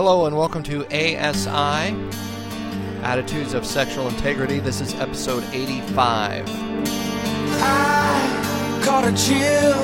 Hello 0.00 0.26
and 0.26 0.36
welcome 0.36 0.62
to 0.62 0.86
ASI 0.94 1.92
Attitudes 3.02 3.52
of 3.52 3.66
Sexual 3.66 4.06
Integrity. 4.06 4.60
This 4.60 4.80
is 4.80 4.94
episode 4.94 5.42
85. 5.52 6.44
I 7.60 8.80
caught 8.84 9.04
a 9.04 9.12
chill 9.16 9.74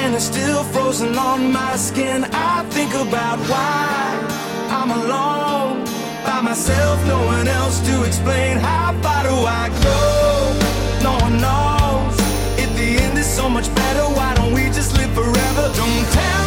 and 0.00 0.14
it's 0.14 0.24
still 0.24 0.64
frozen 0.64 1.18
on 1.18 1.52
my 1.52 1.76
skin. 1.76 2.24
I 2.32 2.64
think 2.70 2.94
about 2.94 3.38
why 3.40 4.26
I'm 4.70 4.90
alone 4.90 5.84
by 6.24 6.40
myself, 6.40 7.06
no 7.06 7.22
one 7.26 7.46
else 7.46 7.78
to 7.80 8.04
explain 8.04 8.56
how 8.56 8.98
far 9.02 9.24
do 9.24 9.34
I 9.34 9.68
go. 9.84 11.02
No 11.02 11.12
one 11.26 11.36
knows 11.36 12.18
if 12.58 12.74
the 12.74 13.02
end 13.04 13.18
is 13.18 13.26
so 13.30 13.50
much 13.50 13.68
better. 13.74 14.04
Why 14.16 14.32
don't 14.32 14.54
we 14.54 14.64
just 14.68 14.96
live 14.96 15.12
forever? 15.12 15.70
Don't 15.76 16.06
tell 16.10 16.41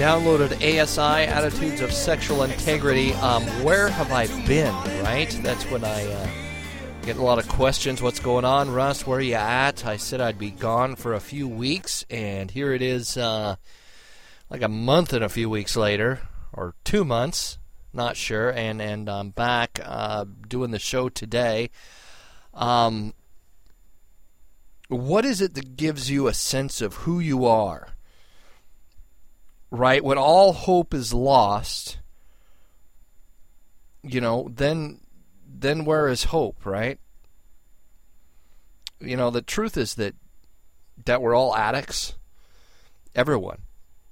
downloaded 0.00 0.56
ASI 0.62 1.26
Attitudes 1.26 1.82
of 1.82 1.92
Sexual 1.92 2.44
Integrity. 2.44 3.12
Um, 3.16 3.42
where 3.62 3.88
have 3.88 4.10
I 4.10 4.28
been, 4.46 4.74
right? 5.04 5.28
That's 5.42 5.70
when 5.70 5.84
I 5.84 6.10
uh, 6.10 6.26
get 7.02 7.18
a 7.18 7.22
lot 7.22 7.38
of 7.38 7.46
questions. 7.48 8.00
What's 8.00 8.18
going 8.18 8.46
on, 8.46 8.70
Russ? 8.70 9.06
Where 9.06 9.18
are 9.18 9.20
you 9.20 9.34
at? 9.34 9.84
I 9.84 9.98
said 9.98 10.22
I'd 10.22 10.38
be 10.38 10.52
gone 10.52 10.96
for 10.96 11.12
a 11.12 11.20
few 11.20 11.46
weeks, 11.46 12.06
and 12.08 12.50
here 12.50 12.72
it 12.72 12.80
is 12.80 13.18
uh, 13.18 13.56
like 14.48 14.62
a 14.62 14.68
month 14.68 15.12
and 15.12 15.22
a 15.22 15.28
few 15.28 15.50
weeks 15.50 15.76
later, 15.76 16.20
or 16.50 16.72
two 16.82 17.04
months, 17.04 17.58
not 17.92 18.16
sure, 18.16 18.48
and, 18.48 18.80
and 18.80 19.06
I'm 19.06 19.28
back 19.28 19.80
uh, 19.84 20.24
doing 20.48 20.70
the 20.70 20.78
show 20.78 21.10
today. 21.10 21.68
Um, 22.54 23.12
what 24.88 25.26
is 25.26 25.42
it 25.42 25.52
that 25.56 25.76
gives 25.76 26.10
you 26.10 26.26
a 26.26 26.32
sense 26.32 26.80
of 26.80 26.94
who 26.94 27.20
you 27.20 27.44
are? 27.44 27.88
Right? 29.70 30.02
When 30.02 30.18
all 30.18 30.52
hope 30.52 30.94
is 30.94 31.14
lost, 31.14 31.98
you 34.02 34.20
know, 34.20 34.50
then 34.52 35.00
then 35.46 35.84
where 35.84 36.08
is 36.08 36.24
hope, 36.24 36.64
right? 36.64 36.98
You 39.00 39.16
know, 39.16 39.30
the 39.30 39.42
truth 39.42 39.76
is 39.76 39.94
that 39.94 40.14
that 41.04 41.22
we're 41.22 41.34
all 41.34 41.54
addicts. 41.54 42.14
Everyone. 43.14 43.62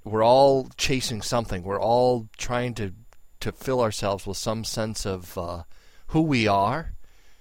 We're 0.05 0.25
all 0.25 0.69
chasing 0.77 1.23
something. 1.23 1.63
We're 1.63 1.81
all 1.81 2.29
trying 2.37 2.75
to 2.75 2.93
to 3.41 3.53
fill 3.53 3.81
ourselves 3.81 4.27
with 4.27 4.37
some 4.37 4.65
sense 4.65 5.07
of 5.07 5.39
uh, 5.39 5.63
who 6.09 6.23
we 6.23 6.49
are 6.49 6.93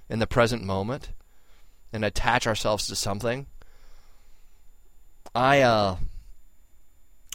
in 0.10 0.20
the 0.20 0.28
present 0.28 0.64
moment 0.64 1.10
and 1.92 2.06
attach 2.06 2.45
ourselves 2.45 2.88
to 2.88 2.95
something. 2.95 3.48
I 5.34 5.61
uh 5.61 5.98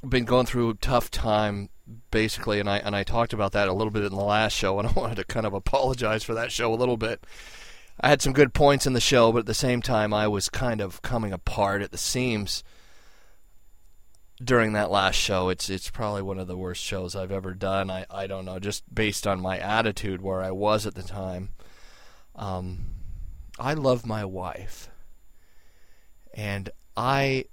been 0.08 0.24
going 0.24 0.46
through 0.46 0.70
a 0.70 0.74
tough 0.74 1.10
time 1.10 1.68
basically 2.10 2.60
and 2.60 2.68
I 2.68 2.78
and 2.78 2.94
I 2.94 3.04
talked 3.04 3.32
about 3.32 3.52
that 3.52 3.68
a 3.68 3.72
little 3.72 3.90
bit 3.90 4.04
in 4.04 4.10
the 4.10 4.24
last 4.24 4.52
show 4.52 4.78
and 4.78 4.88
I 4.88 4.92
wanted 4.92 5.16
to 5.16 5.24
kind 5.24 5.46
of 5.46 5.54
apologize 5.54 6.24
for 6.24 6.34
that 6.34 6.52
show 6.52 6.72
a 6.72 6.76
little 6.76 6.96
bit. 6.96 7.24
I 8.00 8.08
had 8.08 8.22
some 8.22 8.32
good 8.32 8.54
points 8.54 8.86
in 8.86 8.94
the 8.94 9.00
show, 9.00 9.30
but 9.32 9.40
at 9.40 9.46
the 9.46 9.54
same 9.54 9.82
time 9.82 10.12
I 10.12 10.26
was 10.26 10.48
kind 10.48 10.80
of 10.80 11.02
coming 11.02 11.32
apart 11.32 11.82
at 11.82 11.90
the 11.90 11.98
seams 11.98 12.64
during 14.42 14.72
that 14.72 14.90
last 14.90 15.16
show. 15.16 15.48
It's 15.48 15.68
it's 15.70 15.90
probably 15.90 16.22
one 16.22 16.38
of 16.38 16.48
the 16.48 16.56
worst 16.56 16.82
shows 16.82 17.14
I've 17.14 17.32
ever 17.32 17.54
done. 17.54 17.90
I, 17.90 18.06
I 18.10 18.26
don't 18.26 18.44
know, 18.44 18.58
just 18.58 18.92
based 18.92 19.26
on 19.26 19.40
my 19.40 19.58
attitude 19.58 20.22
where 20.22 20.42
I 20.42 20.50
was 20.50 20.86
at 20.86 20.94
the 20.94 21.02
time. 21.02 21.50
Um, 22.34 22.86
I 23.58 23.74
love 23.74 24.06
my 24.06 24.24
wife. 24.24 24.88
And 26.34 26.70
I 26.96 27.44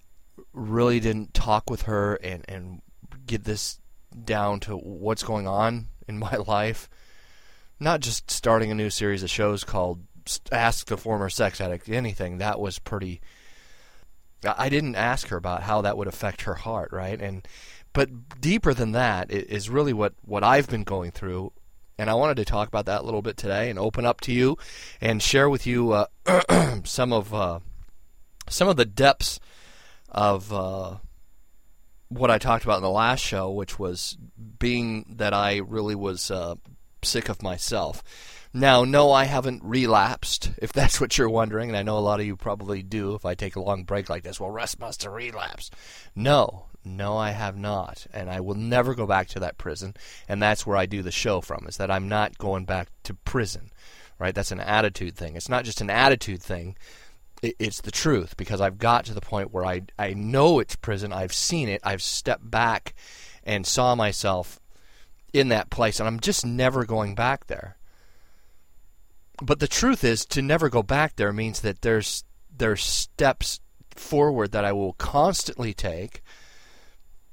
really 0.54 1.00
didn't 1.00 1.34
talk 1.34 1.70
with 1.70 1.84
her 1.84 2.16
and, 2.16 2.46
and 2.48 2.82
get 3.26 3.44
this 3.44 3.80
down 4.24 4.60
to 4.62 4.76
what's 4.76 5.24
going 5.24 5.48
on 5.48 5.88
in 6.08 6.20
my 6.20 6.36
life. 6.48 6.90
Not 7.80 8.02
just 8.02 8.30
starting 8.30 8.72
a 8.72 8.76
new 8.76 8.90
series 8.90 9.24
of 9.24 9.30
shows 9.30 9.64
called 9.64 10.02
Ask 10.52 10.88
the 10.88 10.98
Former 10.98 11.30
Sex 11.30 11.62
Addict 11.62 11.88
Anything. 11.88 12.40
That 12.40 12.60
was 12.60 12.80
pretty. 12.80 13.22
I 14.44 14.70
didn't 14.70 14.96
ask 14.96 15.28
her 15.30 15.38
about 15.38 15.64
how 15.64 15.82
that 15.82 15.98
would 15.98 16.08
affect 16.08 16.44
her 16.44 16.56
heart, 16.56 16.92
right? 16.92 17.20
And 17.22 17.46
but 17.94 18.40
deeper 18.40 18.74
than 18.74 18.92
that 18.94 19.32
is 19.32 19.70
really 19.70 19.94
what 19.94 20.14
what 20.24 20.44
I've 20.44 20.70
been 20.70 20.84
going 20.84 21.12
through, 21.12 21.52
and 21.98 22.10
I 22.10 22.14
wanted 22.14 22.38
to 22.38 22.46
talk 22.46 22.68
about 22.68 22.86
that 22.86 23.02
a 23.02 23.04
little 23.04 23.22
bit 23.22 23.38
today 23.38 23.70
and 23.70 23.80
open 23.80 24.06
up 24.06 24.22
to 24.22 24.34
you 24.34 24.58
and 25.02 25.24
share 25.24 25.50
with 25.50 25.66
you 25.66 25.92
uh, 25.94 26.82
some 26.84 27.14
of 27.14 27.34
uh, 27.34 27.60
some 28.50 28.68
of 28.68 28.78
the 28.78 28.86
depths 28.86 29.40
of 30.12 30.52
uh, 30.54 30.96
what 32.10 32.32
I 32.32 32.38
talked 32.38 32.64
about 32.64 32.78
in 32.78 32.84
the 32.84 32.90
last 32.90 33.22
show, 33.22 33.52
which 33.52 33.80
was 33.80 34.18
being 34.58 35.16
that 35.18 35.34
I 35.34 35.58
really 35.58 35.96
was 35.96 36.32
uh, 36.32 36.56
sick 37.04 37.30
of 37.30 37.44
myself. 37.44 38.04
Now, 38.52 38.84
no, 38.84 39.12
I 39.12 39.26
haven't 39.26 39.64
relapsed, 39.64 40.52
if 40.58 40.74
that's 40.74 41.00
what 41.00 41.18
you're 41.18 41.30
wondering, 41.30 41.70
and 41.70 41.78
I 41.78 41.84
know 41.84 41.98
a 41.98 42.00
lot 42.00 42.20
of 42.20 42.26
you 42.26 42.36
probably 42.36 42.82
do 42.82 43.14
if 43.14 43.26
I 43.26 43.36
take 43.36 43.56
a 43.56 43.62
long 43.62 43.84
break 43.84 44.10
like 44.10 44.24
this. 44.24 44.40
Well, 44.40 44.50
Russ 44.50 44.80
must 44.80 45.04
have 45.04 45.14
relapsed. 45.14 45.76
No, 46.16 46.66
no, 46.84 47.18
I 47.18 47.32
have 47.32 47.58
not, 47.58 48.08
and 48.12 48.30
I 48.30 48.40
will 48.40 48.56
never 48.56 48.96
go 48.96 49.06
back 49.06 49.28
to 49.30 49.40
that 49.42 49.58
prison, 49.58 49.96
and 50.28 50.42
that's 50.42 50.66
where 50.66 50.78
I 50.78 50.88
do 50.88 51.04
the 51.04 51.12
show 51.12 51.42
from, 51.42 51.68
is 51.68 51.78
that 51.78 51.92
I'm 51.92 52.10
not 52.10 52.38
going 52.38 52.66
back 52.66 52.90
to 53.04 53.14
prison, 53.14 53.72
right? 54.18 54.34
That's 54.34 54.52
an 54.52 54.62
attitude 54.62 55.16
thing. 55.16 55.36
It's 55.36 55.50
not 55.50 55.66
just 55.66 55.82
an 55.82 55.92
attitude 55.92 56.42
thing, 56.42 56.76
it's 57.42 57.82
the 57.82 57.92
truth, 57.92 58.36
because 58.38 58.62
I've 58.62 58.78
got 58.78 59.06
to 59.06 59.14
the 59.14 59.22
point 59.22 59.52
where 59.52 59.66
I, 59.66 59.84
I 59.98 60.14
know 60.14 60.60
it's 60.60 60.76
prison, 60.76 61.14
I've 61.14 61.34
seen 61.34 61.70
it, 61.70 61.82
I've 61.84 62.02
stepped 62.02 62.50
back 62.50 62.94
and 63.44 63.66
saw 63.66 63.96
myself 63.96 64.60
in 65.34 65.50
that 65.50 65.70
place, 65.70 66.00
and 66.00 66.08
I'm 66.08 66.20
just 66.20 66.46
never 66.46 66.86
going 66.86 67.16
back 67.16 67.48
there. 67.48 67.78
But 69.42 69.60
the 69.60 69.68
truth 69.68 70.04
is 70.04 70.26
to 70.28 70.42
never 70.42 70.70
go 70.70 70.84
back 70.84 71.16
there 71.16 71.32
means 71.32 71.62
that 71.62 71.82
there's 71.82 72.24
there's 72.56 72.84
steps 72.84 73.62
forward 73.96 74.52
that 74.52 74.66
I 74.66 74.74
will 74.74 74.94
constantly 74.94 75.74
take 75.74 76.22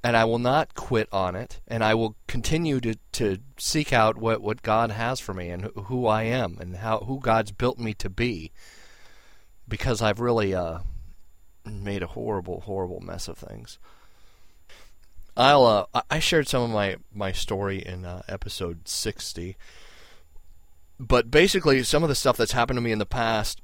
and 0.05 0.17
I 0.17 0.25
will 0.25 0.39
not 0.39 0.75
quit 0.75 1.09
on 1.11 1.35
it 1.35 1.61
and 1.67 1.83
I 1.83 1.95
will 1.95 2.17
continue 2.29 2.81
to, 2.81 2.95
to 3.13 3.39
seek 3.59 3.93
out 3.93 4.17
what, 4.17 4.41
what 4.41 4.63
God 4.63 4.93
has 4.93 5.19
for 5.19 5.35
me 5.35 5.49
and 5.49 5.65
who 5.87 6.07
I 6.07 6.25
am 6.25 6.59
and 6.61 6.77
how 6.77 7.01
who 7.01 7.19
God's 7.19 7.51
built 7.51 7.79
me 7.79 7.93
to 7.95 8.09
be 8.09 8.53
because 9.69 10.03
I've 10.03 10.21
really 10.21 10.55
uh, 10.55 10.79
made 11.65 12.03
a 12.03 12.09
horrible 12.09 12.61
horrible 12.61 13.01
mess 13.01 13.29
of 13.29 13.39
things. 13.39 13.79
I'll 15.37 15.65
uh, 15.95 16.03
I 16.11 16.19
shared 16.19 16.49
some 16.49 16.63
of 16.63 16.71
my 16.71 16.97
my 17.13 17.33
story 17.33 17.79
in 17.85 18.05
uh, 18.05 18.23
episode 18.29 18.89
60 18.89 19.57
but 20.99 21.31
basically 21.31 21.83
some 21.83 22.03
of 22.03 22.09
the 22.09 22.15
stuff 22.15 22.39
that's 22.39 22.53
happened 22.53 22.79
to 22.79 22.81
me 22.81 22.93
in 22.93 22.99
the 22.99 23.05
past 23.05 23.61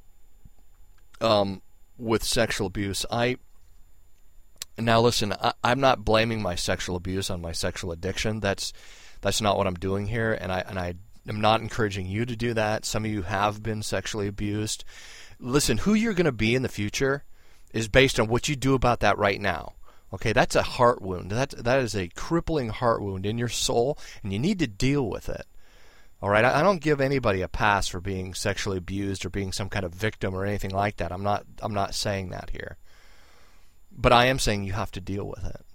um, 1.21 1.63
with 1.97 2.23
sexual 2.23 2.67
abuse 2.67 3.07
i 3.11 3.37
now 4.79 5.01
listen 5.01 5.33
I, 5.33 5.53
i'm 5.65 5.81
not 5.81 6.05
blaming 6.05 6.43
my 6.43 6.55
sexual 6.55 6.97
abuse 6.97 7.31
on 7.31 7.41
my 7.41 7.53
sexual 7.53 7.93
addiction. 7.93 8.41
That's 8.41 8.73
that's 9.21 9.41
not 9.41 9.57
what 9.57 9.67
i'm 9.67 9.75
doing 9.75 10.07
here. 10.07 10.33
And 10.33 10.53
i 10.53 10.61
and 10.61 10.79
i 10.79 10.95
am 11.29 11.41
not 11.41 11.61
encouraging 11.61 12.07
you 12.07 12.27
to 12.27 12.37
do 12.37 12.55
that. 12.55 12.85
Some 12.85 13.05
of 13.05 13.11
you 13.11 13.23
have 13.23 13.63
been 13.63 13.83
sexually 13.83 14.27
abused 14.27 14.85
listen 15.43 15.79
who 15.79 15.95
you're 15.95 16.15
going 16.15 16.25
to 16.25 16.33
be 16.33 16.55
in 16.55 16.63
the 16.63 16.69
future 16.69 17.25
is 17.73 17.89
based 17.89 18.19
on 18.19 18.29
what 18.29 18.49
you 18.49 18.57
do 18.57 18.75
about 18.75 19.01
that 19.01 19.19
right 19.19 19.41
now 19.41 19.75
okay 20.13 20.33
that's 20.33 20.57
a 20.57 20.63
heart 20.63 21.03
wound 21.03 21.31
that 21.31 21.51
that 21.51 21.81
is 21.81 21.95
a 21.95 22.09
crippling 22.09 22.69
heart 22.69 23.03
wound 23.03 23.27
in 23.27 23.39
your 23.39 23.49
soul 23.49 23.99
and 24.23 24.33
you 24.33 24.39
need 24.39 24.59
to 24.59 24.67
deal 24.67 25.09
with 25.09 25.29
it 25.29 25.47
all 26.23 26.31
right, 26.31 26.45
I 26.45 26.63
don't 26.63 26.81
give 26.81 27.01
anybody 27.01 27.43
a 27.43 27.49
pass 27.49 27.89
for 27.89 28.01
being 28.01 28.33
sexually 28.33 28.79
abused 28.79 29.25
or 29.25 29.29
being 29.29 29.51
some 29.51 29.69
kind 29.69 29.85
of 29.85 29.93
victim 29.93 30.37
or 30.37 30.47
anything 30.47 30.71
like 30.71 30.99
that. 30.99 31.11
I'm 31.11 31.25
not 31.25 31.45
I'm 31.61 31.75
not 31.75 31.97
saying 31.97 32.31
that 32.31 32.51
here. 32.51 32.77
But 33.91 34.13
I 34.13 34.27
am 34.27 34.39
saying 34.39 34.63
you 34.63 34.73
have 34.73 34.93
to 34.93 35.01
deal 35.01 35.27
with 35.27 35.45
it. 35.45 35.67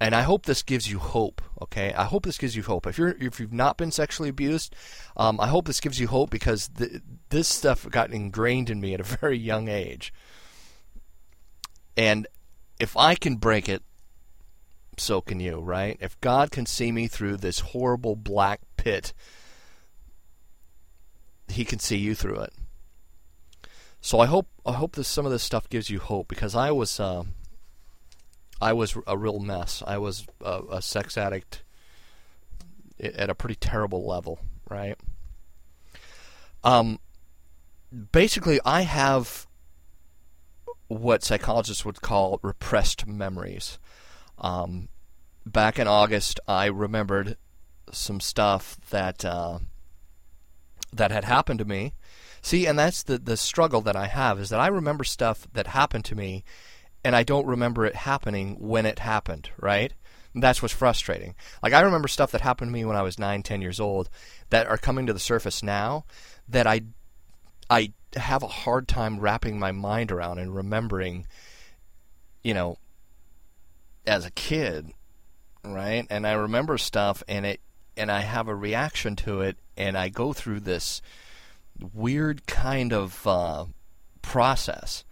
And 0.00 0.14
I 0.14 0.22
hope 0.22 0.46
this 0.46 0.62
gives 0.62 0.90
you 0.90 0.98
hope. 0.98 1.40
Okay, 1.62 1.92
I 1.94 2.04
hope 2.04 2.24
this 2.24 2.38
gives 2.38 2.56
you 2.56 2.62
hope. 2.62 2.86
If 2.86 2.98
you're 2.98 3.16
if 3.20 3.38
you've 3.38 3.52
not 3.52 3.76
been 3.76 3.90
sexually 3.90 4.28
abused, 4.28 4.74
um, 5.16 5.40
I 5.40 5.48
hope 5.48 5.66
this 5.66 5.80
gives 5.80 6.00
you 6.00 6.08
hope 6.08 6.30
because 6.30 6.68
th- 6.68 7.00
this 7.30 7.48
stuff 7.48 7.88
got 7.90 8.10
ingrained 8.10 8.70
in 8.70 8.80
me 8.80 8.94
at 8.94 9.00
a 9.00 9.04
very 9.04 9.38
young 9.38 9.68
age. 9.68 10.12
And 11.96 12.26
if 12.80 12.96
I 12.96 13.14
can 13.14 13.36
break 13.36 13.68
it, 13.68 13.82
so 14.98 15.20
can 15.20 15.40
you, 15.40 15.60
right? 15.60 15.96
If 16.00 16.20
God 16.20 16.50
can 16.50 16.66
see 16.66 16.92
me 16.92 17.06
through 17.06 17.36
this 17.38 17.60
horrible 17.60 18.16
black 18.16 18.60
pit, 18.76 19.12
He 21.48 21.64
can 21.64 21.78
see 21.78 21.96
you 21.96 22.14
through 22.14 22.40
it. 22.40 22.52
So 24.00 24.20
I 24.20 24.26
hope 24.26 24.48
I 24.66 24.72
hope 24.72 24.96
that 24.96 25.04
some 25.04 25.24
of 25.24 25.32
this 25.32 25.42
stuff 25.42 25.68
gives 25.68 25.88
you 25.88 25.98
hope 25.98 26.28
because 26.28 26.54
I 26.54 26.72
was 26.72 26.98
uh, 27.00 27.24
I 28.60 28.72
was 28.72 28.96
a 29.06 29.16
real 29.16 29.40
mess. 29.40 29.82
I 29.86 29.98
was 29.98 30.26
a, 30.40 30.62
a 30.70 30.82
sex 30.82 31.18
addict 31.18 31.62
at 33.00 33.30
a 33.30 33.34
pretty 33.34 33.56
terrible 33.56 34.06
level, 34.06 34.38
right? 34.70 34.96
Um, 36.62 36.98
basically, 38.12 38.60
I 38.64 38.82
have 38.82 39.46
what 40.88 41.24
psychologists 41.24 41.84
would 41.84 42.00
call 42.00 42.40
repressed 42.42 43.06
memories. 43.06 43.78
Um, 44.38 44.88
back 45.44 45.78
in 45.78 45.86
August, 45.86 46.40
I 46.48 46.66
remembered 46.66 47.36
some 47.92 48.20
stuff 48.20 48.78
that 48.90 49.24
uh, 49.24 49.58
that 50.92 51.10
had 51.10 51.24
happened 51.24 51.58
to 51.58 51.64
me. 51.64 51.94
See, 52.40 52.66
and 52.66 52.78
that's 52.78 53.02
the 53.02 53.18
the 53.18 53.36
struggle 53.36 53.80
that 53.82 53.96
I 53.96 54.06
have 54.06 54.38
is 54.38 54.50
that 54.50 54.60
I 54.60 54.68
remember 54.68 55.04
stuff 55.04 55.46
that 55.52 55.68
happened 55.68 56.04
to 56.06 56.14
me, 56.14 56.44
and 57.04 57.14
I 57.14 57.22
don't 57.22 57.46
remember 57.46 57.84
it 57.84 57.94
happening 57.94 58.56
when 58.58 58.86
it 58.86 58.98
happened. 59.00 59.50
Right? 59.60 59.92
And 60.32 60.42
that's 60.42 60.60
what's 60.60 60.74
frustrating. 60.74 61.36
Like 61.62 61.72
I 61.72 61.80
remember 61.80 62.08
stuff 62.08 62.32
that 62.32 62.40
happened 62.40 62.70
to 62.70 62.72
me 62.72 62.84
when 62.84 62.96
I 62.96 63.02
was 63.02 63.18
nine, 63.18 63.42
ten 63.42 63.62
years 63.62 63.78
old 63.78 64.10
that 64.50 64.66
are 64.66 64.76
coming 64.76 65.06
to 65.06 65.12
the 65.12 65.20
surface 65.20 65.62
now 65.62 66.04
that 66.48 66.66
I 66.66 66.82
I 67.70 67.92
have 68.16 68.42
a 68.42 68.48
hard 68.48 68.88
time 68.88 69.20
wrapping 69.20 69.58
my 69.58 69.72
mind 69.72 70.12
around 70.12 70.38
and 70.38 70.54
remembering, 70.54 71.26
you 72.42 72.54
know, 72.54 72.78
as 74.06 74.24
a 74.24 74.30
kid, 74.30 74.92
right? 75.64 76.06
And 76.10 76.26
I 76.26 76.32
remember 76.32 76.78
stuff 76.78 77.22
and 77.28 77.46
it 77.46 77.60
and 77.96 78.10
I 78.10 78.20
have 78.20 78.48
a 78.48 78.54
reaction 78.54 79.16
to 79.16 79.40
it 79.40 79.56
and 79.76 79.96
I 79.96 80.08
go 80.08 80.32
through 80.32 80.60
this 80.60 81.00
weird 81.92 82.46
kind 82.46 82.92
of 82.92 83.26
uh, 83.26 83.66
process. 84.22 85.04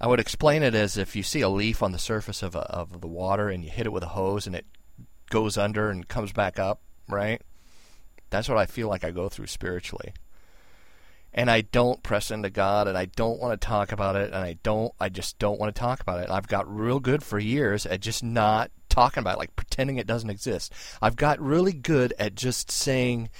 I 0.00 0.06
would 0.06 0.20
explain 0.20 0.62
it 0.62 0.74
as 0.74 0.96
if 0.96 1.14
you 1.14 1.22
see 1.22 1.40
a 1.40 1.48
leaf 1.48 1.82
on 1.82 1.92
the 1.92 1.98
surface 1.98 2.42
of 2.42 2.54
a, 2.54 2.60
of 2.60 3.00
the 3.00 3.06
water 3.06 3.48
and 3.48 3.64
you 3.64 3.70
hit 3.70 3.86
it 3.86 3.92
with 3.92 4.02
a 4.02 4.08
hose 4.08 4.46
and 4.46 4.56
it 4.56 4.66
goes 5.30 5.56
under 5.56 5.90
and 5.90 6.06
comes 6.06 6.32
back 6.32 6.58
up, 6.58 6.80
right? 7.08 7.40
That's 8.30 8.48
what 8.48 8.58
I 8.58 8.66
feel 8.66 8.88
like 8.88 9.04
I 9.04 9.10
go 9.10 9.28
through 9.28 9.46
spiritually. 9.46 10.12
And 11.32 11.50
I 11.50 11.62
don't 11.62 12.02
press 12.02 12.30
into 12.30 12.50
God 12.50 12.86
and 12.86 12.96
I 12.96 13.06
don't 13.06 13.40
want 13.40 13.60
to 13.60 13.66
talk 13.66 13.92
about 13.92 14.16
it 14.16 14.26
and 14.32 14.36
I 14.36 14.56
don't 14.62 14.92
I 15.00 15.08
just 15.08 15.38
don't 15.38 15.58
want 15.58 15.74
to 15.74 15.78
talk 15.78 16.00
about 16.00 16.20
it. 16.20 16.30
I've 16.30 16.46
got 16.46 16.72
real 16.72 17.00
good 17.00 17.22
for 17.24 17.38
years 17.38 17.86
at 17.86 18.00
just 18.00 18.22
not 18.22 18.70
talking 18.88 19.20
about 19.20 19.34
it, 19.34 19.38
like 19.38 19.56
pretending 19.56 19.96
it 19.96 20.06
doesn't 20.06 20.30
exist. 20.30 20.72
I've 21.02 21.16
got 21.16 21.40
really 21.40 21.72
good 21.72 22.14
at 22.18 22.36
just 22.36 22.70
saying 22.70 23.30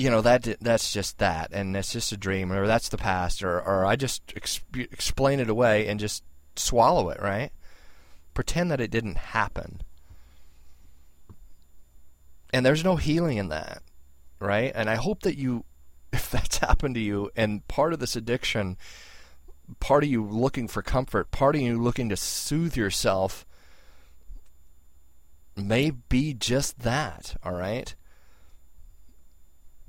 you 0.00 0.08
know 0.08 0.22
that 0.22 0.56
that's 0.62 0.92
just 0.94 1.18
that 1.18 1.50
and 1.52 1.76
it's 1.76 1.92
just 1.92 2.10
a 2.10 2.16
dream 2.16 2.50
or 2.50 2.66
that's 2.66 2.88
the 2.88 2.96
past 2.96 3.42
or 3.42 3.60
or 3.60 3.84
I 3.84 3.96
just 3.96 4.26
exp- 4.28 4.62
explain 4.74 5.40
it 5.40 5.50
away 5.50 5.86
and 5.88 6.00
just 6.00 6.24
swallow 6.56 7.10
it, 7.10 7.20
right? 7.20 7.50
Pretend 8.32 8.70
that 8.70 8.80
it 8.80 8.90
didn't 8.90 9.18
happen. 9.18 9.82
And 12.50 12.64
there's 12.64 12.82
no 12.82 12.96
healing 12.96 13.36
in 13.36 13.50
that, 13.50 13.82
right? 14.38 14.72
And 14.74 14.88
I 14.88 14.94
hope 14.94 15.20
that 15.22 15.36
you 15.36 15.66
if 16.14 16.30
that's 16.30 16.58
happened 16.58 16.94
to 16.94 17.00
you 17.00 17.30
and 17.36 17.66
part 17.68 17.92
of 17.92 17.98
this 17.98 18.16
addiction 18.16 18.78
part 19.80 20.02
of 20.02 20.10
you 20.10 20.24
looking 20.24 20.66
for 20.66 20.82
comfort, 20.82 21.30
part 21.30 21.54
of 21.56 21.60
you 21.60 21.80
looking 21.80 22.08
to 22.08 22.16
soothe 22.16 22.74
yourself 22.74 23.44
may 25.54 25.90
be 25.90 26.32
just 26.32 26.80
that, 26.80 27.36
all 27.44 27.52
right? 27.52 27.94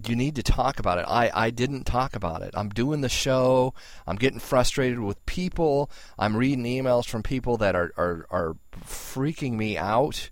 You 0.07 0.15
need 0.15 0.35
to 0.35 0.43
talk 0.43 0.79
about 0.79 0.97
it. 0.97 1.05
I, 1.07 1.31
I 1.33 1.49
didn't 1.49 1.85
talk 1.85 2.15
about 2.15 2.41
it. 2.41 2.53
I'm 2.55 2.69
doing 2.69 3.01
the 3.01 3.09
show. 3.09 3.73
I'm 4.07 4.15
getting 4.15 4.39
frustrated 4.39 4.99
with 4.99 5.25
people. 5.25 5.91
I'm 6.17 6.35
reading 6.35 6.65
emails 6.65 7.07
from 7.07 7.23
people 7.23 7.57
that 7.57 7.75
are, 7.75 7.93
are, 7.97 8.25
are 8.29 8.55
freaking 8.85 9.53
me 9.53 9.77
out. 9.77 10.29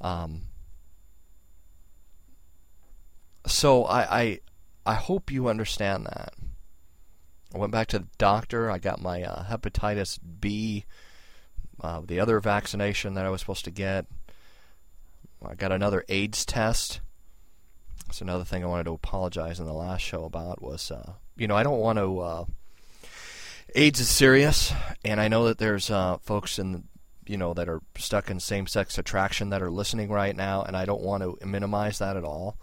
Um, 0.00 0.42
so 3.46 3.84
I, 3.84 4.20
I 4.20 4.40
I 4.86 4.94
hope 4.94 5.30
you 5.30 5.48
understand 5.48 6.06
that. 6.06 6.34
I 7.54 7.58
went 7.58 7.72
back 7.72 7.88
to 7.88 7.98
the 8.00 8.08
doctor. 8.18 8.70
I 8.70 8.78
got 8.78 9.00
my 9.00 9.22
uh, 9.22 9.44
hepatitis 9.44 10.18
B, 10.40 10.84
uh, 11.80 12.00
the 12.04 12.20
other 12.20 12.40
vaccination 12.40 13.14
that 13.14 13.26
I 13.26 13.30
was 13.30 13.40
supposed 13.40 13.64
to 13.64 13.70
get. 13.70 14.06
I 15.44 15.54
got 15.54 15.72
another 15.72 16.04
AIDS 16.08 16.44
test. 16.44 17.00
That's 18.10 18.22
another 18.22 18.42
thing 18.42 18.64
I 18.64 18.66
wanted 18.66 18.86
to 18.86 18.92
apologize 18.92 19.60
in 19.60 19.66
the 19.66 19.72
last 19.72 20.00
show 20.00 20.24
about 20.24 20.60
was, 20.60 20.90
uh, 20.90 21.12
you 21.36 21.46
know, 21.46 21.56
I 21.56 21.62
don't 21.62 21.78
want 21.78 21.96
to. 22.00 22.18
Uh, 22.18 22.44
AIDS 23.76 24.00
is 24.00 24.08
serious, 24.08 24.72
and 25.04 25.20
I 25.20 25.28
know 25.28 25.44
that 25.44 25.58
there's 25.58 25.92
uh, 25.92 26.18
folks 26.18 26.58
in, 26.58 26.88
you 27.24 27.36
know, 27.36 27.54
that 27.54 27.68
are 27.68 27.80
stuck 27.96 28.28
in 28.28 28.40
same-sex 28.40 28.98
attraction 28.98 29.50
that 29.50 29.62
are 29.62 29.70
listening 29.70 30.10
right 30.10 30.34
now, 30.34 30.64
and 30.64 30.76
I 30.76 30.86
don't 30.86 31.02
want 31.02 31.22
to 31.22 31.46
minimize 31.46 32.00
that 32.00 32.16
at 32.16 32.24
all, 32.24 32.56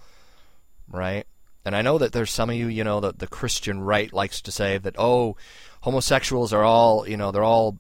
right? 0.90 1.26
And 1.64 1.78
I 1.78 1.82
know 1.82 1.98
that 1.98 2.12
there's 2.12 2.30
some 2.30 2.50
of 2.50 2.58
you, 2.58 2.68
you 2.68 2.84
know, 2.84 3.00
that 3.00 3.20
the 3.20 3.28
Christian 3.28 3.80
right 3.80 4.12
likes 4.12 4.42
to 4.42 4.52
say 4.52 4.78
that, 4.78 4.96
oh, 4.98 5.38
homosexuals 5.80 6.52
are 6.52 6.66
all, 6.66 7.08
you 7.08 7.16
know, 7.16 7.32
they're 7.32 7.42
all 7.42 7.80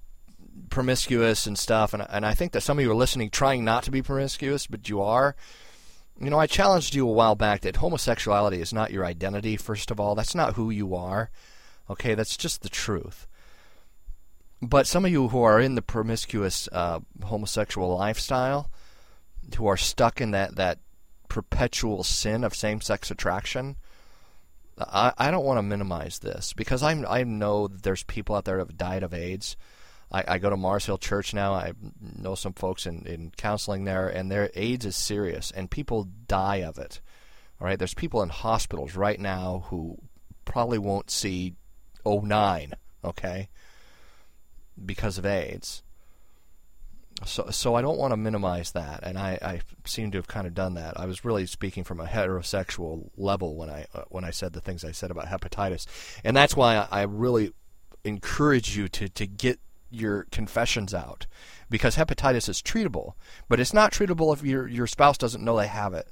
promiscuous 0.70 1.46
and 1.46 1.60
stuff. 1.60 1.94
And, 1.94 2.08
and 2.10 2.26
I 2.26 2.34
think 2.34 2.54
that 2.54 2.62
some 2.62 2.80
of 2.80 2.86
you 2.86 2.92
are 2.92 2.96
listening 2.96 3.30
trying 3.30 3.66
not 3.66 3.84
to 3.84 3.92
be 3.92 4.02
promiscuous, 4.02 4.68
but 4.68 4.88
you 4.88 5.02
are. 5.02 5.36
You 6.20 6.30
know, 6.30 6.40
I 6.40 6.48
challenged 6.48 6.96
you 6.96 7.08
a 7.08 7.12
while 7.12 7.36
back 7.36 7.62
that 7.62 7.78
homosexuality 7.78 8.60
is 8.60 8.74
not 8.74 8.92
your 8.92 9.06
identity, 9.06 9.56
first 9.56 9.92
of 9.92 10.00
all. 10.00 10.16
That's 10.16 10.36
not 10.36 10.56
who 10.56 10.70
you 10.70 10.96
are. 10.96 11.30
Okay, 11.90 12.16
that's 12.16 12.36
just 12.36 12.62
the 12.62 12.70
truth. 12.70 13.28
But 14.62 14.88
some 14.88 15.06
of 15.06 15.12
you 15.12 15.28
who 15.28 15.44
are 15.44 15.62
in 15.62 15.76
the 15.76 15.82
promiscuous 15.84 16.68
uh, 16.72 17.02
homosexual 17.24 17.96
lifestyle, 17.96 18.72
who 19.56 19.68
are 19.68 19.78
stuck 19.78 20.20
in 20.20 20.32
that, 20.32 20.56
that 20.56 20.80
perpetual 21.30 22.04
sin 22.04 22.44
of 22.44 22.56
same-sex 22.56 23.12
attraction. 23.12 23.76
I, 24.80 25.14
I 25.18 25.32
don't 25.32 25.46
want 25.46 25.60
to 25.60 25.64
minimize 25.64 26.20
this 26.20 26.54
because 26.54 26.84
I 26.84 26.92
I 27.08 27.24
know 27.24 27.68
that 27.68 27.84
there's 27.84 28.04
people 28.04 28.36
out 28.36 28.46
there 28.46 28.56
who 28.56 28.66
have 28.66 28.78
died 28.78 29.04
of 29.04 29.14
AIDS. 29.14 29.56
I, 30.12 30.24
I 30.28 30.38
go 30.38 30.50
to 30.50 30.58
Mars 30.58 30.86
Hill 30.86 30.98
Church 30.98 31.34
now. 31.34 31.54
I 31.54 31.74
know 32.02 32.36
some 32.36 32.54
folks 32.54 32.86
in, 32.86 33.06
in 33.06 33.32
counseling 33.36 33.84
there, 33.84 34.08
and 34.08 34.32
their 34.32 34.50
AIDS 34.56 34.86
is 34.86 34.96
serious, 34.96 35.52
and 35.52 35.70
people 35.70 36.08
die 36.28 36.58
of 36.58 36.78
it. 36.78 37.02
All 37.60 37.68
right, 37.68 37.78
there's 37.78 37.94
people 37.94 38.22
in 38.22 38.30
hospitals 38.30 38.96
right 38.96 39.20
now 39.20 39.66
who 39.68 39.98
probably 40.46 40.78
won't 40.78 41.10
see 41.10 41.56
09, 42.06 42.74
okay, 43.04 43.50
because 44.86 45.18
of 45.18 45.26
AIDS 45.26 45.84
so 47.26 47.50
so 47.50 47.76
I 47.76 47.82
don't 47.82 47.98
want 47.98 48.12
to 48.12 48.18
minimize 48.18 48.72
that, 48.74 49.00
and 49.04 49.18
I, 49.18 49.40
I 49.42 49.62
seem 49.86 50.12
to 50.12 50.18
have 50.18 50.28
kind 50.28 50.46
of 50.46 50.54
done 50.54 50.76
that. 50.76 51.00
I 51.00 51.06
was 51.06 51.26
really 51.26 51.46
speaking 51.48 51.84
from 51.84 52.00
a 52.00 52.06
heterosexual 52.06 53.10
level 53.18 53.56
when 53.56 53.70
I 53.70 53.86
uh, 53.94 54.04
when 54.10 54.24
I 54.24 54.32
said 54.32 54.54
the 54.54 54.62
things 54.62 54.84
I 54.84 54.92
said 54.92 55.10
about 55.10 55.28
hepatitis, 55.28 55.88
and 56.24 56.36
that's 56.38 56.56
why 56.56 56.78
I, 56.78 56.88
I 56.92 57.02
really 57.04 57.54
encourage 58.04 58.78
you 58.78 58.88
to 58.90 59.10
to 59.10 59.26
get 59.26 59.60
your 59.90 60.28
confessions 60.32 60.94
out 60.94 61.28
because 61.70 61.96
hepatitis 61.96 62.50
is 62.50 62.62
treatable, 62.62 63.14
but 63.48 63.60
it's 63.60 63.74
not 63.74 63.92
treatable 63.92 64.34
if 64.34 64.44
your 64.44 64.68
your 64.68 64.88
spouse 64.88 65.18
doesn't 65.18 65.44
know 65.44 65.58
they 65.58 65.68
have 65.68 65.94
it. 65.94 66.08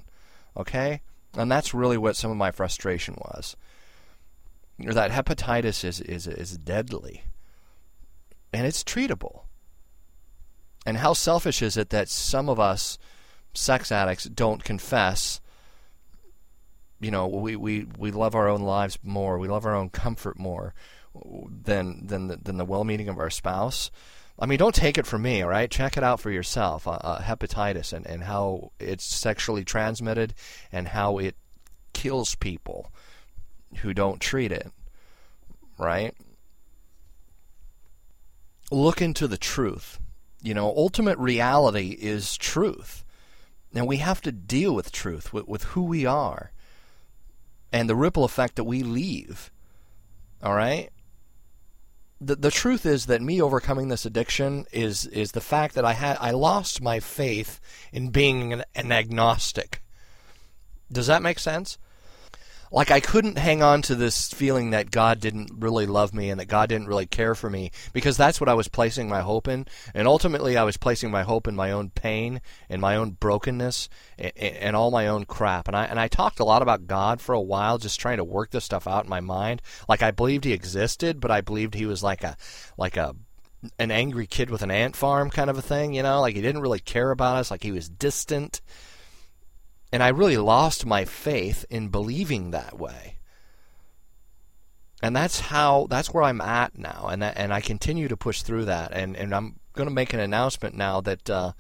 Okay, 0.58 1.02
and 1.38 1.52
that's 1.52 1.74
really 1.74 1.98
what 1.98 2.16
some 2.16 2.32
of 2.32 2.38
my 2.38 2.52
frustration 2.52 3.16
was. 3.18 3.56
That 4.80 5.12
hepatitis 5.12 5.84
is 5.84 6.02
is 6.02 6.28
is 6.28 6.58
deadly, 6.58 7.24
and 8.54 8.66
it's 8.66 8.84
treatable 8.84 9.46
and 10.86 10.98
how 10.98 11.14
selfish 11.14 11.62
is 11.62 11.78
it 11.78 11.90
that 11.90 12.10
some 12.10 12.48
of 12.48 12.60
us 12.60 12.98
sex 13.54 13.92
addicts 13.92 14.26
don't 14.26 14.64
confess? 14.64 15.42
You 17.00 17.12
know, 17.12 17.28
we, 17.28 17.56
we, 17.56 17.88
we 17.98 18.12
love 18.12 18.36
our 18.36 18.48
own 18.48 18.62
lives 18.62 19.00
more. 19.04 19.40
We 19.40 19.48
love 19.48 19.66
our 19.66 19.76
own 19.76 19.90
comfort 19.90 20.38
more 20.38 20.74
than 21.64 22.08
than 22.08 22.28
the, 22.28 22.38
than 22.38 22.58
the 22.58 22.66
well-meaning 22.66 23.10
of 23.10 23.20
our 23.20 23.30
spouse. 23.30 23.92
I 24.38 24.46
mean, 24.46 24.58
don't 24.58 24.76
take 24.76 24.98
it 24.98 25.06
from 25.06 25.22
me, 25.22 25.42
all 25.42 25.50
right? 25.50 25.72
Check 25.72 25.96
it 25.96 26.04
out 26.04 26.20
for 26.20 26.30
yourself. 26.30 26.88
Uh, 26.88 26.92
uh, 26.92 27.22
hepatitis 27.22 27.94
and, 27.94 28.06
and 28.06 28.24
how 28.24 28.72
it's 28.80 29.06
sexually 29.06 29.64
transmitted 29.64 30.34
and 30.72 30.90
how 30.90 31.18
it 31.20 31.36
kills 31.94 32.36
people 32.36 32.92
who 33.78 33.94
don't 33.94 34.20
treat 34.20 34.52
it, 34.52 34.72
right? 35.78 36.14
Look 38.72 39.02
into 39.02 39.28
the 39.28 39.38
truth 39.38 40.00
You 40.46 40.54
know, 40.54 40.68
ultimate 40.68 41.18
reality 41.18 41.98
is 42.00 42.38
truth. 42.38 43.04
And 43.74 43.88
we 43.88 43.98
have 43.98 44.22
to 44.22 44.32
deal 44.32 44.76
with 44.76 44.92
truth, 44.92 45.34
with, 45.34 45.48
with 45.48 45.64
who 45.64 45.82
we 45.84 46.06
are, 46.06 46.52
and 47.74 47.90
the 47.90 47.96
ripple 47.96 48.24
effect 48.24 48.56
that 48.58 48.64
we 48.64 48.84
leave. 48.84 49.52
All 50.44 50.54
right? 50.54 50.92
The, 52.22 52.36
the 52.36 52.52
truth 52.52 52.86
is 52.86 53.08
that 53.08 53.22
me 53.22 53.42
overcoming 53.42 53.90
this 53.90 54.06
addiction 54.06 54.66
is 54.72 55.06
is 55.08 55.34
the 55.34 55.42
fact 55.42 55.76
that 55.76 55.86
I 55.86 55.94
had 55.94 56.18
I 56.22 56.32
lost 56.32 56.82
my 56.82 57.00
faith 57.00 57.60
in 57.92 58.10
being 58.10 58.54
an, 58.54 58.64
an 58.74 58.92
agnostic. 58.92 59.82
Does 60.92 61.08
that 61.08 61.22
make 61.22 61.40
sense? 61.40 61.78
Like 62.72 62.92
I 62.92 63.00
couldn't 63.00 63.38
hang 63.38 63.62
on 63.62 63.82
to 63.84 63.96
this 63.96 64.32
feeling 64.32 64.72
that 64.72 64.92
God 64.92 65.20
didn't 65.20 65.52
really 65.58 65.86
love 65.86 66.14
me 66.14 66.30
and 66.30 66.40
that 66.40 66.48
God 66.48 66.70
didn't 66.70 66.88
really 66.88 67.06
care 67.06 67.36
for 67.36 67.50
me 67.50 67.72
because 67.94 68.18
that's 68.18 68.40
what 68.40 68.50
I 68.50 68.54
was 68.54 68.68
placing 68.68 69.08
my 69.10 69.22
hope 69.22 69.48
in. 69.48 69.66
And 69.94 70.08
ultimately, 70.08 70.58
I 70.58 70.64
was 70.64 70.78
placing 70.78 71.12
my 71.12 71.24
hope 71.24 71.48
in 71.48 71.56
my 71.56 71.72
own 71.72 71.90
pain 71.90 72.42
and 72.70 72.82
my 72.82 72.96
own 72.96 73.12
brokenness 73.12 73.90
and, 74.18 74.34
and 74.38 74.76
all 74.76 74.92
my 74.92 75.08
own 75.08 75.26
crap. 75.26 75.68
And 75.68 75.76
I 75.76 75.86
and 75.86 76.00
I 76.00 76.08
talked 76.08 76.40
a 76.40 76.46
lot 76.46 76.62
about 76.62 76.88
God 76.88 77.22
for 77.22 77.34
a 77.34 77.42
while, 77.42 77.78
just 77.78 78.00
trying 78.00 78.18
to 78.18 78.24
work 78.24 78.52
this 78.52 78.66
stuff 78.66 78.88
out 78.88 79.04
in 79.04 79.10
my 79.10 79.22
mind. 79.22 79.62
Like 79.88 80.02
I 80.02 80.12
believed 80.12 80.46
He 80.46 80.54
existed, 80.54 81.20
but 81.20 81.32
I 81.32 81.42
believed 81.42 81.76
He 81.76 81.86
was 81.86 82.04
like 82.04 82.24
a 82.24 82.36
like 82.78 82.98
a 82.98 83.16
an 83.80 83.92
angry 83.92 84.28
kid 84.28 84.50
with 84.50 84.62
an 84.62 84.72
ant 84.72 84.96
farm 84.96 85.30
kind 85.30 85.50
of 85.50 85.58
a 85.58 85.62
thing, 85.62 85.94
you 85.94 86.04
know, 86.04 86.22
like 86.22 86.36
he 86.36 86.42
didn't 86.42 86.62
really 86.62 86.80
care 86.80 87.12
about 87.12 87.38
us, 87.38 87.52
like 87.52 87.64
he 87.64 87.72
was 87.72 87.90
distant. 87.90 88.62
And 89.96 90.04
I 90.04 90.10
really 90.10 90.36
lost 90.36 90.86
my 90.86 91.06
faith 91.06 91.64
in 91.70 91.88
believing 91.88 92.52
that 92.52 92.78
way. 92.78 93.16
And 95.02 95.16
that's 95.16 95.40
how 95.40 95.88
that's 95.90 96.14
where 96.14 96.24
I'm 96.24 96.42
at 96.42 96.78
now, 96.78 97.08
and 97.10 97.24
and 97.24 97.54
I 97.54 97.62
continue 97.62 98.10
to 98.10 98.18
push 98.18 98.42
through 98.42 98.66
that. 98.66 98.92
And 98.92 99.16
and 99.16 99.34
I'm 99.34 99.62
going 99.72 99.88
to 99.88 99.96
make 99.96 100.12
an 100.12 100.20
announcement 100.20 100.76
now 100.76 101.00
that 101.00 101.30
uh, 101.30 101.54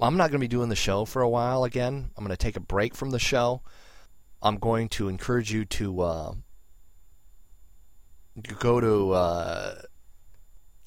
I'm 0.00 0.16
not 0.16 0.30
going 0.30 0.40
to 0.40 0.46
be 0.46 0.48
doing 0.48 0.70
the 0.70 0.74
show 0.74 1.04
for 1.04 1.20
a 1.20 1.28
while 1.28 1.64
again. 1.64 2.12
I'm 2.16 2.24
going 2.24 2.34
to 2.34 2.42
take 2.42 2.56
a 2.56 2.60
break 2.60 2.94
from 2.94 3.10
the 3.10 3.18
show. 3.18 3.60
I'm 4.40 4.56
going 4.56 4.88
to 4.90 5.08
encourage 5.08 5.52
you 5.52 5.66
to 5.66 6.00
uh, 6.00 6.32
go 8.58 8.80
to 8.80 9.12
uh, 9.12 9.82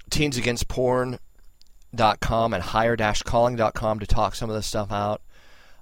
teensagainstporn.com 0.09 2.53
and 2.55 2.63
higher-calling.com 2.63 3.99
to 3.99 4.07
talk 4.07 4.33
some 4.33 4.49
of 4.49 4.55
this 4.55 4.65
stuff 4.65 4.91
out. 4.91 5.21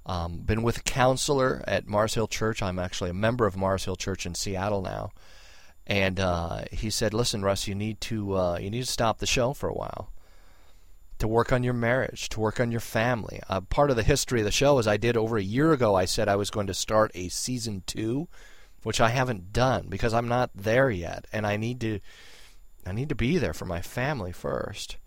Um, 0.07 0.37
been 0.37 0.63
with 0.63 0.77
a 0.77 0.83
counselor 0.83 1.61
at 1.67 1.85
Mars 1.85 2.13
Hill 2.13 2.27
Church. 2.27 2.63
I'm 2.63 2.79
actually 2.79 3.09
a 3.09 3.13
member 3.13 3.45
of 3.45 3.57
Mars 3.57 3.83
Hill 3.83 3.97
Church 3.97 4.25
in 4.25 4.35
Seattle 4.35 4.81
now, 4.81 5.11
and 5.85 6.17
uh, 6.17 6.63
he 6.71 6.89
said, 6.89 7.13
"Listen, 7.13 7.43
Russ, 7.43 7.67
you 7.67 7.75
need 7.75 7.99
to 8.01 8.37
uh, 8.37 8.57
you 8.57 8.69
need 8.69 8.85
to 8.85 8.91
stop 8.91 9.19
the 9.19 9.27
show 9.27 9.53
for 9.53 9.67
a 9.67 9.73
while." 9.73 10.09
To 11.19 11.27
work 11.27 11.51
on 11.51 11.63
your 11.63 11.73
marriage, 11.73 12.29
to 12.29 12.39
work 12.39 12.59
on 12.59 12.71
your 12.71 12.79
family. 12.79 13.41
Uh, 13.49 13.59
part 13.59 13.89
of 13.89 13.95
the 13.95 14.03
history 14.03 14.39
of 14.39 14.45
the 14.45 14.51
show 14.51 14.77
is 14.79 14.87
I 14.87 14.97
did 14.97 15.17
over 15.17 15.35
a 15.35 15.43
year 15.43 15.73
ago. 15.73 15.95
I 15.95 16.05
said 16.05 16.29
I 16.29 16.35
was 16.35 16.51
going 16.51 16.67
to 16.67 16.75
start 16.75 17.11
a 17.13 17.27
season 17.27 17.83
two, 17.85 18.27
which 18.83 19.01
I 19.01 19.09
haven't 19.09 19.51
done 19.51 19.87
because 19.89 20.13
I'm 20.13 20.27
not 20.27 20.51
there 20.55 20.89
yet, 20.89 21.25
and 21.33 21.45
I 21.45 21.57
need 21.57 21.81
to, 21.81 21.99
I 22.85 22.93
need 22.93 23.09
to 23.09 23.15
be 23.15 23.39
there 23.39 23.53
for 23.53 23.65
my 23.65 23.81
family 23.81 24.31
first 24.31 24.97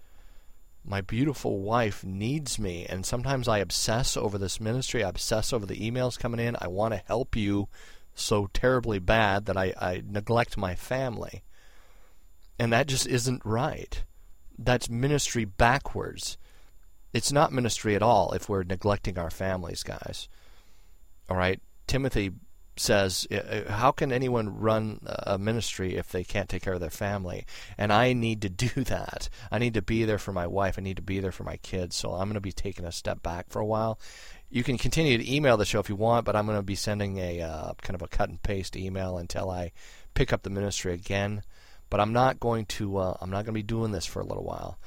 my 0.91 1.01
beautiful 1.01 1.61
wife 1.61 2.05
needs 2.05 2.59
me. 2.59 2.85
And 2.85 3.07
sometimes 3.07 3.47
i 3.47 3.59
obsess 3.59 4.17
over 4.17 4.37
this 4.37 4.61
ministry. 4.61 5.05
I 5.05 5.09
obsess 5.09 5.53
over 5.53 5.65
the 5.65 5.79
emails 5.79 6.19
coming 6.19 6.41
in. 6.41 6.57
I 6.61 6.67
want 6.67 6.93
to 6.93 7.03
help 7.07 7.37
you 7.37 7.69
so 8.13 8.49
terribly 8.53 8.99
bad 8.99 9.47
that 9.47 9.57
I, 9.57 9.73
I 9.81 10.03
neglect 10.05 10.57
my 10.57 10.75
family. 10.75 11.45
And 12.59 12.73
that 12.73 12.89
just 12.89 13.07
isn't 13.07 13.43
right. 13.45 14.03
That's 14.59 14.91
ministry 14.91 15.45
backwards. 15.45 16.37
It's 17.13 17.31
not 17.31 17.53
ministry 17.53 17.95
at 17.95 18.03
all 18.03 18.33
if 18.33 18.49
we're 18.49 18.65
neglecting 18.65 19.17
our 19.17 19.31
families 19.31 19.85
guys. 19.85 20.29
All 21.29 21.37
right? 21.37 21.61
Timothy 21.87 22.33
says, 22.81 23.27
How 23.69 23.93
can 23.93 24.11
anyone 24.11 24.59
run 24.59 25.01
a 25.07 25.39
ministry 25.39 25.97
if 25.97 26.11
they 26.11 26.25
can't 26.25 26.49
take 26.49 26.63
care 26.63 26.73
of 26.73 26.81
their 26.81 26.91
family? 26.91 27.45
And 27.77 27.93
I 27.93 28.13
need 28.13 28.43
to 28.43 28.49
do 28.49 28.85
that. 28.85 29.29
I 29.51 29.59
need 29.59 29.75
to 29.75 29.83
be 29.83 30.05
there 30.05 30.19
for 30.19 30.33
my 30.33 30.47
wife. 30.47 30.79
I 30.79 30.83
need 30.83 30.97
to 30.97 31.03
be 31.03 31.21
there 31.21 31.33
for 31.33 31.45
my 31.45 31.57
kids. 31.59 31.97
So 31.97 32.13
I'm 32.13 32.29
going 32.29 32.35
to 32.35 32.41
be 32.41 32.53
taking 32.53 32.85
a 32.85 32.93
step 32.93 33.23
back 33.23 33.51
for 33.51 33.61
a 33.61 33.67
while. 33.67 34.01
You 34.49 34.65
can 34.65 34.79
continue 34.79 35.17
to 35.17 35.33
email 35.33 35.57
the 35.57 35.65
show 35.65 35.79
if 35.79 35.89
you 35.89 35.95
want, 35.95 36.25
but 36.25 36.35
I'm 36.35 36.47
going 36.47 36.59
to 36.59 36.63
be 36.63 36.75
sending 36.75 37.19
a 37.19 37.41
uh, 37.41 37.73
kind 37.83 37.95
of 37.95 38.03
a 38.03 38.09
cut 38.09 38.31
and 38.31 38.43
paste 38.43 38.77
email 38.77 39.19
until 39.19 39.51
I 39.51 39.73
pick 40.15 40.33
up 40.33 40.43
the 40.43 40.51
ministry 40.51 40.93
again. 40.93 41.43
But 41.89 42.01
I'm 42.01 42.13
not 42.13 42.41
going 42.41 42.67
to. 42.67 42.97
Uh, 42.97 43.17
I'm 43.21 43.31
not 43.31 43.45
going 43.45 43.47
to 43.47 43.53
be 43.53 43.63
doing 43.63 43.93
this 43.93 44.07
for 44.07 44.21
a 44.21 44.27
little 44.27 44.45
while. 44.45 44.79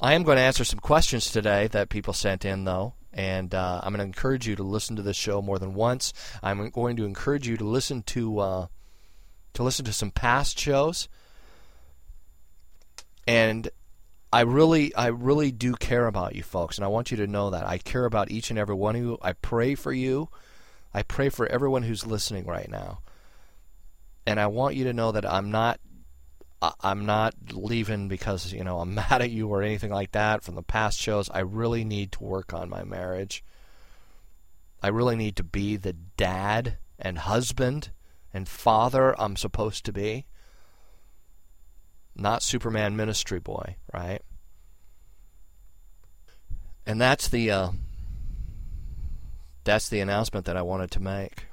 I 0.00 0.14
am 0.14 0.24
going 0.24 0.36
to 0.36 0.42
answer 0.42 0.64
some 0.64 0.78
questions 0.78 1.30
today 1.30 1.68
that 1.68 1.88
people 1.88 2.12
sent 2.12 2.44
in, 2.44 2.64
though 2.64 2.94
and 3.12 3.54
uh, 3.54 3.80
I'm 3.82 3.92
going 3.92 3.98
to 3.98 4.04
encourage 4.04 4.46
you 4.46 4.56
to 4.56 4.62
listen 4.62 4.96
to 4.96 5.02
this 5.02 5.16
show 5.16 5.42
more 5.42 5.58
than 5.58 5.74
once. 5.74 6.12
I'm 6.42 6.70
going 6.70 6.96
to 6.96 7.04
encourage 7.04 7.46
you 7.46 7.56
to 7.56 7.64
listen 7.64 8.02
to 8.02 8.38
uh, 8.38 8.66
to 9.54 9.62
listen 9.62 9.84
to 9.84 9.92
some 9.92 10.10
past 10.10 10.58
shows, 10.58 11.08
and 13.26 13.68
I 14.32 14.42
really, 14.42 14.94
I 14.94 15.08
really 15.08 15.52
do 15.52 15.74
care 15.74 16.06
about 16.06 16.34
you 16.34 16.42
folks, 16.42 16.78
and 16.78 16.84
I 16.84 16.88
want 16.88 17.10
you 17.10 17.18
to 17.18 17.26
know 17.26 17.50
that 17.50 17.66
I 17.66 17.78
care 17.78 18.06
about 18.06 18.30
each 18.30 18.50
and 18.50 18.58
every 18.58 18.74
one 18.74 18.96
of 18.96 19.02
you. 19.02 19.18
I 19.20 19.34
pray 19.34 19.74
for 19.74 19.92
you. 19.92 20.30
I 20.94 21.02
pray 21.02 21.28
for 21.28 21.46
everyone 21.46 21.82
who's 21.82 22.06
listening 22.06 22.46
right 22.46 22.70
now, 22.70 23.00
and 24.26 24.40
I 24.40 24.46
want 24.46 24.74
you 24.74 24.84
to 24.84 24.92
know 24.92 25.12
that 25.12 25.30
I'm 25.30 25.50
not 25.50 25.80
I'm 26.80 27.04
not 27.06 27.34
leaving 27.52 28.08
because 28.08 28.52
you 28.52 28.62
know 28.64 28.78
I'm 28.80 28.94
mad 29.10 29.22
at 29.22 29.30
you 29.30 29.48
or 29.48 29.62
anything 29.62 29.90
like 29.90 30.12
that 30.12 30.42
from 30.42 30.54
the 30.54 30.62
past 30.62 30.98
shows. 30.98 31.28
I 31.30 31.40
really 31.40 31.84
need 31.84 32.12
to 32.12 32.22
work 32.22 32.52
on 32.54 32.68
my 32.68 32.84
marriage. 32.84 33.44
I 34.82 34.88
really 34.88 35.16
need 35.16 35.36
to 35.36 35.44
be 35.44 35.76
the 35.76 35.92
dad 35.92 36.78
and 36.98 37.18
husband 37.18 37.90
and 38.32 38.48
father 38.48 39.18
I'm 39.20 39.36
supposed 39.36 39.84
to 39.86 39.92
be. 39.92 40.26
Not 42.14 42.42
Superman 42.42 42.96
ministry 42.96 43.40
boy, 43.40 43.76
right? 43.92 44.22
And 46.84 47.00
that's 47.00 47.28
the 47.28 47.50
uh, 47.50 47.70
that's 49.64 49.88
the 49.88 50.00
announcement 50.00 50.46
that 50.46 50.56
I 50.56 50.62
wanted 50.62 50.90
to 50.92 51.00
make 51.00 51.46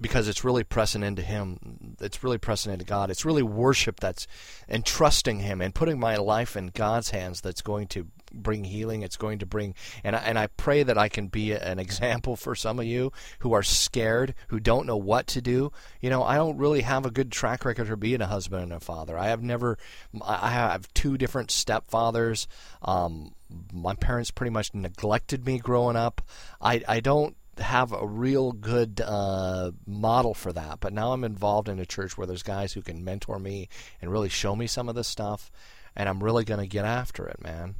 because 0.00 0.28
it's 0.28 0.44
really 0.44 0.64
pressing 0.64 1.02
into 1.02 1.22
Him. 1.22 1.96
It's 2.00 2.22
really 2.22 2.38
pressing 2.38 2.72
into 2.72 2.84
God. 2.84 3.10
It's 3.10 3.24
really 3.24 3.42
worship 3.42 4.00
that's 4.00 4.26
and 4.68 4.84
trusting 4.84 5.40
Him 5.40 5.60
and 5.60 5.74
putting 5.74 5.98
my 5.98 6.16
life 6.16 6.56
in 6.56 6.68
God's 6.68 7.10
hands 7.10 7.40
that's 7.40 7.62
going 7.62 7.86
to 7.88 8.08
bring 8.32 8.64
healing. 8.64 9.02
It's 9.02 9.16
going 9.16 9.38
to 9.38 9.46
bring 9.46 9.74
and 10.04 10.14
I, 10.14 10.18
and 10.20 10.38
I 10.38 10.48
pray 10.48 10.82
that 10.82 10.98
I 10.98 11.08
can 11.08 11.28
be 11.28 11.52
an 11.52 11.78
example 11.78 12.36
for 12.36 12.54
some 12.54 12.78
of 12.78 12.84
you 12.84 13.12
who 13.38 13.52
are 13.52 13.62
scared, 13.62 14.34
who 14.48 14.60
don't 14.60 14.86
know 14.86 14.96
what 14.96 15.26
to 15.28 15.40
do. 15.40 15.72
You 16.00 16.10
know, 16.10 16.22
I 16.22 16.36
don't 16.36 16.58
really 16.58 16.82
have 16.82 17.06
a 17.06 17.10
good 17.10 17.32
track 17.32 17.64
record 17.64 17.88
for 17.88 17.96
being 17.96 18.20
a 18.20 18.26
husband 18.26 18.64
and 18.64 18.72
a 18.72 18.80
father. 18.80 19.18
I 19.18 19.28
have 19.28 19.42
never. 19.42 19.78
I 20.22 20.50
have 20.50 20.92
two 20.94 21.16
different 21.16 21.50
stepfathers. 21.50 22.46
Um, 22.82 23.34
my 23.72 23.94
parents 23.94 24.30
pretty 24.30 24.50
much 24.50 24.74
neglected 24.74 25.46
me 25.46 25.58
growing 25.58 25.96
up. 25.96 26.20
I 26.60 26.82
I 26.86 27.00
don't 27.00 27.36
have 27.58 27.92
a 27.92 28.06
real 28.06 28.52
good 28.52 29.00
uh, 29.04 29.72
model 29.86 30.34
for 30.34 30.52
that. 30.52 30.80
But 30.80 30.92
now 30.92 31.12
I'm 31.12 31.24
involved 31.24 31.68
in 31.68 31.78
a 31.78 31.86
church 31.86 32.16
where 32.16 32.26
there's 32.26 32.42
guys 32.42 32.72
who 32.72 32.82
can 32.82 33.04
mentor 33.04 33.38
me 33.38 33.68
and 34.00 34.10
really 34.10 34.28
show 34.28 34.54
me 34.54 34.66
some 34.66 34.88
of 34.88 34.94
this 34.94 35.08
stuff, 35.08 35.50
and 35.94 36.08
I'm 36.08 36.22
really 36.22 36.44
going 36.44 36.60
to 36.60 36.66
get 36.66 36.84
after 36.84 37.26
it, 37.26 37.42
man. 37.42 37.76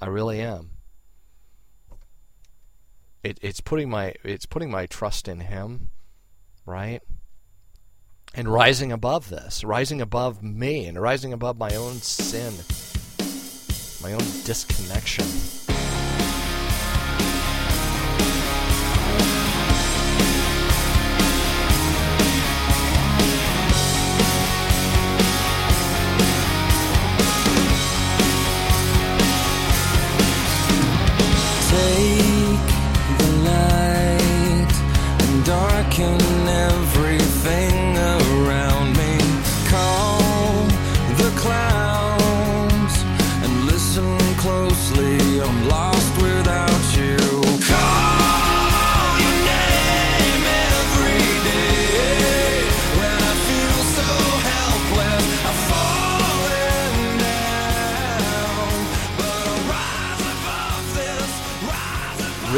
I 0.00 0.06
really 0.06 0.40
am. 0.40 0.70
It, 3.22 3.38
it's 3.40 3.60
putting 3.60 3.88
my 3.88 4.14
it's 4.24 4.46
putting 4.46 4.70
my 4.70 4.86
trust 4.86 5.28
in 5.28 5.40
Him, 5.40 5.90
right? 6.66 7.00
And 8.34 8.48
rising 8.48 8.90
above 8.90 9.28
this, 9.28 9.62
rising 9.62 10.00
above 10.00 10.42
me, 10.42 10.86
and 10.86 11.00
rising 11.00 11.32
above 11.32 11.58
my 11.58 11.74
own 11.76 11.96
sin, 11.96 12.52
my 14.02 14.12
own 14.12 14.26
disconnection. 14.44 15.26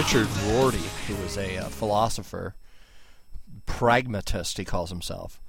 Richard 0.04 0.28
Rorty, 0.48 0.82
who 1.08 1.16
was 1.22 1.38
a 1.38 1.56
uh, 1.56 1.68
philosopher, 1.70 2.54
pragmatist, 3.64 4.58
he 4.58 4.64
calls 4.64 4.90
himself, 4.90 5.40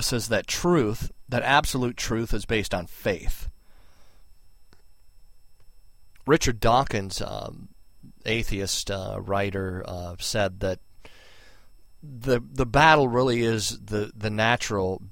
says 0.00 0.28
that 0.28 0.46
truth, 0.46 1.12
that 1.28 1.42
absolute 1.42 1.98
truth, 1.98 2.32
is 2.32 2.46
based 2.46 2.72
on 2.72 2.86
faith. 2.86 3.50
Richard 6.26 6.60
Dawkins, 6.60 7.20
um, 7.20 7.68
atheist 8.24 8.90
uh, 8.90 9.18
writer, 9.20 9.84
uh, 9.86 10.16
said 10.18 10.60
that 10.60 10.78
the 12.02 12.40
the 12.40 12.66
battle 12.66 13.06
really 13.06 13.42
is 13.42 13.78
the 13.84 14.12
the 14.16 14.30
natural 14.30 15.02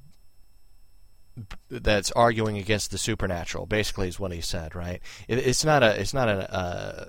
that's 1.70 2.12
arguing 2.12 2.58
against 2.58 2.90
the 2.90 2.98
supernatural. 2.98 3.66
Basically, 3.66 4.08
is 4.08 4.20
what 4.20 4.32
he 4.32 4.40
said. 4.40 4.74
Right? 4.74 5.00
It, 5.28 5.38
it's 5.38 5.64
not 5.64 5.82
a. 5.82 6.00
It's 6.00 6.14
not 6.14 6.28
a. 6.28 6.52
Uh, 6.52 7.04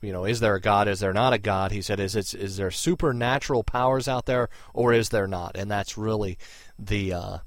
you 0.00 0.12
know, 0.12 0.24
is 0.24 0.40
there 0.40 0.54
a 0.54 0.60
God? 0.60 0.88
Is 0.88 1.00
there 1.00 1.12
not 1.12 1.32
a 1.32 1.38
God? 1.38 1.72
He 1.72 1.82
said, 1.82 2.00
is 2.00 2.16
it 2.16 2.34
is 2.34 2.56
there 2.56 2.70
supernatural 2.70 3.64
powers 3.64 4.08
out 4.08 4.26
there, 4.26 4.48
or 4.74 4.92
is 4.92 5.10
there 5.10 5.26
not? 5.26 5.56
And 5.56 5.70
that's 5.70 5.98
really 5.98 6.38
the. 6.78 7.12
Uh, 7.12 7.38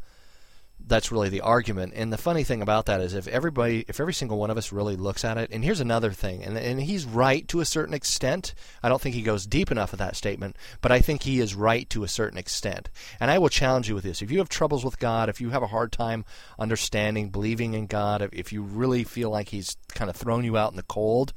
that's 0.92 1.12
really 1.12 1.30
the 1.30 1.42
argument. 1.42 1.94
And 1.96 2.12
the 2.12 2.18
funny 2.18 2.44
thing 2.44 2.62
about 2.62 2.86
that 2.86 3.00
is 3.00 3.14
if 3.14 3.28
everybody, 3.28 3.86
if 3.88 4.00
every 4.00 4.14
single 4.14 4.38
one 4.38 4.52
of 4.52 4.58
us 4.58 4.74
really 4.74 4.98
looks 4.98 5.24
at 5.24 5.38
it, 5.38 5.50
and 5.52 5.64
here's 5.64 5.80
another 5.80 6.12
thing, 6.12 6.44
and, 6.44 6.58
and 6.58 6.82
he's 6.82 7.06
right 7.06 7.48
to 7.48 7.62
a 7.62 7.66
certain 7.66 7.94
extent. 7.94 8.54
I 8.84 8.90
don't 8.90 9.02
think 9.02 9.16
he 9.16 9.22
goes 9.22 9.46
deep 9.46 9.72
enough 9.72 9.92
with 9.92 10.00
that 10.00 10.18
statement, 10.18 10.58
but 10.82 10.92
I 10.92 11.00
think 11.00 11.24
he 11.24 11.40
is 11.40 11.56
right 11.56 11.90
to 11.92 12.04
a 12.04 12.10
certain 12.10 12.38
extent. 12.38 12.90
And 13.22 13.32
I 13.32 13.40
will 13.40 13.50
challenge 13.50 13.88
you 13.88 13.96
with 13.96 14.04
this. 14.04 14.22
If 14.22 14.32
you 14.32 14.40
have 14.40 14.50
troubles 14.50 14.84
with 14.84 15.00
God, 15.00 15.30
if 15.30 15.40
you 15.40 15.52
have 15.52 15.64
a 15.64 15.68
hard 15.68 15.94
time 15.94 16.26
understanding, 16.60 17.30
believing 17.30 17.74
in 17.74 17.88
God, 17.88 18.30
if 18.34 18.52
you 18.52 18.62
really 18.62 19.06
feel 19.06 19.30
like 19.30 19.50
he's 19.50 19.78
kind 19.94 20.10
of 20.10 20.16
thrown 20.18 20.44
you 20.44 20.58
out 20.58 20.72
in 20.72 20.78
the 20.78 20.84
cold, 20.84 21.32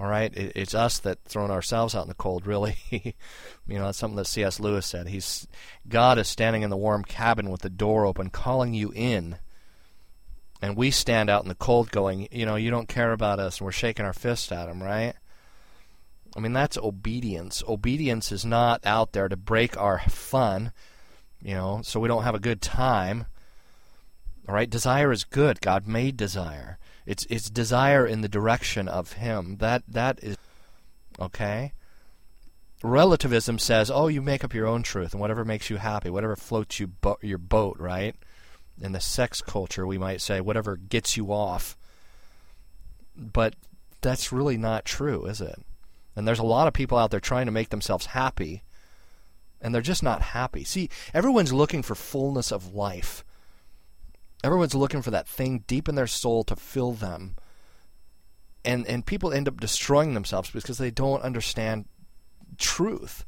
all 0.00 0.06
right, 0.06 0.34
it, 0.34 0.52
it's 0.56 0.74
us 0.74 0.98
that 1.00 1.18
throwing 1.26 1.50
ourselves 1.50 1.94
out 1.94 2.02
in 2.02 2.08
the 2.08 2.14
cold. 2.14 2.46
Really, 2.46 2.76
you 2.90 3.14
know, 3.78 3.84
that's 3.84 3.98
something 3.98 4.16
that 4.16 4.26
C.S. 4.26 4.58
Lewis 4.58 4.86
said. 4.86 5.08
He's 5.08 5.46
God 5.86 6.18
is 6.18 6.26
standing 6.26 6.62
in 6.62 6.70
the 6.70 6.76
warm 6.76 7.04
cabin 7.04 7.50
with 7.50 7.60
the 7.60 7.70
door 7.70 8.06
open, 8.06 8.30
calling 8.30 8.72
you 8.72 8.92
in, 8.94 9.36
and 10.62 10.74
we 10.74 10.90
stand 10.90 11.28
out 11.28 11.42
in 11.42 11.48
the 11.48 11.54
cold, 11.54 11.90
going, 11.90 12.28
you 12.32 12.46
know, 12.46 12.56
you 12.56 12.70
don't 12.70 12.88
care 12.88 13.12
about 13.12 13.38
us, 13.38 13.58
and 13.58 13.66
we're 13.66 13.72
shaking 13.72 14.06
our 14.06 14.14
fists 14.14 14.50
at 14.50 14.70
him, 14.70 14.82
right? 14.82 15.14
I 16.34 16.40
mean, 16.40 16.54
that's 16.54 16.78
obedience. 16.78 17.62
Obedience 17.68 18.32
is 18.32 18.44
not 18.44 18.80
out 18.86 19.12
there 19.12 19.28
to 19.28 19.36
break 19.36 19.76
our 19.76 19.98
fun, 20.08 20.72
you 21.42 21.54
know, 21.54 21.80
so 21.82 22.00
we 22.00 22.08
don't 22.08 22.22
have 22.22 22.34
a 22.34 22.40
good 22.40 22.62
time. 22.62 23.26
All 24.48 24.54
right, 24.54 24.70
desire 24.70 25.12
is 25.12 25.24
good. 25.24 25.60
God 25.60 25.86
made 25.86 26.16
desire. 26.16 26.78
It's 27.10 27.26
it's 27.28 27.50
desire 27.50 28.06
in 28.06 28.20
the 28.20 28.28
direction 28.28 28.86
of 28.86 29.14
Him. 29.14 29.56
That 29.56 29.82
that 29.88 30.20
is 30.22 30.36
okay. 31.18 31.72
Relativism 32.84 33.58
says, 33.58 33.90
"Oh, 33.90 34.06
you 34.06 34.22
make 34.22 34.44
up 34.44 34.54
your 34.54 34.68
own 34.68 34.84
truth, 34.84 35.10
and 35.10 35.20
whatever 35.20 35.44
makes 35.44 35.70
you 35.70 35.78
happy, 35.78 36.08
whatever 36.08 36.36
floats 36.36 36.78
you 36.78 36.86
bo- 36.86 37.18
your 37.20 37.38
boat." 37.38 37.78
Right? 37.80 38.14
In 38.80 38.92
the 38.92 39.00
sex 39.00 39.42
culture, 39.42 39.88
we 39.88 39.98
might 39.98 40.20
say, 40.20 40.40
"Whatever 40.40 40.76
gets 40.76 41.16
you 41.16 41.32
off." 41.32 41.76
But 43.16 43.56
that's 44.02 44.30
really 44.30 44.56
not 44.56 44.84
true, 44.84 45.26
is 45.26 45.40
it? 45.40 45.60
And 46.14 46.28
there's 46.28 46.38
a 46.38 46.44
lot 46.44 46.68
of 46.68 46.74
people 46.74 46.96
out 46.96 47.10
there 47.10 47.18
trying 47.18 47.46
to 47.46 47.52
make 47.52 47.70
themselves 47.70 48.06
happy, 48.06 48.62
and 49.60 49.74
they're 49.74 49.82
just 49.82 50.04
not 50.04 50.22
happy. 50.22 50.62
See, 50.62 50.88
everyone's 51.12 51.52
looking 51.52 51.82
for 51.82 51.96
fullness 51.96 52.52
of 52.52 52.72
life. 52.72 53.24
Everyone's 54.42 54.74
looking 54.74 55.02
for 55.02 55.10
that 55.10 55.28
thing 55.28 55.64
deep 55.66 55.88
in 55.88 55.94
their 55.94 56.06
soul 56.06 56.44
to 56.44 56.56
fill 56.56 56.92
them. 56.92 57.36
And 58.64 58.86
and 58.86 59.06
people 59.06 59.32
end 59.32 59.48
up 59.48 59.60
destroying 59.60 60.14
themselves 60.14 60.50
because 60.50 60.78
they 60.78 60.90
don't 60.90 61.22
understand 61.22 61.86
truth. 62.58 63.24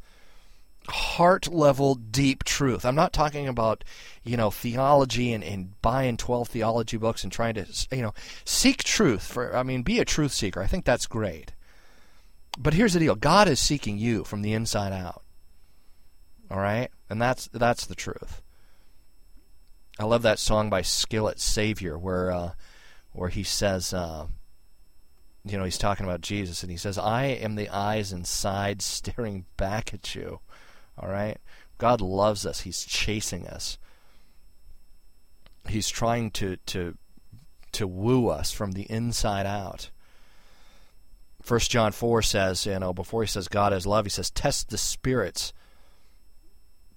Heart 0.89 1.49
level 1.49 1.95
deep 1.95 2.45
truth. 2.45 2.85
I'm 2.85 2.97
not 2.97 3.13
talking 3.13 3.47
about, 3.47 3.85
you 4.25 4.37
know, 4.37 4.51
theology 4.51 5.33
and, 5.33 5.45
and 5.45 5.81
buying 5.81 6.17
12 6.17 6.49
theology 6.49 6.97
books 6.97 7.23
and 7.23 7.33
trying 7.33 7.55
to, 7.55 7.67
you 7.93 8.03
know, 8.03 8.15
seek 8.45 8.83
truth 8.83 9.23
for 9.25 9.55
I 9.57 9.63
mean, 9.63 9.83
be 9.83 10.01
a 10.01 10.05
truth 10.05 10.33
seeker. 10.33 10.61
I 10.61 10.67
think 10.67 10.85
that's 10.85 11.07
great. 11.07 11.53
But 12.59 12.75
here's 12.75 12.93
the 12.93 13.01
deal. 13.01 13.15
God 13.15 13.49
is 13.49 13.61
seeking 13.61 13.97
you 13.97 14.25
from 14.25 14.43
the 14.43 14.53
inside 14.53 14.93
out. 14.93 15.23
All 16.51 16.59
right? 16.59 16.91
And 17.09 17.21
that's 17.21 17.49
that's 17.53 17.87
the 17.87 17.95
truth. 17.95 18.43
I 19.99 20.05
love 20.05 20.23
that 20.23 20.39
song 20.39 20.71
by 20.71 20.83
Skillet 20.83 21.39
Savior 21.39 21.99
where 21.99 22.31
uh, 22.31 22.53
where 23.13 23.29
he 23.29 23.43
says, 23.43 23.93
uh, 23.93 24.27
you 25.45 25.59
know, 25.59 25.65
he's 25.65 25.79
talking 25.79 26.07
about 26.07 26.23
Jesus 26.23 26.63
and 26.63 26.71
he 26.71 26.79
says, 26.79 26.99
"I 26.99 27.25
am 27.25 27.57
the 27.57 27.69
eyes 27.69 28.13
inside 28.13 28.81
staring 28.83 29.45
back 29.57 29.93
at 29.93 30.15
you." 30.15 30.41
All 30.99 31.09
right, 31.09 31.39
God 31.79 32.01
loves 32.01 32.47
us. 32.47 32.61
He's 32.61 32.85
chasing 32.85 33.47
us. 33.47 33.79
He's 35.69 35.89
trying 35.89 36.31
to 36.33 36.57
to 36.67 36.97
to 37.73 37.87
woo 37.87 38.29
us 38.29 38.53
from 38.53 38.73
the 38.73 38.91
inside 38.91 39.47
out. 39.47 39.91
First 41.43 41.71
John 41.71 41.93
four 41.93 42.23
says, 42.23 42.67
you 42.67 42.79
know, 42.79 42.93
before 42.93 43.23
he 43.23 43.29
says 43.29 43.49
God 43.49 43.73
is 43.73 43.87
love, 43.87 44.05
he 44.05 44.11
says, 44.11 44.31
test 44.31 44.71
the 44.71 44.79
spirits 44.79 45.53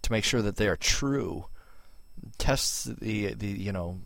to 0.03 0.12
make 0.12 0.23
sure 0.23 0.41
that 0.41 0.58
they 0.58 0.67
are 0.67 0.75
true 0.77 1.45
tests 2.38 2.86
the 2.86 3.34
the 3.34 3.48
you 3.48 3.72
know 3.72 4.00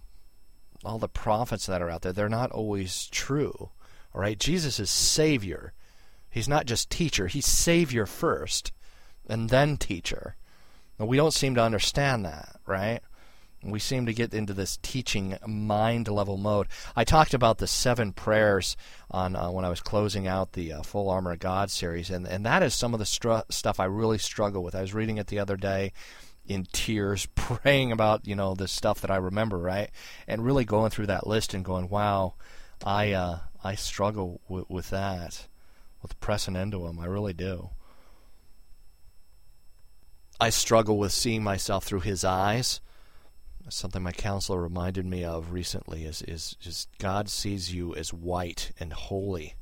all 0.86 0.98
the 0.98 1.10
prophets 1.10 1.66
that 1.66 1.82
are 1.82 1.90
out 1.90 2.02
there 2.02 2.14
they're 2.14 2.30
not 2.30 2.52
always 2.52 3.08
true 3.08 3.70
all 4.14 4.22
right? 4.22 4.40
Jesus 4.40 4.80
is 4.80 4.90
savior. 4.90 5.74
He's 6.30 6.48
not 6.48 6.66
just 6.66 6.90
teacher. 6.90 7.28
He's 7.28 7.46
savior 7.46 8.06
first 8.06 8.72
and 9.28 9.50
then 9.50 9.78
teacher. 9.78 10.36
We 10.98 11.18
don't 11.18 11.34
seem 11.34 11.56
to 11.56 11.64
understand 11.64 12.26
that 12.26 12.58
right? 12.66 13.02
We 13.62 13.80
seem 13.80 14.06
to 14.06 14.14
get 14.14 14.34
into 14.34 14.54
this 14.54 14.78
teaching 14.82 15.38
mind 15.46 16.08
level 16.08 16.38
mode. 16.38 16.68
I 16.96 17.04
talked 17.04 17.34
about 17.34 17.58
the 17.58 17.68
seven 17.68 18.14
prayers 18.14 18.78
on 19.12 19.36
uh, 19.36 19.52
when 19.52 19.66
I 19.66 19.70
was 19.70 19.82
closing 19.82 20.28
out 20.28 20.54
the 20.54 20.72
uh, 20.72 20.82
Full 20.82 21.10
Armor 21.10 21.34
of 21.34 21.40
God 21.40 21.70
series, 21.70 22.10
and 22.10 22.26
and 22.26 22.46
that 22.46 22.64
is 22.64 22.74
some 22.74 22.94
of 22.94 23.00
the 23.00 23.06
stru- 23.06 23.44
stuff 23.52 23.78
I 23.78 23.86
really 23.86 24.18
struggle 24.18 24.64
with. 24.64 24.76
I 24.76 24.82
was 24.82 24.94
reading 24.94 25.18
it 25.18 25.28
the 25.28 25.40
other 25.40 25.58
day, 25.58 25.92
in 26.50 26.66
tears 26.72 27.26
praying 27.36 27.92
about 27.92 28.28
you 28.28 28.36
know 28.36 28.54
the 28.56 28.68
stuff 28.68 29.02
that 29.02 29.12
I 29.12 29.18
remember 29.18 29.58
right? 29.58 29.90
And 30.28 30.44
really 30.44 30.66
going 30.66 30.90
through 30.90 31.08
that 31.08 31.28
list 31.28 31.54
and 31.54 31.64
going 31.64 31.90
wow 31.90 32.34
I 32.84 33.14
uh, 33.14 33.40
I 33.64 33.76
struggle 33.76 34.42
w- 34.48 34.66
with 34.68 34.90
that 34.90 35.48
with 36.02 36.20
pressing 36.20 36.56
into 36.56 36.80
them 36.80 37.00
I 37.00 37.06
really 37.06 37.34
do. 37.34 37.70
I 40.42 40.50
struggle 40.50 40.98
with 40.98 41.12
seeing 41.12 41.44
myself 41.44 41.84
through 41.84 42.00
his 42.02 42.24
eyes. 42.24 42.80
Something 43.68 44.02
my 44.02 44.14
counselor 44.14 44.62
reminded 44.62 45.06
me 45.06 45.24
of 45.24 45.52
recently 45.52 46.06
is 46.06 46.22
is 46.24 46.56
just 46.60 46.90
God 46.98 47.30
sees 47.30 47.74
you 47.74 47.94
as 47.96 48.12
white 48.14 48.72
and 48.80 48.92
holy 48.92 49.56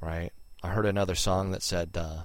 right? 0.00 0.32
I 0.62 0.68
heard 0.68 0.86
another 0.86 1.14
song 1.14 1.50
that 1.52 1.62
said 1.62 1.90
uh, 1.94 2.22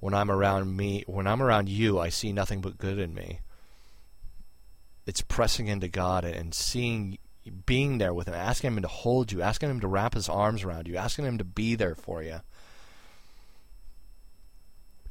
when 0.00 0.14
I'm 0.14 0.30
around 0.30 0.76
me, 0.76 1.04
when 1.06 1.26
I'm 1.26 1.42
around 1.42 1.68
you, 1.68 1.98
I 1.98 2.08
see 2.08 2.32
nothing 2.32 2.60
but 2.60 2.78
good 2.78 2.98
in 2.98 3.14
me. 3.14 3.40
It's 5.06 5.20
pressing 5.20 5.68
into 5.68 5.88
God 5.88 6.24
and 6.24 6.54
seeing, 6.54 7.18
being 7.66 7.98
there 7.98 8.14
with 8.14 8.26
Him, 8.26 8.34
asking 8.34 8.72
Him 8.74 8.82
to 8.82 8.88
hold 8.88 9.30
you, 9.30 9.42
asking 9.42 9.70
Him 9.70 9.80
to 9.80 9.88
wrap 9.88 10.14
His 10.14 10.28
arms 10.28 10.64
around 10.64 10.88
you, 10.88 10.96
asking 10.96 11.26
Him 11.26 11.38
to 11.38 11.44
be 11.44 11.74
there 11.74 11.94
for 11.94 12.22
you. 12.22 12.40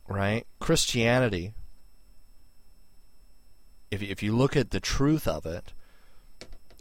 Right? 0.08 0.46
Christianity, 0.60 1.54
if, 3.92 4.02
if 4.02 4.24
you 4.24 4.36
look 4.36 4.56
at 4.58 4.72
the 4.72 4.80
truth 4.80 5.28
of 5.28 5.46
it, 5.46 5.72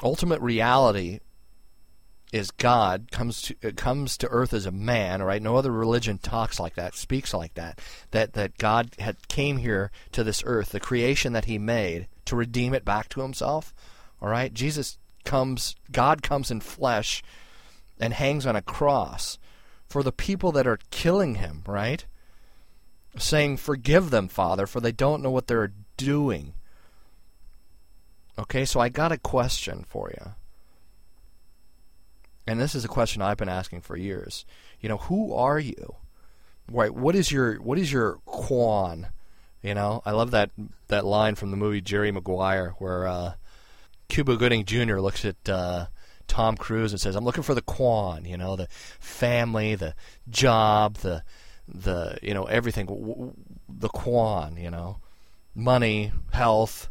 ultimate 0.03 0.41
reality 0.41 1.21
is 2.33 2.51
God 2.51 3.09
comes 3.11 3.43
to 3.43 3.57
uh, 3.65 3.71
comes 3.75 4.17
to 4.19 4.29
earth 4.29 4.53
as 4.53 4.67
a 4.67 4.71
man, 4.71 5.23
right? 5.23 5.41
No 5.41 5.57
other 5.57 5.73
religion 5.73 6.19
talks 6.19 6.61
like 6.61 6.75
that, 6.75 6.95
speaks 6.95 7.33
like 7.33 7.55
that. 7.55 7.81
That 8.11 8.35
that 8.35 8.59
God 8.59 8.95
had 8.99 9.29
came 9.29 9.59
here 9.59 9.91
to 10.13 10.23
this 10.23 10.43
earth, 10.45 10.71
the 10.71 10.81
creation 10.81 11.33
that 11.33 11.47
He 11.47 11.59
made, 11.59 12.09
to 12.27 12.37
redeem 12.37 12.75
it 12.75 12.85
back 12.85 13.09
to 13.11 13.23
Himself. 13.23 13.75
All 14.21 14.29
right, 14.29 14.53
Jesus 14.53 14.99
comes, 15.25 15.75
God 15.91 16.23
comes 16.23 16.51
in 16.51 16.61
flesh, 16.61 17.23
and 17.99 18.13
hangs 18.13 18.47
on 18.47 18.57
a 18.57 18.63
cross 18.63 19.39
for 19.89 20.03
the 20.03 20.13
people 20.13 20.53
that 20.53 20.67
are 20.67 20.81
killing 20.91 21.37
Him, 21.37 21.63
right? 21.67 22.05
Saying, 23.17 23.57
"Forgive 23.57 24.11
them, 24.11 24.29
Father, 24.29 24.67
for 24.67 24.81
they 24.81 24.93
don't 24.93 25.23
know 25.23 25.31
what 25.31 25.47
they're 25.47 25.73
doing." 25.97 26.53
Okay, 28.39 28.65
so 28.67 28.81
I 28.81 28.91
got 28.91 29.13
a 29.13 29.19
question 29.19 29.85
for 29.89 30.11
you 30.11 30.35
and 32.49 32.59
this 32.59 32.75
is 32.75 32.85
a 32.85 32.89
question 32.89 33.21
I've 33.21 33.37
been 33.37 33.49
asking 33.49 33.83
for 33.83 33.95
years. 33.95 34.47
You 34.81 34.89
know, 34.89 34.97
who 34.97 35.35
are 35.35 35.59
you? 35.59 35.97
Right? 36.71 36.93
What 36.93 37.15
is 37.15 37.31
your 37.31 37.57
what 37.57 37.79
is 37.79 37.93
your 37.93 38.21
quan? 38.25 39.09
You 39.63 39.75
know, 39.75 40.03
I 40.07 40.13
love 40.13 40.31
that 40.31 40.51
that 40.89 41.05
line 41.05 41.35
from 41.35 41.51
the 41.51 41.57
movie 41.59 41.83
Jerry 41.83 42.11
Maguire 42.11 42.75
where 42.79 43.07
uh, 43.07 43.33
Cuba 44.09 44.37
Gooding 44.37 44.65
Jr. 44.65 44.99
looks 44.99 45.27
at 45.27 45.49
uh, 45.49 45.87
Tom 46.27 46.57
Cruise 46.57 46.93
and 46.93 47.01
says, 47.01 47.17
"I'm 47.17 47.25
looking 47.25 47.43
for 47.43 47.55
the 47.55 47.63
Quan," 47.63 48.25
you 48.25 48.39
know, 48.39 48.57
the 48.57 48.69
family, 48.99 49.75
the 49.75 49.95
job, 50.31 50.97
the 50.99 51.25
the 51.67 52.19
you 52.23 52.33
know 52.33 52.45
everything, 52.45 53.35
the 53.69 53.89
Quan, 53.91 54.57
you 54.57 54.71
know, 54.71 54.99
money, 55.55 56.13
health, 56.33 56.89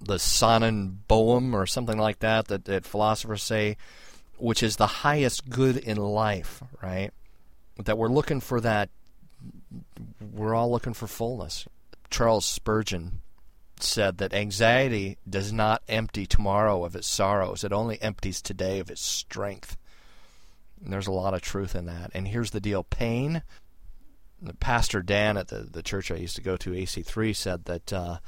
the 0.00 0.16
Sonnenboom 0.16 1.54
or 1.54 1.66
something 1.66 1.98
like 1.98 2.18
that, 2.18 2.48
that 2.48 2.66
that 2.66 2.84
philosophers 2.84 3.42
say, 3.42 3.78
which 4.38 4.62
is 4.62 4.76
the 4.76 4.86
highest 4.86 5.48
good 5.48 5.76
in 5.76 5.96
life, 5.96 6.62
right? 6.82 7.10
That 7.84 7.98
we're 7.98 8.08
looking 8.08 8.40
for 8.40 8.60
that. 8.60 8.90
We're 10.32 10.54
all 10.54 10.70
looking 10.70 10.94
for 10.94 11.06
fullness. 11.06 11.66
Charles 12.10 12.46
Spurgeon 12.46 13.20
said 13.80 14.18
that 14.18 14.34
anxiety 14.34 15.18
does 15.28 15.52
not 15.52 15.82
empty 15.88 16.26
tomorrow 16.26 16.84
of 16.84 16.96
its 16.96 17.06
sorrows, 17.06 17.64
it 17.64 17.72
only 17.72 18.00
empties 18.02 18.42
today 18.42 18.80
of 18.80 18.90
its 18.90 19.02
strength. 19.02 19.76
And 20.82 20.92
there's 20.92 21.06
a 21.06 21.12
lot 21.12 21.34
of 21.34 21.42
truth 21.42 21.74
in 21.74 21.86
that. 21.86 22.10
And 22.14 22.28
here's 22.28 22.50
the 22.50 22.60
deal 22.60 22.84
pain. 22.84 23.42
Pastor 24.60 25.02
Dan 25.02 25.36
at 25.36 25.48
the, 25.48 25.68
the 25.70 25.82
church 25.82 26.10
I 26.10 26.16
used 26.16 26.36
to 26.36 26.42
go 26.42 26.56
to, 26.58 26.70
AC3, 26.70 27.34
said 27.34 27.64
that, 27.64 27.92
uh, 27.92 28.18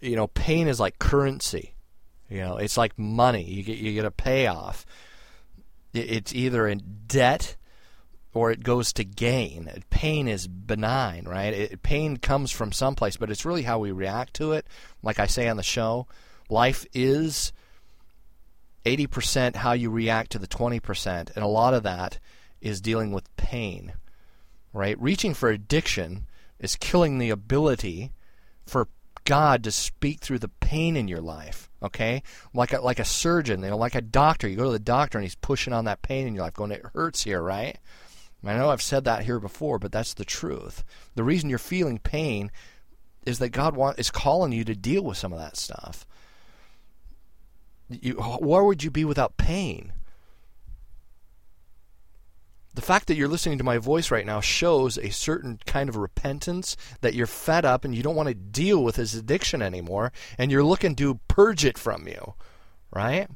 you 0.00 0.14
know, 0.14 0.26
pain 0.26 0.68
is 0.68 0.78
like 0.78 0.98
currency. 0.98 1.74
You 2.28 2.40
know, 2.40 2.56
it's 2.56 2.76
like 2.76 2.98
money. 2.98 3.44
You 3.44 3.62
get, 3.62 3.78
you 3.78 3.94
get 3.94 4.04
a 4.04 4.10
payoff. 4.10 4.84
It's 5.92 6.34
either 6.34 6.66
in 6.66 6.82
debt 7.06 7.56
or 8.34 8.50
it 8.50 8.64
goes 8.64 8.92
to 8.94 9.04
gain. 9.04 9.70
Pain 9.90 10.26
is 10.26 10.48
benign, 10.48 11.26
right? 11.26 11.52
It, 11.52 11.82
pain 11.82 12.16
comes 12.16 12.50
from 12.50 12.72
someplace, 12.72 13.16
but 13.16 13.30
it's 13.30 13.44
really 13.44 13.62
how 13.62 13.78
we 13.78 13.92
react 13.92 14.34
to 14.34 14.52
it. 14.52 14.66
Like 15.02 15.20
I 15.20 15.26
say 15.26 15.48
on 15.48 15.58
the 15.58 15.62
show, 15.62 16.06
life 16.48 16.86
is 16.94 17.52
80% 18.84 19.56
how 19.56 19.72
you 19.72 19.90
react 19.90 20.32
to 20.32 20.38
the 20.38 20.46
20%, 20.46 21.34
and 21.34 21.44
a 21.44 21.48
lot 21.48 21.74
of 21.74 21.82
that 21.82 22.18
is 22.60 22.80
dealing 22.80 23.12
with 23.12 23.34
pain, 23.36 23.92
right? 24.72 25.00
Reaching 25.00 25.34
for 25.34 25.50
addiction 25.50 26.26
is 26.58 26.76
killing 26.76 27.18
the 27.18 27.30
ability 27.30 28.12
for 28.64 28.88
God 29.24 29.64
to 29.64 29.70
speak 29.70 30.20
through 30.20 30.40
the 30.40 30.48
pain 30.48 30.96
in 30.96 31.08
your 31.08 31.20
life. 31.20 31.68
Okay, 31.82 32.22
like 32.54 32.72
a, 32.72 32.80
like 32.80 33.00
a 33.00 33.04
surgeon, 33.04 33.62
you 33.62 33.70
know, 33.70 33.76
like 33.76 33.94
a 33.94 34.00
doctor. 34.00 34.48
You 34.48 34.56
go 34.56 34.66
to 34.66 34.70
the 34.70 34.78
doctor 34.78 35.18
and 35.18 35.24
he's 35.24 35.34
pushing 35.34 35.72
on 35.72 35.84
that 35.86 36.02
pain 36.02 36.26
in 36.26 36.34
your 36.34 36.44
life, 36.44 36.54
going, 36.54 36.70
"It 36.70 36.84
hurts 36.94 37.24
here, 37.24 37.42
right?" 37.42 37.78
I 38.44 38.56
know 38.56 38.70
I've 38.70 38.82
said 38.82 39.04
that 39.04 39.24
here 39.24 39.38
before, 39.38 39.78
but 39.78 39.92
that's 39.92 40.14
the 40.14 40.24
truth. 40.24 40.84
The 41.14 41.22
reason 41.22 41.48
you're 41.48 41.58
feeling 41.58 41.98
pain 41.98 42.50
is 43.24 43.38
that 43.38 43.50
God 43.50 43.76
want, 43.76 43.98
is 43.98 44.10
calling 44.10 44.52
you 44.52 44.64
to 44.64 44.74
deal 44.74 45.02
with 45.04 45.16
some 45.16 45.32
of 45.32 45.38
that 45.38 45.56
stuff. 45.56 46.06
You, 47.88 48.14
where 48.14 48.64
would 48.64 48.82
you 48.82 48.90
be 48.90 49.04
without 49.04 49.36
pain? 49.36 49.92
The 52.74 52.82
fact 52.82 53.06
that 53.08 53.16
you're 53.16 53.28
listening 53.28 53.58
to 53.58 53.64
my 53.64 53.78
voice 53.78 54.10
right 54.10 54.24
now 54.24 54.40
shows 54.40 54.96
a 54.96 55.10
certain 55.10 55.60
kind 55.66 55.88
of 55.88 55.96
repentance 55.96 56.76
that 57.02 57.14
you're 57.14 57.26
fed 57.26 57.64
up 57.64 57.84
and 57.84 57.94
you 57.94 58.02
don't 58.02 58.16
want 58.16 58.28
to 58.28 58.34
deal 58.34 58.82
with 58.82 58.96
this 58.96 59.14
addiction 59.14 59.60
anymore 59.60 60.10
and 60.38 60.50
you're 60.50 60.64
looking 60.64 60.96
to 60.96 61.20
purge 61.28 61.64
it 61.64 61.76
from 61.76 62.08
you, 62.08 62.34
right? 62.90 63.28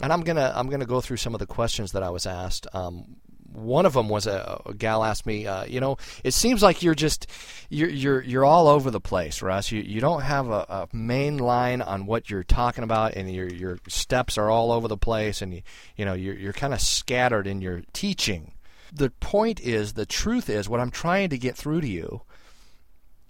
And 0.00 0.12
I'm 0.12 0.22
gonna 0.22 0.52
I'm 0.54 0.68
gonna 0.68 0.86
go 0.86 1.00
through 1.00 1.18
some 1.18 1.34
of 1.34 1.38
the 1.38 1.46
questions 1.46 1.92
that 1.92 2.02
I 2.02 2.10
was 2.10 2.26
asked. 2.26 2.66
Um, 2.72 3.16
one 3.56 3.86
of 3.86 3.94
them 3.94 4.08
was 4.08 4.26
a, 4.26 4.60
a 4.66 4.74
gal 4.74 5.02
asked 5.02 5.26
me, 5.26 5.46
uh, 5.46 5.64
you 5.64 5.80
know, 5.80 5.96
it 6.22 6.34
seems 6.34 6.62
like 6.62 6.82
you're 6.82 6.94
just 6.94 7.26
you're 7.70 7.88
you're 7.88 8.22
you're 8.22 8.44
all 8.44 8.68
over 8.68 8.90
the 8.90 9.00
place, 9.00 9.42
Russ. 9.42 9.72
You 9.72 9.80
you 9.80 10.00
don't 10.00 10.22
have 10.22 10.48
a, 10.48 10.66
a 10.68 10.88
main 10.92 11.38
line 11.38 11.82
on 11.82 12.06
what 12.06 12.28
you're 12.28 12.44
talking 12.44 12.84
about, 12.84 13.14
and 13.14 13.32
your 13.32 13.48
your 13.48 13.78
steps 13.88 14.36
are 14.36 14.50
all 14.50 14.72
over 14.72 14.88
the 14.88 14.96
place, 14.96 15.40
and 15.42 15.54
you 15.54 15.62
you 15.96 16.04
know 16.04 16.14
you're 16.14 16.36
you're 16.36 16.52
kind 16.52 16.74
of 16.74 16.80
scattered 16.80 17.46
in 17.46 17.60
your 17.60 17.82
teaching. 17.92 18.52
The 18.92 19.10
point 19.10 19.60
is, 19.60 19.94
the 19.94 20.06
truth 20.06 20.48
is, 20.48 20.68
what 20.68 20.80
I'm 20.80 20.90
trying 20.90 21.30
to 21.30 21.38
get 21.38 21.56
through 21.56 21.80
to 21.80 21.88
you 21.88 22.22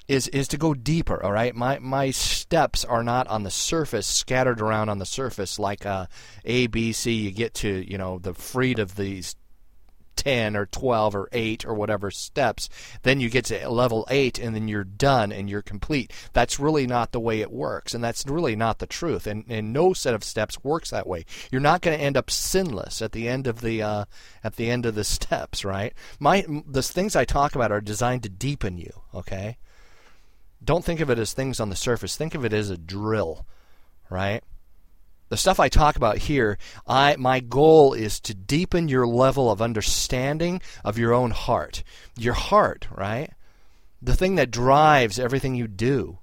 is 0.08 0.28
is 0.28 0.46
to 0.46 0.56
go 0.56 0.72
deeper 0.72 1.20
all 1.24 1.32
right 1.32 1.56
my 1.56 1.80
my 1.80 2.12
steps 2.12 2.84
are 2.84 3.02
not 3.02 3.26
on 3.26 3.42
the 3.42 3.50
surface 3.50 4.06
scattered 4.06 4.60
around 4.60 4.88
on 4.88 4.98
the 4.98 5.04
surface 5.04 5.58
like 5.58 5.84
uh, 5.84 6.06
a 6.44 6.68
b 6.68 6.92
c 6.92 7.10
you 7.10 7.32
get 7.32 7.52
to 7.54 7.84
you 7.90 7.98
know 7.98 8.20
the 8.20 8.32
fruit 8.32 8.78
of 8.78 8.94
these 8.94 9.34
10 10.16 10.56
or 10.56 10.66
12 10.66 11.14
or 11.14 11.28
8 11.32 11.64
or 11.66 11.74
whatever 11.74 12.10
steps. 12.10 12.68
Then 13.02 13.20
you 13.20 13.30
get 13.30 13.44
to 13.46 13.68
level 13.68 14.06
8 14.10 14.38
and 14.38 14.54
then 14.54 14.68
you're 14.68 14.84
done 14.84 15.32
and 15.32 15.48
you're 15.48 15.62
complete. 15.62 16.12
That's 16.32 16.58
really 16.58 16.86
not 16.86 17.12
the 17.12 17.20
way 17.20 17.40
it 17.40 17.52
works. 17.52 17.94
And 17.94 18.02
that's 18.02 18.26
really 18.26 18.56
not 18.56 18.78
the 18.78 18.86
truth. 18.86 19.26
And, 19.26 19.44
and 19.48 19.72
no 19.72 19.92
set 19.92 20.14
of 20.14 20.24
steps 20.24 20.62
works 20.64 20.90
that 20.90 21.06
way. 21.06 21.24
You're 21.50 21.60
not 21.60 21.82
going 21.82 21.96
to 21.96 22.02
end 22.02 22.16
up 22.16 22.30
sinless 22.30 23.00
at 23.02 23.12
the 23.12 23.28
end 23.28 23.46
of 23.46 23.60
the 23.60 23.82
uh, 23.82 24.04
at 24.42 24.56
the 24.56 24.70
end 24.70 24.86
of 24.86 24.94
the 24.94 25.04
steps, 25.04 25.64
right? 25.64 25.92
My 26.18 26.44
the 26.66 26.82
things 26.82 27.14
I 27.14 27.24
talk 27.24 27.54
about 27.54 27.72
are 27.72 27.80
designed 27.80 28.22
to 28.24 28.28
deepen 28.28 28.78
you, 28.78 28.92
okay? 29.14 29.58
Don't 30.62 30.84
think 30.84 31.00
of 31.00 31.10
it 31.10 31.18
as 31.18 31.32
things 31.32 31.60
on 31.60 31.68
the 31.68 31.76
surface. 31.76 32.16
Think 32.16 32.34
of 32.34 32.44
it 32.44 32.52
as 32.52 32.70
a 32.70 32.76
drill, 32.76 33.46
right? 34.10 34.42
The 35.28 35.36
stuff 35.36 35.58
I 35.58 35.68
talk 35.68 35.96
about 35.96 36.18
here, 36.18 36.58
I 36.86 37.16
my 37.16 37.40
goal 37.40 37.94
is 37.94 38.20
to 38.20 38.34
deepen 38.34 38.88
your 38.88 39.06
level 39.06 39.50
of 39.50 39.60
understanding 39.60 40.60
of 40.84 40.98
your 40.98 41.12
own 41.12 41.32
heart. 41.32 41.82
Your 42.16 42.34
heart, 42.34 42.86
right? 42.90 43.30
The 44.00 44.14
thing 44.14 44.36
that 44.36 44.50
drives 44.50 45.18
everything 45.18 45.54
you 45.54 45.66
do. 45.66 46.18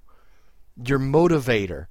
Your 0.85 0.99
motivator 0.99 1.87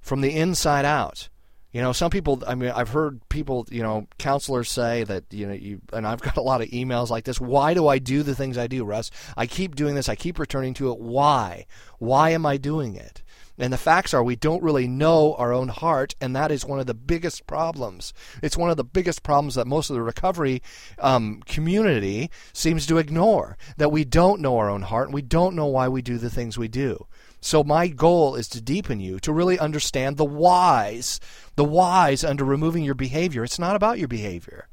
from 0.00 0.20
the 0.20 0.36
inside 0.36 0.84
out. 0.84 1.28
You 1.72 1.80
know, 1.80 1.92
some 1.92 2.10
people 2.10 2.42
I 2.46 2.56
mean 2.56 2.70
I've 2.70 2.88
heard 2.88 3.20
people, 3.28 3.66
you 3.70 3.82
know, 3.82 4.08
counselors 4.18 4.68
say 4.68 5.04
that, 5.04 5.24
you 5.30 5.46
know, 5.46 5.52
you 5.52 5.80
and 5.92 6.04
I've 6.04 6.20
got 6.22 6.36
a 6.36 6.42
lot 6.42 6.62
of 6.62 6.68
emails 6.68 7.10
like 7.10 7.24
this, 7.24 7.40
why 7.40 7.74
do 7.74 7.86
I 7.86 7.98
do 7.98 8.24
the 8.24 8.34
things 8.34 8.58
I 8.58 8.66
do, 8.66 8.84
Russ? 8.84 9.12
I 9.36 9.46
keep 9.46 9.76
doing 9.76 9.94
this, 9.94 10.08
I 10.08 10.16
keep 10.16 10.40
returning 10.40 10.74
to 10.74 10.90
it. 10.90 10.98
Why? 10.98 11.66
Why 11.98 12.30
am 12.30 12.44
I 12.44 12.56
doing 12.56 12.96
it? 12.96 13.22
And 13.60 13.74
the 13.74 13.78
facts 13.78 14.14
are, 14.14 14.24
we 14.24 14.36
don't 14.36 14.62
really 14.62 14.88
know 14.88 15.34
our 15.34 15.52
own 15.52 15.68
heart, 15.68 16.14
and 16.18 16.34
that 16.34 16.50
is 16.50 16.64
one 16.64 16.80
of 16.80 16.86
the 16.86 16.94
biggest 16.94 17.46
problems. 17.46 18.14
It's 18.42 18.56
one 18.56 18.70
of 18.70 18.78
the 18.78 18.84
biggest 18.84 19.22
problems 19.22 19.54
that 19.54 19.66
most 19.66 19.90
of 19.90 19.96
the 19.96 20.02
recovery 20.02 20.62
um, 20.98 21.42
community 21.44 22.30
seems 22.54 22.86
to 22.86 22.96
ignore 22.96 23.58
that 23.76 23.92
we 23.92 24.06
don't 24.06 24.40
know 24.40 24.56
our 24.56 24.70
own 24.70 24.80
heart, 24.80 25.08
and 25.08 25.14
we 25.14 25.20
don't 25.20 25.54
know 25.54 25.66
why 25.66 25.88
we 25.88 26.00
do 26.00 26.16
the 26.16 26.30
things 26.30 26.56
we 26.56 26.68
do. 26.68 27.06
So, 27.42 27.62
my 27.62 27.88
goal 27.88 28.34
is 28.34 28.48
to 28.48 28.62
deepen 28.62 28.98
you, 28.98 29.20
to 29.20 29.32
really 29.32 29.58
understand 29.58 30.16
the 30.16 30.24
whys, 30.24 31.20
the 31.56 31.64
whys 31.64 32.24
under 32.24 32.44
removing 32.46 32.82
your 32.82 32.94
behavior. 32.94 33.44
It's 33.44 33.58
not 33.58 33.76
about 33.76 33.98
your 33.98 34.08
behavior, 34.08 34.68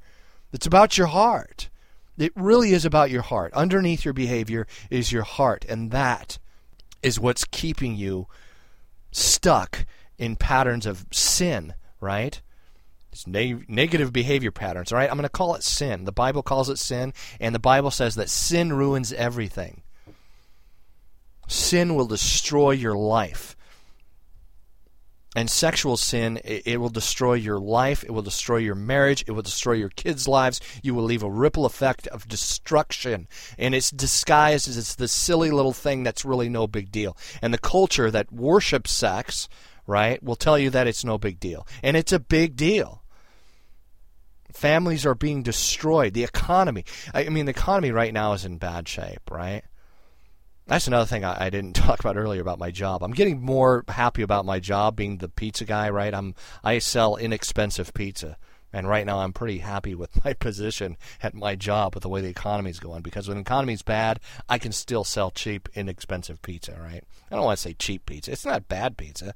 it's 0.53 0.65
about 0.65 0.97
your 0.97 1.07
heart. 1.07 1.69
It 2.17 2.31
really 2.35 2.71
is 2.71 2.85
about 2.85 3.11
your 3.11 3.21
heart. 3.21 3.53
Underneath 3.53 4.03
your 4.03 4.13
behavior 4.13 4.65
is 4.89 5.11
your 5.11 5.23
heart, 5.23 5.65
and 5.67 5.91
that 5.91 6.39
is 7.03 7.19
what's 7.19 7.43
keeping 7.43 7.95
you 7.95 8.27
stuck 9.11 9.85
in 10.17 10.35
patterns 10.35 10.85
of 10.85 11.05
sin, 11.11 11.73
right? 11.99 12.41
Ne- 13.25 13.63
negative 13.67 14.13
behavior 14.13 14.51
patterns, 14.51 14.91
all 14.91 14.99
right? 14.99 15.09
I'm 15.09 15.17
going 15.17 15.23
to 15.23 15.29
call 15.29 15.55
it 15.55 15.63
sin. 15.63 16.05
The 16.05 16.11
Bible 16.11 16.43
calls 16.43 16.69
it 16.69 16.77
sin, 16.77 17.13
and 17.39 17.53
the 17.53 17.59
Bible 17.59 17.91
says 17.91 18.15
that 18.15 18.29
sin 18.29 18.73
ruins 18.73 19.11
everything. 19.13 19.81
Sin 21.47 21.95
will 21.95 22.05
destroy 22.05 22.71
your 22.71 22.95
life. 22.95 23.56
And 25.37 25.51
sexual 25.51 25.97
sin, 25.97 26.41
it, 26.43 26.79
will 26.81 26.89
destroy 26.89 27.35
your 27.35 27.59
life. 27.59 28.03
It 28.03 28.09
will 28.09 28.23
destroy 28.23 28.57
your 28.57 28.73
marriage. 28.73 29.23
It 29.27 29.33
will 29.33 29.43
destroy 29.43 29.73
your 29.73 29.89
kids' 29.89 30.27
lives. 30.27 30.59
You 30.81 30.95
will 30.95 31.03
leave 31.03 31.21
a 31.21 31.29
ripple 31.29 31.67
effect 31.67 32.07
of 32.07 32.27
destruction. 32.27 33.27
And 33.55 33.75
it's 33.75 33.91
disguised 33.91 34.67
as 34.67 34.79
it's 34.79 34.95
this 34.95 35.11
silly 35.11 35.51
little 35.51 35.73
thing 35.73 36.01
that's 36.01 36.25
really 36.25 36.49
no 36.49 36.65
big 36.65 36.91
deal. 36.91 37.15
And 37.39 37.53
the 37.53 37.59
culture 37.59 38.09
that 38.09 38.33
worships 38.33 38.91
sex, 38.91 39.47
right, 39.85 40.23
will 40.23 40.35
tell 40.35 40.57
you 40.57 40.71
that 40.71 40.87
it's 40.87 41.05
no 41.05 41.19
big 41.19 41.39
deal. 41.39 41.67
And 41.83 41.95
it's 41.95 42.11
a 42.11 42.19
big 42.19 42.55
deal. 42.55 43.03
Families 44.51 45.05
are 45.05 45.13
being 45.13 45.43
destroyed. 45.43 46.15
The 46.15 46.23
economy, 46.23 46.83
I 47.13 47.29
mean, 47.29 47.45
the 47.45 47.51
economy 47.51 47.91
right 47.91 48.11
now 48.11 48.33
is 48.33 48.43
in 48.43 48.57
bad 48.57 48.87
shape, 48.87 49.29
right? 49.29 49.61
That's 50.67 50.87
another 50.87 51.05
thing 51.05 51.23
I, 51.23 51.45
I, 51.45 51.49
didn't 51.49 51.73
talk 51.75 51.99
about 51.99 52.17
earlier 52.17 52.41
about 52.41 52.59
my 52.59 52.71
job. 52.71 53.01
I'm 53.01 53.13
getting 53.13 53.41
more 53.41 53.85
happy 53.87 54.21
about 54.21 54.45
my 54.45 54.59
job 54.59 54.95
being 54.95 55.17
the 55.17 55.29
pizza 55.29 55.65
guy, 55.65 55.89
right? 55.89 56.13
I'm 56.13 56.35
I 56.63 56.79
sell 56.79 57.15
inexpensive 57.15 57.93
pizza. 57.93 58.37
And 58.73 58.87
right 58.87 59.05
now 59.05 59.19
I'm 59.19 59.31
pretty 59.31 59.59
happy 59.59 59.95
with 59.95 60.23
my 60.25 60.33
position 60.33 60.97
at 61.23 61.33
my 61.33 61.55
job 61.55 61.95
with 61.95 62.03
the 62.03 62.09
way 62.09 62.21
the 62.21 62.27
economy's 62.27 62.79
going 62.79 63.01
because 63.01 63.27
when 63.27 63.37
the 63.37 63.41
economy's 63.41 63.81
bad, 63.81 64.19
I 64.49 64.57
can 64.57 64.73
still 64.73 65.05
sell 65.05 65.31
cheap, 65.31 65.69
inexpensive 65.73 66.41
pizza, 66.41 66.77
right? 66.79 67.03
I 67.31 67.35
don't 67.35 67.45
want 67.45 67.57
to 67.57 67.61
say 67.61 67.73
cheap 67.73 68.05
pizza. 68.05 68.31
It's 68.31 68.45
not 68.45 68.67
bad 68.67 68.97
pizza. 68.97 69.33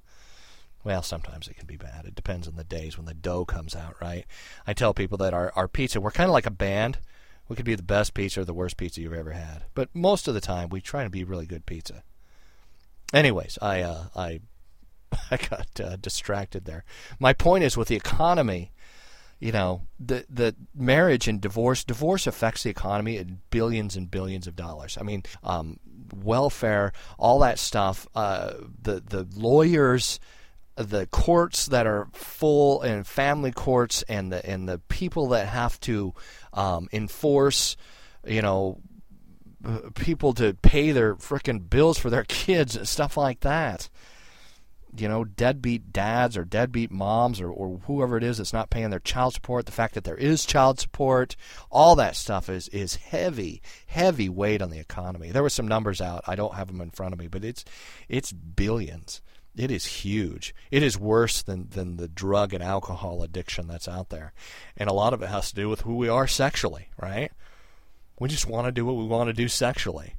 Well, 0.83 1.03
sometimes 1.03 1.47
it 1.47 1.57
can 1.57 1.67
be 1.67 1.77
bad. 1.77 2.05
It 2.05 2.15
depends 2.15 2.47
on 2.47 2.55
the 2.55 2.63
days 2.63 2.97
when 2.97 3.05
the 3.05 3.13
dough 3.13 3.45
comes 3.45 3.75
out, 3.75 3.95
right? 4.01 4.25
I 4.65 4.73
tell 4.73 4.93
people 4.93 5.17
that 5.19 5.33
our, 5.33 5.53
our 5.55 5.67
pizza, 5.67 6.01
we're 6.01 6.11
kind 6.11 6.29
of 6.29 6.33
like 6.33 6.47
a 6.47 6.51
band. 6.51 6.97
We 7.47 7.55
could 7.55 7.65
be 7.65 7.75
the 7.75 7.83
best 7.83 8.13
pizza 8.13 8.41
or 8.41 8.45
the 8.45 8.53
worst 8.53 8.77
pizza 8.77 9.01
you've 9.01 9.13
ever 9.13 9.31
had. 9.31 9.63
But 9.73 9.89
most 9.93 10.27
of 10.27 10.33
the 10.33 10.41
time, 10.41 10.69
we 10.69 10.81
try 10.81 11.03
to 11.03 11.09
be 11.09 11.23
really 11.23 11.45
good 11.45 11.65
pizza. 11.65 12.03
Anyways, 13.13 13.57
I 13.61 13.81
uh, 13.81 14.05
I 14.15 14.39
I 15.31 15.37
got 15.37 15.67
uh, 15.79 15.95
distracted 15.97 16.65
there. 16.65 16.85
My 17.19 17.33
point 17.33 17.63
is 17.63 17.75
with 17.75 17.89
the 17.89 17.95
economy, 17.95 18.71
you 19.41 19.51
know 19.51 19.81
the 19.99 20.23
the 20.29 20.55
marriage 20.73 21.27
and 21.27 21.41
divorce 21.41 21.83
divorce 21.83 22.27
affects 22.27 22.63
the 22.63 22.69
economy 22.69 23.17
in 23.17 23.41
billions 23.49 23.97
and 23.97 24.09
billions 24.09 24.47
of 24.47 24.55
dollars 24.55 24.97
i 25.01 25.03
mean 25.03 25.23
um, 25.43 25.79
welfare 26.15 26.93
all 27.17 27.39
that 27.39 27.59
stuff 27.59 28.07
uh, 28.15 28.53
the 28.81 29.01
the 29.01 29.27
lawyers 29.35 30.19
the 30.75 31.05
courts 31.07 31.67
that 31.67 31.85
are 31.85 32.07
full 32.13 32.81
and 32.81 33.05
family 33.05 33.51
courts 33.51 34.03
and 34.03 34.31
the 34.31 34.45
and 34.45 34.67
the 34.67 34.79
people 34.79 35.29
that 35.29 35.47
have 35.47 35.79
to 35.81 36.13
um, 36.53 36.87
enforce 36.91 37.75
you 38.25 38.41
know 38.41 38.79
people 39.95 40.33
to 40.33 40.53
pay 40.55 40.91
their 40.91 41.15
frickin' 41.15 41.69
bills 41.69 41.97
for 41.97 42.09
their 42.09 42.23
kids 42.27 42.75
and 42.75 42.87
stuff 42.87 43.17
like 43.17 43.41
that 43.41 43.89
you 44.97 45.07
know, 45.07 45.23
deadbeat 45.23 45.93
dads 45.93 46.35
or 46.35 46.43
deadbeat 46.43 46.91
moms 46.91 47.39
or, 47.39 47.49
or 47.49 47.79
whoever 47.85 48.17
it 48.17 48.23
is 48.23 48.37
that's 48.37 48.53
not 48.53 48.69
paying 48.69 48.89
their 48.89 48.99
child 48.99 49.33
support, 49.33 49.65
the 49.65 49.71
fact 49.71 49.93
that 49.93 50.03
there 50.03 50.17
is 50.17 50.45
child 50.45 50.79
support, 50.79 51.35
all 51.69 51.95
that 51.95 52.15
stuff 52.15 52.49
is, 52.49 52.67
is 52.69 52.95
heavy, 52.95 53.61
heavy 53.87 54.27
weight 54.27 54.61
on 54.61 54.69
the 54.69 54.79
economy. 54.79 55.31
There 55.31 55.43
were 55.43 55.49
some 55.49 55.67
numbers 55.67 56.01
out. 56.01 56.23
I 56.27 56.35
don't 56.35 56.55
have 56.55 56.67
them 56.67 56.81
in 56.81 56.91
front 56.91 57.13
of 57.13 57.19
me, 57.19 57.27
but 57.27 57.45
it's 57.45 57.63
it's 58.09 58.31
billions. 58.31 59.21
It 59.55 59.71
is 59.71 59.85
huge. 59.85 60.55
It 60.69 60.81
is 60.81 60.97
worse 60.97 61.41
than, 61.41 61.67
than 61.69 61.97
the 61.97 62.07
drug 62.07 62.53
and 62.53 62.63
alcohol 62.63 63.21
addiction 63.21 63.67
that's 63.67 63.87
out 63.87 64.09
there. 64.09 64.33
And 64.77 64.89
a 64.89 64.93
lot 64.93 65.13
of 65.13 65.21
it 65.21 65.29
has 65.29 65.49
to 65.49 65.55
do 65.55 65.69
with 65.69 65.81
who 65.81 65.95
we 65.95 66.07
are 66.07 66.27
sexually, 66.27 66.89
right? 67.01 67.31
We 68.19 68.29
just 68.29 68.47
want 68.47 68.67
to 68.67 68.71
do 68.71 68.85
what 68.85 68.95
we 68.95 69.05
want 69.05 69.27
to 69.27 69.33
do 69.33 69.47
sexually 69.47 70.15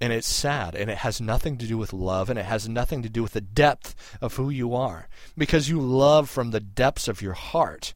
and 0.00 0.12
it's 0.12 0.28
sad 0.28 0.74
and 0.74 0.90
it 0.90 0.98
has 0.98 1.20
nothing 1.20 1.56
to 1.58 1.66
do 1.66 1.78
with 1.78 1.92
love 1.92 2.28
and 2.28 2.38
it 2.38 2.44
has 2.44 2.68
nothing 2.68 3.02
to 3.02 3.08
do 3.08 3.22
with 3.22 3.32
the 3.32 3.40
depth 3.40 3.94
of 4.20 4.36
who 4.36 4.50
you 4.50 4.74
are 4.74 5.08
because 5.36 5.68
you 5.68 5.80
love 5.80 6.28
from 6.28 6.50
the 6.50 6.60
depths 6.60 7.08
of 7.08 7.22
your 7.22 7.32
heart 7.32 7.94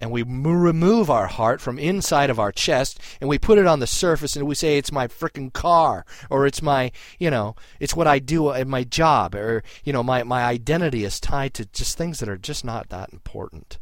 and 0.00 0.10
we 0.10 0.22
remove 0.22 1.10
our 1.10 1.26
heart 1.26 1.60
from 1.60 1.78
inside 1.78 2.30
of 2.30 2.38
our 2.38 2.52
chest 2.52 3.00
and 3.20 3.28
we 3.28 3.38
put 3.38 3.58
it 3.58 3.66
on 3.66 3.80
the 3.80 3.86
surface 3.86 4.36
and 4.36 4.46
we 4.46 4.54
say 4.54 4.76
it's 4.76 4.92
my 4.92 5.06
frickin' 5.06 5.52
car 5.52 6.04
or 6.30 6.46
it's 6.46 6.62
my 6.62 6.90
you 7.18 7.30
know 7.30 7.54
it's 7.80 7.94
what 7.94 8.06
i 8.06 8.18
do 8.18 8.50
at 8.50 8.66
my 8.66 8.84
job 8.84 9.34
or 9.34 9.62
you 9.84 9.92
know 9.92 10.02
my, 10.02 10.22
my 10.22 10.44
identity 10.44 11.04
is 11.04 11.20
tied 11.20 11.54
to 11.54 11.64
just 11.66 11.96
things 11.96 12.20
that 12.20 12.28
are 12.28 12.36
just 12.36 12.64
not 12.64 12.88
that 12.88 13.12
important 13.12 13.78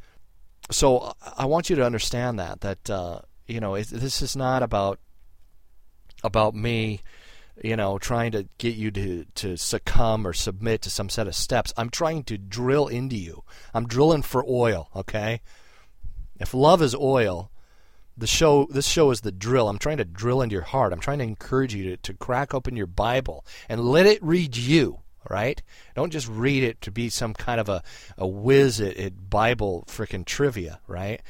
so 0.70 1.14
i 1.36 1.44
want 1.44 1.70
you 1.70 1.76
to 1.76 1.84
understand 1.84 2.38
that 2.38 2.60
that 2.60 2.90
uh, 2.90 3.20
you 3.46 3.60
know 3.60 3.74
it, 3.74 3.88
this 3.88 4.22
is 4.22 4.36
not 4.36 4.62
about 4.62 4.98
about 6.22 6.54
me, 6.54 7.00
you 7.62 7.76
know, 7.76 7.98
trying 7.98 8.32
to 8.32 8.48
get 8.58 8.74
you 8.74 8.90
to, 8.90 9.24
to 9.34 9.56
succumb 9.56 10.26
or 10.26 10.32
submit 10.32 10.82
to 10.82 10.90
some 10.90 11.08
set 11.08 11.26
of 11.26 11.34
steps. 11.34 11.72
I'm 11.76 11.90
trying 11.90 12.24
to 12.24 12.38
drill 12.38 12.88
into 12.88 13.16
you. 13.16 13.44
I'm 13.74 13.86
drilling 13.86 14.22
for 14.22 14.44
oil, 14.48 14.88
okay? 14.94 15.40
If 16.38 16.54
love 16.54 16.82
is 16.82 16.94
oil, 16.94 17.50
the 18.16 18.26
show 18.26 18.66
this 18.70 18.86
show 18.86 19.10
is 19.10 19.22
the 19.22 19.32
drill. 19.32 19.68
I'm 19.68 19.78
trying 19.78 19.96
to 19.98 20.04
drill 20.04 20.42
into 20.42 20.54
your 20.54 20.62
heart. 20.62 20.92
I'm 20.92 21.00
trying 21.00 21.18
to 21.18 21.24
encourage 21.24 21.74
you 21.74 21.90
to, 21.90 21.96
to 21.96 22.14
crack 22.14 22.52
open 22.54 22.76
your 22.76 22.86
Bible 22.86 23.44
and 23.68 23.80
let 23.80 24.06
it 24.06 24.22
read 24.22 24.56
you, 24.56 25.00
right? 25.30 25.62
Don't 25.94 26.12
just 26.12 26.28
read 26.28 26.62
it 26.62 26.80
to 26.82 26.90
be 26.90 27.08
some 27.08 27.34
kind 27.34 27.60
of 27.60 27.68
a, 27.68 27.82
a 28.18 28.26
whiz 28.26 28.80
at, 28.80 28.96
at 28.96 29.30
Bible 29.30 29.84
freaking 29.88 30.24
trivia, 30.24 30.80
right? 30.86 31.22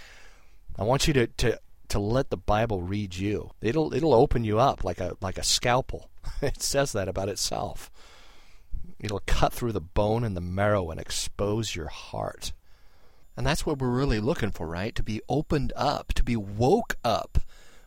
I 0.79 0.85
want 0.85 1.07
you 1.07 1.15
to, 1.15 1.27
to 1.27 1.61
to 1.89 1.99
let 1.99 2.31
the 2.31 2.39
Bible 2.39 2.81
read 2.81 3.15
you. 3.17 3.51
It'll 3.61 3.93
it'll 3.95 4.15
open 4.15 4.45
you 4.45 4.59
up 4.59 4.83
like 4.83 4.99
a 4.99 5.17
like 5.21 5.39
a 5.39 5.45
scalpel. 5.45 6.11
it 6.43 6.63
says 6.63 6.93
that 6.93 7.09
about 7.09 7.29
itself. 7.29 7.91
It'll 8.99 9.23
cut 9.27 9.53
through 9.53 9.73
the 9.73 9.81
bone 9.81 10.25
and 10.25 10.37
the 10.37 10.41
marrow 10.41 10.91
and 10.91 10.99
expose 10.99 11.75
your 11.75 11.89
heart. 11.89 12.53
And 13.37 13.47
that's 13.47 13.65
what 13.65 13.79
we're 13.79 13.89
really 13.89 14.21
looking 14.21 14.51
for, 14.51 14.67
right? 14.67 14.95
To 14.95 15.03
be 15.03 15.21
opened 15.29 15.73
up, 15.75 16.13
to 16.15 16.23
be 16.23 16.37
woke 16.37 16.97
up. 17.05 17.39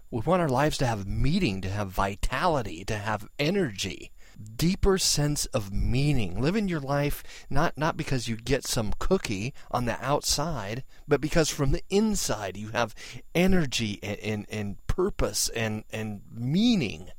We 0.09 0.21
want 0.21 0.41
our 0.41 0.49
lives 0.49 0.77
to 0.79 0.85
have 0.85 1.07
meaning, 1.07 1.61
to 1.61 1.69
have 1.69 1.89
vitality, 1.89 2.85
to 2.85 2.97
have 2.97 3.27
energy 3.37 4.11
deeper 4.57 4.97
sense 4.97 5.45
of 5.47 5.71
meaning. 5.71 6.41
Living 6.41 6.67
your 6.67 6.79
life 6.79 7.23
not 7.49 7.77
not 7.77 7.97
because 7.97 8.27
you 8.27 8.35
get 8.35 8.65
some 8.65 8.93
cookie 8.99 9.53
on 9.71 9.85
the 9.85 10.03
outside, 10.03 10.83
but 11.07 11.21
because 11.21 11.49
from 11.49 11.71
the 11.71 11.83
inside 11.89 12.57
you 12.57 12.69
have 12.69 12.95
energy 13.33 13.99
and, 14.03 14.19
and, 14.19 14.45
and 14.49 14.87
purpose 14.87 15.49
and, 15.49 15.83
and 15.91 16.21
meaning. 16.31 17.09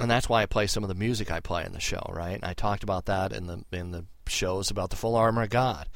And 0.00 0.10
that's 0.10 0.28
why 0.28 0.42
I 0.42 0.46
play 0.46 0.66
some 0.66 0.82
of 0.82 0.88
the 0.88 0.94
music 0.94 1.30
I 1.30 1.40
play 1.40 1.64
in 1.64 1.72
the 1.72 1.80
show, 1.80 2.02
right? 2.08 2.34
And 2.34 2.44
I 2.44 2.54
talked 2.54 2.82
about 2.82 3.06
that 3.06 3.32
in 3.32 3.46
the 3.46 3.64
in 3.72 3.90
the 3.90 4.06
shows 4.26 4.70
about 4.70 4.90
the 4.90 4.96
full 4.96 5.16
armor 5.16 5.42
of 5.42 5.50
God. 5.50 5.88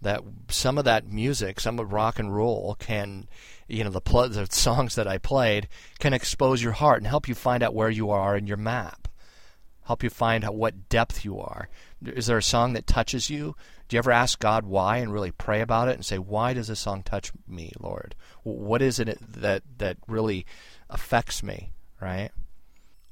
That 0.00 0.22
some 0.48 0.78
of 0.78 0.84
that 0.84 1.08
music, 1.08 1.58
some 1.58 1.78
of 1.78 1.92
rock 1.92 2.18
and 2.18 2.34
roll 2.34 2.76
can 2.78 3.28
you 3.66 3.84
know 3.84 3.90
the, 3.90 4.00
pl- 4.00 4.28
the 4.28 4.46
songs 4.50 4.94
that 4.94 5.08
I 5.08 5.18
played 5.18 5.68
can 5.98 6.12
expose 6.12 6.62
your 6.62 6.72
heart 6.72 6.98
and 6.98 7.06
help 7.06 7.28
you 7.28 7.34
find 7.34 7.62
out 7.62 7.74
where 7.74 7.90
you 7.90 8.10
are 8.10 8.36
in 8.36 8.46
your 8.46 8.56
map 8.56 9.08
help 9.88 10.02
you 10.02 10.10
find 10.10 10.44
out 10.44 10.54
what 10.54 10.90
depth 10.90 11.24
you 11.24 11.40
are. 11.40 11.70
Is 12.04 12.26
there 12.26 12.36
a 12.36 12.42
song 12.42 12.74
that 12.74 12.86
touches 12.86 13.30
you? 13.30 13.56
Do 13.88 13.96
you 13.96 13.98
ever 13.98 14.12
ask 14.12 14.38
God 14.38 14.66
why 14.66 14.98
and 14.98 15.10
really 15.10 15.32
pray 15.32 15.62
about 15.62 15.88
it 15.88 15.94
and 15.94 16.04
say, 16.04 16.18
"Why 16.18 16.52
does 16.52 16.68
this 16.68 16.80
song 16.80 17.02
touch 17.02 17.32
me, 17.46 17.72
Lord? 17.80 18.14
What 18.42 18.82
is 18.82 18.98
it 19.00 19.18
that 19.18 19.62
that 19.78 19.96
really 20.06 20.44
affects 20.90 21.42
me?" 21.42 21.72
Right? 22.02 22.30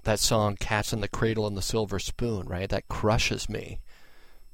That 0.04 0.20
song, 0.20 0.56
"Cats 0.56 0.92
in 0.92 1.00
the 1.00 1.08
Cradle 1.08 1.46
and 1.46 1.56
the 1.56 1.62
Silver 1.62 1.98
Spoon," 1.98 2.46
right? 2.46 2.68
That 2.68 2.88
crushes 2.88 3.48
me 3.48 3.80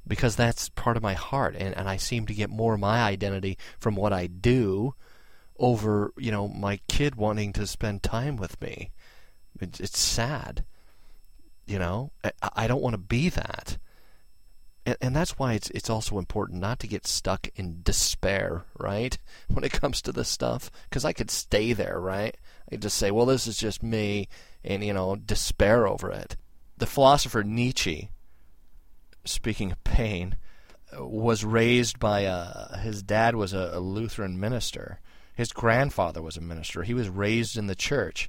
because 0.06 0.36
that's 0.36 0.68
part 0.70 0.96
of 0.96 1.02
my 1.02 1.14
heart, 1.14 1.54
and 1.56 1.76
and 1.76 1.88
I 1.88 1.96
seem 1.96 2.26
to 2.26 2.34
get 2.34 2.50
more 2.50 2.74
of 2.74 2.80
my 2.80 3.02
identity 3.02 3.58
from 3.78 3.94
what 3.94 4.12
I 4.12 4.26
do 4.26 4.94
over 5.58 6.12
you 6.16 6.30
know 6.30 6.48
my 6.48 6.80
kid 6.88 7.14
wanting 7.14 7.52
to 7.54 7.66
spend 7.66 8.02
time 8.02 8.36
with 8.36 8.60
me. 8.60 8.90
It's, 9.60 9.80
it's 9.80 9.98
sad 9.98 10.64
you 11.66 11.78
know, 11.78 12.10
I, 12.24 12.32
I 12.54 12.66
don't 12.66 12.82
want 12.82 12.94
to 12.94 12.98
be 12.98 13.28
that. 13.30 13.78
And, 14.84 14.96
and 15.00 15.16
that's 15.16 15.38
why 15.38 15.54
it's 15.54 15.70
it's 15.70 15.90
also 15.90 16.18
important 16.18 16.60
not 16.60 16.78
to 16.80 16.86
get 16.86 17.06
stuck 17.06 17.48
in 17.54 17.80
despair, 17.82 18.64
right? 18.78 19.16
When 19.48 19.64
it 19.64 19.72
comes 19.72 20.02
to 20.02 20.12
this 20.12 20.28
stuff, 20.28 20.70
because 20.88 21.04
I 21.04 21.12
could 21.12 21.30
stay 21.30 21.72
there, 21.72 22.00
right? 22.00 22.36
I 22.68 22.70
could 22.72 22.82
just 22.82 22.96
say, 22.96 23.10
well, 23.10 23.26
this 23.26 23.46
is 23.46 23.58
just 23.58 23.82
me, 23.82 24.28
and 24.64 24.84
you 24.84 24.92
know, 24.92 25.16
despair 25.16 25.86
over 25.86 26.10
it. 26.10 26.36
The 26.78 26.86
philosopher 26.86 27.44
Nietzsche, 27.44 28.10
speaking 29.24 29.72
of 29.72 29.82
pain, 29.84 30.36
was 30.98 31.44
raised 31.44 31.98
by 31.98 32.20
a 32.20 32.78
his 32.78 33.02
dad 33.02 33.34
was 33.34 33.52
a, 33.52 33.70
a 33.74 33.80
Lutheran 33.80 34.38
minister. 34.38 35.00
His 35.34 35.52
grandfather 35.52 36.20
was 36.20 36.36
a 36.36 36.42
minister. 36.42 36.82
He 36.82 36.94
was 36.94 37.08
raised 37.08 37.56
in 37.56 37.66
the 37.66 37.74
church, 37.74 38.28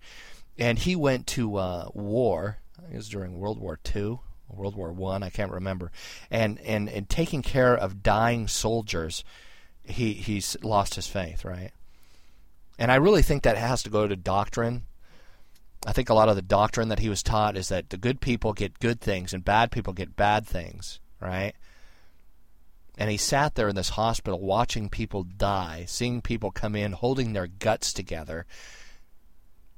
and 0.57 0.79
he 0.79 0.95
went 0.95 1.27
to 1.27 1.57
uh, 1.57 1.89
war 1.93 2.59
it 2.91 2.95
was 2.95 3.09
during 3.09 3.39
World 3.39 3.59
War 3.59 3.79
II, 3.95 4.19
World 4.49 4.75
War 4.75 4.91
One, 4.91 5.23
I, 5.23 5.27
I 5.27 5.29
can't 5.29 5.51
remember, 5.51 5.91
and 6.29 6.59
and 6.61 6.89
and 6.89 7.09
taking 7.09 7.41
care 7.41 7.75
of 7.75 8.03
dying 8.03 8.47
soldiers, 8.47 9.23
he 9.83 10.13
he's 10.13 10.57
lost 10.61 10.95
his 10.95 11.07
faith, 11.07 11.45
right? 11.45 11.71
And 12.77 12.91
I 12.91 12.95
really 12.95 13.21
think 13.21 13.43
that 13.43 13.57
has 13.57 13.83
to 13.83 13.89
go 13.89 14.07
to 14.07 14.15
doctrine. 14.15 14.83
I 15.85 15.91
think 15.91 16.09
a 16.09 16.13
lot 16.13 16.29
of 16.29 16.35
the 16.35 16.41
doctrine 16.41 16.89
that 16.89 16.99
he 16.99 17.09
was 17.09 17.23
taught 17.23 17.57
is 17.57 17.69
that 17.69 17.89
the 17.89 17.97
good 17.97 18.21
people 18.21 18.53
get 18.53 18.79
good 18.79 19.01
things 19.01 19.33
and 19.33 19.43
bad 19.43 19.71
people 19.71 19.93
get 19.93 20.15
bad 20.15 20.45
things, 20.45 20.99
right? 21.19 21.53
And 22.97 23.09
he 23.09 23.17
sat 23.17 23.55
there 23.55 23.67
in 23.67 23.75
this 23.75 23.89
hospital 23.89 24.39
watching 24.39 24.87
people 24.87 25.23
die, 25.23 25.85
seeing 25.87 26.21
people 26.21 26.51
come 26.51 26.75
in 26.75 26.93
holding 26.93 27.33
their 27.33 27.47
guts 27.47 27.91
together. 27.91 28.45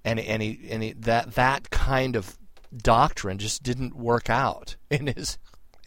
And 0.03 0.19
and 0.19 0.41
he 0.41 0.67
and 0.69 0.83
he, 0.83 0.93
that 0.93 1.33
that 1.35 1.69
kind 1.69 2.15
of 2.15 2.37
doctrine 2.75 3.37
just 3.37 3.63
didn't 3.63 3.95
work 3.95 4.29
out 4.29 4.75
in 4.89 5.07
his 5.07 5.37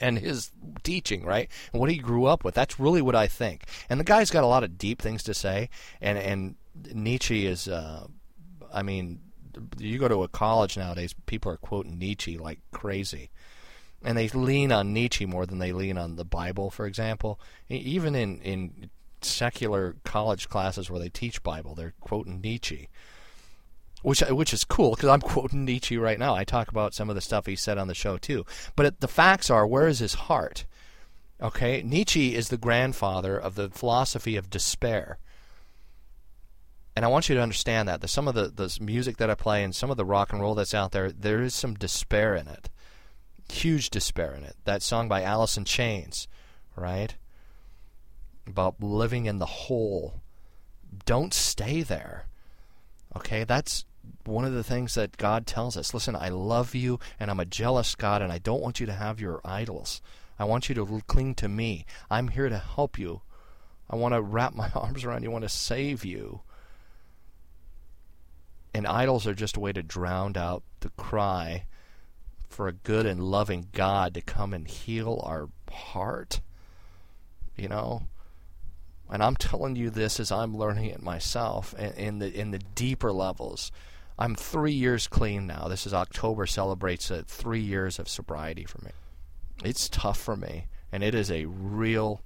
and 0.01 0.19
his 0.19 0.51
teaching, 0.83 1.25
right? 1.25 1.51
And 1.73 1.81
what 1.81 1.91
he 1.91 1.99
grew 1.99 2.27
up 2.27 2.45
with. 2.45 2.55
That's 2.55 2.81
really 2.81 3.03
what 3.03 3.17
I 3.17 3.27
think. 3.27 3.65
And 3.89 3.99
the 4.01 4.05
guy's 4.05 4.31
got 4.31 4.45
a 4.45 4.49
lot 4.49 4.65
of 4.65 4.79
deep 4.79 5.03
things 5.03 5.23
to 5.25 5.35
say. 5.35 5.69
And 6.01 6.19
and 6.19 6.55
Nietzsche 6.95 7.47
is, 7.47 7.69
uh, 7.69 8.07
I 8.73 8.83
mean, 8.83 9.21
you 9.79 9.99
go 9.99 10.09
to 10.09 10.23
a 10.23 10.29
college 10.29 10.77
nowadays, 10.77 11.15
people 11.27 11.53
are 11.53 11.57
quoting 11.57 11.99
Nietzsche 11.99 12.39
like 12.39 12.61
crazy. 12.73 13.31
And 14.03 14.17
they 14.17 14.29
lean 14.29 14.71
on 14.71 14.93
Nietzsche 14.93 15.27
more 15.27 15.45
than 15.45 15.59
they 15.59 15.73
lean 15.73 15.99
on 15.99 16.17
the 16.17 16.25
Bible, 16.25 16.71
for 16.71 16.87
example. 16.87 17.41
Even 17.69 18.15
in, 18.15 18.41
in 18.43 18.91
secular 19.23 19.97
college 20.05 20.49
classes 20.49 20.89
where 20.89 21.01
they 21.01 21.09
teach 21.09 21.43
Bible, 21.43 21.75
they're 21.75 21.95
quoting 22.01 22.41
Nietzsche 22.41 22.89
which 24.03 24.21
which 24.21 24.53
is 24.53 24.65
cool 24.65 24.91
because 24.91 25.09
I'm 25.09 25.21
quoting 25.35 25.65
Nietzsche 25.65 25.99
right 25.99 26.19
now. 26.19 26.35
I 26.35 26.45
talk 26.45 26.69
about 26.69 26.95
some 26.95 27.09
of 27.09 27.15
the 27.15 27.21
stuff 27.21 27.47
he 27.47 27.57
said 27.57 27.79
on 27.79 27.89
the 27.89 27.95
show 27.95 28.17
too. 28.19 28.45
But 28.77 28.87
it, 28.87 29.01
the 29.01 29.09
facts 29.09 29.51
are, 29.51 29.67
where 29.67 29.89
is 29.89 29.99
his 29.99 30.15
heart? 30.15 30.65
Okay, 31.41 31.83
Nietzsche 31.85 32.35
is 32.35 32.49
the 32.49 32.57
grandfather 32.57 33.39
of 33.39 33.55
the 33.55 33.71
philosophy 33.71 34.37
of 34.37 34.51
despair. 34.51 35.19
And 36.99 37.05
I 37.05 37.09
want 37.09 37.29
you 37.29 37.37
to 37.37 37.41
understand 37.41 37.89
that. 37.89 38.11
some 38.11 38.27
of 38.27 38.35
the, 38.35 38.49
the 38.49 38.77
music 38.83 39.19
that 39.19 39.31
I 39.31 39.37
play 39.37 39.63
and 39.63 39.73
some 39.73 39.89
of 39.89 39.97
the 39.97 40.05
rock 40.05 40.33
and 40.33 40.43
roll 40.43 40.57
that's 40.57 40.75
out 40.75 40.91
there, 40.91 41.13
there 41.13 41.41
is 41.41 41.55
some 41.55 41.75
despair 41.75 42.35
in 42.35 42.49
it. 42.49 42.71
Huge 43.49 43.89
despair 43.89 44.35
in 44.35 44.43
it. 44.43 44.57
That 44.65 44.83
song 44.83 45.07
by 45.07 45.23
in 45.23 45.65
Chains, 45.65 46.27
right? 46.75 47.15
about 48.49 48.83
living 48.83 49.27
in 49.27 49.39
the 49.39 49.47
hole. 49.47 50.23
Don't 51.07 51.33
stay 51.33 51.83
there. 51.83 52.27
Okay, 53.17 53.45
that's 53.45 53.85
one 54.25 54.45
of 54.45 54.53
the 54.53 54.65
things 54.65 54.95
that 54.95 55.17
God 55.19 55.47
tells 55.47 55.77
us. 55.77 55.95
Listen, 55.95 56.17
I 56.17 56.31
love 56.31 56.75
you 56.75 56.99
and 57.21 57.31
I'm 57.31 57.39
a 57.39 57.45
jealous 57.45 57.95
God 57.95 58.23
and 58.23 58.33
I 58.33 58.39
don't 58.39 58.61
want 58.61 58.81
you 58.81 58.87
to 58.87 58.93
have 58.93 59.21
your 59.21 59.41
idols. 59.45 60.03
I 60.37 60.47
want 60.47 60.69
you 60.69 60.75
to 60.75 61.03
cling 61.07 61.37
to 61.37 61.49
me. 61.49 61.87
I'm 62.11 62.27
here 62.27 62.49
to 62.49 62.59
help 62.59 62.99
you. 62.99 63.23
I 63.89 63.95
want 63.95 64.15
to 64.15 64.21
wrap 64.21 64.57
my 64.57 64.69
arms 64.75 65.05
around 65.05 65.23
you. 65.23 65.31
I 65.31 65.33
want 65.33 65.45
to 65.45 65.49
save 65.49 66.05
you. 66.05 66.41
And 68.79 68.87
idols 68.87 69.27
are 69.27 69.35
just 69.35 69.57
a 69.57 69.61
way 69.61 69.73
to 69.73 69.83
drown 69.83 70.37
out 70.37 70.63
the 70.79 70.91
cry 70.91 71.65
for 72.49 72.69
a 72.69 72.73
good 72.73 73.07
and 73.07 73.21
loving 73.21 73.67
God 73.73 74.15
to 74.15 74.21
come 74.21 74.55
and 74.55 74.69
heal 74.69 75.21
our 75.27 75.49
heart. 75.69 76.41
You 77.57 77.67
know? 77.67 78.03
And 79.11 79.21
I'm 79.21 79.35
telling 79.35 79.75
you 79.75 79.91
this 79.91 80.21
as 80.21 80.31
I'm 80.31 80.57
learning 80.57 80.85
it 80.85 81.03
myself 81.03 81.75
in, 81.75 82.21
the 82.21 82.33
in 82.33 82.53
the 82.53 82.61
deeper 82.61 83.11
levels. 83.11 83.73
I'm 84.17 84.37
three 84.37 84.75
years 84.75 85.09
clean 85.09 85.49
now. 85.49 85.67
This 85.67 85.85
is 85.85 85.93
October 85.93 86.47
celebrates 86.47 87.11
uh, 87.11 87.25
three 87.27 87.59
years 87.59 87.99
of 87.99 88.09
sobriety 88.09 88.63
for 88.63 88.81
me. 88.85 88.93
It's 89.65 89.89
tough 89.89 90.21
for 90.21 90.37
me, 90.37 90.67
and 90.93 91.03
it 91.03 91.17
is 91.17 91.33
a 91.33 91.47
real 91.47 92.23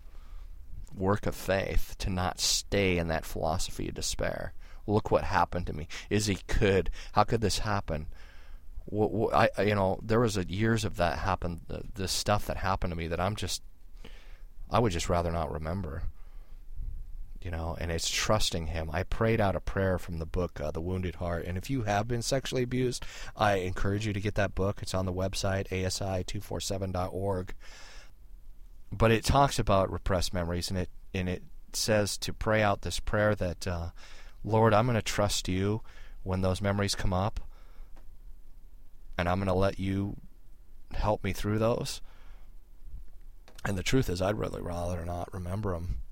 work 0.95 1.25
of 1.25 1.35
faith 1.35 1.95
to 2.01 2.11
not 2.11 2.41
stay 2.41 2.99
in 2.99 3.09
that 3.09 3.25
philosophy 3.25 3.89
of 3.89 3.95
despair. 3.95 4.53
Look 4.87 5.11
what 5.11 5.25
happened 5.25 5.67
to 5.69 5.73
me. 5.73 5.89
Is 6.11 6.27
he 6.27 6.39
good? 6.47 6.91
How 7.13 7.25
could 7.25 7.41
this 7.41 7.61
happen? 7.61 8.07
I, 8.91 9.49
you 9.59 9.75
know, 9.75 10.01
there 10.03 10.21
was 10.21 10.37
years 10.37 10.85
of 10.85 10.97
that 10.97 11.19
happened. 11.19 11.61
The 11.95 12.09
stuff 12.09 12.47
that 12.47 12.57
happened 12.59 12.91
to 12.91 12.97
me 12.97 13.07
that 13.09 13.21
I'm 13.21 13.37
just, 13.37 13.63
I 14.71 14.81
would 14.81 14.93
just 14.93 15.09
rather 15.09 15.31
not 15.31 15.53
remember 15.53 16.03
you 17.45 17.51
know, 17.51 17.77
and 17.81 17.91
it's 17.91 18.09
trusting 18.09 18.69
Him. 18.69 18.91
I 18.93 19.03
prayed 19.03 19.41
out 19.41 19.57
a 19.57 19.61
prayer 19.61 19.99
from 19.99 20.19
the 20.19 20.27
book, 20.27 20.61
uh, 20.61 20.71
The 20.71 20.81
Wounded 20.81 21.17
Heart. 21.17 21.45
And 21.47 21.59
if 21.59 21.69
you 21.69 21.83
have 21.83 22.07
been 22.07 22.23
sexually 22.23 22.63
abused, 22.63 23.05
I 23.37 23.57
encourage 23.57 24.07
you 24.07 24.13
to 24.13 24.21
get 24.21 24.37
that 24.37 24.55
book. 24.55 24.79
It's 24.83 24.95
on 24.95 25.07
the 25.07 25.13
website, 25.13 25.69
asi247.org. 25.69 27.55
But 28.93 29.11
it 29.11 29.25
talks 29.25 29.59
about 29.59 29.91
repressed 29.91 30.35
memories, 30.35 30.71
and 30.71 30.79
it 30.79 30.91
and 31.15 31.29
it 31.29 31.43
says 31.73 32.17
to 32.19 32.33
pray 32.33 32.63
out 32.63 32.83
this 32.83 33.01
prayer 33.01 33.35
that, 33.35 33.67
uh, 33.67 33.89
Lord, 34.45 34.75
I'm 34.75 34.87
going 34.87 34.97
to 34.97 35.03
trust 35.03 35.49
you 35.49 35.83
when 36.23 36.41
those 36.41 36.61
memories 36.61 36.95
come 36.95 37.13
up, 37.13 37.41
and 39.17 39.29
I'm 39.29 39.39
going 39.39 39.49
to 39.49 39.55
let 39.55 39.79
you 39.79 40.17
help 40.95 41.23
me 41.25 41.33
through 41.33 41.59
those. 41.59 42.01
And 43.65 43.79
the 43.79 43.83
truth 43.83 44.09
is, 44.09 44.21
I'd 44.21 44.39
really 44.39 44.61
rather 44.61 45.05
not 45.05 45.33
remember 45.33 45.73
them 45.73 46.03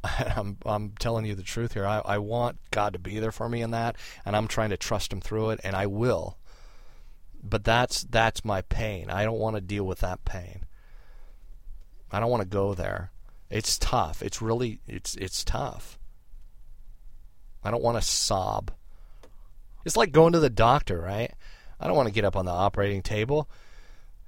I'm 0.36 0.56
I'm 0.64 0.92
telling 0.98 1.24
you 1.24 1.34
the 1.34 1.42
truth 1.42 1.74
here. 1.74 1.86
I, 1.86 2.00
I 2.04 2.18
want 2.18 2.58
God 2.70 2.92
to 2.92 2.98
be 2.98 3.18
there 3.18 3.32
for 3.32 3.48
me 3.48 3.62
in 3.62 3.70
that, 3.72 3.96
and 4.24 4.36
I'm 4.36 4.48
trying 4.48 4.70
to 4.70 4.76
trust 4.76 5.12
Him 5.12 5.20
through 5.20 5.50
it, 5.50 5.60
and 5.64 5.74
I 5.74 5.86
will. 5.86 6.38
But 7.42 7.64
that's 7.64 8.02
that's 8.04 8.44
my 8.44 8.62
pain. 8.62 9.10
I 9.10 9.24
don't 9.24 9.38
want 9.38 9.56
to 9.56 9.60
deal 9.60 9.84
with 9.84 10.00
that 10.00 10.24
pain. 10.24 10.64
I 12.10 12.20
don't 12.20 12.30
want 12.30 12.42
to 12.42 12.48
go 12.48 12.74
there. 12.74 13.10
It's 13.50 13.78
tough. 13.78 14.22
It's 14.22 14.42
really 14.42 14.80
it's 14.86 15.14
it's 15.16 15.44
tough. 15.44 15.98
I 17.62 17.70
don't 17.70 17.82
want 17.82 17.96
to 17.96 18.02
sob. 18.02 18.70
It's 19.84 19.96
like 19.96 20.12
going 20.12 20.32
to 20.32 20.40
the 20.40 20.50
doctor, 20.50 21.00
right? 21.00 21.32
I 21.80 21.86
don't 21.86 21.96
want 21.96 22.08
to 22.08 22.14
get 22.14 22.24
up 22.24 22.36
on 22.36 22.44
the 22.44 22.52
operating 22.52 23.02
table 23.02 23.48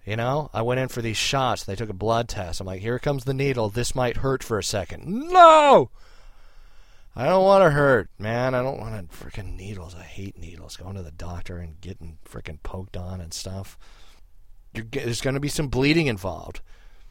you 0.05 0.17
know, 0.17 0.51
I 0.53 0.63
went 0.63 0.81
in 0.81 0.89
for 0.89 1.03
these 1.03 1.17
shots. 1.17 1.65
They 1.65 1.77
took 1.77 1.91
a 1.91 1.95
blood 1.95 2.29
test. 2.29 2.61
I'm 2.61 2.67
like, 2.67 2.81
here 2.81 2.99
comes 2.99 3.25
the 3.25 3.35
needle. 3.35 3.69
This 3.69 3.95
might 3.95 4.19
hurt 4.19 4.43
for 4.43 4.59
a 4.59 4.65
second. 4.65 5.07
No! 5.07 5.91
I 7.15 7.27
don't 7.27 7.45
want 7.45 7.65
to 7.65 7.71
hurt, 7.71 8.09
man. 8.19 8.55
I 8.55 8.63
don't 8.63 8.81
want 8.81 9.11
to 9.11 9.17
freaking 9.17 9.57
needles. 9.57 9.95
I 9.95 10.03
hate 10.03 10.39
needles. 10.39 10.77
Going 10.77 10.95
to 10.95 11.03
the 11.03 11.11
doctor 11.11 11.59
and 11.59 11.81
getting 11.81 12.19
freaking 12.29 12.63
poked 12.63 12.97
on 12.97 13.21
and 13.21 13.35
stuff. 13.35 13.79
You're, 14.75 14.87
there's 14.91 15.21
going 15.21 15.35
to 15.35 15.41
be 15.41 15.49
some 15.49 15.69
bleeding 15.69 16.07
involved. 16.07 16.61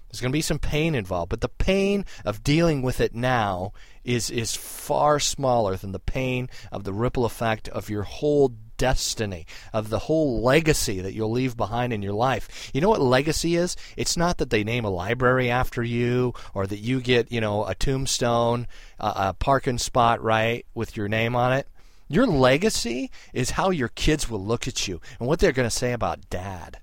There's 0.10 0.22
going 0.22 0.32
to 0.32 0.38
be 0.38 0.42
some 0.42 0.60
pain 0.60 0.96
involved, 0.96 1.30
but 1.30 1.42
the 1.42 1.50
pain 1.50 2.06
of 2.26 2.44
dealing 2.44 2.82
with 2.82 3.00
it 3.00 3.14
now 3.14 3.74
is 4.04 4.32
is 4.32 4.56
far 4.56 5.20
smaller 5.20 5.76
than 5.76 5.92
the 5.92 6.00
pain 6.00 6.50
of 6.72 6.84
the 6.84 6.94
ripple 6.94 7.26
effect 7.26 7.68
of 7.70 7.90
your 7.90 8.04
whole 8.04 8.54
destiny, 8.78 9.46
of 9.72 9.90
the 9.90 10.00
whole 10.00 10.42
legacy 10.42 11.00
that 11.02 11.14
you'll 11.14 11.30
leave 11.30 11.56
behind 11.56 11.94
in 11.94 12.02
your 12.02 12.14
life. 12.14 12.72
You 12.74 12.82
know 12.82 12.90
what 12.90 13.02
legacy 13.02 13.56
is? 13.56 13.76
It's 13.98 14.18
not 14.18 14.40
that 14.40 14.50
they 14.50 14.64
name 14.64 14.86
a 14.86 14.90
library 14.90 15.52
after 15.52 15.84
you 15.84 16.34
or 16.56 16.66
that 16.66 16.80
you 16.80 17.02
get, 17.02 17.32
you 17.32 17.42
know, 17.42 17.66
a 17.66 17.76
tombstone, 17.76 18.66
a, 19.00 19.14
a 19.16 19.36
parking 19.38 19.78
spot, 19.78 20.24
right, 20.24 20.66
with 20.74 20.98
your 20.98 21.08
name 21.08 21.36
on 21.36 21.54
it. 21.54 21.68
Your 22.08 22.26
legacy 22.26 23.12
is 23.34 23.52
how 23.52 23.70
your 23.70 23.90
kids 23.90 24.28
will 24.28 24.44
look 24.44 24.68
at 24.68 24.88
you 24.88 25.00
and 25.20 25.28
what 25.28 25.40
they're 25.40 25.52
going 25.52 25.70
to 25.70 25.76
say 25.76 25.92
about 25.92 26.30
dad. 26.32 26.80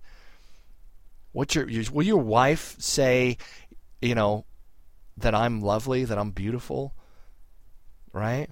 What 1.37 1.55
your, 1.55 1.67
will 1.93 2.03
your 2.03 2.23
wife 2.23 2.77
say, 2.79 3.37
you 4.01 4.15
know, 4.15 4.47
that 5.19 5.35
I'm 5.35 5.61
lovely, 5.61 6.03
that 6.07 6.17
I'm 6.17 6.31
beautiful, 6.31 6.95
right? 8.11 8.49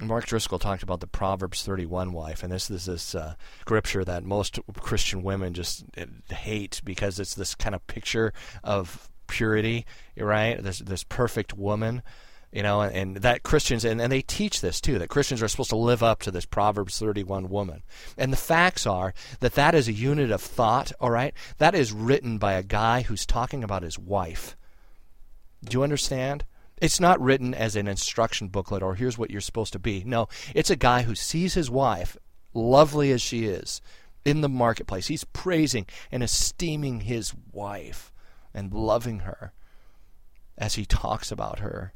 Mark 0.00 0.26
Driscoll 0.26 0.58
talked 0.58 0.82
about 0.82 0.98
the 0.98 1.06
Proverbs 1.06 1.62
31 1.62 2.12
wife, 2.12 2.42
and 2.42 2.52
this 2.52 2.68
is 2.72 2.86
this 2.86 3.14
uh, 3.14 3.34
scripture 3.60 4.04
that 4.04 4.24
most 4.24 4.58
Christian 4.80 5.22
women 5.22 5.54
just 5.54 5.84
uh, 5.96 6.34
hate 6.34 6.80
because 6.84 7.20
it's 7.20 7.36
this 7.36 7.54
kind 7.54 7.76
of 7.76 7.86
picture 7.86 8.32
of 8.64 9.08
purity, 9.28 9.86
right? 10.18 10.60
This 10.60 10.80
this 10.80 11.04
perfect 11.04 11.54
woman, 11.54 12.02
you 12.54 12.62
know, 12.62 12.82
and, 12.82 12.94
and 12.94 13.16
that 13.16 13.42
Christians 13.42 13.84
and, 13.84 14.00
and 14.00 14.12
they 14.12 14.22
teach 14.22 14.60
this 14.60 14.80
too 14.80 15.00
that 15.00 15.08
Christians 15.08 15.42
are 15.42 15.48
supposed 15.48 15.70
to 15.70 15.76
live 15.76 16.04
up 16.04 16.20
to 16.22 16.30
this 16.30 16.46
Proverbs 16.46 16.96
31 17.00 17.48
woman. 17.48 17.82
And 18.16 18.32
the 18.32 18.36
facts 18.36 18.86
are 18.86 19.12
that 19.40 19.54
that 19.54 19.74
is 19.74 19.88
a 19.88 19.92
unit 19.92 20.30
of 20.30 20.40
thought, 20.40 20.92
all 21.00 21.10
right? 21.10 21.34
That 21.58 21.74
is 21.74 21.92
written 21.92 22.38
by 22.38 22.52
a 22.52 22.62
guy 22.62 23.02
who's 23.02 23.26
talking 23.26 23.64
about 23.64 23.82
his 23.82 23.98
wife. 23.98 24.56
Do 25.64 25.76
you 25.76 25.82
understand? 25.82 26.44
It's 26.80 27.00
not 27.00 27.20
written 27.20 27.54
as 27.54 27.74
an 27.74 27.88
instruction 27.88 28.48
booklet 28.48 28.84
or 28.84 28.94
here's 28.94 29.18
what 29.18 29.32
you're 29.32 29.40
supposed 29.40 29.72
to 29.72 29.80
be. 29.80 30.04
No, 30.06 30.28
it's 30.54 30.70
a 30.70 30.76
guy 30.76 31.02
who 31.02 31.16
sees 31.16 31.54
his 31.54 31.70
wife, 31.70 32.16
lovely 32.52 33.10
as 33.10 33.20
she 33.20 33.46
is, 33.46 33.80
in 34.24 34.42
the 34.42 34.48
marketplace. 34.48 35.08
He's 35.08 35.24
praising 35.24 35.86
and 36.12 36.22
esteeming 36.22 37.00
his 37.00 37.34
wife 37.50 38.12
and 38.54 38.72
loving 38.72 39.20
her 39.20 39.52
as 40.56 40.76
he 40.76 40.84
talks 40.84 41.32
about 41.32 41.58
her. 41.58 41.92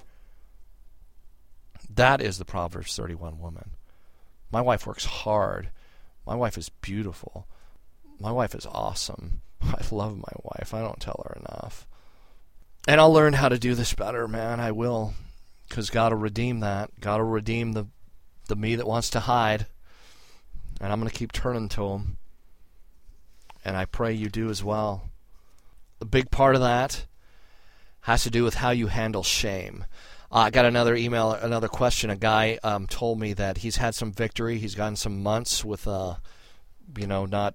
That 1.99 2.23
is 2.23 2.39
the 2.39 2.45
Proverbs 2.45 2.95
31 2.95 3.41
woman. 3.41 3.73
My 4.53 4.61
wife 4.61 4.87
works 4.87 5.05
hard. 5.05 5.71
My 6.25 6.37
wife 6.37 6.57
is 6.57 6.69
beautiful. 6.69 7.49
My 8.21 8.31
wife 8.31 8.55
is 8.55 8.67
awesome. 8.67 9.41
I 9.63 9.81
love 9.91 10.17
my 10.17 10.33
wife. 10.45 10.73
I 10.73 10.81
don't 10.81 11.01
tell 11.01 11.21
her 11.27 11.41
enough. 11.41 11.89
And 12.87 13.01
I'll 13.01 13.13
learn 13.13 13.33
how 13.33 13.49
to 13.49 13.59
do 13.59 13.75
this 13.75 13.95
better, 13.95 14.29
man. 14.29 14.61
I 14.61 14.71
will. 14.71 15.15
Because 15.69 15.91
God 15.91 16.13
will 16.13 16.21
redeem 16.21 16.61
that. 16.61 16.93
God 17.01 17.19
will 17.19 17.29
redeem 17.31 17.73
the, 17.73 17.89
the 18.47 18.55
me 18.55 18.77
that 18.77 18.87
wants 18.87 19.11
to 19.11 19.21
hide. 19.21 19.67
And 20.81 20.93
I'm 20.93 21.01
going 21.01 21.11
to 21.11 21.19
keep 21.19 21.33
turning 21.33 21.69
to 21.71 21.85
Him. 21.85 22.17
And 23.65 23.77
I 23.77 23.87
pray 23.87 24.13
you 24.13 24.29
do 24.29 24.51
as 24.51 24.63
well. 24.63 25.11
A 26.01 26.05
big 26.05 26.31
part 26.31 26.55
of 26.55 26.61
that 26.61 27.07
has 28.03 28.23
to 28.23 28.31
do 28.31 28.45
with 28.45 28.55
how 28.55 28.71
you 28.71 28.87
handle 28.87 29.25
shame. 29.25 29.85
Uh, 30.31 30.39
I 30.39 30.51
got 30.51 30.67
another 30.67 30.95
email, 30.95 31.33
another 31.33 31.69
question. 31.69 32.11
A 32.11 32.17
guy 32.17 32.59
um, 32.63 32.87
told 32.87 33.19
me 33.19 33.33
that 33.35 33.59
he's 33.59 33.77
had 33.77 33.95
some 33.95 34.13
victory. 34.13 34.59
He's 34.59 34.75
gotten 34.75 34.97
some 34.97 35.23
months 35.23 35.65
with, 35.65 35.89
uh, 35.89 36.17
you 36.99 37.07
know, 37.07 37.25
not 37.25 37.55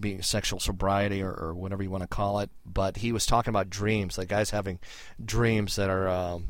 being 0.00 0.22
sexual 0.22 0.58
sobriety 0.58 1.22
or, 1.22 1.30
or, 1.30 1.54
whatever 1.54 1.82
you 1.82 1.90
want 1.90 2.02
to 2.02 2.08
call 2.08 2.40
it. 2.40 2.48
But 2.64 2.96
he 2.98 3.12
was 3.12 3.26
talking 3.26 3.50
about 3.50 3.68
dreams. 3.68 4.16
Like 4.16 4.28
guys 4.28 4.50
having 4.50 4.78
dreams 5.22 5.76
that 5.76 5.90
are, 5.90 6.08
um, 6.08 6.46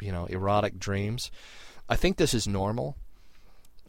you 0.00 0.10
know, 0.10 0.26
erotic 0.26 0.78
dreams. 0.78 1.30
I 1.88 1.94
think 1.94 2.16
this 2.16 2.34
is 2.34 2.48
normal. 2.48 2.96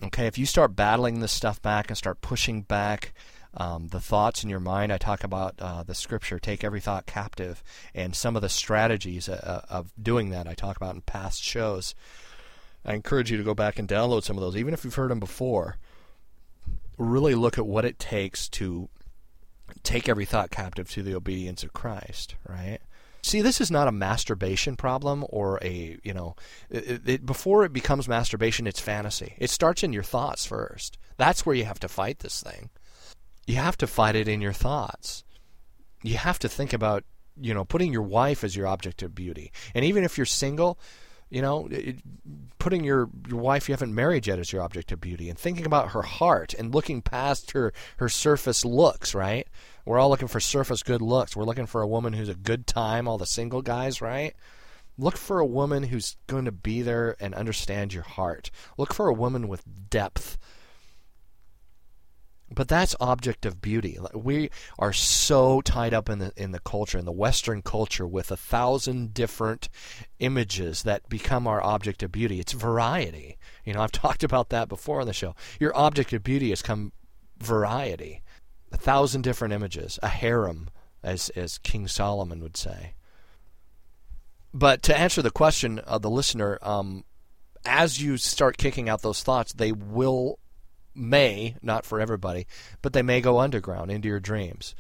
Okay, 0.04 0.28
if 0.28 0.38
you 0.38 0.46
start 0.46 0.76
battling 0.76 1.20
this 1.20 1.32
stuff 1.32 1.62
back 1.62 1.90
and 1.90 1.98
start 1.98 2.22
pushing 2.22 2.62
back 2.62 3.14
um, 3.56 3.88
the 3.88 4.00
thoughts 4.00 4.44
in 4.44 4.50
your 4.50 4.60
mind, 4.60 4.94
I 4.94 4.98
talk 4.98 5.24
about 5.24 5.56
uh, 5.60 5.84
the 5.84 5.96
scripture, 5.96 6.40
take 6.40 6.64
every 6.64 6.80
thought 6.80 7.06
captive, 7.06 7.64
and 7.96 8.16
some 8.16 8.36
of 8.36 8.42
the 8.42 8.50
strategies 8.50 9.28
uh, 9.28 9.64
uh 9.70 9.74
of 9.74 9.92
doing 10.02 10.30
that 10.30 10.48
I 10.48 10.54
talk 10.54 10.78
about 10.78 10.96
in 10.96 11.02
past 11.02 11.44
shows. 11.44 11.96
I 12.86 12.94
encourage 12.94 13.32
you 13.32 13.38
to 13.38 13.44
go 13.44 13.54
back 13.54 13.80
and 13.80 13.88
download 13.88 14.24
some 14.24 14.38
of 14.38 14.42
those, 14.42 14.56
even 14.56 14.74
if 14.74 14.84
you've 14.84 14.96
heard 14.96 15.12
them 15.12 15.20
before 15.20 15.78
really 17.00 17.34
look 17.34 17.58
at 17.58 17.66
what 17.66 17.86
it 17.86 17.98
takes 17.98 18.48
to 18.50 18.90
take 19.84 20.10
every 20.10 20.26
thought 20.26 20.52
captive 20.52 20.90
to 20.92 21.02
the 21.02 21.16
obedience 21.16 21.64
of 21.64 21.74
Christ, 21.74 22.36
right? 22.48 22.80
See, 23.22 23.42
this 23.42 23.60
is 23.60 23.72
not 23.72 23.88
a 23.88 23.94
masturbation 23.94 24.76
problem 24.76 25.26
or 25.30 25.60
a, 25.62 25.98
you 26.04 26.14
know, 26.14 26.36
it, 26.70 27.08
it, 27.08 27.26
before 27.26 27.66
it 27.66 27.74
becomes 27.74 28.08
masturbation, 28.08 28.68
it's 28.68 28.80
fantasy. 28.80 29.36
It 29.38 29.50
starts 29.50 29.84
in 29.84 29.94
your 29.94 30.04
thoughts 30.04 30.46
first. 30.46 30.98
That's 31.18 31.46
where 31.46 31.56
you 31.56 31.66
have 31.66 31.80
to 31.80 31.88
fight 31.88 32.20
this 32.20 32.42
thing. 32.42 32.70
You 33.50 33.56
have 33.56 33.78
to 33.78 33.88
fight 33.88 34.16
it 34.16 34.28
in 34.28 34.42
your 34.42 34.54
thoughts. 34.54 35.24
You 36.04 36.18
have 36.18 36.38
to 36.40 36.48
think 36.48 36.72
about 36.72 37.04
you 37.42 37.54
know, 37.54 37.66
putting 37.66 37.92
your 37.92 38.04
wife 38.04 38.44
as 38.44 38.56
your 38.56 38.68
object 38.68 39.02
of 39.02 39.16
beauty. 39.16 39.52
And 39.74 39.86
even 39.86 40.04
if 40.04 40.18
you're 40.18 40.26
single, 40.26 40.78
you 41.30 41.42
know, 41.42 41.68
it, 41.72 41.98
putting 42.60 42.84
your, 42.84 43.10
your 43.28 43.40
wife 43.40 43.70
you 43.70 43.74
haven't 43.74 43.96
married 43.96 44.28
yet 44.28 44.40
as 44.40 44.52
your 44.52 44.62
object 44.62 44.92
of 44.92 45.02
beauty 45.02 45.30
and 45.30 45.40
thinking 45.40 45.66
about 45.66 45.94
her 45.94 46.02
heart 46.02 46.54
and 46.54 46.76
looking 46.76 47.02
past 47.02 47.52
her, 47.52 47.74
her 47.98 48.10
surface 48.10 48.66
looks, 48.66 49.16
right? 49.16 49.48
We're 49.86 50.00
all 50.00 50.10
looking 50.10 50.28
for 50.28 50.40
surface 50.40 50.84
good 50.84 51.02
looks. 51.02 51.36
We're 51.36 51.44
looking 51.44 51.66
for 51.66 51.82
a 51.82 51.88
woman 51.88 52.14
who's 52.14 52.30
a 52.30 52.36
good 52.36 52.68
time, 52.68 53.08
all 53.08 53.18
the 53.18 53.26
single 53.26 53.62
guys, 53.62 54.02
right? 54.02 54.36
Look 54.98 55.18
for 55.18 55.40
a 55.40 55.46
woman 55.46 55.84
who's 55.84 56.18
going 56.28 56.46
to 56.46 56.52
be 56.52 56.82
there 56.82 57.16
and 57.20 57.34
understand 57.34 57.94
your 57.94 58.04
heart. 58.04 58.52
Look 58.78 58.94
for 58.94 59.08
a 59.08 59.14
woman 59.14 59.48
with 59.48 59.64
depth 59.90 60.38
but 62.54 62.68
that's 62.68 62.96
object 63.00 63.46
of 63.46 63.62
beauty. 63.62 63.98
We 64.14 64.50
are 64.78 64.94
so 64.94 65.62
tied 65.62 65.94
up 65.94 66.10
in 66.10 66.20
the 66.20 66.34
in 66.36 66.52
the 66.52 66.60
culture, 66.60 66.98
in 66.98 67.06
the 67.06 67.12
Western 67.12 67.62
culture, 67.62 68.08
with 68.08 68.32
a 68.32 68.38
thousand 68.38 69.14
different 69.14 69.70
images 70.20 70.84
that 70.84 71.08
become 71.10 71.48
our 71.48 71.64
object 71.64 72.02
of 72.04 72.12
beauty. 72.12 72.40
It's 72.40 72.54
variety. 72.54 73.38
You 73.66 73.74
know, 73.74 73.82
I've 73.82 73.92
talked 73.92 74.24
about 74.24 74.50
that 74.50 74.68
before 74.68 75.02
on 75.02 75.08
the 75.08 75.14
show. 75.14 75.36
Your 75.60 75.76
object 75.78 76.14
of 76.14 76.24
beauty 76.24 76.50
has 76.50 76.62
come 76.62 76.92
variety, 77.40 78.22
a 78.72 78.78
thousand 78.78 79.22
different 79.22 79.54
images, 79.54 80.00
a 80.02 80.08
harem, 80.10 80.70
as 81.04 81.30
as 81.30 81.60
King 81.60 81.88
Solomon 81.88 82.42
would 82.42 82.58
say. 82.58 82.96
But 84.52 84.82
to 84.84 84.98
answer 84.98 85.22
the 85.22 85.30
question 85.30 85.78
of 85.80 86.02
the 86.02 86.10
listener, 86.10 86.58
um, 86.64 87.06
as 87.66 88.02
you 88.02 88.18
start 88.18 88.58
kicking 88.58 88.90
out 88.90 89.04
those 89.04 89.22
thoughts, 89.22 89.54
they 89.54 89.72
will 89.72 90.40
may 91.00 91.56
not 91.62 91.86
for 91.86 92.00
everybody, 92.00 92.48
but 92.82 92.94
they 92.94 93.02
may 93.02 93.22
go 93.22 93.40
underground 93.40 93.92
into 93.92 94.08
your 94.08 94.20
dreams 94.20 94.76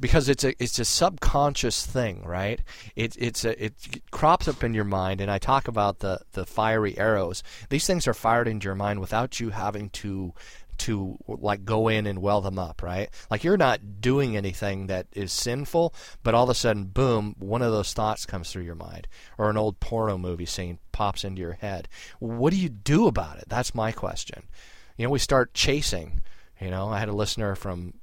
because 0.00 0.28
it's 0.28 0.44
a 0.44 0.62
it's 0.62 0.78
a 0.78 0.84
subconscious 0.84 1.84
thing, 1.84 2.22
right? 2.24 2.60
It 2.94 3.16
it's 3.18 3.44
a 3.44 3.64
it 3.64 3.74
crops 4.10 4.48
up 4.48 4.62
in 4.62 4.74
your 4.74 4.84
mind, 4.84 5.20
and 5.20 5.30
I 5.30 5.38
talk 5.38 5.68
about 5.68 6.00
the 6.00 6.20
the 6.32 6.46
fiery 6.46 6.96
arrows. 6.98 7.42
These 7.68 7.86
things 7.86 8.06
are 8.06 8.14
fired 8.14 8.48
into 8.48 8.66
your 8.66 8.74
mind 8.74 9.00
without 9.00 9.40
you 9.40 9.50
having 9.50 9.90
to 9.90 10.34
to 10.78 11.18
like 11.26 11.64
go 11.64 11.88
in 11.88 12.06
and 12.06 12.20
well 12.20 12.40
them 12.40 12.58
up, 12.58 12.82
right? 12.82 13.10
Like 13.30 13.42
you're 13.42 13.56
not 13.56 14.00
doing 14.00 14.36
anything 14.36 14.86
that 14.86 15.08
is 15.12 15.32
sinful, 15.32 15.92
but 16.22 16.34
all 16.34 16.44
of 16.44 16.50
a 16.50 16.54
sudden, 16.54 16.84
boom, 16.84 17.34
one 17.38 17.62
of 17.62 17.72
those 17.72 17.92
thoughts 17.92 18.24
comes 18.24 18.52
through 18.52 18.62
your 18.62 18.76
mind, 18.76 19.08
or 19.36 19.50
an 19.50 19.56
old 19.56 19.80
porno 19.80 20.16
movie 20.16 20.46
scene 20.46 20.78
pops 20.92 21.24
into 21.24 21.40
your 21.40 21.54
head. 21.54 21.88
What 22.20 22.52
do 22.52 22.56
you 22.56 22.68
do 22.68 23.08
about 23.08 23.38
it? 23.38 23.48
That's 23.48 23.74
my 23.74 23.90
question 23.90 24.44
you 24.98 25.04
know, 25.04 25.10
we 25.10 25.18
start 25.18 25.54
chasing. 25.54 26.20
You 26.60 26.70
know, 26.70 26.88
I 26.88 26.98
had 26.98 27.08
a 27.08 27.14
listener 27.14 27.54
from 27.54 27.94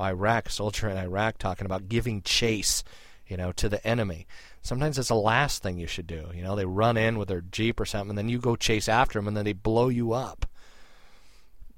Iraq, 0.00 0.50
soldier 0.50 0.88
in 0.88 0.98
Iraq, 0.98 1.38
talking 1.38 1.64
about 1.64 1.88
giving 1.88 2.22
chase, 2.22 2.82
you 3.26 3.36
know, 3.36 3.52
to 3.52 3.68
the 3.68 3.84
enemy. 3.86 4.26
Sometimes 4.60 4.98
it's 4.98 5.08
the 5.08 5.14
last 5.14 5.62
thing 5.62 5.78
you 5.78 5.86
should 5.86 6.08
do. 6.08 6.26
You 6.34 6.42
know, 6.42 6.56
they 6.56 6.66
run 6.66 6.96
in 6.96 7.16
with 7.16 7.28
their 7.28 7.40
jeep 7.40 7.78
or 7.78 7.86
something, 7.86 8.10
and 8.10 8.18
then 8.18 8.28
you 8.28 8.40
go 8.40 8.56
chase 8.56 8.88
after 8.88 9.18
them, 9.18 9.28
and 9.28 9.36
then 9.36 9.44
they 9.44 9.52
blow 9.52 9.88
you 9.88 10.12
up. 10.12 10.46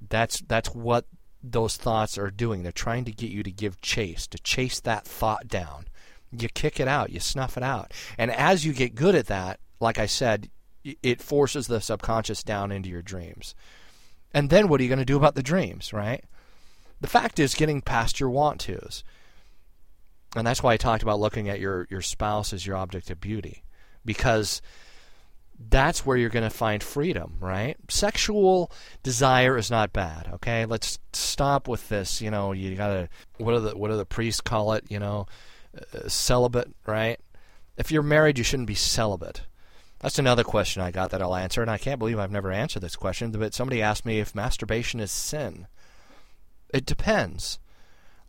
That's 0.09 0.41
that's 0.41 0.69
what 0.69 1.05
those 1.43 1.77
thoughts 1.77 2.17
are 2.17 2.31
doing. 2.31 2.63
They're 2.63 2.71
trying 2.71 3.05
to 3.05 3.11
get 3.11 3.29
you 3.29 3.43
to 3.43 3.51
give 3.51 3.79
chase, 3.81 4.25
to 4.27 4.39
chase 4.39 4.79
that 4.81 5.05
thought 5.05 5.47
down. 5.47 5.85
You 6.31 6.49
kick 6.49 6.79
it 6.79 6.87
out, 6.87 7.11
you 7.11 7.19
snuff 7.19 7.57
it 7.57 7.63
out, 7.63 7.93
and 8.17 8.31
as 8.31 8.65
you 8.65 8.73
get 8.73 8.95
good 8.95 9.15
at 9.15 9.27
that, 9.27 9.59
like 9.79 9.99
I 9.99 10.07
said, 10.07 10.49
it 10.83 11.21
forces 11.21 11.67
the 11.67 11.79
subconscious 11.79 12.43
down 12.43 12.71
into 12.71 12.89
your 12.89 13.01
dreams. 13.01 13.53
And 14.33 14.49
then 14.49 14.67
what 14.67 14.79
are 14.79 14.83
you 14.83 14.89
going 14.89 14.99
to 14.99 15.05
do 15.05 15.17
about 15.17 15.35
the 15.35 15.43
dreams, 15.43 15.93
right? 15.93 16.23
The 17.01 17.07
fact 17.07 17.39
is 17.39 17.55
getting 17.55 17.81
past 17.81 18.19
your 18.19 18.29
want 18.29 18.61
tos. 18.61 19.03
And 20.35 20.45
that's 20.45 20.61
why 20.61 20.73
I 20.73 20.77
talked 20.77 21.03
about 21.03 21.19
looking 21.19 21.49
at 21.49 21.59
your, 21.59 21.87
your 21.89 22.01
spouse 22.01 22.53
as 22.53 22.65
your 22.65 22.75
object 22.75 23.09
of 23.09 23.21
beauty. 23.21 23.63
Because 24.03 24.61
that's 25.69 26.05
where 26.05 26.17
you're 26.17 26.29
going 26.29 26.49
to 26.49 26.55
find 26.55 26.83
freedom, 26.83 27.37
right? 27.39 27.77
Sexual 27.89 28.71
desire 29.01 29.57
is 29.57 29.71
not 29.71 29.93
bad, 29.93 30.29
okay? 30.33 30.65
Let's 30.65 30.99
stop 31.13 31.67
with 31.67 31.89
this, 31.89 32.21
you 32.21 32.29
know, 32.29 32.51
you 32.51 32.75
got 32.75 32.89
to 32.89 33.09
what 33.37 33.53
do 33.53 33.59
the 33.61 33.77
what 33.77 33.89
do 33.89 33.97
the 33.97 34.05
priests 34.05 34.41
call 34.41 34.73
it, 34.73 34.85
you 34.89 34.99
know, 34.99 35.25
uh, 35.93 36.07
celibate, 36.07 36.69
right? 36.85 37.19
If 37.77 37.91
you're 37.91 38.03
married, 38.03 38.37
you 38.37 38.43
shouldn't 38.43 38.67
be 38.67 38.75
celibate. 38.75 39.41
That's 39.99 40.19
another 40.19 40.43
question 40.43 40.81
I 40.81 40.91
got 40.91 41.09
that 41.11 41.21
I'll 41.21 41.35
answer, 41.35 41.61
and 41.61 41.71
I 41.71 41.77
can't 41.77 41.99
believe 41.99 42.19
I've 42.19 42.31
never 42.31 42.51
answered 42.51 42.81
this 42.81 42.95
question. 42.95 43.31
But 43.31 43.53
somebody 43.53 43.81
asked 43.81 44.05
me 44.05 44.19
if 44.19 44.35
masturbation 44.35 44.99
is 44.99 45.11
sin. 45.11 45.67
It 46.73 46.85
depends. 46.85 47.59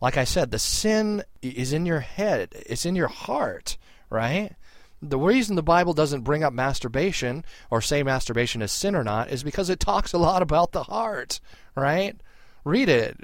Like 0.01 0.17
I 0.17 0.23
said, 0.23 0.51
the 0.51 0.59
sin 0.59 1.23
is 1.41 1.73
in 1.73 1.85
your 1.85 1.99
head, 1.99 2.49
it's 2.65 2.85
in 2.85 2.95
your 2.95 3.09
heart, 3.09 3.77
right? 4.09 4.55
The 5.01 5.17
reason 5.17 5.55
the 5.55 5.63
Bible 5.63 5.93
doesn't 5.93 6.21
bring 6.21 6.43
up 6.43 6.53
masturbation 6.53 7.45
or 7.69 7.81
say 7.81 8.03
masturbation 8.03 8.61
is 8.61 8.71
sin 8.71 8.95
or 8.95 9.03
not 9.03 9.29
is 9.29 9.43
because 9.43 9.69
it 9.69 9.79
talks 9.79 10.13
a 10.13 10.17
lot 10.17 10.41
about 10.41 10.71
the 10.71 10.83
heart, 10.83 11.39
right? 11.75 12.19
Read 12.65 12.89
it. 12.89 13.17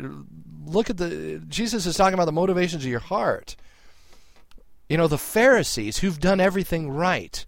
Look 0.65 0.89
at 0.89 0.97
the. 0.97 1.41
Jesus 1.47 1.85
is 1.85 1.97
talking 1.97 2.13
about 2.13 2.25
the 2.25 2.31
motivations 2.31 2.83
of 2.83 2.89
your 2.89 2.99
heart. 2.99 3.55
You 4.87 4.97
know, 4.97 5.07
the 5.07 5.17
Pharisees 5.17 5.97
who've 5.97 6.19
done 6.19 6.39
everything 6.39 6.89
right 6.89 7.45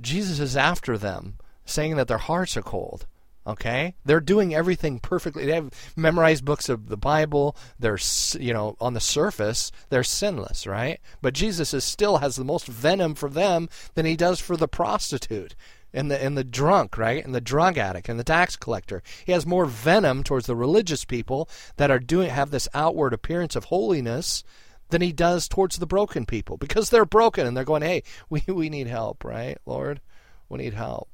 Jesus 0.00 0.40
is 0.40 0.56
after 0.56 0.96
them, 0.98 1.38
saying 1.64 1.96
that 1.96 2.08
their 2.08 2.18
hearts 2.18 2.56
are 2.56 2.62
cold. 2.62 3.06
Okay, 3.44 3.96
they're 4.04 4.20
doing 4.20 4.54
everything 4.54 5.00
perfectly. 5.00 5.46
They 5.46 5.54
have 5.54 5.72
memorized 5.96 6.44
books 6.44 6.68
of 6.68 6.88
the 6.88 6.96
Bible. 6.96 7.56
They're, 7.76 7.98
you 8.38 8.52
know, 8.52 8.76
on 8.80 8.94
the 8.94 9.00
surface, 9.00 9.72
they're 9.88 10.04
sinless, 10.04 10.64
right? 10.64 11.00
But 11.20 11.34
Jesus 11.34 11.74
is 11.74 11.82
still 11.82 12.18
has 12.18 12.36
the 12.36 12.44
most 12.44 12.68
venom 12.68 13.16
for 13.16 13.28
them 13.28 13.68
than 13.94 14.06
he 14.06 14.14
does 14.14 14.38
for 14.38 14.56
the 14.56 14.68
prostitute 14.68 15.56
and 15.92 16.08
the 16.08 16.22
and 16.22 16.38
the 16.38 16.44
drunk, 16.44 16.96
right? 16.96 17.24
And 17.24 17.34
the 17.34 17.40
drug 17.40 17.78
addict 17.78 18.08
and 18.08 18.18
the 18.18 18.24
tax 18.24 18.54
collector. 18.56 19.02
He 19.24 19.32
has 19.32 19.44
more 19.44 19.66
venom 19.66 20.22
towards 20.22 20.46
the 20.46 20.56
religious 20.56 21.04
people 21.04 21.48
that 21.78 21.90
are 21.90 21.98
doing 21.98 22.30
have 22.30 22.52
this 22.52 22.68
outward 22.74 23.12
appearance 23.12 23.56
of 23.56 23.64
holiness 23.64 24.44
than 24.92 25.02
he 25.02 25.12
does 25.12 25.48
towards 25.48 25.78
the 25.78 25.86
broken 25.86 26.24
people 26.24 26.56
because 26.56 26.90
they're 26.90 27.04
broken 27.04 27.46
and 27.46 27.56
they're 27.56 27.64
going, 27.64 27.82
hey, 27.82 28.04
we, 28.30 28.44
we 28.46 28.68
need 28.68 28.86
help, 28.86 29.24
right, 29.24 29.58
Lord? 29.66 30.00
We 30.48 30.58
need 30.58 30.74
help. 30.74 31.08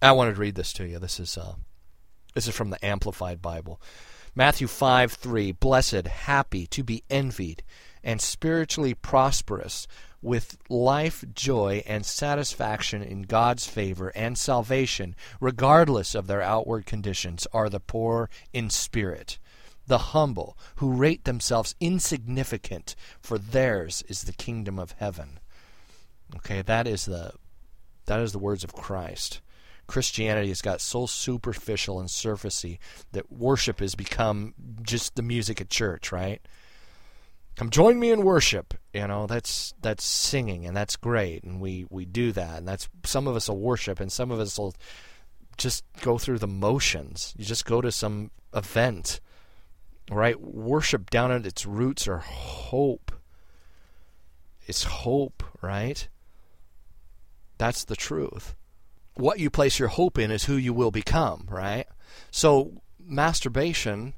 I 0.00 0.12
wanted 0.12 0.34
to 0.34 0.40
read 0.40 0.54
this 0.54 0.72
to 0.74 0.86
you. 0.86 0.98
This 0.98 1.18
is 1.18 1.36
uh, 1.38 1.54
this 2.34 2.46
is 2.46 2.54
from 2.54 2.68
the 2.70 2.84
Amplified 2.84 3.40
Bible. 3.40 3.80
Matthew 4.34 4.66
5 4.66 5.12
3 5.12 5.52
Blessed, 5.52 6.06
happy, 6.06 6.66
to 6.66 6.84
be 6.84 7.02
envied, 7.08 7.62
and 8.04 8.20
spiritually 8.20 8.92
prosperous, 8.92 9.88
with 10.20 10.58
life, 10.68 11.24
joy, 11.34 11.82
and 11.86 12.04
satisfaction 12.04 13.02
in 13.02 13.22
God's 13.22 13.66
favor 13.66 14.12
and 14.14 14.36
salvation, 14.36 15.16
regardless 15.40 16.14
of 16.14 16.26
their 16.26 16.42
outward 16.42 16.84
conditions, 16.84 17.46
are 17.54 17.70
the 17.70 17.80
poor 17.80 18.28
in 18.52 18.68
spirit 18.68 19.38
the 19.86 19.98
humble, 19.98 20.58
who 20.76 20.92
rate 20.92 21.24
themselves 21.24 21.74
insignificant, 21.80 22.94
for 23.20 23.38
theirs 23.38 24.02
is 24.08 24.24
the 24.24 24.32
kingdom 24.32 24.78
of 24.78 24.92
heaven. 24.92 25.38
Okay, 26.36 26.62
that 26.62 26.86
is 26.86 27.04
the 27.04 27.32
that 28.06 28.20
is 28.20 28.32
the 28.32 28.38
words 28.38 28.64
of 28.64 28.72
Christ. 28.72 29.40
Christianity 29.86 30.48
has 30.48 30.62
got 30.62 30.80
so 30.80 31.06
superficial 31.06 32.00
and 32.00 32.08
surfacey 32.08 32.78
that 33.12 33.30
worship 33.30 33.80
has 33.80 33.94
become 33.94 34.54
just 34.82 35.14
the 35.14 35.22
music 35.22 35.60
at 35.60 35.70
church, 35.70 36.10
right? 36.10 36.40
Come 37.54 37.70
join 37.70 37.98
me 37.98 38.10
in 38.10 38.22
worship. 38.22 38.74
You 38.92 39.06
know, 39.06 39.26
that's 39.26 39.74
that's 39.80 40.04
singing 40.04 40.66
and 40.66 40.76
that's 40.76 40.96
great 40.96 41.44
and 41.44 41.60
we 41.60 41.86
we 41.88 42.04
do 42.04 42.32
that 42.32 42.58
and 42.58 42.68
that's 42.68 42.88
some 43.04 43.26
of 43.26 43.36
us 43.36 43.48
will 43.48 43.60
worship 43.60 44.00
and 44.00 44.10
some 44.10 44.30
of 44.30 44.40
us 44.40 44.58
will 44.58 44.74
just 45.56 45.84
go 46.00 46.18
through 46.18 46.38
the 46.38 46.46
motions. 46.48 47.34
You 47.36 47.44
just 47.44 47.64
go 47.64 47.80
to 47.80 47.92
some 47.92 48.30
event 48.54 49.20
right? 50.10 50.40
Worship 50.40 51.10
down 51.10 51.32
at 51.32 51.46
its 51.46 51.66
roots 51.66 52.06
are 52.06 52.18
hope. 52.18 53.12
It's 54.66 54.84
hope, 54.84 55.42
right? 55.62 56.08
That's 57.58 57.84
the 57.84 57.96
truth. 57.96 58.54
What 59.14 59.38
you 59.38 59.50
place 59.50 59.78
your 59.78 59.88
hope 59.88 60.18
in 60.18 60.30
is 60.30 60.44
who 60.44 60.56
you 60.56 60.72
will 60.72 60.90
become, 60.90 61.46
right? 61.50 61.86
So, 62.30 62.82
masturbation, 63.00 64.14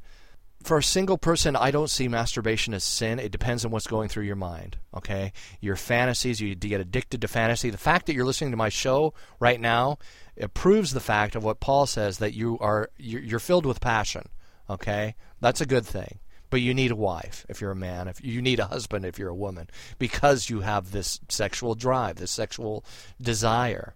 for 0.62 0.78
a 0.78 0.82
single 0.82 1.18
person, 1.18 1.55
I 1.55 1.70
don't 1.70 1.91
see 1.91 2.09
masturbation 2.09 2.74
as 2.74 2.82
sin. 2.82 3.20
It 3.20 3.30
depends 3.30 3.64
on 3.64 3.70
what's 3.70 3.86
going 3.86 4.09
through 4.09 4.24
your 4.24 4.36
mind, 4.36 4.78
okay? 4.95 5.32
Your 5.61 5.76
fantasies, 5.76 6.41
you 6.41 6.55
get 6.57 6.80
addicted 6.80 7.20
to 7.20 7.28
fantasy. 7.28 7.70
The 7.70 7.78
fact 7.78 8.07
that 8.07 8.14
you're 8.14 8.24
listening 8.24 8.51
to 8.51 8.57
my 8.57 8.70
show 8.70 9.14
right 9.39 9.61
now, 9.61 9.99
it 10.34 10.55
proves 10.55 10.93
the 10.93 11.01
fact 11.01 11.36
of 11.36 11.45
what 11.45 11.61
Paul 11.61 11.86
says 11.86 12.18
that 12.18 12.34
you 12.34 12.59
are 12.59 12.91
you're 12.97 13.39
filled 13.39 13.66
with 13.66 13.80
passion 13.80 14.28
Okay? 14.68 15.14
That's 15.40 15.60
a 15.60 15.66
good 15.66 15.86
thing. 15.86 16.18
But 16.50 16.60
you 16.60 16.72
need 16.72 16.90
a 16.90 16.96
wife 16.96 17.44
if 17.48 17.60
you're 17.60 17.72
a 17.72 17.76
man. 17.76 18.08
If 18.08 18.24
you 18.24 18.40
need 18.40 18.60
a 18.60 18.66
husband 18.66 19.04
if 19.04 19.18
you're 19.18 19.28
a 19.28 19.34
woman, 19.34 19.68
because 19.98 20.48
you 20.48 20.60
have 20.60 20.90
this 20.90 21.20
sexual 21.28 21.74
drive, 21.74 22.16
this 22.16 22.30
sexual 22.30 22.84
desire. 23.20 23.94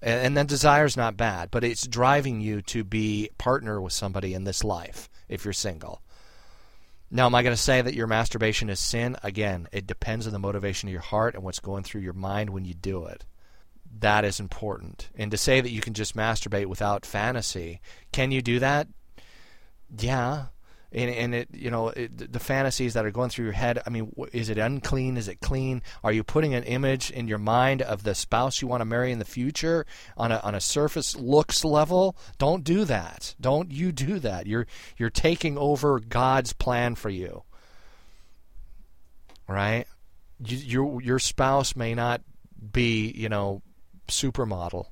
And 0.00 0.36
then 0.36 0.46
desire 0.46 0.84
is 0.84 0.96
not 0.96 1.16
bad, 1.16 1.50
but 1.50 1.62
it's 1.62 1.86
driving 1.86 2.40
you 2.40 2.62
to 2.62 2.82
be 2.82 3.30
partner 3.38 3.80
with 3.80 3.92
somebody 3.92 4.34
in 4.34 4.44
this 4.44 4.64
life 4.64 5.08
if 5.28 5.44
you're 5.44 5.52
single. 5.52 6.02
Now, 7.14 7.26
am 7.26 7.34
I 7.34 7.42
going 7.42 7.54
to 7.54 7.60
say 7.60 7.82
that 7.82 7.94
your 7.94 8.06
masturbation 8.06 8.70
is 8.70 8.80
sin? 8.80 9.16
Again, 9.22 9.68
it 9.70 9.86
depends 9.86 10.26
on 10.26 10.32
the 10.32 10.38
motivation 10.38 10.88
of 10.88 10.92
your 10.92 11.02
heart 11.02 11.34
and 11.34 11.44
what's 11.44 11.60
going 11.60 11.84
through 11.84 12.00
your 12.00 12.14
mind 12.14 12.50
when 12.50 12.64
you 12.64 12.74
do 12.74 13.04
it. 13.04 13.26
That 14.00 14.24
is 14.24 14.40
important. 14.40 15.10
And 15.14 15.30
to 15.30 15.36
say 15.36 15.60
that 15.60 15.70
you 15.70 15.82
can 15.82 15.94
just 15.94 16.16
masturbate 16.16 16.66
without 16.66 17.04
fantasy, 17.04 17.80
can 18.12 18.32
you 18.32 18.40
do 18.40 18.58
that? 18.60 18.88
Yeah. 19.98 20.46
And, 20.94 21.10
and 21.10 21.34
it, 21.34 21.48
you 21.52 21.70
know, 21.70 21.88
it, 21.88 22.32
the 22.32 22.38
fantasies 22.38 22.92
that 22.94 23.06
are 23.06 23.10
going 23.10 23.30
through 23.30 23.46
your 23.46 23.54
head. 23.54 23.82
I 23.86 23.90
mean, 23.90 24.12
is 24.32 24.50
it 24.50 24.58
unclean? 24.58 25.16
Is 25.16 25.26
it 25.26 25.40
clean? 25.40 25.82
Are 26.04 26.12
you 26.12 26.22
putting 26.22 26.52
an 26.52 26.64
image 26.64 27.10
in 27.10 27.28
your 27.28 27.38
mind 27.38 27.80
of 27.80 28.02
the 28.02 28.14
spouse 28.14 28.60
you 28.60 28.68
want 28.68 28.82
to 28.82 28.84
marry 28.84 29.10
in 29.10 29.18
the 29.18 29.24
future 29.24 29.86
on 30.18 30.32
a 30.32 30.38
on 30.40 30.54
a 30.54 30.60
surface 30.60 31.16
looks 31.16 31.64
level? 31.64 32.14
Don't 32.36 32.62
do 32.62 32.84
that. 32.84 33.34
Don't 33.40 33.70
you 33.70 33.90
do 33.90 34.18
that. 34.18 34.46
You're 34.46 34.66
you're 34.98 35.08
taking 35.08 35.56
over 35.56 35.98
God's 35.98 36.52
plan 36.52 36.94
for 36.94 37.08
you. 37.08 37.42
Right? 39.48 39.86
You, 40.44 40.56
your 40.58 41.02
your 41.02 41.18
spouse 41.18 41.74
may 41.74 41.94
not 41.94 42.20
be, 42.70 43.10
you 43.16 43.30
know, 43.30 43.62
supermodel. 44.08 44.88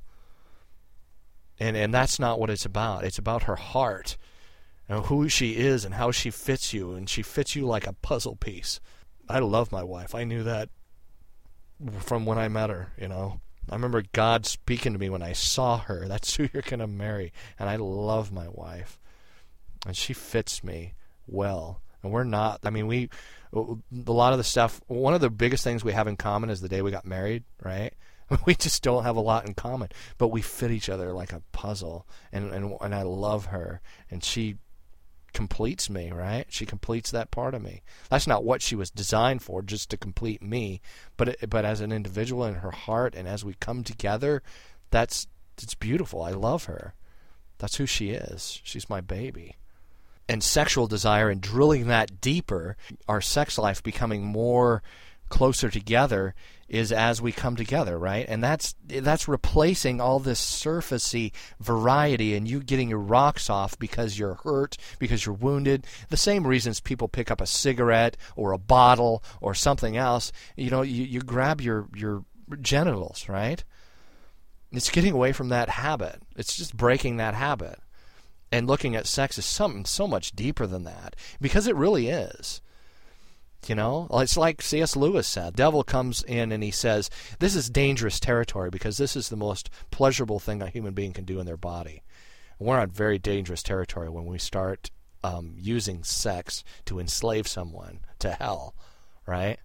And 1.59 1.76
and 1.76 1.92
that's 1.92 2.18
not 2.18 2.40
what 2.40 2.48
it's 2.48 2.64
about. 2.64 3.05
It's 3.05 3.18
about 3.18 3.42
her 3.42 3.57
heart 3.57 4.16
and 4.91 5.07
who 5.07 5.28
she 5.28 5.53
is 5.53 5.84
and 5.84 5.95
how 5.95 6.11
she 6.11 6.32
fits 6.32 6.74
you 6.74 6.95
and 6.95 7.09
she 7.09 7.22
fits 7.22 7.55
you 7.55 7.64
like 7.64 7.86
a 7.86 7.93
puzzle 7.93 8.34
piece. 8.34 8.80
I 9.28 9.38
love 9.38 9.70
my 9.70 9.84
wife. 9.84 10.16
I 10.16 10.24
knew 10.24 10.43
that 10.43 10.68
from 12.01 12.26
when 12.26 12.38
I 12.38 12.49
met 12.49 12.70
her, 12.70 12.93
you 13.01 13.07
know. 13.07 13.41
I 13.70 13.74
remember 13.76 14.03
God 14.12 14.47
speaking 14.47 14.93
to 14.93 14.99
me 14.99 15.09
when 15.09 15.22
I 15.22 15.32
saw 15.32 15.78
her. 15.78 16.05
That's 16.09 16.34
who 16.34 16.49
you're 16.53 16.64
going 16.64 16.80
to 16.80 16.88
marry. 16.88 17.32
And 17.57 17.68
I 17.68 17.76
love 17.76 18.32
my 18.32 18.49
wife. 18.49 18.99
And 19.86 19.97
she 19.97 20.12
fits 20.12 20.64
me 20.64 20.95
well. 21.28 21.80
And 22.03 22.11
we're 22.11 22.24
not, 22.24 22.59
I 22.64 22.70
mean, 22.70 22.88
we, 22.88 23.11
a 23.53 24.12
lot 24.12 24.32
of 24.32 24.38
the 24.38 24.45
stuff, 24.45 24.80
one 24.88 25.14
of 25.14 25.20
the 25.20 25.30
biggest 25.30 25.62
things 25.62 25.84
we 25.84 25.93
have 25.93 26.09
in 26.09 26.16
common 26.16 26.51
is 26.51 26.61
the 26.61 26.68
day 26.68 26.82
we 26.82 26.91
got 26.91 27.07
married, 27.07 27.45
right? 27.62 27.95
we 28.45 28.57
just 28.57 28.82
don't 28.82 29.05
have 29.05 29.16
a 29.16 29.20
lot 29.20 29.47
in 29.47 29.55
common, 29.55 29.88
but 30.18 30.28
we 30.28 30.43
fit 30.43 30.72
each 30.72 30.88
other 30.88 31.12
like 31.12 31.32
a 31.32 31.43
puzzle. 31.53 32.09
And 32.32 32.51
and 32.53 32.76
and 32.80 32.95
I 32.95 33.03
love 33.03 33.47
her, 33.47 33.80
and 34.11 34.22
she 34.22 34.57
completes 35.33 35.89
me, 35.91 36.11
right? 36.11 36.47
She 36.49 36.66
completes 36.66 37.11
that 37.11 37.31
part 37.31 37.55
of 37.55 37.62
me. 37.62 37.83
That's 38.09 38.26
not 38.26 38.45
what 38.45 38.62
she 38.62 38.76
was 38.76 38.91
designed 38.91 39.43
for, 39.43 39.62
just 39.62 39.91
to 39.91 39.97
complete 39.97 40.43
me, 40.43 40.81
but 41.16 41.28
it, 41.28 41.51
but 41.51 41.64
as 41.64 41.81
an 41.81 41.93
individual 41.93 42.45
in 42.45 42.57
her 42.57 42.70
heart, 42.70 43.14
and 43.14 43.28
as 43.28 43.45
we 43.45 43.55
come 43.61 43.85
together, 43.85 44.43
that's 44.91 45.26
it's 45.62 45.74
beautiful. 45.74 46.22
I 46.22 46.31
love 46.31 46.64
her. 46.64 46.95
That's 47.59 47.76
who 47.76 47.87
she 47.87 48.11
is. 48.11 48.61
She's 48.64 48.89
my 48.89 49.01
baby. 49.01 49.57
And 50.28 50.43
sexual 50.43 50.87
desire 50.87 51.28
and 51.28 51.41
drilling 51.41 51.89
that 51.89 52.20
deeper, 52.20 52.76
our 53.09 53.20
sex 53.20 53.59
life 53.59 53.83
becoming 53.83 54.24
more 54.24 54.83
closer 55.31 55.70
together 55.70 56.35
is 56.68 56.93
as 56.93 57.20
we 57.20 57.33
come 57.33 57.57
together, 57.57 57.99
right? 57.99 58.26
And 58.28 58.43
that's 58.43 58.74
that's 58.87 59.26
replacing 59.26 60.01
all 60.01 60.20
this 60.20 60.41
surfacey 60.41 61.33
variety 61.59 62.37
and 62.37 62.47
you 62.47 62.61
getting 62.61 62.89
your 62.89 63.01
rocks 63.01 63.51
off 63.51 63.78
because 63.78 64.18
you're 64.18 64.39
hurt, 64.45 64.76
because 64.99 65.26
you're 65.26 65.35
wounded. 65.35 65.87
The 66.11 66.16
same 66.16 66.47
reasons 66.47 66.81
people 66.81 67.09
pick 67.09 67.31
up 67.31 67.41
a 67.41 67.47
cigarette 67.47 68.16
or 68.37 68.53
a 68.53 68.59
bottle 68.59 69.24
or 69.41 69.55
something 69.55 69.97
else. 69.97 70.31
You 70.57 70.70
know, 70.70 70.83
you, 70.83 71.05
you 71.05 71.20
grab 71.20 71.61
your 71.61 71.89
your 71.95 72.24
genitals, 72.61 73.28
right? 73.28 73.64
It's 74.72 74.91
getting 74.91 75.12
away 75.12 75.33
from 75.33 75.49
that 75.49 75.68
habit. 75.70 76.22
It's 76.37 76.57
just 76.57 76.76
breaking 76.76 77.16
that 77.16 77.35
habit. 77.35 77.81
And 78.53 78.66
looking 78.66 78.95
at 78.95 79.07
sex 79.07 79.39
is 79.39 79.45
something 79.45 79.85
so 79.85 80.07
much 80.07 80.33
deeper 80.33 80.66
than 80.66 80.85
that 80.85 81.16
because 81.41 81.66
it 81.66 81.76
really 81.76 82.09
is. 82.09 82.61
You 83.66 83.74
know, 83.74 84.08
it's 84.12 84.36
like 84.36 84.62
C.S. 84.62 84.96
Lewis 84.96 85.26
said. 85.26 85.54
Devil 85.54 85.84
comes 85.84 86.22
in 86.22 86.50
and 86.50 86.62
he 86.62 86.70
says, 86.70 87.11
"This 87.38 87.54
is 87.54 87.68
dangerous 87.68 88.18
territory 88.18 88.70
because 88.70 88.96
this 88.96 89.14
is 89.16 89.28
the 89.28 89.36
most 89.36 89.68
pleasurable 89.90 90.38
thing 90.38 90.62
a 90.62 90.68
human 90.68 90.94
being 90.94 91.12
can 91.12 91.24
do 91.24 91.38
in 91.40 91.46
their 91.46 91.56
body." 91.56 92.02
we're 92.61 92.78
on 92.78 92.90
very 92.90 93.18
dangerous 93.18 93.62
territory 93.62 94.11
when 94.11 94.26
we 94.26 94.38
start 94.38 94.90
um, 95.24 95.54
using 95.56 96.04
sex 96.04 96.62
to 96.84 97.00
enslave 97.00 97.48
someone 97.48 98.00
to 98.18 98.30
hell, 98.32 98.74
right? 99.26 99.58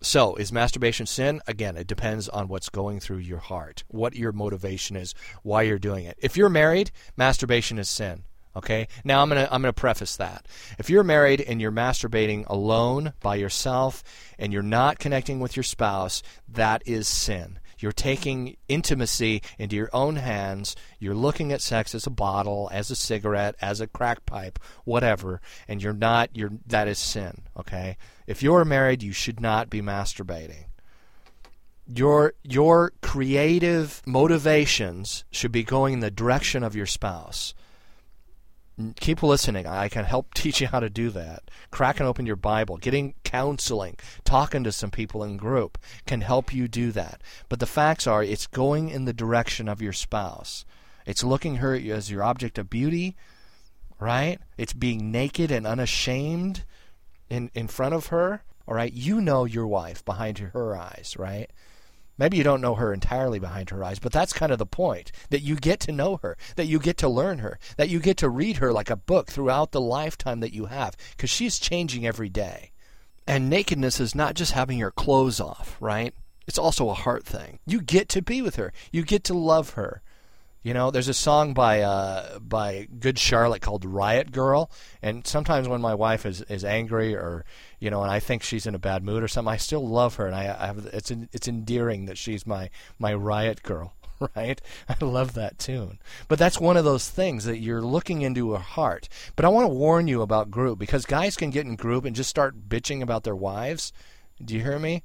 So, 0.00 0.34
is 0.34 0.50
masturbation 0.50 1.06
sin? 1.06 1.40
Again, 1.46 1.76
it 1.76 1.86
depends 1.86 2.28
on 2.28 2.48
what's 2.48 2.70
going 2.70 2.98
through 2.98 3.18
your 3.18 3.38
heart, 3.38 3.84
what 3.86 4.16
your 4.16 4.32
motivation 4.32 4.96
is, 4.96 5.14
why 5.42 5.62
you're 5.62 5.78
doing 5.78 6.06
it. 6.06 6.18
If 6.20 6.36
you're 6.36 6.48
married, 6.48 6.90
masturbation 7.16 7.78
is 7.78 7.88
sin. 7.88 8.24
Okay? 8.54 8.88
Now 9.04 9.22
I'm 9.22 9.30
to 9.30 9.52
I'm 9.52 9.62
to 9.62 9.72
preface 9.72 10.16
that. 10.16 10.46
If 10.78 10.90
you're 10.90 11.04
married 11.04 11.40
and 11.40 11.60
you're 11.60 11.72
masturbating 11.72 12.46
alone 12.48 13.14
by 13.20 13.36
yourself 13.36 14.04
and 14.38 14.52
you're 14.52 14.62
not 14.62 14.98
connecting 14.98 15.40
with 15.40 15.56
your 15.56 15.62
spouse, 15.62 16.22
that 16.48 16.82
is 16.86 17.08
sin. 17.08 17.58
You're 17.82 17.90
taking 17.90 18.56
intimacy 18.68 19.42
into 19.58 19.74
your 19.74 19.90
own 19.92 20.16
hands. 20.16 20.76
You're 21.00 21.16
looking 21.16 21.50
at 21.50 21.60
sex 21.60 21.96
as 21.96 22.06
a 22.06 22.10
bottle, 22.10 22.70
as 22.72 22.92
a 22.92 22.96
cigarette, 22.96 23.56
as 23.60 23.80
a 23.80 23.88
crack 23.88 24.24
pipe, 24.24 24.60
whatever, 24.84 25.40
and 25.66 25.82
you're 25.82 25.92
not 25.92 26.30
you're 26.34 26.52
that 26.66 26.86
is 26.86 26.98
sin, 26.98 27.42
okay? 27.56 27.96
If 28.26 28.42
you're 28.42 28.64
married, 28.64 29.02
you 29.02 29.12
should 29.12 29.40
not 29.40 29.68
be 29.68 29.82
masturbating. 29.82 30.66
Your 31.86 32.34
your 32.44 32.92
creative 33.02 34.00
motivations 34.06 35.24
should 35.32 35.52
be 35.52 35.64
going 35.64 35.94
in 35.94 36.00
the 36.00 36.10
direction 36.10 36.62
of 36.62 36.76
your 36.76 36.86
spouse 36.86 37.52
keep 38.96 39.22
listening. 39.22 39.66
I 39.66 39.88
can 39.88 40.04
help 40.04 40.34
teach 40.34 40.60
you 40.60 40.66
how 40.66 40.80
to 40.80 40.90
do 40.90 41.10
that. 41.10 41.44
Cracking 41.70 42.06
open 42.06 42.26
your 42.26 42.36
Bible, 42.36 42.76
getting 42.76 43.14
counseling, 43.24 43.96
talking 44.24 44.64
to 44.64 44.72
some 44.72 44.90
people 44.90 45.22
in 45.24 45.36
group 45.36 45.78
can 46.06 46.20
help 46.20 46.52
you 46.52 46.68
do 46.68 46.92
that. 46.92 47.20
But 47.48 47.60
the 47.60 47.66
facts 47.66 48.06
are, 48.06 48.22
it's 48.22 48.46
going 48.46 48.88
in 48.88 49.04
the 49.04 49.12
direction 49.12 49.68
of 49.68 49.82
your 49.82 49.92
spouse. 49.92 50.64
It's 51.06 51.24
looking 51.24 51.56
her 51.56 51.74
as 51.74 52.10
your 52.10 52.22
object 52.22 52.58
of 52.58 52.70
beauty, 52.70 53.16
right? 53.98 54.38
It's 54.56 54.72
being 54.72 55.10
naked 55.10 55.50
and 55.50 55.66
unashamed 55.66 56.64
in 57.28 57.50
in 57.54 57.68
front 57.68 57.94
of 57.94 58.06
her. 58.06 58.42
All 58.68 58.74
right, 58.74 58.92
you 58.92 59.20
know 59.20 59.44
your 59.44 59.66
wife 59.66 60.04
behind 60.04 60.38
her 60.38 60.76
eyes, 60.76 61.16
right? 61.18 61.50
Maybe 62.18 62.36
you 62.36 62.44
don't 62.44 62.60
know 62.60 62.74
her 62.74 62.92
entirely 62.92 63.38
behind 63.38 63.70
her 63.70 63.82
eyes, 63.82 63.98
but 63.98 64.12
that's 64.12 64.32
kind 64.32 64.52
of 64.52 64.58
the 64.58 64.66
point 64.66 65.12
that 65.30 65.40
you 65.40 65.56
get 65.56 65.80
to 65.80 65.92
know 65.92 66.18
her, 66.22 66.36
that 66.56 66.66
you 66.66 66.78
get 66.78 66.98
to 66.98 67.08
learn 67.08 67.38
her, 67.38 67.58
that 67.76 67.88
you 67.88 68.00
get 68.00 68.18
to 68.18 68.28
read 68.28 68.58
her 68.58 68.72
like 68.72 68.90
a 68.90 68.96
book 68.96 69.30
throughout 69.30 69.72
the 69.72 69.80
lifetime 69.80 70.40
that 70.40 70.52
you 70.52 70.66
have, 70.66 70.96
because 71.16 71.30
she's 71.30 71.58
changing 71.58 72.06
every 72.06 72.28
day. 72.28 72.72
And 73.26 73.48
nakedness 73.48 73.98
is 74.00 74.14
not 74.14 74.34
just 74.34 74.52
having 74.52 74.78
your 74.78 74.90
clothes 74.90 75.40
off, 75.40 75.76
right? 75.80 76.14
It's 76.46 76.58
also 76.58 76.90
a 76.90 76.94
heart 76.94 77.24
thing. 77.24 77.60
You 77.66 77.80
get 77.80 78.08
to 78.10 78.22
be 78.22 78.42
with 78.42 78.56
her, 78.56 78.72
you 78.90 79.04
get 79.04 79.24
to 79.24 79.34
love 79.34 79.70
her. 79.70 80.02
You 80.62 80.74
know, 80.74 80.92
there's 80.92 81.08
a 81.08 81.14
song 81.14 81.54
by 81.54 81.80
uh, 81.80 82.38
by 82.38 82.86
Good 83.00 83.18
Charlotte 83.18 83.62
called 83.62 83.84
"Riot 83.84 84.30
Girl," 84.30 84.70
and 85.02 85.26
sometimes 85.26 85.66
when 85.66 85.80
my 85.80 85.94
wife 85.94 86.24
is, 86.24 86.42
is 86.42 86.64
angry 86.64 87.16
or 87.16 87.44
you 87.80 87.90
know, 87.90 88.02
and 88.02 88.12
I 88.12 88.20
think 88.20 88.44
she's 88.44 88.66
in 88.66 88.76
a 88.76 88.78
bad 88.78 89.02
mood 89.02 89.24
or 89.24 89.28
something, 89.28 89.52
I 89.52 89.56
still 89.56 89.86
love 89.86 90.14
her, 90.16 90.26
and 90.26 90.36
I, 90.36 90.56
I 90.58 90.66
have 90.66 90.86
it's 90.92 91.10
it's 91.10 91.48
endearing 91.48 92.06
that 92.06 92.16
she's 92.16 92.46
my 92.46 92.70
my 93.00 93.12
Riot 93.12 93.64
Girl, 93.64 93.94
right? 94.36 94.60
I 94.88 95.04
love 95.04 95.34
that 95.34 95.58
tune. 95.58 95.98
But 96.28 96.38
that's 96.38 96.60
one 96.60 96.76
of 96.76 96.84
those 96.84 97.10
things 97.10 97.44
that 97.44 97.58
you're 97.58 97.82
looking 97.82 98.22
into 98.22 98.52
her 98.52 98.58
heart. 98.58 99.08
But 99.34 99.44
I 99.44 99.48
want 99.48 99.64
to 99.64 99.74
warn 99.74 100.06
you 100.06 100.22
about 100.22 100.52
group 100.52 100.78
because 100.78 101.06
guys 101.06 101.36
can 101.36 101.50
get 101.50 101.66
in 101.66 101.74
group 101.74 102.04
and 102.04 102.14
just 102.14 102.30
start 102.30 102.68
bitching 102.68 103.02
about 103.02 103.24
their 103.24 103.36
wives. 103.36 103.92
Do 104.44 104.54
you 104.54 104.60
hear 104.60 104.78
me? 104.78 105.02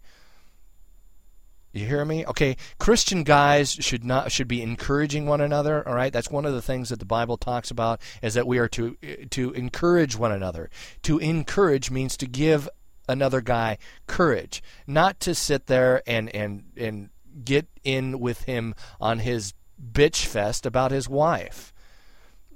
You 1.73 1.85
hear 1.85 2.05
me? 2.05 2.25
Okay, 2.25 2.57
Christian 2.79 3.23
guys 3.23 3.71
should 3.71 4.03
not 4.03 4.31
should 4.31 4.47
be 4.47 4.61
encouraging 4.61 5.25
one 5.25 5.41
another, 5.41 5.87
all 5.87 5.93
right? 5.93 6.13
That's 6.13 6.31
one 6.31 6.45
of 6.45 6.53
the 6.53 6.61
things 6.61 6.89
that 6.89 6.99
the 6.99 7.05
Bible 7.05 7.37
talks 7.37 7.69
about 7.69 8.01
is 8.21 8.33
that 8.33 8.47
we 8.47 8.57
are 8.57 8.69
to 8.69 8.95
to 9.29 9.51
encourage 9.51 10.15
one 10.15 10.31
another. 10.31 10.69
To 11.03 11.19
encourage 11.19 11.91
means 11.91 12.17
to 12.17 12.25
give 12.25 12.69
another 13.07 13.41
guy 13.41 13.77
courage, 14.07 14.63
not 14.85 15.19
to 15.21 15.35
sit 15.35 15.67
there 15.67 16.01
and 16.07 16.33
and 16.33 16.63
and 16.75 17.09
get 17.43 17.67
in 17.83 18.19
with 18.19 18.43
him 18.43 18.73
on 18.99 19.19
his 19.19 19.53
bitch 19.79 20.25
fest 20.25 20.65
about 20.65 20.91
his 20.91 21.07
wife. 21.07 21.73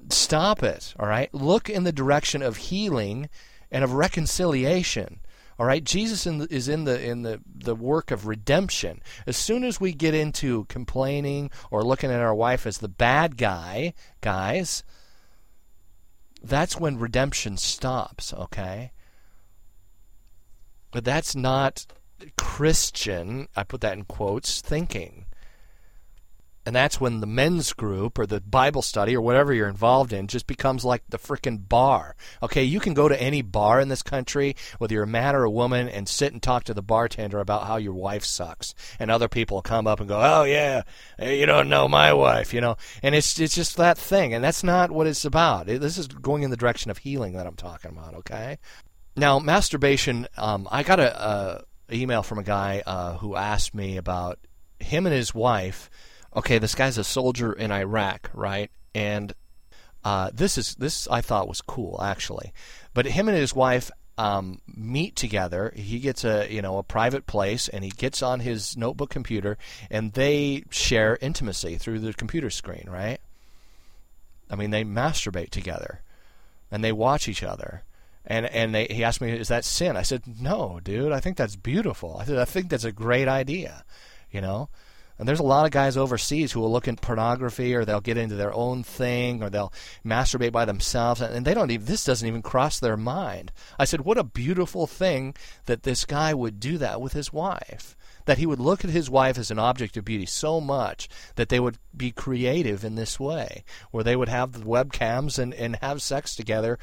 Stop 0.09 0.63
it, 0.63 0.95
all 0.97 1.07
right? 1.07 1.31
Look 1.33 1.69
in 1.69 1.83
the 1.83 1.91
direction 1.91 2.41
of 2.41 2.57
healing 2.57 3.29
and 3.71 3.83
of 3.83 3.93
reconciliation. 3.93 5.19
All 5.61 5.67
right, 5.67 5.83
Jesus 5.83 6.25
in 6.25 6.39
the, 6.39 6.51
is 6.51 6.67
in 6.67 6.85
the 6.85 6.99
in 6.99 7.21
the 7.21 7.39
the 7.45 7.75
work 7.75 8.09
of 8.09 8.25
redemption. 8.25 8.99
As 9.27 9.37
soon 9.37 9.63
as 9.63 9.79
we 9.79 9.93
get 9.93 10.15
into 10.15 10.65
complaining 10.65 11.51
or 11.69 11.83
looking 11.83 12.09
at 12.09 12.19
our 12.19 12.33
wife 12.33 12.65
as 12.65 12.79
the 12.79 12.87
bad 12.87 13.37
guy, 13.37 13.93
guys, 14.21 14.83
that's 16.41 16.79
when 16.79 16.97
redemption 16.97 17.57
stops, 17.57 18.33
okay? 18.33 18.91
But 20.89 21.05
that's 21.05 21.35
not 21.35 21.85
Christian, 22.39 23.47
I 23.55 23.63
put 23.63 23.81
that 23.81 23.95
in 23.95 24.05
quotes, 24.05 24.61
thinking. 24.61 25.20
And 26.65 26.75
that's 26.75 27.01
when 27.01 27.21
the 27.21 27.27
men's 27.27 27.73
group 27.73 28.19
or 28.19 28.25
the 28.27 28.39
Bible 28.39 28.83
study 28.83 29.15
or 29.15 29.21
whatever 29.21 29.53
you're 29.53 29.67
involved 29.67 30.13
in 30.13 30.27
just 30.27 30.45
becomes 30.45 30.85
like 30.85 31.03
the 31.09 31.17
frickin' 31.17 31.67
bar. 31.67 32.15
Okay, 32.43 32.63
you 32.63 32.79
can 32.79 32.93
go 32.93 33.07
to 33.07 33.21
any 33.21 33.41
bar 33.41 33.79
in 33.81 33.89
this 33.89 34.03
country, 34.03 34.55
whether 34.77 34.93
you're 34.93 35.03
a 35.03 35.07
man 35.07 35.35
or 35.35 35.43
a 35.43 35.49
woman, 35.49 35.89
and 35.89 36.07
sit 36.07 36.33
and 36.33 36.41
talk 36.41 36.63
to 36.65 36.73
the 36.73 36.83
bartender 36.83 37.39
about 37.39 37.65
how 37.65 37.77
your 37.77 37.93
wife 37.93 38.23
sucks. 38.23 38.75
And 38.99 39.09
other 39.09 39.27
people 39.27 39.61
come 39.63 39.87
up 39.87 39.99
and 39.99 40.07
go, 40.07 40.19
oh, 40.21 40.43
yeah, 40.43 40.83
you 41.19 41.47
don't 41.47 41.69
know 41.69 41.87
my 41.87 42.13
wife, 42.13 42.53
you 42.53 42.61
know. 42.61 42.77
And 43.01 43.15
it's, 43.15 43.39
it's 43.39 43.55
just 43.55 43.77
that 43.77 43.97
thing. 43.97 44.33
And 44.33 44.43
that's 44.43 44.63
not 44.63 44.91
what 44.91 45.07
it's 45.07 45.25
about. 45.25 45.65
This 45.65 45.97
is 45.97 46.07
going 46.07 46.43
in 46.43 46.51
the 46.51 46.57
direction 46.57 46.91
of 46.91 46.99
healing 46.99 47.33
that 47.33 47.47
I'm 47.47 47.55
talking 47.55 47.91
about, 47.91 48.13
okay? 48.15 48.59
Now, 49.15 49.39
masturbation, 49.39 50.27
um, 50.37 50.67
I 50.71 50.83
got 50.83 50.99
a, 50.99 51.25
a 51.27 51.63
email 51.91 52.23
from 52.23 52.37
a 52.37 52.43
guy 52.43 52.83
uh, 52.85 53.17
who 53.17 53.35
asked 53.35 53.73
me 53.73 53.97
about 53.97 54.39
him 54.79 55.05
and 55.05 55.15
his 55.15 55.33
wife 55.33 55.89
okay, 56.35 56.57
this 56.59 56.75
guy's 56.75 56.97
a 56.97 57.03
soldier 57.03 57.53
in 57.53 57.71
Iraq, 57.71 58.29
right? 58.33 58.71
And 58.93 59.33
uh, 60.03 60.31
this 60.33 60.57
is 60.57 60.75
this 60.75 61.07
I 61.09 61.21
thought 61.21 61.47
was 61.47 61.61
cool 61.61 61.99
actually, 62.01 62.53
but 62.93 63.05
him 63.05 63.27
and 63.27 63.37
his 63.37 63.55
wife 63.55 63.91
um, 64.17 64.59
meet 64.67 65.15
together. 65.15 65.73
He 65.75 65.99
gets 65.99 66.23
a 66.23 66.51
you 66.51 66.61
know 66.61 66.77
a 66.77 66.83
private 66.83 67.25
place, 67.25 67.67
and 67.67 67.83
he 67.83 67.89
gets 67.89 68.21
on 68.21 68.39
his 68.39 68.75
notebook 68.77 69.09
computer, 69.09 69.57
and 69.89 70.13
they 70.13 70.63
share 70.69 71.17
intimacy 71.21 71.77
through 71.77 71.99
the 71.99 72.13
computer 72.13 72.49
screen, 72.49 72.85
right? 72.87 73.19
I 74.49 74.55
mean, 74.55 74.71
they 74.71 74.83
masturbate 74.83 75.49
together, 75.49 76.01
and 76.69 76.83
they 76.83 76.91
watch 76.91 77.27
each 77.27 77.43
other. 77.43 77.83
And 78.25 78.45
and 78.45 78.75
they, 78.75 78.85
he 78.85 79.03
asked 79.03 79.21
me, 79.21 79.31
"Is 79.31 79.47
that 79.47 79.65
sin?" 79.65 79.97
I 79.97 80.03
said, 80.03 80.23
"No, 80.39 80.79
dude. 80.83 81.11
I 81.11 81.19
think 81.19 81.37
that's 81.37 81.55
beautiful. 81.55 82.17
I 82.17 82.25
said, 82.25 82.37
I 82.37 82.45
think 82.45 82.69
that's 82.69 82.83
a 82.83 82.91
great 82.91 83.27
idea." 83.27 83.83
You 84.29 84.41
know, 84.41 84.69
and 85.21 85.27
there's 85.27 85.39
a 85.39 85.43
lot 85.43 85.65
of 85.65 85.71
guys 85.71 85.97
overseas 85.97 86.51
who 86.51 86.59
will 86.59 86.71
look 86.71 86.87
at 86.87 86.99
pornography 86.99 87.75
or 87.75 87.85
they'll 87.85 88.01
get 88.01 88.17
into 88.17 88.33
their 88.33 88.51
own 88.55 88.81
thing 88.81 89.43
or 89.43 89.51
they'll 89.51 89.71
masturbate 90.03 90.51
by 90.51 90.65
themselves 90.65 91.21
and 91.21 91.45
they 91.45 91.53
don't 91.53 91.69
even 91.69 91.85
this 91.85 92.03
doesn't 92.03 92.27
even 92.27 92.41
cross 92.41 92.79
their 92.79 92.97
mind. 92.97 93.51
I 93.77 93.85
said, 93.85 94.01
"What 94.01 94.17
a 94.17 94.23
beautiful 94.23 94.87
thing 94.87 95.35
that 95.67 95.83
this 95.83 96.05
guy 96.05 96.33
would 96.33 96.59
do 96.59 96.79
that 96.79 96.99
with 96.99 97.13
his 97.13 97.31
wife." 97.31 97.95
That 98.25 98.39
he 98.39 98.47
would 98.47 98.59
look 98.59 98.83
at 98.83 98.91
his 98.91 99.09
wife 99.11 99.37
as 99.37 99.51
an 99.51 99.59
object 99.59 99.95
of 99.95 100.05
beauty 100.05 100.25
so 100.25 100.59
much 100.59 101.07
that 101.35 101.49
they 101.49 101.59
would 101.59 101.77
be 101.95 102.11
creative 102.11 102.83
in 102.83 102.95
this 102.95 103.19
way, 103.19 103.63
where 103.89 104.03
they 104.03 104.15
would 104.15 104.29
have 104.29 104.51
the 104.51 104.59
webcams 104.59 105.37
and, 105.37 105.53
and 105.53 105.75
have 105.77 106.01
sex 106.01 106.35
together 106.35 106.77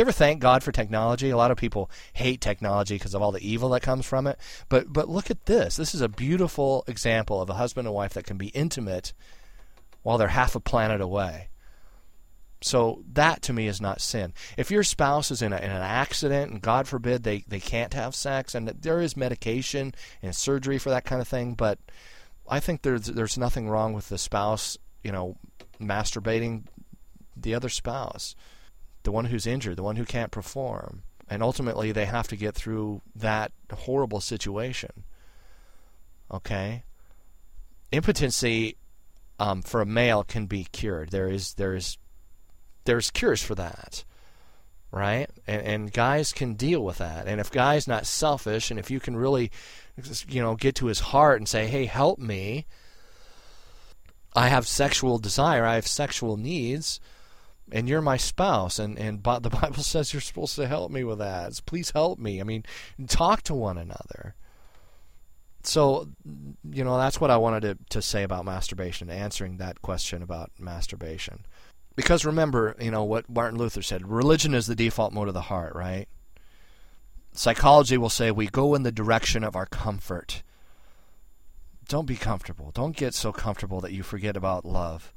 you 0.00 0.02
ever 0.02 0.12
thank 0.12 0.40
God 0.40 0.62
for 0.62 0.72
technology? 0.72 1.30
A 1.30 1.36
lot 1.36 1.50
of 1.50 1.56
people 1.56 1.90
hate 2.12 2.40
technology 2.40 2.96
because 2.96 3.14
of 3.14 3.22
all 3.22 3.32
the 3.32 3.46
evil 3.46 3.70
that 3.70 3.82
comes 3.82 4.04
from 4.04 4.26
it. 4.26 4.38
But 4.68 4.92
but 4.92 5.08
look 5.08 5.30
at 5.30 5.46
this. 5.46 5.76
This 5.76 5.94
is 5.94 6.00
a 6.00 6.08
beautiful 6.08 6.84
example 6.86 7.40
of 7.40 7.48
a 7.48 7.54
husband 7.54 7.88
and 7.88 7.94
wife 7.94 8.14
that 8.14 8.26
can 8.26 8.36
be 8.36 8.48
intimate 8.48 9.12
while 10.02 10.18
they're 10.18 10.28
half 10.28 10.54
a 10.54 10.60
planet 10.60 11.00
away. 11.00 11.48
So 12.62 13.02
that 13.12 13.42
to 13.42 13.52
me 13.52 13.66
is 13.66 13.80
not 13.80 14.00
sin. 14.00 14.32
If 14.56 14.70
your 14.70 14.82
spouse 14.82 15.30
is 15.30 15.42
in, 15.42 15.52
a, 15.52 15.56
in 15.56 15.70
an 15.70 15.82
accident 15.82 16.52
and 16.52 16.62
God 16.62 16.88
forbid 16.88 17.22
they, 17.22 17.44
they 17.46 17.60
can't 17.60 17.92
have 17.94 18.14
sex, 18.14 18.54
and 18.54 18.68
there 18.68 19.00
is 19.00 19.16
medication 19.16 19.94
and 20.22 20.34
surgery 20.34 20.78
for 20.78 20.90
that 20.90 21.04
kind 21.04 21.20
of 21.20 21.28
thing, 21.28 21.54
but 21.54 21.78
I 22.48 22.60
think 22.60 22.82
there's 22.82 23.06
there's 23.06 23.38
nothing 23.38 23.68
wrong 23.68 23.92
with 23.92 24.08
the 24.08 24.18
spouse, 24.18 24.78
you 25.02 25.12
know, 25.12 25.36
masturbating 25.80 26.64
the 27.36 27.54
other 27.54 27.68
spouse 27.68 28.34
the 29.06 29.12
one 29.12 29.26
who's 29.26 29.46
injured, 29.46 29.76
the 29.76 29.84
one 29.84 29.94
who 29.94 30.04
can't 30.04 30.32
perform. 30.32 31.04
And 31.30 31.40
ultimately, 31.40 31.92
they 31.92 32.06
have 32.06 32.26
to 32.26 32.36
get 32.36 32.56
through 32.56 33.02
that 33.14 33.52
horrible 33.72 34.20
situation. 34.20 35.04
Okay? 36.28 36.82
Impotency 37.92 38.76
um, 39.38 39.62
for 39.62 39.80
a 39.80 39.86
male 39.86 40.24
can 40.24 40.46
be 40.46 40.66
cured. 40.72 41.10
There 41.10 41.28
is, 41.28 41.54
there 41.54 41.76
is, 41.76 41.98
there's 42.84 43.12
cures 43.12 43.44
for 43.44 43.54
that. 43.54 44.04
Right? 44.90 45.30
And, 45.46 45.62
and 45.62 45.92
guys 45.92 46.32
can 46.32 46.54
deal 46.54 46.84
with 46.84 46.98
that. 46.98 47.28
And 47.28 47.40
if 47.40 47.52
guy's 47.52 47.86
not 47.86 48.06
selfish, 48.06 48.72
and 48.72 48.80
if 48.80 48.90
you 48.90 48.98
can 48.98 49.16
really, 49.16 49.52
you 50.28 50.42
know, 50.42 50.56
get 50.56 50.74
to 50.76 50.86
his 50.86 50.98
heart 50.98 51.38
and 51.38 51.48
say, 51.48 51.68
hey, 51.68 51.84
help 51.84 52.18
me. 52.18 52.66
I 54.34 54.48
have 54.48 54.66
sexual 54.66 55.18
desire. 55.18 55.64
I 55.64 55.76
have 55.76 55.86
sexual 55.86 56.36
needs 56.36 56.98
and 57.72 57.88
you're 57.88 58.02
my 58.02 58.16
spouse 58.16 58.78
and 58.78 58.98
and 58.98 59.22
the 59.22 59.50
bible 59.50 59.82
says 59.82 60.12
you're 60.12 60.20
supposed 60.20 60.56
to 60.56 60.66
help 60.66 60.90
me 60.90 61.04
with 61.04 61.18
that. 61.18 61.60
Please 61.66 61.90
help 61.90 62.18
me. 62.18 62.40
I 62.40 62.44
mean 62.44 62.64
talk 63.08 63.42
to 63.42 63.54
one 63.54 63.78
another. 63.78 64.34
So 65.62 66.08
you 66.70 66.84
know 66.84 66.96
that's 66.96 67.20
what 67.20 67.30
i 67.30 67.36
wanted 67.36 67.62
to, 67.62 67.78
to 67.90 68.02
say 68.02 68.22
about 68.22 68.44
masturbation 68.44 69.10
answering 69.10 69.56
that 69.56 69.82
question 69.82 70.22
about 70.22 70.50
masturbation. 70.58 71.44
Because 71.96 72.24
remember 72.24 72.76
you 72.80 72.90
know 72.90 73.04
what 73.04 73.28
martin 73.28 73.58
luther 73.58 73.82
said 73.82 74.08
religion 74.08 74.54
is 74.54 74.66
the 74.66 74.76
default 74.76 75.12
mode 75.12 75.28
of 75.28 75.34
the 75.34 75.42
heart 75.42 75.74
right? 75.74 76.08
Psychology 77.32 77.98
will 77.98 78.08
say 78.08 78.30
we 78.30 78.46
go 78.46 78.74
in 78.74 78.82
the 78.82 78.92
direction 78.92 79.44
of 79.44 79.56
our 79.56 79.66
comfort. 79.66 80.42
Don't 81.86 82.06
be 82.06 82.16
comfortable. 82.16 82.70
Don't 82.72 82.96
get 82.96 83.12
so 83.12 83.30
comfortable 83.30 83.80
that 83.82 83.92
you 83.92 84.02
forget 84.02 84.36
about 84.36 84.64
love 84.64 85.12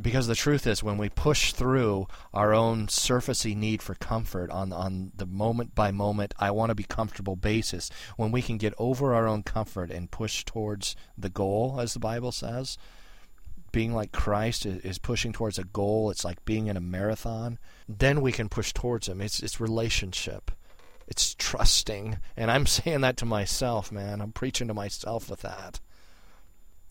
because 0.00 0.26
the 0.26 0.34
truth 0.34 0.66
is 0.66 0.82
when 0.82 0.96
we 0.96 1.08
push 1.08 1.52
through 1.52 2.06
our 2.32 2.54
own 2.54 2.86
surfacey 2.86 3.54
need 3.54 3.82
for 3.82 3.94
comfort 3.94 4.50
on 4.50 4.72
on 4.72 5.12
the 5.14 5.26
moment 5.26 5.74
by 5.74 5.90
moment 5.90 6.32
I 6.38 6.50
want 6.50 6.70
to 6.70 6.74
be 6.74 6.84
comfortable 6.84 7.36
basis 7.36 7.90
when 8.16 8.32
we 8.32 8.40
can 8.40 8.56
get 8.56 8.74
over 8.78 9.14
our 9.14 9.26
own 9.26 9.42
comfort 9.42 9.90
and 9.90 10.10
push 10.10 10.44
towards 10.44 10.96
the 11.16 11.28
goal 11.28 11.78
as 11.78 11.92
the 11.92 12.00
Bible 12.00 12.32
says 12.32 12.78
being 13.70 13.94
like 13.94 14.12
Christ 14.12 14.64
is 14.64 14.98
pushing 14.98 15.32
towards 15.32 15.58
a 15.58 15.64
goal 15.64 16.10
it's 16.10 16.24
like 16.24 16.44
being 16.46 16.68
in 16.68 16.76
a 16.76 16.80
marathon 16.80 17.58
then 17.86 18.22
we 18.22 18.32
can 18.32 18.48
push 18.48 18.72
towards 18.72 19.08
him. 19.08 19.20
It's 19.20 19.42
it's 19.42 19.60
relationship. 19.60 20.50
It's 21.06 21.34
trusting. 21.34 22.18
And 22.36 22.50
I'm 22.50 22.66
saying 22.78 23.02
that 23.02 23.18
to 23.18 23.26
myself 23.26 23.92
man. 23.92 24.20
I'm 24.22 24.32
preaching 24.32 24.68
to 24.68 24.74
myself 24.74 25.28
with 25.28 25.40
that 25.42 25.80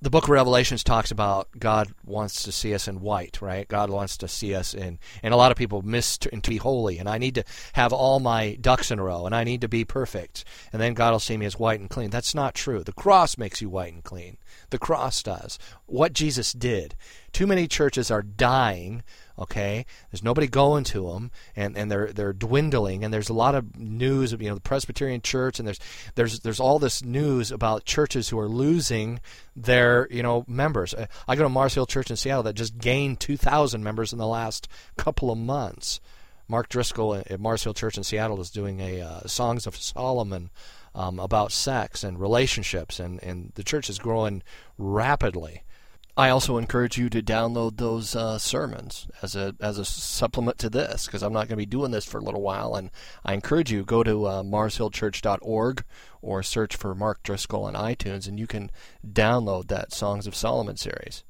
the 0.01 0.09
book 0.09 0.23
of 0.23 0.29
revelations 0.29 0.83
talks 0.83 1.11
about 1.11 1.47
god 1.59 1.93
wants 2.03 2.43
to 2.43 2.51
see 2.51 2.73
us 2.73 2.87
in 2.87 3.01
white 3.01 3.39
right? 3.41 3.67
God 3.67 3.89
wants 3.89 4.17
to 4.17 4.27
see 4.27 4.55
us 4.55 4.73
in 4.73 4.99
and 5.21 5.33
a 5.33 5.37
lot 5.37 5.51
of 5.51 5.57
people 5.57 5.81
miss 5.81 6.17
to, 6.19 6.29
to 6.29 6.49
be 6.49 6.57
holy 6.57 6.97
and 6.97 7.07
i 7.07 7.17
need 7.17 7.35
to 7.35 7.43
have 7.73 7.93
all 7.93 8.19
my 8.19 8.55
ducks 8.59 8.91
in 8.91 8.99
a 8.99 9.03
row 9.03 9.25
and 9.25 9.35
i 9.35 9.43
need 9.43 9.61
to 9.61 9.67
be 9.67 9.85
perfect 9.85 10.43
and 10.73 10.81
then 10.81 10.93
god 10.93 11.11
will 11.11 11.19
see 11.19 11.37
me 11.37 11.45
as 11.45 11.59
white 11.59 11.79
and 11.79 11.89
clean. 11.89 12.09
That's 12.09 12.33
not 12.33 12.55
true. 12.55 12.83
The 12.83 12.93
cross 12.93 13.37
makes 13.37 13.61
you 13.61 13.69
white 13.69 13.93
and 13.93 14.03
clean. 14.03 14.37
The 14.69 14.79
cross 14.79 15.21
does. 15.21 15.59
What 15.85 16.13
jesus 16.13 16.53
did 16.53 16.95
too 17.31 17.47
many 17.47 17.67
churches 17.67 18.11
are 18.11 18.21
dying 18.21 19.03
Okay, 19.41 19.87
there's 20.11 20.23
nobody 20.23 20.45
going 20.45 20.83
to 20.85 21.11
them, 21.11 21.31
and, 21.55 21.75
and 21.75 21.89
they're 21.89 22.13
they're 22.13 22.31
dwindling. 22.31 23.03
And 23.03 23.11
there's 23.11 23.29
a 23.29 23.33
lot 23.33 23.55
of 23.55 23.75
news 23.75 24.33
you 24.33 24.49
know 24.49 24.53
the 24.53 24.61
Presbyterian 24.61 25.21
Church, 25.21 25.57
and 25.57 25.67
there's 25.67 25.79
there's 26.13 26.41
there's 26.41 26.59
all 26.59 26.77
this 26.77 27.03
news 27.03 27.51
about 27.51 27.83
churches 27.83 28.29
who 28.29 28.37
are 28.37 28.47
losing 28.47 29.19
their 29.55 30.07
you 30.11 30.21
know 30.21 30.45
members. 30.47 30.93
I 31.27 31.35
go 31.35 31.41
to 31.41 31.49
Mars 31.49 31.73
Hill 31.73 31.87
Church 31.87 32.11
in 32.11 32.17
Seattle 32.17 32.43
that 32.43 32.53
just 32.53 32.77
gained 32.77 33.19
2,000 33.19 33.83
members 33.83 34.13
in 34.13 34.19
the 34.19 34.27
last 34.27 34.67
couple 34.95 35.31
of 35.31 35.39
months. 35.39 35.99
Mark 36.47 36.69
Driscoll 36.69 37.15
at 37.15 37.39
Mars 37.39 37.63
Hill 37.63 37.73
Church 37.73 37.97
in 37.97 38.03
Seattle 38.03 38.41
is 38.41 38.51
doing 38.51 38.79
a 38.79 39.01
uh, 39.01 39.21
Songs 39.21 39.65
of 39.65 39.75
Solomon 39.75 40.51
um, 40.93 41.17
about 41.17 41.51
sex 41.51 42.03
and 42.03 42.19
relationships, 42.19 42.99
and, 42.99 43.23
and 43.23 43.53
the 43.55 43.63
church 43.63 43.89
is 43.89 43.97
growing 43.97 44.43
rapidly. 44.77 45.63
I 46.21 46.29
also 46.29 46.59
encourage 46.59 46.99
you 46.99 47.09
to 47.09 47.23
download 47.23 47.77
those 47.77 48.15
uh, 48.15 48.37
sermons 48.37 49.07
as 49.23 49.35
a 49.35 49.55
as 49.59 49.79
a 49.79 49.85
supplement 49.85 50.59
to 50.59 50.69
this 50.69 51.07
because 51.07 51.23
I'm 51.23 51.33
not 51.33 51.47
going 51.47 51.55
to 51.55 51.55
be 51.55 51.65
doing 51.65 51.89
this 51.89 52.05
for 52.05 52.19
a 52.19 52.23
little 52.23 52.43
while, 52.43 52.75
and 52.75 52.91
I 53.25 53.33
encourage 53.33 53.71
you 53.71 53.83
go 53.83 54.03
to 54.03 54.27
uh, 54.27 54.43
marshillchurch.org 54.43 55.83
or 56.21 56.43
search 56.43 56.75
for 56.75 56.93
Mark 56.93 57.23
Driscoll 57.23 57.63
on 57.63 57.73
iTunes, 57.73 58.27
and 58.27 58.39
you 58.39 58.45
can 58.45 58.69
download 59.03 59.69
that 59.69 59.93
Songs 59.93 60.27
of 60.27 60.35
Solomon 60.35 60.77
series. 60.77 61.23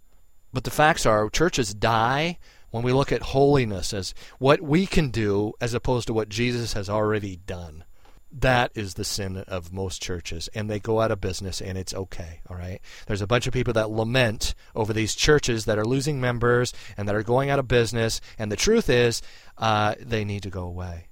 But 0.52 0.66
the 0.66 0.72
facts 0.72 1.06
are, 1.06 1.30
churches 1.30 1.74
die 1.74 2.38
when 2.72 2.84
we 2.84 2.92
look 2.92 3.14
at 3.14 3.22
holiness 3.22 3.94
as 3.94 4.14
what 4.40 4.60
we 4.60 4.86
can 4.86 5.10
do 5.10 5.54
as 5.62 5.74
opposed 5.74 6.08
to 6.08 6.14
what 6.14 6.28
Jesus 6.28 6.74
has 6.74 6.90
already 6.90 7.38
done 7.38 7.86
that 8.32 8.72
is 8.76 8.94
the 8.94 9.04
sin 9.04 9.38
of 9.48 9.74
most 9.74 10.02
churches 10.02 10.50
and 10.54 10.70
they 10.70 10.80
go 10.80 11.02
out 11.02 11.12
of 11.12 11.20
business 11.20 11.62
and 11.62 11.78
it's 11.78 11.94
okay 11.94 12.42
all 12.50 12.56
right? 12.56 12.80
There's 13.08 13.22
a 13.22 13.28
bunch 13.28 13.48
of 13.48 13.54
people 13.54 13.74
that 13.74 13.90
lament 13.90 14.54
over 14.76 14.94
these 14.94 15.16
churches 15.16 15.66
that 15.66 15.78
are 15.78 15.86
losing 15.86 16.22
members 16.22 16.74
and 16.98 17.08
that 17.08 17.16
are 17.16 17.24
going 17.24 17.50
out 17.50 17.60
of 17.60 17.68
business 17.68 18.22
and 18.38 18.52
the 18.52 18.56
truth 18.56 18.90
is 18.90 19.22
uh, 19.58 19.96
they 20.00 20.24
need 20.26 20.44
to 20.44 20.50
go 20.50 20.64
away. 20.64 21.08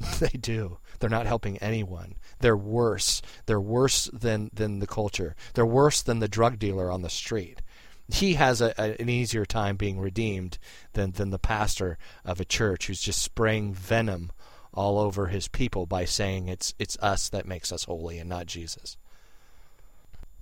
They 0.18 0.38
do. 0.38 0.78
They're 0.98 1.10
not 1.10 1.26
helping 1.26 1.58
anyone. 1.58 2.16
They're 2.40 2.56
worse. 2.56 3.22
They're 3.46 3.60
worse 3.60 4.08
than 4.12 4.50
than 4.52 4.78
the 4.78 4.86
culture. 4.86 5.34
They're 5.54 5.66
worse 5.66 6.02
than 6.02 6.20
the 6.20 6.28
drug 6.28 6.58
dealer 6.58 6.90
on 6.90 7.02
the 7.02 7.10
street. 7.10 7.62
He 8.08 8.34
has 8.34 8.60
a, 8.60 8.74
a, 8.76 9.00
an 9.00 9.08
easier 9.08 9.46
time 9.46 9.76
being 9.76 10.00
redeemed 10.00 10.58
than 10.92 11.12
than 11.12 11.30
the 11.30 11.38
pastor 11.38 11.98
of 12.24 12.40
a 12.40 12.44
church 12.44 12.86
who's 12.86 13.00
just 13.00 13.22
spraying 13.22 13.74
venom 13.74 14.32
all 14.72 14.98
over 14.98 15.26
his 15.26 15.48
people 15.48 15.86
by 15.86 16.04
saying 16.04 16.48
it's 16.48 16.74
it's 16.78 16.96
us 16.98 17.28
that 17.28 17.46
makes 17.46 17.72
us 17.72 17.84
holy 17.84 18.18
and 18.18 18.28
not 18.28 18.46
Jesus. 18.46 18.96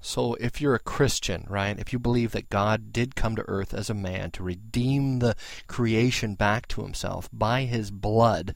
So 0.01 0.35
if 0.35 0.61
you're 0.61 0.76
a 0.76 0.81
Christian, 0.81 1.45
right, 1.49 1.79
if 1.79 1.93
you 1.93 1.99
believe 1.99 2.33
that 2.33 2.51
God 2.51 2.93
did 2.93 3.16
come 3.16 3.35
to 3.37 3.49
earth 3.49 3.74
as 3.74 3.91
a 3.91 3.95
man 3.95 4.31
to 4.33 4.45
redeem 4.45 5.18
the 5.18 5.35
creation 5.66 6.35
back 6.35 6.68
to 6.68 6.83
himself 6.83 7.29
by 7.33 7.62
his 7.62 7.91
blood, 7.91 8.55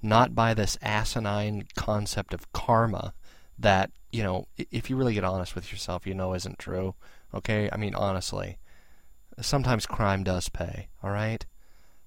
not 0.00 0.34
by 0.34 0.54
this 0.54 0.78
asinine 0.80 1.66
concept 1.74 2.32
of 2.32 2.52
karma 2.52 3.14
that, 3.58 3.90
you 4.12 4.22
know, 4.22 4.46
if 4.56 4.88
you 4.88 4.96
really 4.96 5.14
get 5.14 5.24
honest 5.24 5.54
with 5.54 5.72
yourself, 5.72 6.06
you 6.06 6.14
know 6.14 6.34
isn't 6.34 6.58
true. 6.58 6.94
Okay? 7.34 7.68
I 7.72 7.76
mean, 7.76 7.94
honestly. 7.94 8.58
Sometimes 9.40 9.84
crime 9.86 10.24
does 10.24 10.48
pay, 10.48 10.88
all 11.02 11.10
right? 11.10 11.44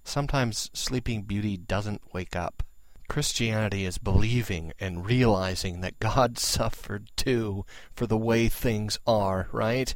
Sometimes 0.04 0.72
Sleeping 0.74 1.24
Beauty 1.24 1.58
doesn't 1.58 2.02
wake 2.14 2.36
up. 2.36 2.64
Christianity 3.10 3.86
is 3.86 3.98
believing 3.98 4.72
and 4.80 5.06
realizing 5.06 5.82
that 5.82 6.00
God 6.00 6.38
suffered 6.40 7.12
too 7.18 7.66
for 7.94 8.08
the 8.08 8.18
way 8.18 8.48
things 8.48 8.98
are, 9.06 9.48
right? 9.52 9.94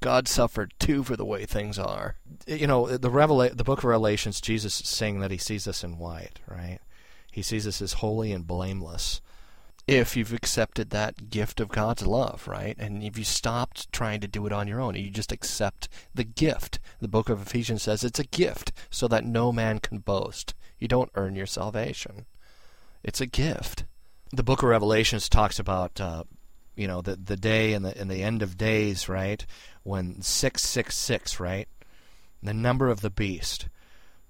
God 0.00 0.28
suffered 0.28 0.74
too 0.78 1.04
for 1.04 1.16
the 1.16 1.24
way 1.24 1.46
things 1.46 1.78
are. 1.78 2.16
You 2.46 2.66
know, 2.66 2.86
the 2.86 3.10
Revela- 3.10 3.56
the 3.56 3.64
book 3.64 3.78
of 3.80 3.84
Revelations, 3.84 4.40
Jesus 4.40 4.80
is 4.80 4.88
saying 4.88 5.20
that 5.20 5.30
he 5.30 5.38
sees 5.38 5.68
us 5.68 5.84
in 5.84 5.98
white, 5.98 6.40
right? 6.48 6.80
He 7.30 7.42
sees 7.42 7.66
us 7.66 7.80
as 7.80 7.94
holy 7.94 8.32
and 8.32 8.46
blameless. 8.46 9.20
If 9.86 10.16
you've 10.16 10.32
accepted 10.32 10.90
that 10.90 11.30
gift 11.30 11.60
of 11.60 11.68
God's 11.68 12.06
love, 12.06 12.46
right? 12.48 12.76
And 12.78 13.02
if 13.02 13.18
you 13.18 13.24
stopped 13.24 13.92
trying 13.92 14.20
to 14.20 14.28
do 14.28 14.46
it 14.46 14.52
on 14.52 14.68
your 14.68 14.80
own, 14.80 14.94
you 14.94 15.10
just 15.10 15.32
accept 15.32 15.88
the 16.14 16.24
gift. 16.24 16.78
The 17.00 17.08
book 17.08 17.28
of 17.28 17.42
Ephesians 17.42 17.82
says 17.82 18.04
it's 18.04 18.20
a 18.20 18.24
gift 18.24 18.72
so 18.90 19.08
that 19.08 19.24
no 19.24 19.52
man 19.52 19.80
can 19.80 19.98
boast. 19.98 20.54
You 20.78 20.88
don't 20.88 21.10
earn 21.14 21.34
your 21.34 21.46
salvation. 21.46 22.26
It's 23.02 23.20
a 23.20 23.26
gift. 23.26 23.84
The 24.32 24.42
book 24.42 24.62
of 24.62 24.68
Revelations 24.68 25.28
talks 25.28 25.58
about 25.58 26.00
uh, 26.00 26.24
you 26.76 26.86
know 26.86 27.00
the 27.00 27.16
the 27.16 27.36
day 27.36 27.72
and 27.72 27.84
the 27.84 27.98
and 27.98 28.10
the 28.10 28.22
end 28.22 28.42
of 28.42 28.56
days, 28.56 29.08
right? 29.08 29.44
When 29.82 30.22
six 30.22 30.62
six 30.62 30.96
six, 30.96 31.40
right? 31.40 31.68
The 32.42 32.54
number 32.54 32.88
of 32.88 33.00
the 33.00 33.10
beast. 33.10 33.68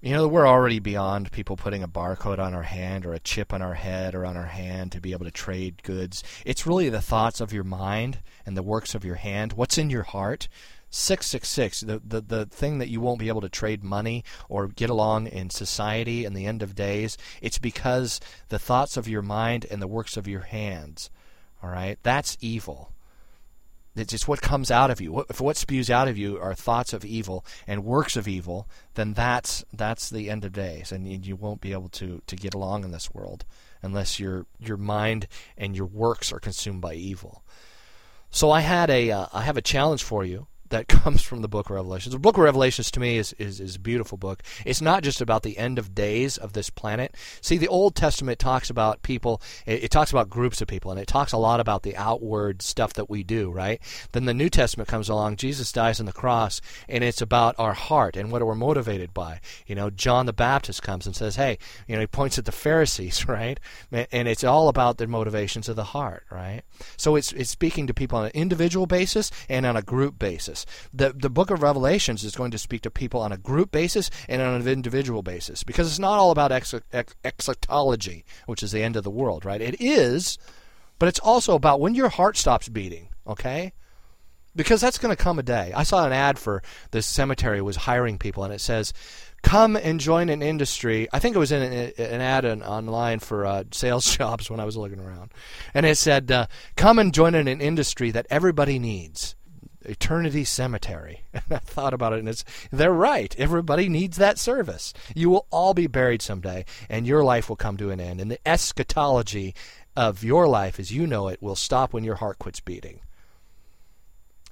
You 0.01 0.13
know, 0.13 0.27
we're 0.27 0.47
already 0.47 0.79
beyond 0.79 1.31
people 1.31 1.55
putting 1.55 1.83
a 1.83 1.87
barcode 1.87 2.39
on 2.39 2.55
our 2.55 2.63
hand 2.63 3.05
or 3.05 3.13
a 3.13 3.19
chip 3.19 3.53
on 3.53 3.61
our 3.61 3.75
head 3.75 4.15
or 4.15 4.25
on 4.25 4.35
our 4.35 4.47
hand 4.47 4.91
to 4.93 4.99
be 4.99 5.11
able 5.11 5.25
to 5.25 5.31
trade 5.31 5.83
goods. 5.83 6.23
It's 6.43 6.65
really 6.65 6.89
the 6.89 7.01
thoughts 7.01 7.39
of 7.39 7.53
your 7.53 7.63
mind 7.63 8.17
and 8.43 8.57
the 8.57 8.63
works 8.63 8.95
of 8.95 9.05
your 9.05 9.15
hand. 9.15 9.53
What's 9.53 9.77
in 9.77 9.91
your 9.91 10.01
heart? 10.01 10.47
666, 10.91 11.81
the, 11.81 12.01
the, 12.05 12.21
the 12.21 12.45
thing 12.45 12.79
that 12.79 12.89
you 12.89 12.99
won't 12.99 13.19
be 13.19 13.29
able 13.29 13.41
to 13.41 13.49
trade 13.49 13.83
money 13.83 14.23
or 14.49 14.67
get 14.67 14.89
along 14.89 15.27
in 15.27 15.49
society 15.49 16.25
in 16.25 16.33
the 16.33 16.45
end 16.45 16.61
of 16.61 16.75
days, 16.75 17.17
it's 17.41 17.57
because 17.57 18.19
the 18.49 18.59
thoughts 18.59 18.97
of 18.97 19.07
your 19.07 19.21
mind 19.21 19.65
and 19.71 19.81
the 19.81 19.87
works 19.87 20.17
of 20.17 20.27
your 20.27 20.41
hands, 20.41 21.09
all 21.63 21.69
right, 21.69 21.97
that's 22.03 22.37
evil. 22.41 22.91
It's 23.95 24.11
just 24.11 24.27
what 24.27 24.41
comes 24.41 24.69
out 24.69 24.89
of 24.91 25.01
you. 25.01 25.25
If 25.29 25.41
what 25.41 25.57
spews 25.57 25.89
out 25.89 26.07
of 26.07 26.17
you 26.17 26.37
are 26.39 26.53
thoughts 26.53 26.93
of 26.93 27.03
evil 27.03 27.45
and 27.67 27.83
works 27.83 28.15
of 28.15 28.27
evil, 28.27 28.67
then 28.93 29.13
that's 29.13 29.65
that's 29.73 30.09
the 30.09 30.29
end 30.29 30.45
of 30.45 30.53
days, 30.53 30.93
and 30.93 31.25
you 31.25 31.35
won't 31.35 31.59
be 31.59 31.73
able 31.73 31.89
to, 31.89 32.21
to 32.25 32.35
get 32.37 32.53
along 32.53 32.85
in 32.85 32.91
this 32.91 33.13
world 33.13 33.43
unless 33.81 34.17
your 34.17 34.45
your 34.59 34.77
mind 34.77 35.27
and 35.57 35.75
your 35.75 35.87
works 35.87 36.31
are 36.31 36.39
consumed 36.39 36.79
by 36.79 36.93
evil. 36.93 37.43
So 38.29 38.49
I 38.49 38.61
had 38.61 38.89
a 38.89 39.11
uh, 39.11 39.25
I 39.33 39.41
have 39.41 39.57
a 39.57 39.61
challenge 39.61 40.03
for 40.03 40.23
you 40.23 40.47
that 40.71 40.87
comes 40.87 41.21
from 41.21 41.41
the 41.41 41.47
book 41.47 41.69
of 41.69 41.75
Revelations. 41.75 42.13
The 42.13 42.19
book 42.19 42.37
of 42.37 42.43
Revelations 42.43 42.91
to 42.91 42.99
me 42.99 43.17
is, 43.17 43.33
is, 43.33 43.59
is 43.59 43.75
a 43.75 43.79
beautiful 43.79 44.17
book. 44.17 44.41
It's 44.65 44.81
not 44.81 45.03
just 45.03 45.21
about 45.21 45.43
the 45.43 45.57
end 45.57 45.77
of 45.77 45.93
days 45.93 46.37
of 46.37 46.53
this 46.53 46.69
planet. 46.69 47.15
See, 47.39 47.57
the 47.57 47.67
Old 47.67 47.95
Testament 47.95 48.39
talks 48.39 48.69
about 48.69 49.03
people, 49.03 49.41
it, 49.65 49.85
it, 49.85 49.91
talks 49.91 50.11
about 50.11 50.29
groups 50.29 50.61
of 50.61 50.67
people, 50.67 50.91
and 50.91 50.99
it 50.99 51.07
talks 51.07 51.31
a 51.31 51.37
lot 51.37 51.59
about 51.59 51.83
the 51.83 51.95
outward 51.95 52.61
stuff 52.61 52.93
that 52.93 53.09
we 53.09 53.23
do, 53.23 53.51
right? 53.51 53.79
Then 54.11 54.25
the 54.25 54.33
New 54.33 54.49
Testament 54.49 54.89
comes 54.89 55.09
along, 55.09 55.35
Jesus 55.35 55.71
dies 55.71 55.99
on 55.99 56.05
the 56.05 56.11
cross, 56.11 56.61
and 56.89 57.03
it's 57.03 57.21
about 57.21 57.55
our 57.57 57.73
heart 57.73 58.15
and 58.15 58.31
what 58.31 58.45
we're 58.45 58.55
motivated 58.55 59.13
by. 59.13 59.39
You 59.67 59.75
know, 59.75 59.89
John 59.89 60.25
the 60.25 60.33
Baptist 60.33 60.81
comes 60.81 61.05
and 61.05 61.15
says, 61.15 61.35
hey, 61.35 61.57
you 61.87 61.95
know, 61.95 62.01
he 62.01 62.07
points 62.07 62.37
at 62.37 62.45
the 62.45 62.51
Pharisees, 62.51 63.27
right? 63.27 63.59
And 63.91 64.27
it's 64.27 64.43
all 64.43 64.67
about 64.67 64.97
the 64.97 65.07
motivations 65.07 65.69
of 65.69 65.75
the 65.75 65.83
heart, 65.83 66.23
right? 66.31 66.61
So 66.97 67.15
it's, 67.15 67.31
it's 67.33 67.49
speaking 67.49 67.87
to 67.87 67.93
people 67.93 68.17
on 68.17 68.25
an 68.25 68.31
individual 68.33 68.87
basis 68.87 69.31
and 69.49 69.65
on 69.65 69.75
a 69.75 69.81
group 69.81 70.17
basis. 70.17 70.60
The 70.93 71.13
the 71.13 71.29
book 71.29 71.49
of 71.51 71.61
Revelations 71.61 72.23
is 72.23 72.35
going 72.35 72.51
to 72.51 72.57
speak 72.57 72.81
to 72.81 72.91
people 72.91 73.21
on 73.21 73.31
a 73.31 73.37
group 73.37 73.71
basis 73.71 74.09
and 74.27 74.41
on 74.41 74.61
an 74.61 74.67
individual 74.67 75.21
basis 75.21 75.63
because 75.63 75.87
it's 75.87 75.99
not 75.99 76.17
all 76.17 76.31
about 76.31 76.51
ex- 76.51 76.73
ex- 76.91 77.15
eschatology, 77.23 78.25
which 78.45 78.63
is 78.63 78.71
the 78.71 78.83
end 78.83 78.95
of 78.95 79.03
the 79.03 79.09
world, 79.09 79.45
right? 79.45 79.61
It 79.61 79.79
is, 79.79 80.37
but 80.99 81.07
it's 81.07 81.19
also 81.19 81.55
about 81.55 81.79
when 81.79 81.95
your 81.95 82.09
heart 82.09 82.37
stops 82.37 82.69
beating, 82.69 83.09
okay? 83.25 83.73
Because 84.55 84.81
that's 84.81 84.97
going 84.97 85.15
to 85.15 85.23
come 85.23 85.39
a 85.39 85.43
day. 85.43 85.71
I 85.75 85.83
saw 85.83 86.05
an 86.05 86.11
ad 86.11 86.37
for 86.37 86.61
this 86.91 87.07
cemetery 87.07 87.61
was 87.61 87.75
hiring 87.75 88.17
people, 88.17 88.43
and 88.43 88.53
it 88.53 88.59
says, 88.59 88.93
"Come 89.41 89.75
and 89.77 89.99
join 89.99 90.27
an 90.29 90.41
industry." 90.41 91.07
I 91.13 91.19
think 91.19 91.35
it 91.35 91.39
was 91.39 91.53
in 91.53 91.61
an, 91.61 92.21
ad 92.21 92.43
in, 92.43 92.61
online 92.61 93.19
for 93.19 93.45
uh, 93.45 93.63
sales 93.71 94.05
jobs 94.17 94.49
when 94.49 94.59
I 94.59 94.65
was 94.65 94.75
looking 94.75 94.99
around, 94.99 95.31
and 95.73 95.85
it 95.85 95.97
said, 95.97 96.29
uh, 96.29 96.47
"Come 96.75 96.99
and 96.99 97.13
join 97.13 97.33
in 97.33 97.47
an 97.47 97.61
industry 97.61 98.11
that 98.11 98.27
everybody 98.29 98.77
needs." 98.77 99.35
Eternity 99.85 100.43
Cemetery. 100.43 101.23
And 101.33 101.43
I 101.49 101.57
thought 101.57 101.93
about 101.93 102.13
it, 102.13 102.19
and 102.19 102.29
it's 102.29 102.43
they're 102.71 102.93
right. 102.93 103.35
Everybody 103.37 103.89
needs 103.89 104.17
that 104.17 104.37
service. 104.37 104.93
You 105.15 105.29
will 105.29 105.47
all 105.49 105.73
be 105.73 105.87
buried 105.87 106.21
someday, 106.21 106.65
and 106.89 107.07
your 107.07 107.23
life 107.23 107.49
will 107.49 107.55
come 107.55 107.77
to 107.77 107.89
an 107.89 107.99
end. 107.99 108.21
And 108.21 108.29
the 108.29 108.47
eschatology 108.47 109.55
of 109.95 110.23
your 110.23 110.47
life, 110.47 110.79
as 110.79 110.91
you 110.91 111.07
know 111.07 111.27
it, 111.29 111.41
will 111.41 111.55
stop 111.55 111.93
when 111.93 112.03
your 112.03 112.15
heart 112.15 112.37
quits 112.39 112.59
beating. 112.59 112.99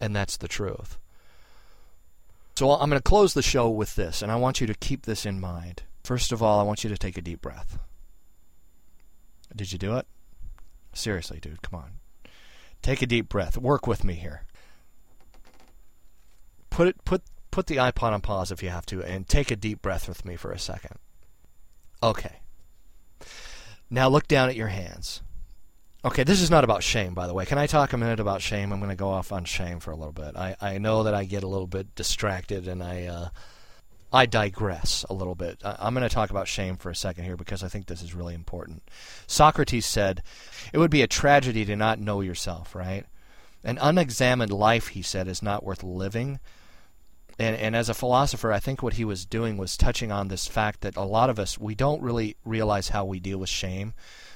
And 0.01 0.15
that's 0.15 0.37
the 0.37 0.47
truth. 0.47 0.97
So 2.55 2.71
I'm 2.71 2.89
going 2.89 2.99
to 2.99 3.03
close 3.03 3.33
the 3.33 3.41
show 3.41 3.69
with 3.69 3.95
this, 3.95 4.21
and 4.21 4.31
I 4.31 4.35
want 4.35 4.61
you 4.61 4.67
to 4.67 4.73
keep 4.73 5.05
this 5.05 5.25
in 5.25 5.39
mind. 5.39 5.83
First 6.03 6.31
of 6.31 6.41
all, 6.41 6.59
I 6.59 6.63
want 6.63 6.83
you 6.83 6.89
to 6.89 6.97
take 6.97 7.17
a 7.17 7.21
deep 7.21 7.41
breath. 7.41 7.77
Did 9.55 9.71
you 9.71 9.77
do 9.77 9.95
it? 9.97 10.07
Seriously, 10.93 11.39
dude, 11.39 11.61
come 11.61 11.79
on. 11.79 11.91
Take 12.81 13.01
a 13.01 13.07
deep 13.07 13.29
breath. 13.29 13.57
Work 13.57 13.85
with 13.85 14.03
me 14.03 14.15
here 14.15 14.43
put 16.79 16.87
it 16.87 17.03
put 17.03 17.21
put 17.51 17.67
the 17.67 17.75
iPod 17.75 18.13
on 18.13 18.21
pause 18.21 18.53
if 18.53 18.63
you 18.63 18.69
have 18.69 18.85
to, 18.85 19.03
and 19.03 19.27
take 19.27 19.51
a 19.51 19.55
deep 19.57 19.81
breath 19.81 20.07
with 20.07 20.23
me 20.23 20.37
for 20.37 20.53
a 20.53 20.57
second. 20.57 20.97
Okay. 22.01 22.39
Now 23.89 24.07
look 24.07 24.29
down 24.29 24.47
at 24.47 24.55
your 24.55 24.69
hands. 24.69 25.21
Okay, 26.05 26.23
this 26.23 26.39
is 26.39 26.49
not 26.49 26.63
about 26.63 26.81
shame, 26.81 27.13
by 27.13 27.27
the 27.27 27.33
way. 27.33 27.45
Can 27.45 27.57
I 27.57 27.67
talk 27.67 27.91
a 27.91 27.97
minute 27.97 28.21
about 28.21 28.41
shame? 28.41 28.71
I'm 28.71 28.79
going 28.79 28.91
to 28.91 28.95
go 28.95 29.09
off 29.09 29.33
on 29.33 29.43
shame 29.43 29.81
for 29.81 29.91
a 29.91 29.97
little 29.97 30.13
bit. 30.13 30.37
I, 30.37 30.55
I 30.61 30.77
know 30.77 31.03
that 31.03 31.13
I 31.13 31.25
get 31.25 31.43
a 31.43 31.49
little 31.49 31.67
bit 31.67 31.95
distracted 31.95 32.65
and 32.69 32.81
I 32.81 33.07
uh, 33.07 33.29
I 34.13 34.25
digress 34.25 35.05
a 35.09 35.13
little 35.13 35.35
bit. 35.35 35.59
I, 35.65 35.75
I'm 35.79 35.93
going 35.93 36.07
to 36.07 36.15
talk 36.15 36.29
about 36.29 36.47
shame 36.47 36.77
for 36.77 36.89
a 36.89 36.95
second 36.95 37.25
here 37.25 37.35
because 37.35 37.61
I 37.61 37.67
think 37.67 37.87
this 37.87 38.01
is 38.01 38.15
really 38.15 38.35
important. 38.35 38.83
Socrates 39.27 39.85
said, 39.85 40.23
"It 40.71 40.77
would 40.77 40.91
be 40.91 41.01
a 41.01 41.07
tragedy 41.07 41.65
to 41.65 41.75
not 41.75 41.99
know 41.99 42.21
yourself." 42.21 42.73
Right? 42.73 43.05
An 43.65 43.77
unexamined 43.81 44.53
life, 44.53 44.87
he 44.87 45.01
said, 45.01 45.27
is 45.27 45.43
not 45.43 45.65
worth 45.65 45.83
living 45.83 46.39
and, 47.39 47.55
and 47.55 47.75
as 47.75 47.87
a 47.87 47.93
philosopher, 47.93 48.51
I 48.51 48.59
think 48.59 48.83
what 48.83 48.93
he 48.93 49.05
was 49.05 49.25
doing 49.25 49.57
was 49.57 49.77
touching 49.77 50.11
on 50.11 50.27
this 50.27 50.45
fact 50.45 50.81
that 50.81 50.97
a 50.97 51.03
lot 51.03 51.29
of 51.29 51.39
us, 51.39 51.57
we 51.57 51.73
don't 51.73 52.01
really 52.01 52.35
realize 52.43 52.89
how 52.89 53.05
we 53.05 53.19
deal 53.21 53.37
with 53.37 53.49
shame. 53.49 53.93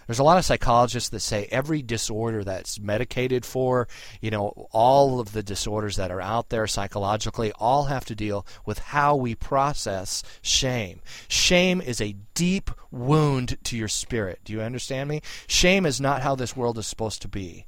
There's 0.08 0.20
a 0.20 0.24
lot 0.24 0.38
of 0.38 0.46
psychologists 0.46 1.10
that 1.10 1.20
say 1.20 1.48
every 1.52 1.82
disorder 1.82 2.44
that's 2.44 2.80
medicated 2.80 3.46
for, 3.46 3.88
you 4.22 4.32
know, 4.32 4.68
all 4.72 5.20
of 5.20 5.34
the 5.34 5.44
disorders 5.44 5.98
that 5.98 6.12
are 6.12 6.22
out 6.22 6.50
there 6.50 6.68
psychologically, 6.68 7.52
all 7.54 7.86
have 7.86 8.06
to 8.06 8.16
deal 8.16 8.46
with 8.66 8.80
how 8.80 9.16
we 9.16 9.36
process 9.36 10.24
shame. 10.42 11.02
Shame 11.28 11.82
is 11.82 12.02
a 12.02 12.16
deep 12.34 12.72
wound 12.92 13.58
to 13.66 13.78
your 13.78 13.88
spirit. 13.88 14.40
Do 14.46 14.54
you 14.54 14.62
understand 14.62 15.10
me? 15.10 15.22
Shame 15.48 15.86
is 15.86 16.02
not 16.02 16.22
how 16.22 16.36
this 16.36 16.56
world 16.56 16.78
is 16.78 16.88
supposed 16.88 17.22
to 17.22 17.28
be 17.28 17.68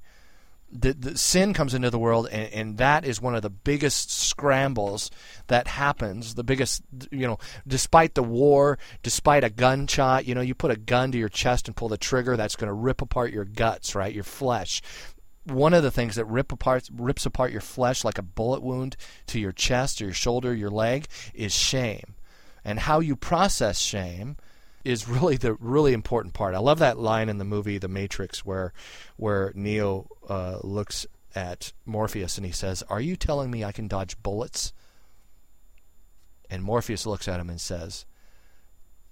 the, 0.80 0.94
the 0.94 1.18
sin 1.18 1.54
comes 1.54 1.74
into 1.74 1.90
the 1.90 2.00
world, 2.00 2.28
and, 2.32 2.54
and 2.54 2.78
that 2.78 3.06
is 3.06 3.22
one 3.22 3.36
of 3.36 3.42
the 3.42 3.50
biggest 3.50 4.12
scrambles 4.12 5.10
that 5.48 5.68
happens. 5.68 6.36
The 6.36 6.44
biggest, 6.44 6.84
you 7.12 7.28
know, 7.28 7.38
despite 7.68 8.16
the 8.16 8.24
war, 8.24 8.78
despite 9.04 9.44
a 9.44 9.50
gunshot, 9.50 10.26
you 10.26 10.36
know, 10.36 10.42
you 10.42 10.54
put 10.54 10.72
a 10.72 10.76
gun 10.76 11.12
to 11.12 11.18
your 11.18 11.30
chest 11.30 11.68
and 11.68 11.76
pull 11.76 11.90
the 11.90 11.98
trigger, 11.98 12.36
that's 12.36 12.56
going 12.56 12.68
to 12.68 12.74
rip 12.74 13.02
apart 13.02 13.32
your 13.32 13.46
guts, 13.46 13.96
right, 13.96 14.14
your 14.14 14.24
flesh. 14.24 14.82
One 15.46 15.74
of 15.74 15.84
the 15.84 15.92
things 15.92 16.16
that 16.16 16.26
rip 16.26 16.52
apart 16.52 16.90
rips 16.92 17.26
apart 17.26 17.52
your 17.52 17.62
flesh 17.62 18.04
like 18.04 18.18
a 18.18 18.24
bullet 18.24 18.64
wound 18.64 18.98
to 19.28 19.40
your 19.40 19.52
chest 19.52 20.02
or 20.02 20.06
your 20.06 20.14
shoulder, 20.14 20.54
your 20.54 20.72
leg, 20.72 21.08
is 21.34 21.54
shame, 21.54 22.16
and 22.64 22.80
how 22.80 23.00
you 23.00 23.16
process 23.16 23.80
shame 23.80 24.38
is 24.86 25.10
really 25.10 25.36
the 25.36 25.56
really 25.56 25.94
important 25.94 26.34
part. 26.34 26.56
I 26.56 26.60
love 26.60 26.80
that 26.80 27.00
line 27.00 27.28
in 27.28 27.40
the 27.40 27.44
movie 27.44 27.78
The 27.78 27.88
Matrix 27.88 28.46
where 28.46 28.72
where 29.18 29.52
Neo 29.56 30.08
uh, 30.30 30.60
looks 30.64 31.06
at 31.34 31.74
Morpheus 31.86 32.38
and 32.38 32.46
he 32.46 32.52
says, 32.52 32.84
"Are 32.84 33.02
you 33.02 33.16
telling 33.16 33.52
me 33.52 33.64
I 33.64 33.72
can 33.72 33.88
dodge 33.88 34.22
bullets?" 34.22 34.72
And 36.50 36.64
Morpheus 36.64 37.06
looks 37.06 37.28
at 37.28 37.40
him 37.40 37.50
and 37.50 37.60
says, 37.60 38.06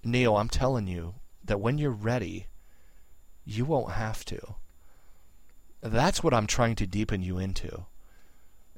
"Neo, 0.04 0.36
I'm 0.36 0.50
telling 0.50 0.88
you 0.88 1.16
that 1.44 1.60
when 1.60 1.78
you're 1.78 1.92
ready, 1.92 2.48
you 3.44 3.66
won't 3.66 3.94
have 3.94 4.24
to." 4.26 4.56
That's 5.82 6.24
what 6.24 6.34
I'm 6.34 6.48
trying 6.48 6.76
to 6.76 6.88
deepen 6.88 7.22
you 7.22 7.38
into. 7.38 7.86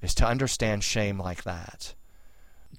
is 0.01 0.15
to 0.15 0.27
understand 0.27 0.83
shame 0.83 1.19
like 1.19 1.43
that. 1.43 1.95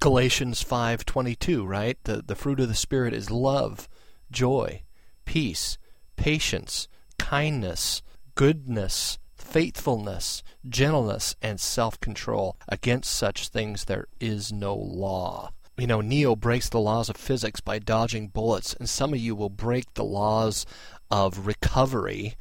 Galatians 0.00 0.62
5:22, 0.62 1.66
right? 1.66 1.98
The 2.04 2.22
the 2.22 2.34
fruit 2.34 2.60
of 2.60 2.68
the 2.68 2.74
spirit 2.74 3.14
is 3.14 3.30
love, 3.30 3.88
joy, 4.30 4.82
peace, 5.24 5.78
patience, 6.16 6.88
kindness, 7.18 8.02
goodness, 8.34 9.18
faithfulness, 9.34 10.42
gentleness, 10.68 11.36
and 11.42 11.60
self-control. 11.60 12.56
Against 12.68 13.12
such 13.12 13.48
things 13.48 13.84
there 13.84 14.06
is 14.20 14.52
no 14.52 14.74
law. 14.74 15.50
You 15.78 15.86
know, 15.86 16.00
Neo 16.00 16.34
breaks 16.34 16.68
the 16.68 16.80
laws 16.80 17.10
of 17.10 17.16
physics 17.16 17.60
by 17.60 17.78
dodging 17.78 18.28
bullets, 18.28 18.74
and 18.74 18.88
some 18.88 19.12
of 19.12 19.18
you 19.18 19.34
will 19.34 19.50
break 19.50 19.92
the 19.92 20.04
laws 20.04 20.64
of 21.10 21.46
recovery. 21.46 22.34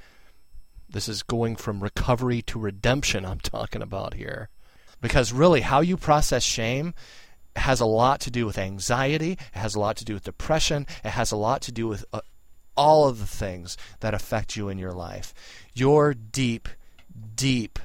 This 0.89 1.09
is 1.09 1.21
going 1.21 1.57
from 1.57 1.83
recovery 1.83 2.41
to 2.43 2.59
redemption 2.59 3.25
I'm 3.25 3.39
talking 3.39 3.81
about 3.81 4.13
here. 4.13 4.49
Because 5.01 5.33
really, 5.33 5.61
how 5.61 5.81
you 5.81 5.97
process 5.97 6.43
shame 6.43 6.93
has 7.55 7.79
a 7.79 7.85
lot 7.85 8.19
to 8.21 8.31
do 8.31 8.45
with 8.45 8.57
anxiety, 8.57 9.33
it 9.33 9.39
has 9.57 9.75
a 9.75 9.79
lot 9.79 9.97
to 9.97 10.05
do 10.05 10.13
with 10.13 10.23
depression, 10.23 10.85
it 11.03 11.11
has 11.11 11.31
a 11.31 11.37
lot 11.37 11.61
to 11.63 11.71
do 11.71 11.87
with 11.87 12.05
uh, 12.13 12.21
all 12.75 13.07
of 13.07 13.19
the 13.19 13.27
things 13.27 13.77
that 14.01 14.13
affect 14.13 14.55
you 14.55 14.69
in 14.69 14.77
your 14.77 14.91
life. 14.91 15.33
Your 15.73 16.13
deep, 16.13 16.67
deep 17.35 17.79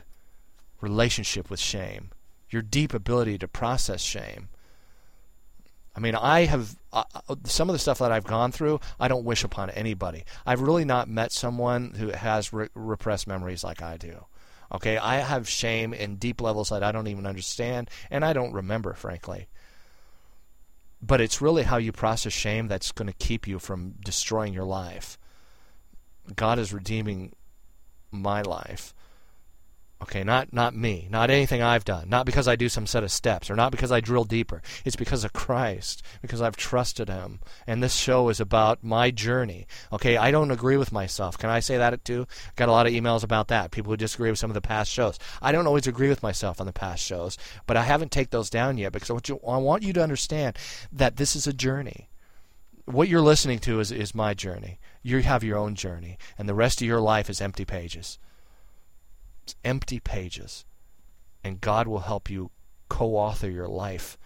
relationship 0.81 1.51
with 1.51 1.61
shame, 1.61 2.11
your 2.51 2.62
deep 2.62 2.93
ability 2.95 3.39
to 3.39 3.49
process 3.49 4.01
shame. 4.01 4.49
I 5.95 6.01
mean, 6.01 6.14
I 6.14 6.45
have 6.45 6.77
uh, 6.93 7.05
uh, 7.29 7.37
some 7.45 7.68
of 7.68 7.73
the 7.73 7.79
stuff 7.79 7.99
that 7.99 8.12
I've 8.12 8.25
gone 8.25 8.53
through. 8.53 8.81
I 8.99 9.09
don't 9.09 9.25
wish 9.25 9.45
upon 9.45 9.71
anybody. 9.71 10.25
I've 10.47 10.61
really 10.61 10.85
not 10.85 11.09
met 11.09 11.33
someone 11.33 11.95
who 11.97 12.11
has 12.11 12.53
re- 12.53 12.68
repressed 12.75 13.27
memories 13.27 13.64
like 13.64 13.83
I 13.83 13.97
do. 13.97 14.25
Okay, 14.73 14.99
I 14.99 15.16
have 15.16 15.49
shame 15.49 15.93
in 15.93 16.16
deep 16.16 16.41
levels 16.41 16.68
that 16.68 16.85
I 16.85 16.93
don't 16.93 17.09
even 17.09 17.27
understand, 17.27 17.91
and 18.09 18.25
I 18.25 18.33
don't 18.33 18.53
remember, 18.53 18.95
frankly. 18.95 19.49
But 21.03 21.20
it's 21.20 21.40
really 21.40 21.62
how 21.62 21.78
you 21.78 21.92
process 21.92 22.32
shame 22.32 22.68
that's 22.68 22.92
going 22.92 23.07
to 23.07 23.14
keep 23.14 23.46
you 23.46 23.59
from 23.59 23.94
destroying 24.05 24.53
your 24.53 24.64
life. 24.64 25.18
God 26.36 26.59
is 26.59 26.72
redeeming 26.72 27.34
my 28.11 28.42
life. 28.42 28.94
Okay, 30.03 30.24
not 30.24 30.51
not 30.51 30.74
me, 30.74 31.09
not 31.11 31.28
anything 31.28 31.61
I've 31.61 31.84
done, 31.84 32.09
not 32.09 32.24
because 32.24 32.48
I 32.48 32.57
do 32.57 32.70
some 32.70 32.86
set 32.86 33.05
of 33.05 33.12
steps, 33.12 33.51
or 33.51 33.55
not 33.55 33.70
because 33.70 33.92
I 33.92 34.01
drill 34.01 34.24
deeper. 34.24 34.62
It's 34.82 34.96
because 34.96 35.24
of 35.24 35.34
Christ, 35.34 36.03
because 36.22 36.40
I've 36.40 36.57
trusted 36.57 37.11
Him. 37.11 37.40
And 37.66 37.82
this 37.82 37.94
show 37.94 38.30
is 38.30 38.40
about 38.40 38.82
my 38.82 39.11
journey. 39.11 39.66
Okay, 39.92 40.16
I 40.16 40.30
don't 40.30 40.51
agree 40.51 40.78
with 40.78 40.90
myself. 40.90 41.36
Can 41.36 41.51
I 41.51 41.61
say 41.61 41.76
that 41.76 42.03
too? 42.03 42.26
Got 42.57 42.70
a 42.70 42.72
lot 42.72 42.86
of 42.86 42.94
emails 42.94 43.22
about 43.22 43.48
that. 43.48 43.72
People 43.72 43.92
who 43.92 43.98
disagree 43.98 44.30
with 44.30 44.38
some 44.38 44.51
of 44.51 44.55
the 44.55 44.62
past 44.62 44.90
shows. 44.90 45.18
I 45.42 45.53
don't 45.53 45.66
always 45.66 45.86
agree 45.86 46.09
with 46.09 46.22
myself 46.22 46.61
on 46.61 46.66
the 46.66 46.72
past 46.72 47.05
shows, 47.05 47.36
but 47.66 47.76
I 47.76 47.82
haven't 47.82 48.11
taken 48.11 48.30
those 48.30 48.48
down 48.48 48.78
yet 48.78 48.92
because 48.92 49.11
I 49.11 49.14
want 49.14 49.28
you, 49.28 49.38
I 49.46 49.59
want 49.59 49.82
you 49.82 49.92
to 49.92 50.03
understand 50.03 50.57
that 50.90 51.16
this 51.16 51.36
is 51.36 51.46
a 51.46 51.53
journey. 51.53 52.09
What 52.86 53.09
you're 53.09 53.20
listening 53.20 53.59
to 53.61 53.80
is 53.80 53.92
is 53.92 54.14
my 54.14 54.32
journey. 54.32 54.80
You 55.03 55.18
have 55.18 55.44
your 55.44 55.59
own 55.59 55.74
journey, 55.74 56.16
and 56.38 56.48
the 56.48 56.55
rest 56.55 56.80
of 56.80 56.86
your 56.86 57.01
life 57.01 57.28
is 57.28 57.42
empty 57.42 57.66
pages 57.66 58.18
empty 59.64 60.01
pages, 60.01 60.64
and 61.42 61.61
God 61.61 61.88
will 61.88 62.01
help 62.01 62.30
you 62.30 62.51
co-author 62.88 63.48
your 63.48 63.68
life. 63.68 64.18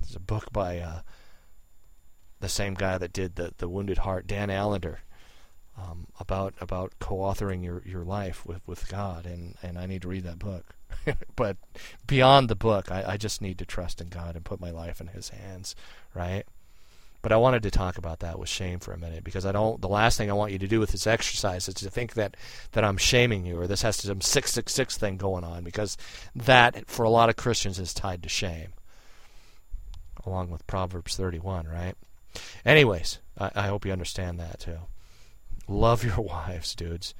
There's 0.00 0.16
a 0.16 0.20
book 0.20 0.52
by 0.52 0.78
uh, 0.78 1.00
the 2.40 2.48
same 2.48 2.74
guy 2.74 2.98
that 2.98 3.12
did 3.12 3.36
the 3.36 3.54
the 3.58 3.68
Wounded 3.68 3.98
Heart, 3.98 4.26
Dan 4.26 4.50
Allender, 4.50 5.00
um, 5.78 6.06
about 6.18 6.54
about 6.60 6.92
co-authoring 6.98 7.64
your, 7.64 7.82
your 7.84 8.04
life 8.04 8.44
with, 8.44 8.60
with 8.66 8.88
God, 8.88 9.26
and, 9.26 9.56
and 9.62 9.78
I 9.78 9.86
need 9.86 10.02
to 10.02 10.08
read 10.08 10.24
that 10.24 10.38
book. 10.38 10.74
but 11.36 11.56
beyond 12.06 12.48
the 12.48 12.56
book, 12.56 12.90
I, 12.90 13.12
I 13.12 13.16
just 13.16 13.40
need 13.40 13.58
to 13.58 13.64
trust 13.64 14.00
in 14.00 14.08
God 14.08 14.36
and 14.36 14.44
put 14.44 14.60
my 14.60 14.70
life 14.70 15.00
in 15.00 15.08
His 15.08 15.30
hands, 15.30 15.74
right? 16.14 16.44
But 17.22 17.32
I 17.32 17.36
wanted 17.36 17.62
to 17.64 17.70
talk 17.70 17.98
about 17.98 18.20
that 18.20 18.38
with 18.38 18.48
shame 18.48 18.78
for 18.78 18.92
a 18.92 18.98
minute 18.98 19.24
because 19.24 19.44
I 19.44 19.52
don't. 19.52 19.80
The 19.80 19.88
last 19.88 20.16
thing 20.16 20.30
I 20.30 20.34
want 20.34 20.52
you 20.52 20.58
to 20.58 20.68
do 20.68 20.80
with 20.80 20.90
this 20.90 21.06
exercise 21.06 21.68
is 21.68 21.74
to 21.74 21.90
think 21.90 22.14
that 22.14 22.36
that 22.72 22.84
I'm 22.84 22.96
shaming 22.96 23.44
you 23.44 23.60
or 23.60 23.66
this 23.66 23.82
has 23.82 23.96
some 23.96 24.20
six 24.20 24.52
six 24.52 24.72
six 24.72 24.96
thing 24.96 25.16
going 25.16 25.44
on 25.44 25.62
because 25.62 25.96
that 26.34 26.88
for 26.88 27.02
a 27.02 27.10
lot 27.10 27.28
of 27.28 27.36
Christians 27.36 27.78
is 27.78 27.92
tied 27.92 28.22
to 28.22 28.28
shame, 28.28 28.72
along 30.24 30.50
with 30.50 30.66
Proverbs 30.66 31.16
31, 31.16 31.66
right? 31.66 31.94
Anyways, 32.64 33.18
I, 33.38 33.50
I 33.54 33.66
hope 33.66 33.84
you 33.84 33.92
understand 33.92 34.40
that 34.40 34.60
too. 34.60 34.78
Love 35.68 36.04
your 36.04 36.20
wives, 36.20 36.74
dudes. 36.74 37.14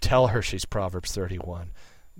Tell 0.00 0.28
her 0.28 0.42
she's 0.42 0.64
Proverbs 0.64 1.12
31 1.12 1.70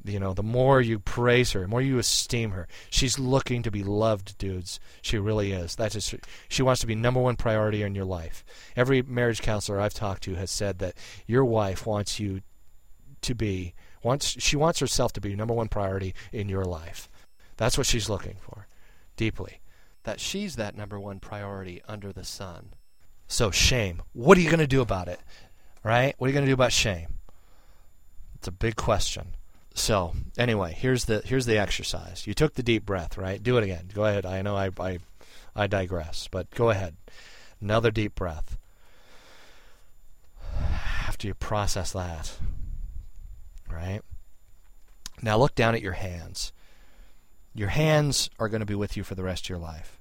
you 0.05 0.19
know, 0.19 0.35
the 0.35 0.43
more 0.43 0.81
you 0.81 0.99
praise 0.99 1.53
her, 1.53 1.61
the 1.61 1.69
more 1.69 1.83
you 1.83 1.99
esteem 1.99 2.51
her, 2.51 2.69
she's 2.91 3.19
looking 3.19 3.63
to 3.63 3.71
be 3.71 3.85
loved, 3.85 4.37
dudes. 4.39 4.81
She 5.01 5.19
really 5.19 5.53
is. 5.53 5.77
That's 5.77 5.95
just, 5.95 6.15
she 6.49 6.63
wants 6.63 6.81
to 6.81 6.87
be 6.87 6.95
number 6.95 7.21
one 7.21 7.37
priority 7.37 7.83
in 7.83 7.95
your 7.95 8.05
life. 8.05 8.45
Every 8.77 9.03
marriage 9.03 9.43
counselor 9.43 9.81
I've 9.81 9.95
talked 9.95 10.23
to 10.25 10.35
has 10.35 10.51
said 10.51 10.79
that 10.79 10.95
your 11.27 11.45
wife 11.45 11.87
wants 11.87 12.19
you 12.19 12.43
to 13.23 13.35
be 13.35 13.75
wants 14.03 14.43
she 14.43 14.57
wants 14.57 14.81
herself 14.81 15.13
to 15.13 15.21
be 15.21 15.35
number 15.35 15.55
one 15.55 15.69
priority 15.69 16.15
in 16.33 16.49
your 16.49 16.65
life. 16.65 17.09
That's 17.57 17.79
what 17.79 17.87
she's 17.87 18.09
looking 18.09 18.37
for, 18.41 18.67
deeply. 19.17 19.61
That 20.05 20.21
she's 20.21 20.57
that 20.57 20.77
number 20.77 20.99
one 20.99 21.21
priority 21.21 21.81
under 21.87 22.13
the 22.13 22.25
sun. 22.25 22.73
So 23.29 23.51
shame. 23.51 24.03
What 24.13 24.37
are 24.37 24.41
you 24.41 24.51
going 24.51 24.59
to 24.59 24.67
do 24.67 24.81
about 24.81 25.09
it? 25.09 25.21
Right? 25.85 26.15
What 26.19 26.27
are 26.27 26.31
you 26.31 26.35
going 26.35 26.45
to 26.45 26.51
do 26.51 26.55
about 26.55 26.73
shame? 26.73 27.21
It's 28.35 28.49
a 28.49 28.53
big 28.53 28.77
question. 28.77 29.37
So 29.75 30.13
anyway, 30.37 30.75
here's 30.77 31.07
the 31.07 31.21
here's 31.25 31.47
the 31.47 31.59
exercise. 31.59 32.27
You 32.27 32.35
took 32.35 32.55
the 32.55 32.63
deep 32.63 32.85
breath, 32.85 33.17
right? 33.17 33.43
Do 33.43 33.57
it 33.57 33.65
again. 33.65 33.91
Go 33.95 34.05
ahead. 34.05 34.27
I 34.27 34.43
know 34.43 34.57
I 34.57 34.71
I, 34.79 34.99
I 35.57 35.67
digress, 35.67 36.29
but 36.31 36.51
go 36.51 36.71
ahead. 36.71 36.97
Another 37.61 37.91
deep 37.91 38.15
breath. 38.15 38.59
After 41.07 41.27
you 41.27 41.35
process 41.35 41.93
that, 41.93 42.33
right? 43.71 44.01
Now 45.21 45.39
look 45.39 45.55
down 45.55 45.75
at 45.75 45.83
your 45.83 45.93
hands. 45.93 46.53
Your 47.55 47.69
hands 47.69 48.31
are 48.39 48.49
going 48.49 48.61
to 48.61 48.67
be 48.67 48.75
with 48.75 48.97
you 48.97 49.05
for 49.05 49.15
the 49.15 49.23
rest 49.23 49.45
of 49.45 49.51
your 49.51 49.59
life. 49.59 49.99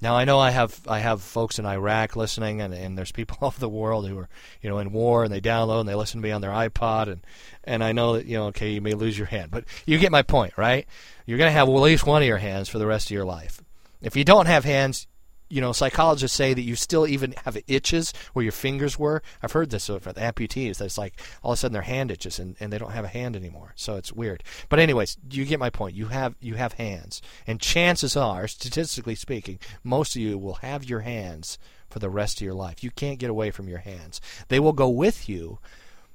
Now 0.00 0.16
I 0.16 0.24
know 0.24 0.38
I 0.38 0.50
have 0.50 0.80
I 0.86 1.00
have 1.00 1.20
folks 1.20 1.58
in 1.58 1.66
Iraq 1.66 2.14
listening, 2.14 2.60
and, 2.60 2.72
and 2.72 2.96
there's 2.96 3.10
people 3.10 3.36
all 3.40 3.48
over 3.48 3.58
the 3.58 3.68
world 3.68 4.08
who 4.08 4.16
are 4.18 4.28
you 4.62 4.70
know 4.70 4.78
in 4.78 4.92
war, 4.92 5.24
and 5.24 5.32
they 5.32 5.40
download 5.40 5.80
and 5.80 5.88
they 5.88 5.94
listen 5.94 6.20
to 6.20 6.26
me 6.26 6.30
on 6.30 6.40
their 6.40 6.50
iPod, 6.50 7.08
and 7.08 7.20
and 7.64 7.82
I 7.82 7.92
know 7.92 8.14
that 8.14 8.26
you 8.26 8.36
know 8.36 8.46
okay 8.46 8.70
you 8.70 8.80
may 8.80 8.94
lose 8.94 9.18
your 9.18 9.26
hand, 9.26 9.50
but 9.50 9.64
you 9.86 9.98
get 9.98 10.12
my 10.12 10.22
point, 10.22 10.54
right? 10.56 10.86
You're 11.26 11.38
going 11.38 11.48
to 11.48 11.52
have 11.52 11.68
at 11.68 11.72
least 11.72 12.06
one 12.06 12.22
of 12.22 12.28
your 12.28 12.38
hands 12.38 12.68
for 12.68 12.78
the 12.78 12.86
rest 12.86 13.08
of 13.08 13.10
your 13.10 13.26
life. 13.26 13.60
If 14.00 14.14
you 14.14 14.24
don't 14.24 14.46
have 14.46 14.64
hands, 14.64 15.07
you 15.48 15.60
know, 15.60 15.72
psychologists 15.72 16.36
say 16.36 16.54
that 16.54 16.62
you 16.62 16.76
still 16.76 17.06
even 17.06 17.34
have 17.44 17.56
itches 17.66 18.12
where 18.32 18.42
your 18.42 18.52
fingers 18.52 18.98
were. 18.98 19.22
I've 19.42 19.52
heard 19.52 19.70
this 19.70 19.86
the 19.86 20.20
amputees. 20.20 20.80
It's 20.80 20.98
like 20.98 21.20
all 21.42 21.52
of 21.52 21.56
a 21.56 21.60
sudden 21.60 21.72
their 21.72 21.82
hand 21.82 22.10
itches 22.10 22.38
and, 22.38 22.56
and 22.60 22.72
they 22.72 22.78
don't 22.78 22.92
have 22.92 23.04
a 23.04 23.08
hand 23.08 23.34
anymore. 23.34 23.72
So 23.74 23.96
it's 23.96 24.12
weird. 24.12 24.44
But 24.68 24.78
anyways, 24.78 25.16
you 25.30 25.44
get 25.44 25.58
my 25.58 25.70
point. 25.70 25.96
You 25.96 26.06
have 26.06 26.34
you 26.40 26.54
have 26.54 26.74
hands, 26.74 27.22
and 27.46 27.60
chances 27.60 28.16
are, 28.16 28.46
statistically 28.46 29.14
speaking, 29.14 29.58
most 29.82 30.14
of 30.14 30.22
you 30.22 30.38
will 30.38 30.54
have 30.54 30.84
your 30.84 31.00
hands 31.00 31.58
for 31.88 31.98
the 31.98 32.10
rest 32.10 32.40
of 32.40 32.44
your 32.44 32.54
life. 32.54 32.84
You 32.84 32.90
can't 32.90 33.18
get 33.18 33.30
away 33.30 33.50
from 33.50 33.68
your 33.68 33.78
hands. 33.78 34.20
They 34.48 34.60
will 34.60 34.72
go 34.72 34.88
with 34.88 35.28
you 35.28 35.58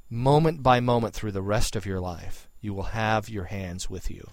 moment 0.09 0.61
by 0.61 0.79
moment 0.79 1.15
through 1.15 1.31
the 1.31 1.41
rest 1.41 1.75
of 1.75 1.85
your 1.85 1.99
life. 1.99 2.47
You 2.61 2.73
will 2.73 2.83
have 2.83 3.29
your 3.29 3.45
hands 3.45 3.89
with 3.89 4.11
you. 4.11 4.29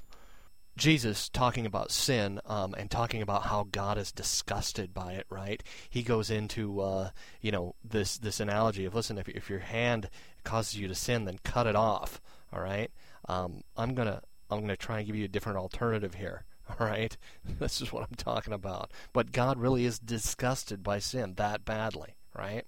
Jesus 0.80 1.28
talking 1.28 1.66
about 1.66 1.90
sin 1.90 2.40
um, 2.46 2.74
and 2.74 2.90
talking 2.90 3.20
about 3.20 3.42
how 3.42 3.66
God 3.70 3.98
is 3.98 4.10
disgusted 4.10 4.94
by 4.94 5.12
it, 5.12 5.26
right? 5.28 5.62
He 5.90 6.02
goes 6.02 6.30
into 6.30 6.80
uh, 6.80 7.10
you 7.42 7.52
know 7.52 7.74
this 7.84 8.16
this 8.16 8.40
analogy 8.40 8.86
of 8.86 8.94
listen, 8.94 9.18
if 9.18 9.28
if 9.28 9.50
your 9.50 9.58
hand 9.58 10.08
causes 10.42 10.78
you 10.78 10.88
to 10.88 10.94
sin, 10.94 11.26
then 11.26 11.38
cut 11.44 11.66
it 11.66 11.76
off. 11.76 12.18
All 12.50 12.62
right. 12.62 12.90
Um, 13.28 13.60
I'm 13.76 13.94
gonna 13.94 14.22
I'm 14.50 14.62
gonna 14.62 14.74
try 14.74 14.98
and 14.98 15.06
give 15.06 15.16
you 15.16 15.26
a 15.26 15.28
different 15.28 15.58
alternative 15.58 16.14
here. 16.14 16.44
All 16.80 16.86
right. 16.86 17.14
This 17.58 17.82
is 17.82 17.92
what 17.92 18.04
I'm 18.08 18.16
talking 18.16 18.54
about. 18.54 18.90
But 19.12 19.32
God 19.32 19.58
really 19.58 19.84
is 19.84 19.98
disgusted 19.98 20.82
by 20.82 20.98
sin 20.98 21.34
that 21.36 21.66
badly, 21.66 22.16
right? 22.34 22.64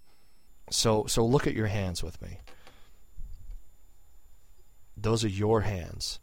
So 0.70 1.06
so 1.06 1.24
look 1.24 1.46
at 1.46 1.54
your 1.54 1.68
hands 1.68 2.02
with 2.02 2.20
me. 2.20 2.40
Those 4.98 5.24
are 5.24 5.28
your 5.28 5.62
hands. 5.62 6.20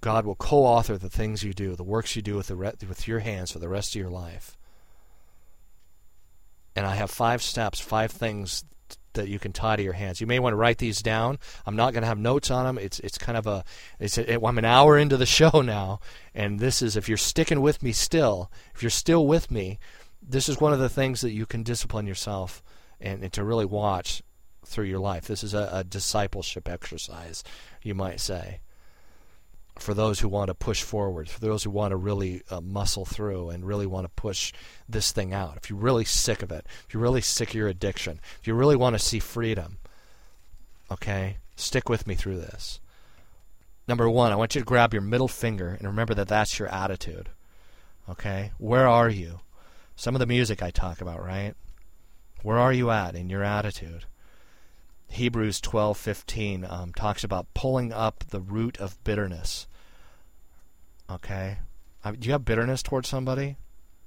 God 0.00 0.24
will 0.24 0.34
co-author 0.34 0.96
the 0.96 1.10
things 1.10 1.42
you 1.42 1.52
do, 1.52 1.76
the 1.76 1.82
works 1.82 2.16
you 2.16 2.22
do 2.22 2.36
with 2.36 2.46
the 2.46 2.56
re- 2.56 2.72
with 2.88 3.06
your 3.06 3.20
hands 3.20 3.52
for 3.52 3.58
the 3.58 3.68
rest 3.68 3.94
of 3.94 4.00
your 4.00 4.10
life. 4.10 4.56
And 6.74 6.86
I 6.86 6.94
have 6.94 7.10
five 7.10 7.42
steps, 7.42 7.80
five 7.80 8.10
things 8.10 8.64
that 9.14 9.28
you 9.28 9.38
can 9.38 9.52
tie 9.52 9.76
to 9.76 9.82
your 9.82 9.92
hands. 9.92 10.20
You 10.20 10.26
may 10.26 10.38
want 10.38 10.52
to 10.52 10.56
write 10.56 10.78
these 10.78 11.02
down. 11.02 11.38
I'm 11.66 11.76
not 11.76 11.92
going 11.92 12.02
to 12.02 12.08
have 12.08 12.18
notes 12.18 12.50
on 12.50 12.64
them. 12.64 12.78
It's 12.78 13.00
it's 13.00 13.18
kind 13.18 13.36
of 13.36 13.46
a 13.46 13.64
it's 13.98 14.18
a, 14.18 14.34
it, 14.34 14.40
I'm 14.42 14.58
an 14.58 14.64
hour 14.64 14.96
into 14.96 15.16
the 15.16 15.26
show 15.40 15.60
now, 15.62 16.00
and 16.34 16.60
this 16.60 16.82
is 16.82 16.96
if 16.96 17.08
you're 17.08 17.18
sticking 17.18 17.60
with 17.60 17.82
me 17.82 17.92
still, 17.92 18.50
if 18.74 18.82
you're 18.82 18.90
still 18.90 19.26
with 19.26 19.50
me, 19.50 19.78
this 20.22 20.48
is 20.48 20.60
one 20.60 20.72
of 20.72 20.78
the 20.78 20.88
things 20.88 21.20
that 21.20 21.32
you 21.32 21.46
can 21.46 21.62
discipline 21.62 22.06
yourself 22.06 22.62
and, 23.00 23.22
and 23.22 23.32
to 23.32 23.44
really 23.44 23.64
watch 23.64 24.22
through 24.64 24.84
your 24.84 24.98
life. 24.98 25.26
This 25.26 25.42
is 25.42 25.54
a, 25.54 25.68
a 25.72 25.84
discipleship 25.84 26.68
exercise, 26.68 27.42
you 27.82 27.94
might 27.94 28.20
say. 28.20 28.60
For 29.82 29.94
those 29.94 30.20
who 30.20 30.28
want 30.28 30.48
to 30.48 30.54
push 30.54 30.82
forward, 30.82 31.28
for 31.28 31.40
those 31.40 31.64
who 31.64 31.70
want 31.70 31.92
to 31.92 31.96
really 31.96 32.42
uh, 32.50 32.60
muscle 32.60 33.04
through 33.04 33.50
and 33.50 33.66
really 33.66 33.86
want 33.86 34.04
to 34.04 34.10
push 34.10 34.52
this 34.88 35.12
thing 35.12 35.32
out. 35.32 35.56
If 35.56 35.70
you're 35.70 35.78
really 35.78 36.04
sick 36.04 36.42
of 36.42 36.50
it, 36.50 36.66
if 36.86 36.94
you're 36.94 37.02
really 37.02 37.20
sick 37.20 37.50
of 37.50 37.54
your 37.54 37.68
addiction, 37.68 38.20
if 38.40 38.46
you 38.46 38.54
really 38.54 38.76
want 38.76 38.94
to 38.94 38.98
see 38.98 39.18
freedom, 39.18 39.78
okay, 40.90 41.38
stick 41.56 41.88
with 41.88 42.06
me 42.06 42.14
through 42.14 42.38
this. 42.38 42.80
Number 43.88 44.08
one, 44.08 44.32
I 44.32 44.36
want 44.36 44.54
you 44.54 44.60
to 44.60 44.66
grab 44.66 44.92
your 44.92 45.02
middle 45.02 45.28
finger 45.28 45.70
and 45.70 45.88
remember 45.88 46.14
that 46.14 46.28
that's 46.28 46.58
your 46.58 46.68
attitude. 46.68 47.30
Okay? 48.08 48.52
Where 48.58 48.86
are 48.86 49.08
you? 49.08 49.40
Some 49.96 50.14
of 50.14 50.20
the 50.20 50.26
music 50.26 50.62
I 50.62 50.70
talk 50.70 51.00
about, 51.00 51.24
right? 51.24 51.54
Where 52.42 52.58
are 52.58 52.72
you 52.72 52.90
at 52.90 53.14
in 53.14 53.28
your 53.28 53.42
attitude? 53.42 54.04
Hebrews 55.08 55.60
12:15 55.60 56.70
um, 56.70 56.92
talks 56.94 57.24
about 57.24 57.52
pulling 57.52 57.92
up 57.92 58.24
the 58.28 58.40
root 58.40 58.78
of 58.78 59.02
bitterness. 59.02 59.66
Okay, 61.10 61.58
uh, 62.04 62.12
do 62.12 62.26
you 62.26 62.32
have 62.32 62.44
bitterness 62.44 62.82
towards 62.82 63.08
somebody, 63.08 63.56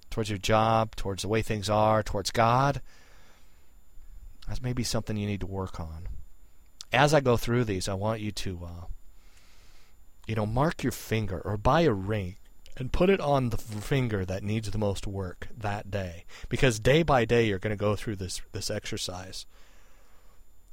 towards 0.10 0.30
your 0.30 0.40
job, 0.40 0.96
towards 0.96 1.24
the 1.24 1.28
way 1.28 1.42
things 1.42 1.70
are, 1.70 2.02
towards 2.02 2.32
God? 2.32 2.82
That's 4.48 4.62
maybe 4.62 4.84
something 4.84 5.18
you 5.18 5.28
need 5.28 5.42
to 5.42 5.46
work 5.46 5.80
on. 5.80 6.08
As 6.92 7.14
I 7.14 7.20
go 7.20 7.38
through 7.38 7.66
these, 7.66 7.90
I 7.90 7.94
want 7.94 8.22
you 8.22 8.32
to, 8.32 8.60
uh, 8.64 8.86
you 10.28 10.36
know, 10.36 10.46
mark 10.46 10.84
your 10.84 10.92
finger 10.92 11.42
or 11.44 11.58
buy 11.58 11.82
a 11.82 11.92
ring 11.92 12.38
and 12.78 12.92
put 12.92 13.10
it 13.10 13.20
on 13.20 13.50
the 13.50 13.58
finger 13.58 14.26
that 14.26 14.44
needs 14.44 14.70
the 14.70 14.78
most 14.78 15.06
work 15.06 15.48
that 15.56 15.92
day. 15.92 16.26
Because 16.50 16.80
day 16.80 17.04
by 17.04 17.26
day, 17.26 17.48
you're 17.48 17.60
going 17.60 17.76
to 17.76 17.78
go 17.78 17.96
through 17.96 18.16
this 18.16 18.42
this 18.52 18.72
exercise. 18.72 19.46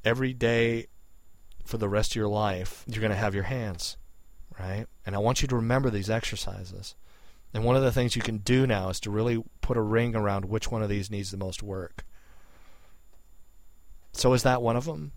Every 0.05 0.33
day 0.33 0.87
for 1.64 1.76
the 1.76 1.89
rest 1.89 2.12
of 2.12 2.16
your 2.16 2.28
life, 2.28 2.85
you're 2.87 3.01
going 3.01 3.11
to 3.11 3.16
have 3.16 3.35
your 3.35 3.45
hands, 3.45 3.97
right? 4.61 4.86
And 5.06 5.14
I 5.14 5.18
want 5.18 5.42
you 5.42 5.48
to 5.48 5.56
remember 5.56 5.90
these 5.90 6.11
exercises. 6.11 6.94
And 7.52 7.64
one 7.64 7.76
of 7.76 7.82
the 7.82 7.92
things 7.92 8.14
you 8.14 8.22
can 8.22 8.38
do 8.38 8.66
now 8.66 8.90
is 8.90 9.00
to 9.00 9.11
really 9.11 9.42
put 9.61 9.76
a 9.76 9.82
ring 9.82 10.14
around 10.14 10.44
which 10.44 10.70
one 10.70 10.82
of 10.82 10.88
these 10.88 11.11
needs 11.11 11.30
the 11.30 11.36
most 11.36 11.62
work. 11.62 12.04
So 14.12 14.32
is 14.34 14.42
that 14.42 14.62
one 14.62 14.76
of 14.76 14.84
them? 14.84 15.12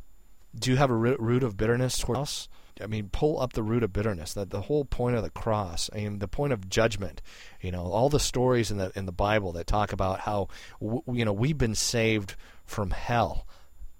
Do 0.55 0.71
you 0.71 0.77
have 0.77 0.89
a 0.89 0.95
root 0.95 1.43
of 1.43 1.57
bitterness 1.57 1.97
towards 1.97 2.19
us? 2.19 2.49
I 2.81 2.87
mean, 2.87 3.09
pull 3.09 3.39
up 3.39 3.53
the 3.53 3.63
root 3.63 3.83
of 3.83 3.93
bitterness. 3.93 4.33
That 4.33 4.49
the 4.49 4.61
whole 4.61 4.85
point 4.85 5.15
of 5.15 5.23
the 5.23 5.29
cross, 5.29 5.89
I 5.93 5.97
mean, 5.97 6.19
the 6.19 6.27
point 6.27 6.53
of 6.53 6.69
judgment. 6.69 7.21
You 7.61 7.71
know, 7.71 7.83
all 7.83 8.09
the 8.09 8.19
stories 8.19 8.71
in 8.71 8.77
the 8.77 8.91
in 8.95 9.05
the 9.05 9.11
Bible 9.11 9.51
that 9.53 9.67
talk 9.67 9.93
about 9.93 10.21
how 10.21 10.47
w- 10.81 11.03
you 11.11 11.25
know 11.25 11.33
we've 11.33 11.57
been 11.57 11.75
saved 11.75 12.35
from 12.65 12.91
hell, 12.91 13.47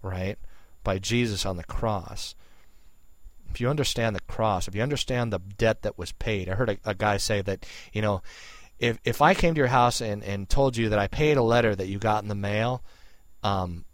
right, 0.02 0.40
by 0.84 0.98
Jesus 0.98 1.46
on 1.46 1.58
the 1.58 1.64
cross. 1.64 2.34
If 3.54 3.62
you 3.62 3.70
understand 3.70 4.16
the 4.16 4.22
cross, 4.22 4.68
if 4.68 4.76
you 4.76 4.82
understand 4.82 5.32
the 5.32 5.40
debt 5.40 5.84
that 5.84 5.98
was 5.98 6.12
paid, 6.12 6.50
I 6.50 6.56
heard 6.56 6.70
a, 6.70 6.78
a 6.86 6.94
guy 6.94 7.18
say 7.18 7.42
that 7.42 7.66
you 7.92 8.02
know, 8.02 8.22
if 8.80 9.00
if 9.04 9.22
I 9.22 9.34
came 9.34 9.54
to 9.54 9.60
your 9.60 9.68
house 9.68 10.02
and 10.02 10.24
and 10.24 10.50
told 10.50 10.78
you 10.78 10.90
that 10.90 11.00
I 11.00 11.08
paid 11.08 11.38
a 11.38 11.44
letter 11.44 11.76
that 11.76 11.88
you 11.88 12.00
got 12.00 12.24
in 12.24 12.30
the 12.30 12.36
mail, 12.36 12.84
um, 13.44 13.86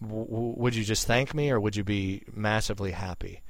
w- 0.00 0.54
would 0.56 0.74
you 0.74 0.84
just 0.84 1.06
thank 1.06 1.34
me 1.34 1.50
or 1.50 1.60
would 1.60 1.76
you 1.76 1.84
be 1.84 2.22
massively 2.34 2.92
happy? 2.92 3.42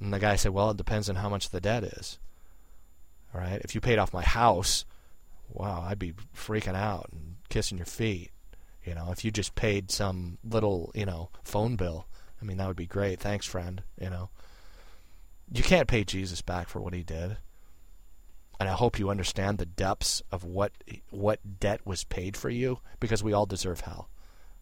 And 0.00 0.12
the 0.12 0.18
guy 0.18 0.36
said, 0.36 0.52
Well, 0.52 0.70
it 0.70 0.76
depends 0.76 1.08
on 1.08 1.16
how 1.16 1.28
much 1.28 1.50
the 1.50 1.60
debt 1.60 1.84
is. 1.84 2.18
All 3.34 3.40
right. 3.40 3.60
If 3.62 3.74
you 3.74 3.80
paid 3.80 3.98
off 3.98 4.12
my 4.12 4.24
house, 4.24 4.84
wow, 5.48 5.84
I'd 5.86 5.98
be 5.98 6.14
freaking 6.36 6.74
out 6.76 7.08
and 7.12 7.36
kissing 7.48 7.78
your 7.78 7.86
feet. 7.86 8.30
You 8.84 8.94
know, 8.94 9.10
if 9.12 9.24
you 9.24 9.30
just 9.30 9.54
paid 9.54 9.90
some 9.90 10.38
little, 10.44 10.90
you 10.94 11.06
know, 11.06 11.30
phone 11.44 11.76
bill, 11.76 12.06
I 12.40 12.44
mean, 12.44 12.56
that 12.56 12.66
would 12.66 12.76
be 12.76 12.86
great. 12.86 13.20
Thanks, 13.20 13.46
friend. 13.46 13.82
You 14.00 14.10
know, 14.10 14.30
you 15.52 15.62
can't 15.62 15.88
pay 15.88 16.04
Jesus 16.04 16.42
back 16.42 16.68
for 16.68 16.80
what 16.80 16.94
he 16.94 17.02
did. 17.02 17.38
And 18.60 18.68
I 18.68 18.72
hope 18.72 18.98
you 18.98 19.10
understand 19.10 19.58
the 19.58 19.66
depths 19.66 20.22
of 20.30 20.44
what 20.44 20.72
what 21.10 21.40
debt 21.60 21.80
was 21.84 22.04
paid 22.04 22.36
for 22.36 22.48
you, 22.48 22.78
because 23.00 23.22
we 23.22 23.32
all 23.32 23.46
deserve 23.46 23.80
hell. 23.80 24.08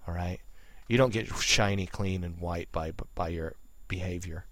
All 0.08 0.14
right, 0.14 0.40
you 0.88 0.96
don't 0.96 1.12
get 1.12 1.28
shiny, 1.36 1.86
clean, 1.86 2.24
and 2.24 2.40
white 2.40 2.72
by 2.72 2.92
by 3.14 3.28
your 3.28 3.54
behavior 3.88 4.46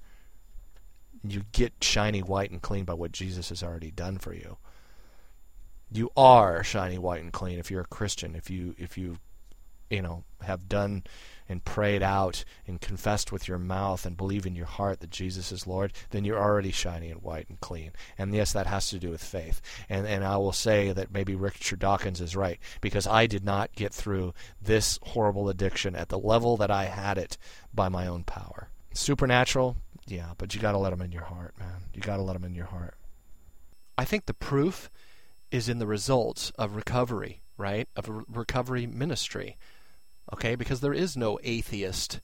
you 1.26 1.42
get 1.52 1.72
shiny 1.80 2.20
white 2.20 2.50
and 2.50 2.62
clean 2.62 2.84
by 2.84 2.94
what 2.94 3.12
Jesus 3.12 3.48
has 3.48 3.62
already 3.62 3.90
done 3.90 4.18
for 4.18 4.34
you. 4.34 4.58
You 5.90 6.10
are 6.16 6.62
shiny 6.62 6.98
white 6.98 7.22
and 7.22 7.32
clean 7.32 7.58
if 7.58 7.70
you're 7.70 7.80
a 7.80 7.86
Christian. 7.86 8.34
If 8.34 8.50
you 8.50 8.74
if 8.78 8.98
you 8.98 9.18
you 9.90 10.02
know 10.02 10.24
have 10.42 10.68
done 10.68 11.04
and 11.48 11.64
prayed 11.64 12.02
out 12.02 12.44
and 12.66 12.80
confessed 12.80 13.32
with 13.32 13.48
your 13.48 13.58
mouth 13.58 14.04
and 14.04 14.16
believe 14.16 14.46
in 14.46 14.54
your 14.54 14.66
heart 14.66 15.00
that 15.00 15.10
Jesus 15.10 15.50
is 15.50 15.66
Lord, 15.66 15.92
then 16.10 16.24
you're 16.24 16.38
already 16.38 16.70
shiny 16.70 17.10
and 17.10 17.22
white 17.22 17.48
and 17.48 17.58
clean. 17.60 17.92
And 18.18 18.34
yes, 18.34 18.52
that 18.52 18.66
has 18.66 18.90
to 18.90 18.98
do 18.98 19.10
with 19.10 19.24
faith. 19.24 19.60
And 19.88 20.06
and 20.06 20.24
I 20.24 20.36
will 20.36 20.52
say 20.52 20.92
that 20.92 21.12
maybe 21.12 21.34
Richard 21.34 21.78
Dawkins 21.78 22.20
is 22.20 22.36
right 22.36 22.58
because 22.80 23.06
I 23.06 23.26
did 23.26 23.44
not 23.44 23.74
get 23.74 23.92
through 23.92 24.34
this 24.60 24.98
horrible 25.02 25.48
addiction 25.48 25.96
at 25.96 26.08
the 26.08 26.18
level 26.18 26.56
that 26.58 26.70
I 26.70 26.84
had 26.84 27.18
it 27.18 27.38
by 27.72 27.88
my 27.88 28.06
own 28.06 28.24
power. 28.24 28.68
Supernatural, 28.92 29.76
yeah, 30.06 30.32
but 30.38 30.54
you 30.54 30.60
got 30.60 30.72
to 30.72 30.78
let 30.78 30.90
them 30.90 31.02
in 31.02 31.12
your 31.12 31.24
heart, 31.24 31.54
man. 31.58 31.84
You 31.94 32.00
got 32.00 32.16
to 32.16 32.22
let 32.22 32.34
them 32.34 32.44
in 32.44 32.54
your 32.54 32.66
heart. 32.66 32.94
I 33.96 34.04
think 34.04 34.26
the 34.26 34.34
proof 34.34 34.90
is 35.50 35.68
in 35.68 35.78
the 35.78 35.86
results 35.86 36.50
of 36.58 36.76
recovery, 36.76 37.42
right? 37.56 37.88
Of 37.96 38.08
a 38.08 38.24
recovery 38.28 38.86
ministry. 38.86 39.56
Okay? 40.32 40.54
Because 40.54 40.80
there 40.80 40.94
is 40.94 41.16
no 41.16 41.38
atheist 41.42 42.20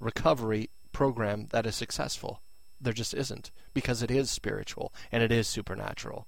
recovery 0.00 0.70
program 0.92 1.48
that 1.50 1.66
is 1.66 1.74
successful. 1.74 2.40
There 2.80 2.92
just 2.92 3.14
isn't 3.14 3.50
because 3.72 4.02
it 4.02 4.10
is 4.10 4.30
spiritual 4.30 4.92
and 5.10 5.22
it 5.22 5.32
is 5.32 5.48
supernatural. 5.48 6.26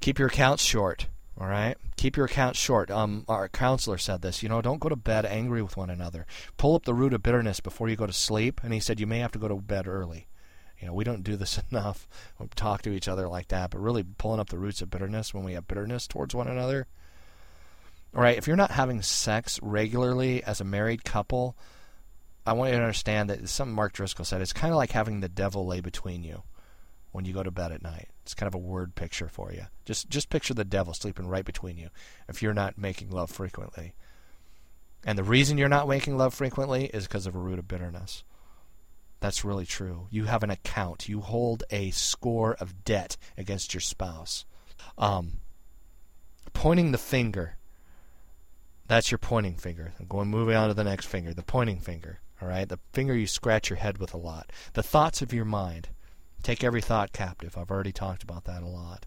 Keep 0.00 0.18
your 0.18 0.28
accounts 0.28 0.62
short. 0.62 1.08
All 1.40 1.46
right, 1.46 1.76
keep 1.96 2.16
your 2.16 2.26
accounts 2.26 2.58
short. 2.58 2.90
Um, 2.90 3.24
our 3.28 3.48
counselor 3.48 3.96
said 3.96 4.22
this. 4.22 4.42
You 4.42 4.48
know, 4.48 4.60
don't 4.60 4.80
go 4.80 4.88
to 4.88 4.96
bed 4.96 5.24
angry 5.24 5.62
with 5.62 5.76
one 5.76 5.88
another. 5.88 6.26
Pull 6.56 6.74
up 6.74 6.84
the 6.84 6.94
root 6.94 7.12
of 7.12 7.22
bitterness 7.22 7.60
before 7.60 7.88
you 7.88 7.94
go 7.94 8.06
to 8.06 8.12
sleep. 8.12 8.60
And 8.64 8.72
he 8.72 8.80
said 8.80 8.98
you 8.98 9.06
may 9.06 9.20
have 9.20 9.30
to 9.32 9.38
go 9.38 9.46
to 9.46 9.54
bed 9.54 9.86
early. 9.86 10.26
You 10.80 10.88
know, 10.88 10.94
we 10.94 11.04
don't 11.04 11.22
do 11.22 11.36
this 11.36 11.60
enough. 11.70 12.08
We 12.40 12.48
talk 12.56 12.82
to 12.82 12.90
each 12.90 13.06
other 13.06 13.28
like 13.28 13.48
that, 13.48 13.70
but 13.70 13.78
really 13.78 14.02
pulling 14.02 14.40
up 14.40 14.48
the 14.48 14.58
roots 14.58 14.82
of 14.82 14.90
bitterness 14.90 15.32
when 15.32 15.44
we 15.44 15.52
have 15.52 15.68
bitterness 15.68 16.08
towards 16.08 16.34
one 16.34 16.48
another. 16.48 16.88
All 18.14 18.22
right, 18.22 18.38
if 18.38 18.46
you're 18.46 18.56
not 18.56 18.70
having 18.70 19.02
sex 19.02 19.58
regularly 19.62 20.42
as 20.42 20.60
a 20.60 20.64
married 20.64 21.04
couple, 21.04 21.56
I 22.46 22.54
want 22.54 22.70
you 22.72 22.78
to 22.78 22.82
understand 22.82 23.28
that 23.28 23.46
something 23.48 23.74
Mark 23.74 23.92
Driscoll 23.92 24.24
said. 24.24 24.40
It's 24.40 24.54
kind 24.54 24.72
of 24.72 24.78
like 24.78 24.92
having 24.92 25.20
the 25.20 25.28
devil 25.28 25.66
lay 25.66 25.80
between 25.80 26.24
you 26.24 26.42
when 27.12 27.26
you 27.26 27.34
go 27.34 27.42
to 27.42 27.50
bed 27.50 27.72
at 27.72 27.82
night. 27.82 28.08
It's 28.22 28.34
kind 28.34 28.48
of 28.48 28.54
a 28.54 28.58
word 28.58 28.94
picture 28.94 29.28
for 29.28 29.52
you. 29.52 29.64
Just 29.84 30.08
just 30.08 30.30
picture 30.30 30.54
the 30.54 30.64
devil 30.64 30.94
sleeping 30.94 31.26
right 31.26 31.44
between 31.44 31.76
you 31.76 31.90
if 32.28 32.42
you're 32.42 32.54
not 32.54 32.78
making 32.78 33.10
love 33.10 33.30
frequently. 33.30 33.92
And 35.04 35.18
the 35.18 35.24
reason 35.24 35.58
you're 35.58 35.68
not 35.68 35.88
making 35.88 36.16
love 36.16 36.34
frequently 36.34 36.86
is 36.86 37.06
because 37.06 37.26
of 37.26 37.34
a 37.34 37.38
root 37.38 37.58
of 37.58 37.68
bitterness. 37.68 38.24
That's 39.20 39.44
really 39.44 39.66
true. 39.66 40.06
You 40.10 40.24
have 40.24 40.42
an 40.42 40.50
account. 40.50 41.08
You 41.08 41.20
hold 41.20 41.64
a 41.70 41.90
score 41.90 42.54
of 42.54 42.84
debt 42.84 43.16
against 43.36 43.74
your 43.74 43.80
spouse. 43.80 44.44
Um, 44.96 45.40
pointing 46.52 46.92
the 46.92 46.98
finger. 46.98 47.57
That's 48.88 49.10
your 49.10 49.18
pointing 49.18 49.54
finger. 49.54 49.92
I'm 50.00 50.06
going 50.06 50.28
moving 50.28 50.56
on 50.56 50.68
to 50.68 50.74
the 50.74 50.82
next 50.82 51.06
finger. 51.06 51.32
The 51.32 51.42
pointing 51.42 51.78
finger. 51.78 52.20
All 52.40 52.48
right, 52.48 52.68
the 52.68 52.78
finger 52.92 53.14
you 53.14 53.26
scratch 53.26 53.68
your 53.68 53.78
head 53.78 53.98
with 53.98 54.14
a 54.14 54.18
lot. 54.18 54.50
The 54.72 54.82
thoughts 54.82 55.22
of 55.22 55.32
your 55.32 55.44
mind. 55.44 55.90
Take 56.42 56.64
every 56.64 56.80
thought 56.80 57.12
captive. 57.12 57.58
I've 57.58 57.70
already 57.70 57.92
talked 57.92 58.22
about 58.22 58.44
that 58.44 58.62
a 58.62 58.66
lot. 58.66 59.06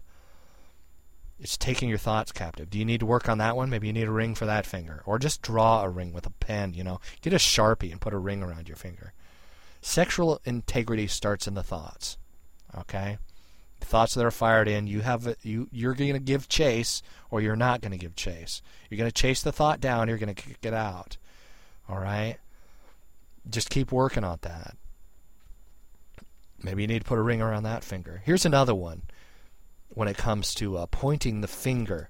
It's 1.40 1.56
taking 1.56 1.88
your 1.88 1.98
thoughts 1.98 2.30
captive. 2.30 2.70
Do 2.70 2.78
you 2.78 2.84
need 2.84 3.00
to 3.00 3.06
work 3.06 3.28
on 3.28 3.38
that 3.38 3.56
one? 3.56 3.70
Maybe 3.70 3.88
you 3.88 3.92
need 3.92 4.06
a 4.06 4.12
ring 4.12 4.34
for 4.36 4.46
that 4.46 4.66
finger. 4.66 5.02
Or 5.06 5.18
just 5.18 5.42
draw 5.42 5.82
a 5.82 5.88
ring 5.88 6.12
with 6.12 6.26
a 6.26 6.30
pen, 6.30 6.74
you 6.74 6.84
know. 6.84 7.00
Get 7.20 7.32
a 7.32 7.36
Sharpie 7.36 7.90
and 7.90 8.00
put 8.00 8.14
a 8.14 8.18
ring 8.18 8.42
around 8.42 8.68
your 8.68 8.76
finger. 8.76 9.12
Sexual 9.80 10.40
integrity 10.44 11.08
starts 11.08 11.48
in 11.48 11.54
the 11.54 11.62
thoughts. 11.64 12.16
Okay? 12.78 13.18
Thoughts 13.84 14.14
that 14.14 14.24
are 14.24 14.30
fired 14.30 14.68
in, 14.68 14.86
you 14.86 15.00
have 15.00 15.36
you 15.42 15.68
you're 15.70 15.94
going 15.94 16.14
to 16.14 16.18
give 16.18 16.48
chase 16.48 17.02
or 17.30 17.40
you're 17.40 17.56
not 17.56 17.80
going 17.80 17.92
to 17.92 17.98
give 17.98 18.16
chase. 18.16 18.62
You're 18.88 18.98
going 18.98 19.10
to 19.10 19.14
chase 19.14 19.42
the 19.42 19.52
thought 19.52 19.80
down, 19.80 20.08
you're 20.08 20.18
going 20.18 20.34
to 20.34 20.42
kick 20.42 20.58
it 20.62 20.74
out. 20.74 21.16
All 21.88 21.98
right? 21.98 22.36
Just 23.48 23.70
keep 23.70 23.92
working 23.92 24.24
on 24.24 24.38
that. 24.42 24.76
Maybe 26.62 26.82
you 26.82 26.88
need 26.88 27.00
to 27.00 27.08
put 27.08 27.18
a 27.18 27.22
ring 27.22 27.42
around 27.42 27.64
that 27.64 27.84
finger. 27.84 28.22
Here's 28.24 28.46
another 28.46 28.74
one 28.74 29.02
when 29.88 30.08
it 30.08 30.16
comes 30.16 30.54
to 30.54 30.78
uh, 30.78 30.86
pointing 30.86 31.40
the 31.40 31.48
finger, 31.48 32.08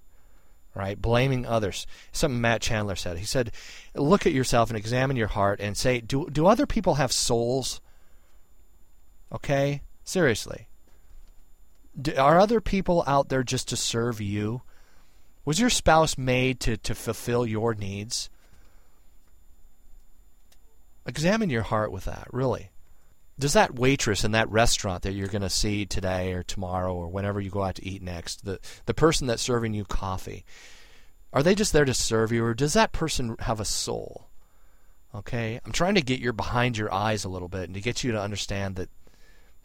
right? 0.75 1.01
Blaming 1.01 1.47
others. 1.47 1.87
Something 2.13 2.41
Matt 2.41 2.61
Chandler 2.61 2.97
said. 2.97 3.19
He 3.19 3.25
said, 3.25 3.53
look 3.95 4.27
at 4.27 4.33
yourself 4.33 4.69
and 4.71 4.77
examine 4.77 5.17
your 5.17 5.29
heart 5.29 5.59
and 5.61 5.77
say, 5.77 6.01
do, 6.01 6.29
do 6.31 6.47
other 6.47 6.67
people 6.67 6.95
have 6.95 7.13
souls? 7.13 7.81
Okay? 9.33 9.83
Seriously. 10.05 10.69
Are 12.17 12.39
other 12.39 12.61
people 12.61 13.05
out 13.07 13.29
there 13.29 13.43
just 13.43 13.69
to 13.69 13.77
serve 13.77 14.21
you? 14.21 14.63
Was 15.45 15.61
your 15.61 15.71
spouse 15.71 16.17
made 16.17 16.61
to, 16.61 16.77
to 16.77 16.95
fulfill 16.95 17.47
your 17.47 17.75
needs? 17.75 18.31
Examine 21.05 21.51
your 21.51 21.63
heart 21.63 21.91
with 21.93 22.05
that, 22.05 22.29
really. 22.33 22.71
does 23.39 23.55
that 23.55 23.75
waitress 23.75 24.25
in 24.25 24.31
that 24.33 24.49
restaurant 24.51 25.03
that 25.03 25.13
you're 25.13 25.27
going 25.27 25.43
to 25.43 25.51
see 25.51 25.85
today 25.85 26.33
or 26.33 26.43
tomorrow 26.43 26.95
or 26.95 27.09
whenever 27.09 27.41
you 27.41 27.51
go 27.51 27.63
out 27.65 27.75
to 27.77 27.85
eat 27.85 28.03
next, 28.03 28.45
the 28.45 28.61
the 28.87 28.95
person 28.95 29.27
that's 29.27 29.43
serving 29.43 29.75
you 29.75 29.85
coffee, 29.85 30.45
are 31.33 31.43
they 31.43 31.55
just 31.55 31.73
there 31.73 31.85
to 31.85 31.95
serve 31.95 32.31
you 32.31 32.45
or 32.45 32.55
does 32.55 32.75
that 32.75 32.93
person 32.93 33.37
have 33.41 33.59
a 33.59 33.65
soul? 33.65 34.29
Okay? 35.15 35.61
I'm 35.65 35.73
trying 35.73 35.97
to 35.97 36.03
get 36.03 36.21
your 36.21 36.33
behind 36.33 36.79
your 36.79 36.93
eyes 36.93 37.25
a 37.25 37.29
little 37.29 37.49
bit 37.49 37.65
and 37.65 37.75
to 37.75 37.81
get 37.81 38.05
you 38.05 38.13
to 38.13 38.21
understand 38.21 38.77
that 38.77 38.91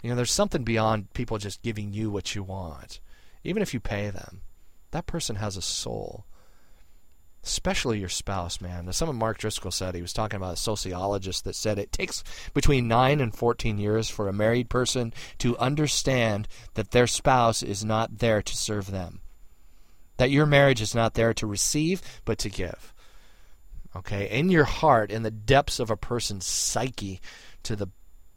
you 0.02 0.10
know 0.10 0.16
there's 0.16 0.32
something 0.32 0.64
beyond 0.64 1.14
people 1.14 1.38
just 1.38 1.62
giving 1.62 1.94
you 1.94 2.10
what 2.10 2.36
you 2.36 2.44
want. 2.44 3.00
Even 3.44 3.62
if 3.62 3.74
you 3.74 3.80
pay 3.80 4.10
them. 4.10 4.42
That 4.92 5.08
person 5.08 5.38
has 5.38 5.58
a 5.58 5.62
soul 5.62 6.26
especially 7.48 8.00
your 8.00 8.10
spouse, 8.10 8.60
man. 8.60 8.92
Some 8.92 9.10
of 9.10 9.16
Mark 9.16 9.38
Driscoll 9.38 9.72
said 9.72 9.96
he 9.96 10.02
was 10.02 10.14
talking 10.14 10.38
about 10.38 10.54
a 10.54 10.58
sociologist 10.58 11.46
that 11.46 11.56
said 11.56 11.80
it 11.80 11.92
takes 11.92 12.24
between 12.54 12.88
9 12.88 13.22
and 13.22 13.34
14 13.34 13.78
years 13.78 14.10
for 14.10 14.28
a 14.28 14.34
married 14.34 14.70
person 14.70 15.14
to 15.40 15.58
understand 15.58 16.48
that 16.74 16.92
their 16.92 17.08
spouse 17.08 17.64
is 17.64 17.86
not 17.86 18.20
there 18.20 18.42
to 18.42 18.56
serve 18.56 18.92
them. 18.92 19.22
That 20.18 20.32
your 20.32 20.46
marriage 20.46 20.82
is 20.82 20.94
not 20.94 21.14
there 21.14 21.34
to 21.36 21.48
receive, 21.48 22.02
but 22.26 22.38
to 22.40 22.50
give. 22.50 22.94
Okay? 23.96 24.30
In 24.30 24.50
your 24.50 24.66
heart, 24.66 25.12
in 25.12 25.24
the 25.24 25.32
depths 25.32 25.80
of 25.80 25.90
a 25.90 25.98
person's 25.98 26.46
psyche, 26.46 27.22
to 27.64 27.76
the 27.76 27.88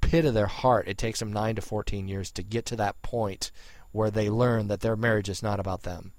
pit 0.01 0.25
of 0.25 0.35
their 0.35 0.47
heart, 0.47 0.89
it 0.89 0.99
takes 0.99 1.19
them 1.19 1.33
9 1.33 1.57
to 1.57 1.63
14 1.63 2.09
years 2.09 2.31
to 2.33 2.43
get 2.43 2.67
to 2.67 2.77
that 2.77 3.01
point 3.03 3.51
where 3.93 4.11
they 4.11 4.31
learn 4.31 4.69
that 4.69 4.81
their 4.81 4.97
marriage 4.97 5.29
is 5.29 5.43
not 5.43 5.61
about 5.61 5.83
them 5.83 6.13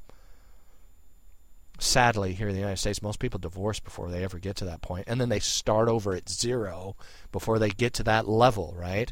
sadly, 1.81 2.33
here 2.33 2.47
in 2.47 2.53
the 2.53 2.59
United 2.59 2.77
States, 2.77 3.01
most 3.01 3.19
people 3.19 3.39
divorce 3.39 3.79
before 3.79 4.09
they 4.09 4.23
ever 4.23 4.39
get 4.39 4.55
to 4.57 4.65
that 4.65 4.81
point, 4.81 5.05
and 5.07 5.19
then 5.19 5.29
they 5.29 5.39
start 5.39 5.89
over 5.89 6.15
at 6.15 6.29
zero 6.29 6.95
before 7.31 7.59
they 7.59 7.69
get 7.69 7.93
to 7.95 8.03
that 8.03 8.27
level, 8.27 8.73
right? 8.77 9.11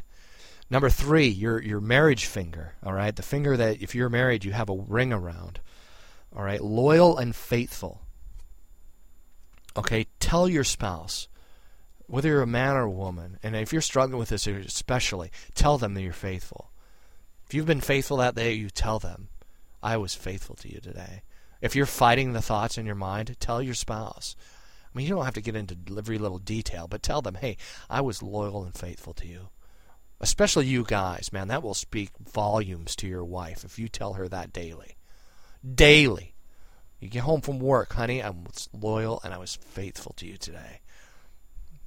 Number 0.70 0.88
three, 0.88 1.26
your 1.26 1.60
your 1.60 1.80
marriage 1.80 2.26
finger, 2.26 2.74
all 2.84 2.92
right, 2.92 3.14
the 3.14 3.22
finger 3.22 3.56
that 3.56 3.82
if 3.82 3.94
you're 3.94 4.08
married, 4.08 4.44
you 4.44 4.52
have 4.52 4.70
a 4.70 4.76
ring 4.76 5.12
around, 5.12 5.60
all 6.34 6.44
right, 6.44 6.62
loyal 6.62 7.18
and 7.18 7.34
faithful. 7.34 8.02
Okay, 9.76 10.06
tell 10.20 10.48
your 10.48 10.64
spouse, 10.64 11.28
whether 12.10 12.28
you're 12.28 12.42
a 12.42 12.46
man 12.46 12.76
or 12.76 12.82
a 12.82 12.90
woman, 12.90 13.38
and 13.42 13.54
if 13.54 13.72
you're 13.72 13.80
struggling 13.80 14.18
with 14.18 14.30
this 14.30 14.46
especially, 14.46 15.30
tell 15.54 15.78
them 15.78 15.94
that 15.94 16.02
you're 16.02 16.12
faithful. 16.12 16.70
If 17.46 17.54
you've 17.54 17.66
been 17.66 17.80
faithful 17.80 18.16
that 18.16 18.34
day, 18.34 18.52
you 18.52 18.68
tell 18.68 18.98
them, 18.98 19.28
I 19.82 19.96
was 19.96 20.14
faithful 20.14 20.56
to 20.56 20.72
you 20.72 20.80
today. 20.80 21.22
If 21.60 21.76
you're 21.76 21.86
fighting 21.86 22.32
the 22.32 22.42
thoughts 22.42 22.76
in 22.78 22.84
your 22.86 22.96
mind, 22.96 23.36
tell 23.38 23.62
your 23.62 23.74
spouse. 23.74 24.34
I 24.84 24.98
mean, 24.98 25.06
you 25.06 25.14
don't 25.14 25.24
have 25.24 25.34
to 25.34 25.40
get 25.40 25.54
into 25.54 25.76
every 25.96 26.18
little 26.18 26.38
detail, 26.38 26.88
but 26.88 27.02
tell 27.02 27.22
them, 27.22 27.36
hey, 27.36 27.56
I 27.88 28.00
was 28.00 28.22
loyal 28.22 28.64
and 28.64 28.74
faithful 28.74 29.14
to 29.14 29.26
you. 29.26 29.50
Especially 30.20 30.66
you 30.66 30.84
guys, 30.84 31.32
man, 31.32 31.48
that 31.48 31.62
will 31.62 31.74
speak 31.74 32.10
volumes 32.18 32.96
to 32.96 33.06
your 33.06 33.24
wife 33.24 33.64
if 33.64 33.78
you 33.78 33.88
tell 33.88 34.14
her 34.14 34.28
that 34.28 34.52
daily. 34.52 34.96
Daily. 35.74 36.34
You 36.98 37.08
get 37.08 37.22
home 37.22 37.40
from 37.40 37.60
work, 37.60 37.92
honey, 37.92 38.20
I 38.20 38.30
was 38.30 38.68
loyal 38.72 39.20
and 39.22 39.32
I 39.32 39.38
was 39.38 39.54
faithful 39.54 40.12
to 40.16 40.26
you 40.26 40.36
today. 40.36 40.80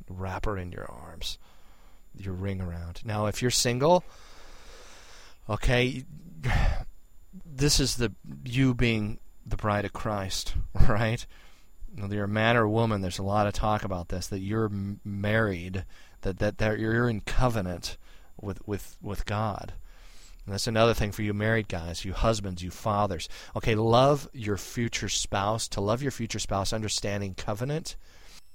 Wrap 0.10 0.46
her 0.46 0.58
in 0.58 0.72
your 0.72 0.90
arms, 0.90 1.38
your 2.16 2.34
ring 2.34 2.62
around. 2.62 3.02
Now, 3.06 3.26
if 3.28 3.42
you're 3.42 3.52
single, 3.52 4.04
okay, 5.50 6.06
this 7.46 7.80
is 7.80 7.98
the 7.98 8.14
you 8.44 8.74
being 8.74 9.20
the 9.46 9.58
bride 9.58 9.86
of 9.86 9.94
Christ, 9.94 10.56
right? 10.88 11.26
Whether 11.96 12.16
you're 12.16 12.26
a 12.26 12.30
man 12.30 12.58
or 12.58 12.64
a 12.64 12.70
woman, 12.70 13.02
there's 13.02 13.20
a 13.20 13.24
lot 13.24 13.48
of 13.48 13.54
talk 13.54 13.84
about 13.84 14.10
this. 14.10 14.28
That 14.28 14.40
you're 14.40 14.72
married, 15.04 15.86
that 16.22 16.40
that 16.40 16.58
that 16.58 16.80
you're 16.80 17.10
in 17.10 17.22
covenant 17.22 17.98
with 18.42 18.66
with 18.68 18.98
with 19.02 19.26
God. 19.26 19.74
And 20.46 20.54
that's 20.54 20.68
another 20.68 20.94
thing 20.94 21.14
for 21.14 21.22
you 21.22 21.34
married 21.34 21.70
guys, 21.70 22.04
you 22.04 22.12
husbands, 22.12 22.62
you 22.62 22.70
fathers. 22.70 23.30
Okay, 23.56 23.76
love 23.76 24.28
your 24.34 24.58
future 24.58 25.08
spouse. 25.08 25.68
To 25.70 25.82
love 25.82 26.02
your 26.02 26.12
future 26.12 26.40
spouse, 26.40 26.74
understanding 26.74 27.34
covenant. 27.34 27.96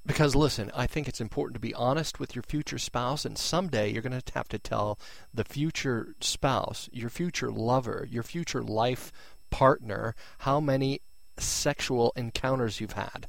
Because 0.07 0.35
listen, 0.35 0.71
I 0.75 0.87
think 0.87 1.07
it's 1.07 1.21
important 1.21 1.55
to 1.55 1.61
be 1.61 1.75
honest 1.75 2.19
with 2.19 2.35
your 2.35 2.43
future 2.43 2.79
spouse, 2.79 3.25
and 3.25 3.37
someday 3.37 3.93
you're 3.93 4.03
going 4.03 4.19
to 4.19 4.33
have 4.35 4.49
to 4.49 4.59
tell 4.59 4.99
the 5.35 5.45
future 5.45 6.15
spouse, 6.21 6.89
your 6.93 7.11
future 7.11 7.51
lover, 7.51 8.07
your 8.11 8.23
future 8.23 8.63
life 8.63 9.13
partner 9.51 10.15
how 10.39 10.61
many 10.61 11.01
sexual 11.39 12.13
encounters 12.17 12.81
you've 12.81 12.93
had. 12.93 13.29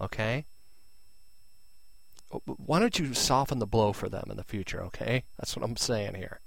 Okay? 0.00 0.46
Why 2.44 2.80
don't 2.80 2.98
you 2.98 3.14
soften 3.14 3.58
the 3.58 3.66
blow 3.66 3.92
for 3.92 4.08
them 4.08 4.24
in 4.30 4.36
the 4.36 4.44
future, 4.44 4.82
okay? 4.84 5.24
That's 5.38 5.56
what 5.56 5.64
I'm 5.64 5.76
saying 5.76 6.14
here. 6.14 6.40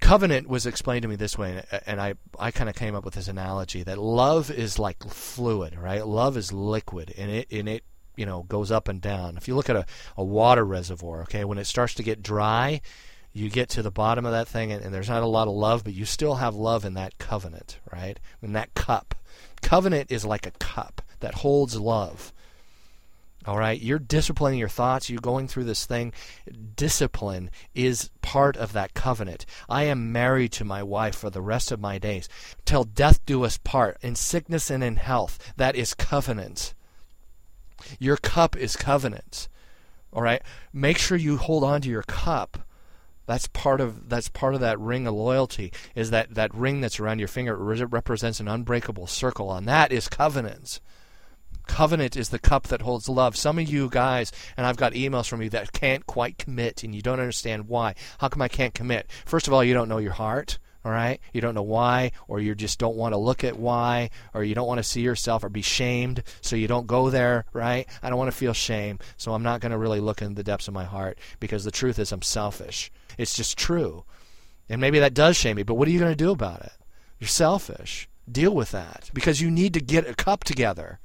Covenant 0.00 0.48
was 0.48 0.66
explained 0.66 1.02
to 1.02 1.08
me 1.08 1.16
this 1.16 1.36
way, 1.36 1.62
and 1.86 2.00
I, 2.00 2.14
I 2.38 2.50
kind 2.50 2.70
of 2.70 2.76
came 2.76 2.94
up 2.94 3.04
with 3.04 3.14
this 3.14 3.28
analogy 3.28 3.82
that 3.82 3.98
love 3.98 4.50
is 4.50 4.78
like 4.78 5.02
fluid, 5.04 5.76
right? 5.78 6.06
Love 6.06 6.36
is 6.36 6.52
liquid, 6.52 7.12
and 7.16 7.30
it, 7.30 7.48
and 7.50 7.68
it 7.68 7.84
you 8.16 8.26
know, 8.26 8.42
goes 8.44 8.70
up 8.70 8.88
and 8.88 9.00
down. 9.00 9.36
If 9.36 9.48
you 9.48 9.54
look 9.54 9.70
at 9.70 9.76
a, 9.76 9.86
a 10.16 10.24
water 10.24 10.64
reservoir, 10.64 11.22
okay, 11.22 11.44
when 11.44 11.58
it 11.58 11.64
starts 11.64 11.94
to 11.94 12.02
get 12.02 12.22
dry, 12.22 12.80
you 13.32 13.50
get 13.50 13.68
to 13.70 13.82
the 13.82 13.90
bottom 13.90 14.24
of 14.24 14.32
that 14.32 14.48
thing 14.48 14.72
and, 14.72 14.82
and, 14.82 14.94
there's 14.94 15.08
not 15.08 15.24
a 15.24 15.26
lot 15.26 15.48
of 15.48 15.54
love, 15.54 15.82
but 15.82 15.92
you 15.92 16.04
still 16.04 16.36
have 16.36 16.54
love 16.54 16.84
in 16.84 16.94
that 16.94 17.18
covenant, 17.18 17.80
right? 17.92 18.20
In 18.40 18.52
that 18.52 18.74
cup. 18.74 19.14
Covenant 19.60 20.12
is 20.12 20.24
like 20.24 20.46
a 20.46 20.52
cup 20.52 21.02
that 21.20 21.34
holds 21.34 21.76
love. 21.76 22.32
All 23.46 23.58
right, 23.58 23.78
you're 23.78 23.98
disciplining 23.98 24.58
your 24.58 24.70
thoughts, 24.70 25.10
you're 25.10 25.20
going 25.20 25.48
through 25.48 25.64
this 25.64 25.84
thing. 25.84 26.14
Discipline 26.76 27.50
is 27.74 28.10
part 28.22 28.56
of 28.56 28.72
that 28.72 28.94
covenant. 28.94 29.44
I 29.68 29.84
am 29.84 30.12
married 30.12 30.52
to 30.52 30.64
my 30.64 30.82
wife 30.82 31.14
for 31.14 31.28
the 31.28 31.42
rest 31.42 31.70
of 31.70 31.80
my 31.80 31.98
days. 31.98 32.28
Till 32.64 32.84
death 32.84 33.24
do 33.26 33.44
us 33.44 33.58
part, 33.58 33.98
in 34.00 34.14
sickness 34.14 34.70
and 34.70 34.82
in 34.82 34.96
health. 34.96 35.52
That 35.56 35.76
is 35.76 35.92
covenant. 35.92 36.73
Your 37.98 38.16
cup 38.16 38.56
is 38.56 38.76
covenant. 38.76 39.48
All 40.12 40.22
right, 40.22 40.42
make 40.72 40.98
sure 40.98 41.16
you 41.16 41.36
hold 41.36 41.64
on 41.64 41.80
to 41.80 41.88
your 41.88 42.02
cup 42.02 42.58
that's 43.26 43.46
part 43.48 43.80
of 43.80 44.08
that's 44.08 44.28
part 44.28 44.54
of 44.54 44.60
that 44.60 44.78
ring 44.78 45.06
of 45.06 45.14
loyalty. 45.14 45.72
Is 45.94 46.10
that 46.10 46.34
that 46.34 46.54
ring 46.54 46.80
that's 46.80 47.00
around 47.00 47.18
your 47.18 47.28
finger 47.28 47.56
represents 47.56 48.40
an 48.40 48.48
unbreakable 48.48 49.06
circle, 49.06 49.52
and 49.52 49.66
that 49.66 49.92
is 49.92 50.08
covenants. 50.08 50.80
Covenant 51.66 52.14
is 52.16 52.28
the 52.28 52.38
cup 52.38 52.64
that 52.64 52.82
holds 52.82 53.08
love. 53.08 53.36
Some 53.36 53.58
of 53.58 53.68
you 53.68 53.88
guys, 53.88 54.30
and 54.56 54.66
I've 54.66 54.76
got 54.76 54.92
emails 54.92 55.26
from 55.26 55.40
you 55.40 55.48
that 55.50 55.72
can't 55.72 56.06
quite 56.06 56.36
commit, 56.36 56.84
and 56.84 56.94
you 56.94 57.00
don't 57.00 57.20
understand 57.20 57.68
why. 57.68 57.94
How 58.18 58.28
come 58.28 58.42
I 58.42 58.48
can't 58.48 58.74
commit? 58.74 59.10
First 59.24 59.46
of 59.46 59.54
all, 59.54 59.64
you 59.64 59.72
don't 59.72 59.88
know 59.88 59.98
your 59.98 60.12
heart. 60.12 60.58
All 60.84 60.92
right? 60.92 61.20
You 61.32 61.40
don't 61.40 61.54
know 61.54 61.62
why, 61.62 62.12
or 62.28 62.40
you 62.40 62.54
just 62.54 62.78
don't 62.78 62.96
want 62.96 63.14
to 63.14 63.18
look 63.18 63.42
at 63.42 63.58
why, 63.58 64.10
or 64.34 64.44
you 64.44 64.54
don't 64.54 64.66
want 64.66 64.78
to 64.78 64.84
see 64.84 65.00
yourself 65.00 65.42
or 65.42 65.48
be 65.48 65.62
shamed, 65.62 66.22
so 66.42 66.56
you 66.56 66.68
don't 66.68 66.86
go 66.86 67.08
there, 67.08 67.46
right? 67.52 67.88
I 68.02 68.10
don't 68.10 68.18
want 68.18 68.30
to 68.30 68.36
feel 68.36 68.52
shame, 68.52 68.98
so 69.16 69.32
I'm 69.32 69.42
not 69.42 69.60
going 69.60 69.72
to 69.72 69.78
really 69.78 70.00
look 70.00 70.20
in 70.20 70.34
the 70.34 70.42
depths 70.42 70.68
of 70.68 70.74
my 70.74 70.84
heart 70.84 71.18
because 71.40 71.64
the 71.64 71.70
truth 71.70 71.98
is 71.98 72.12
I'm 72.12 72.22
selfish. 72.22 72.92
It's 73.16 73.34
just 73.34 73.56
true. 73.56 74.04
And 74.68 74.80
maybe 74.80 74.98
that 74.98 75.14
does 75.14 75.36
shame 75.36 75.56
me, 75.56 75.62
but 75.62 75.74
what 75.74 75.88
are 75.88 75.90
you 75.90 75.98
going 75.98 76.12
to 76.12 76.16
do 76.16 76.30
about 76.30 76.60
it? 76.62 76.72
You're 77.18 77.28
selfish. 77.28 78.08
Deal 78.30 78.54
with 78.54 78.70
that 78.70 79.10
because 79.12 79.40
you 79.40 79.50
need 79.50 79.74
to 79.74 79.80
get 79.80 80.08
a 80.08 80.14
cup 80.14 80.44
together. 80.44 80.98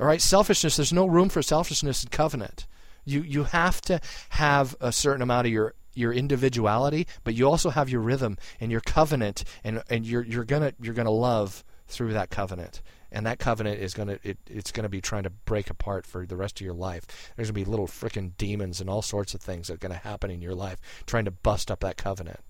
All 0.00 0.06
right, 0.06 0.20
selfishness, 0.20 0.76
there's 0.76 0.92
no 0.92 1.06
room 1.06 1.28
for 1.28 1.42
selfishness 1.42 2.02
in 2.02 2.10
covenant. 2.10 2.66
You 3.04 3.22
you 3.22 3.44
have 3.44 3.80
to 3.82 4.00
have 4.30 4.76
a 4.80 4.92
certain 4.92 5.22
amount 5.22 5.48
of 5.48 5.52
your 5.52 5.74
your 5.94 6.12
individuality, 6.12 7.06
but 7.24 7.34
you 7.34 7.48
also 7.48 7.70
have 7.70 7.88
your 7.88 8.00
rhythm 8.00 8.38
and 8.60 8.70
your 8.70 8.80
covenant 8.80 9.44
and 9.64 9.82
and 9.90 10.06
you're 10.06 10.24
you're 10.24 10.44
to 10.62 10.74
you're 10.80 10.94
to 11.06 11.10
love 11.10 11.64
through 11.88 12.12
that 12.14 12.30
covenant. 12.30 12.82
And 13.14 13.26
that 13.26 13.38
covenant 13.38 13.78
is 13.78 13.92
to 14.08 14.18
it, 14.22 14.38
it's 14.46 14.72
to 14.84 14.88
be 14.88 15.02
trying 15.02 15.24
to 15.24 15.30
break 15.30 15.68
apart 15.68 16.06
for 16.06 16.24
the 16.24 16.36
rest 16.36 16.60
of 16.60 16.64
your 16.64 16.74
life. 16.74 17.32
There's 17.36 17.48
to 17.48 17.52
be 17.52 17.64
little 17.64 17.86
freaking 17.86 18.32
demons 18.38 18.80
and 18.80 18.88
all 18.88 19.02
sorts 19.02 19.34
of 19.34 19.42
things 19.42 19.68
that 19.68 19.74
are 19.74 19.78
to 19.92 19.98
happen 19.98 20.30
in 20.30 20.40
your 20.40 20.54
life 20.54 20.80
trying 21.06 21.26
to 21.26 21.30
bust 21.30 21.70
up 21.70 21.80
that 21.80 21.98
covenant. 21.98 22.40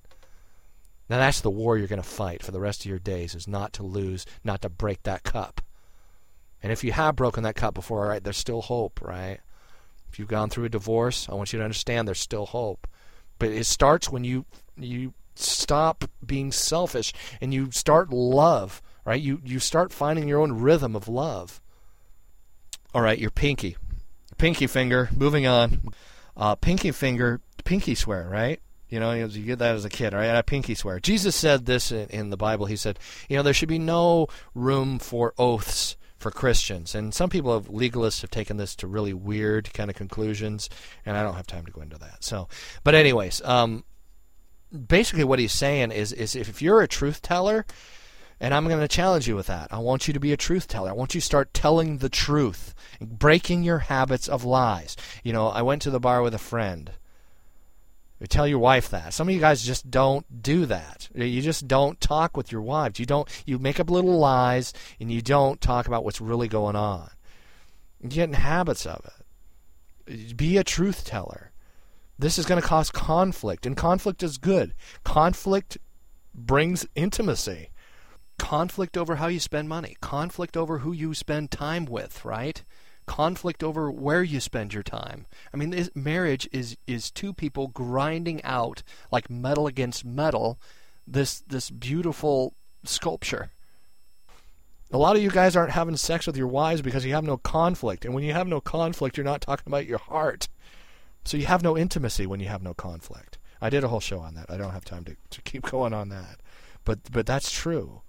Now 1.10 1.19
that's 1.19 1.40
the 1.40 1.51
war 1.51 1.77
you're 1.77 1.89
to 2.01 2.09
fight 2.09 2.43
for 2.43 2.52
the 2.52 2.60
rest 2.60 2.82
of 2.82 2.86
your 2.86 3.01
days 3.01 3.35
is 3.35 3.48
not 3.48 3.73
to 3.74 3.82
lose 3.82 4.24
not 4.44 4.62
to 4.62 4.69
break 4.69 5.02
that 5.02 5.24
cup. 5.24 5.60
And 6.62 6.70
if 6.70 6.85
you 6.85 6.93
have 6.93 7.16
broken 7.16 7.43
that 7.43 7.56
cup 7.56 7.74
before 7.74 8.02
all 8.02 8.09
right 8.09 8.23
there's 8.23 8.36
still 8.36 8.62
hope 8.62 9.01
right? 9.02 9.40
If 10.10 10.19
you've 10.19 10.28
gone 10.28 10.48
through 10.51 10.66
a 10.66 10.69
divorce 10.69 11.27
i 11.28 11.35
want 11.35 11.52
you 11.52 11.59
to 11.59 11.64
understand 11.64 12.06
there's 12.06 12.20
still 12.20 12.47
hope 12.47 12.86
but 13.43 13.51
it 13.51 13.66
starts 13.66 14.09
when 14.09 14.24
you 14.24 14.44
you 14.77 15.14
stop 15.35 16.05
being 16.24 16.52
selfish 16.52 17.12
and 17.40 17.52
you 17.52 17.70
start 17.70 18.10
love 18.10 18.81
right? 19.05 19.20
You 19.20 19.40
you 19.44 19.59
start 19.59 19.93
finding 19.93 20.28
your 20.28 20.40
own 20.40 20.52
rhythm 20.52 20.94
of 20.94 21.09
love. 21.09 21.60
All 22.94 23.02
right, 23.02 23.19
your 23.19 23.31
pinky, 23.31 23.77
pinky 24.39 24.66
finger. 24.66 25.09
Moving 25.16 25.47
on, 25.47 25.81
uh, 26.36 26.55
pinky 26.56 26.90
finger, 26.93 27.40
pinky 27.64 27.94
swear, 27.94 28.28
right? 28.28 28.60
You 28.89 29.01
know, 29.01 29.12
you 29.12 29.43
get 29.43 29.59
that 29.60 29.74
as 29.74 29.86
a 29.86 29.90
kid, 29.90 30.12
right? 30.12 30.27
A 30.27 30.43
pinky 30.43 30.74
swear. 30.74 31.01
Jesus 31.01 31.35
said 31.35 31.64
this 31.64 31.90
in, 31.90 32.09
in 32.09 32.31
the 32.31 32.36
Bible. 32.36 32.66
He 32.66 32.77
said, 32.77 32.98
you 33.27 33.36
know, 33.36 33.43
there 33.43 33.55
should 33.55 33.70
be 33.70 33.78
no 33.78 34.27
room 34.55 34.98
for 34.98 35.32
oaths 35.39 35.97
for 36.23 36.31
Christians. 36.31 36.94
And 36.94 37.12
some 37.12 37.28
people 37.28 37.53
have 37.53 37.69
legalists 37.69 38.23
have 38.23 38.31
taken 38.31 38.57
this 38.57 38.74
to 38.77 38.86
really 38.86 39.12
weird 39.12 39.73
kind 39.74 39.90
of 39.90 39.97
conclusions, 39.97 40.70
and 41.05 41.16
I 41.16 41.23
don't 41.23 41.35
have 41.35 41.47
time 41.47 41.66
to 41.66 41.73
go 41.73 41.82
into 41.82 41.99
that. 41.99 42.24
So, 42.24 42.49
but 42.85 42.94
anyways, 42.94 43.43
um, 43.43 43.85
basically 44.86 45.24
what 45.24 45.39
he's 45.39 45.53
saying 45.53 45.90
is 45.90 46.12
is 46.12 46.35
if 46.35 46.62
you're 46.62 46.81
a 46.81 46.89
truth 46.89 47.20
teller, 47.20 47.66
and 48.40 48.55
I'm 48.55 48.66
going 48.66 48.81
to 48.81 48.89
challenge 48.89 49.28
you 49.28 49.36
with 49.36 49.47
that. 49.47 49.73
I 49.73 49.78
want 49.78 50.09
you 50.09 50.15
to 50.15 50.20
be 50.20 50.32
a 50.32 50.36
truth 50.36 50.66
teller. 50.66 50.90
I 50.90 50.94
want 50.94 51.15
you 51.15 51.20
to 51.20 51.24
start 51.24 51.55
telling 51.55 51.99
the 51.99 52.09
truth, 52.09 52.74
breaking 53.01 53.62
your 53.62 53.78
habits 53.78 54.28
of 54.28 54.44
lies. 54.44 54.97
You 55.23 55.32
know, 55.32 55.49
I 55.49 55.62
went 55.62 55.82
to 55.82 55.90
the 55.90 56.01
bar 56.01 56.23
with 56.23 56.35
a 56.35 56.39
friend. 56.39 56.90
Tell 58.28 58.47
your 58.47 58.59
wife 58.59 58.90
that. 58.90 59.12
Some 59.15 59.28
of 59.28 59.35
you 59.35 59.40
guys 59.40 59.62
just 59.62 59.90
don't 59.90 60.43
do 60.43 60.66
that. 60.66 61.09
You 61.15 61.43
just 61.43 61.66
don't 61.66 62.01
talk 62.01 62.36
with 62.36 62.53
your 62.53 62.62
wives. 62.62 63.01
You 63.01 63.07
don't. 63.07 63.28
You 63.47 63.59
make 63.59 63.81
up 63.81 63.90
little 63.90 64.19
lies 64.19 64.73
and 65.01 65.11
you 65.11 65.23
don't 65.23 65.61
talk 65.61 65.86
about 65.86 66.05
what's 66.05 66.20
really 66.20 66.49
going 66.49 66.77
on. 66.77 67.11
You 68.01 68.09
get 68.09 68.28
in 68.28 68.35
habits 68.35 68.86
of 68.86 69.05
it. 70.07 70.36
Be 70.36 70.57
a 70.57 70.65
truth 70.65 71.05
teller. 71.05 71.53
This 72.19 72.39
is 72.39 72.47
going 72.47 72.61
to 72.61 72.66
cause 72.66 72.90
conflict, 72.90 73.66
and 73.66 73.77
conflict 73.77 74.23
is 74.23 74.39
good. 74.39 74.74
Conflict 75.05 75.78
brings 76.35 76.86
intimacy. 76.94 77.70
Conflict 78.39 78.97
over 78.97 79.16
how 79.16 79.27
you 79.28 79.40
spend 79.40 79.69
money. 79.69 79.97
Conflict 80.01 80.57
over 80.57 80.78
who 80.78 80.93
you 80.93 81.15
spend 81.15 81.51
time 81.51 81.85
with. 81.85 82.24
Right 82.24 82.62
conflict 83.07 83.62
over 83.62 83.91
where 83.91 84.23
you 84.23 84.41
spend 84.41 84.74
your 84.74 84.83
time. 84.83 85.27
I 85.53 85.57
mean, 85.57 85.70
this, 85.70 85.91
marriage 85.95 86.49
is 86.53 86.77
is 86.87 87.11
two 87.11 87.33
people 87.33 87.69
grinding 87.69 88.43
out 88.45 88.83
like 89.11 89.31
metal 89.31 89.66
against 89.66 90.05
metal 90.05 90.59
this 91.07 91.41
this 91.41 91.70
beautiful 91.70 92.55
sculpture. 92.85 93.51
A 94.91 94.99
lot 94.99 95.16
of 95.16 95.23
you 95.23 95.31
guys 95.31 95.57
aren't 95.57 95.73
having 95.73 95.97
sex 95.97 96.27
with 96.27 96.37
your 96.37 96.47
wives 96.47 96.83
because 96.83 97.05
you 97.05 97.15
have 97.15 97.24
no 97.24 97.39
conflict, 97.39 98.05
and 98.05 98.15
when 98.15 98.24
you 98.24 98.33
have 98.33 98.47
no 98.47 98.61
conflict, 98.61 99.16
you're 99.16 99.24
not 99.24 99.41
talking 99.41 99.65
about 99.66 99.87
your 99.87 99.99
heart. 99.99 100.49
So 101.24 101.37
you 101.37 101.47
have 101.47 101.62
no 101.62 101.79
intimacy 101.79 102.27
when 102.27 102.41
you 102.41 102.49
have 102.49 102.62
no 102.62 102.74
conflict. 102.74 103.39
I 103.61 103.70
did 103.70 103.85
a 103.85 103.89
whole 103.89 104.01
show 104.01 104.19
on 104.19 104.35
that. 104.35 104.51
I 104.51 104.57
don't 104.57 104.73
have 104.73 104.85
time 104.85 105.05
to, 105.05 105.16
to 105.31 105.43
keep 105.43 105.62
going 105.70 105.95
on 105.95 106.09
that. 106.11 106.41
But 106.85 107.11
but 107.11 107.27
that's 107.27 107.51
true. 107.51 108.03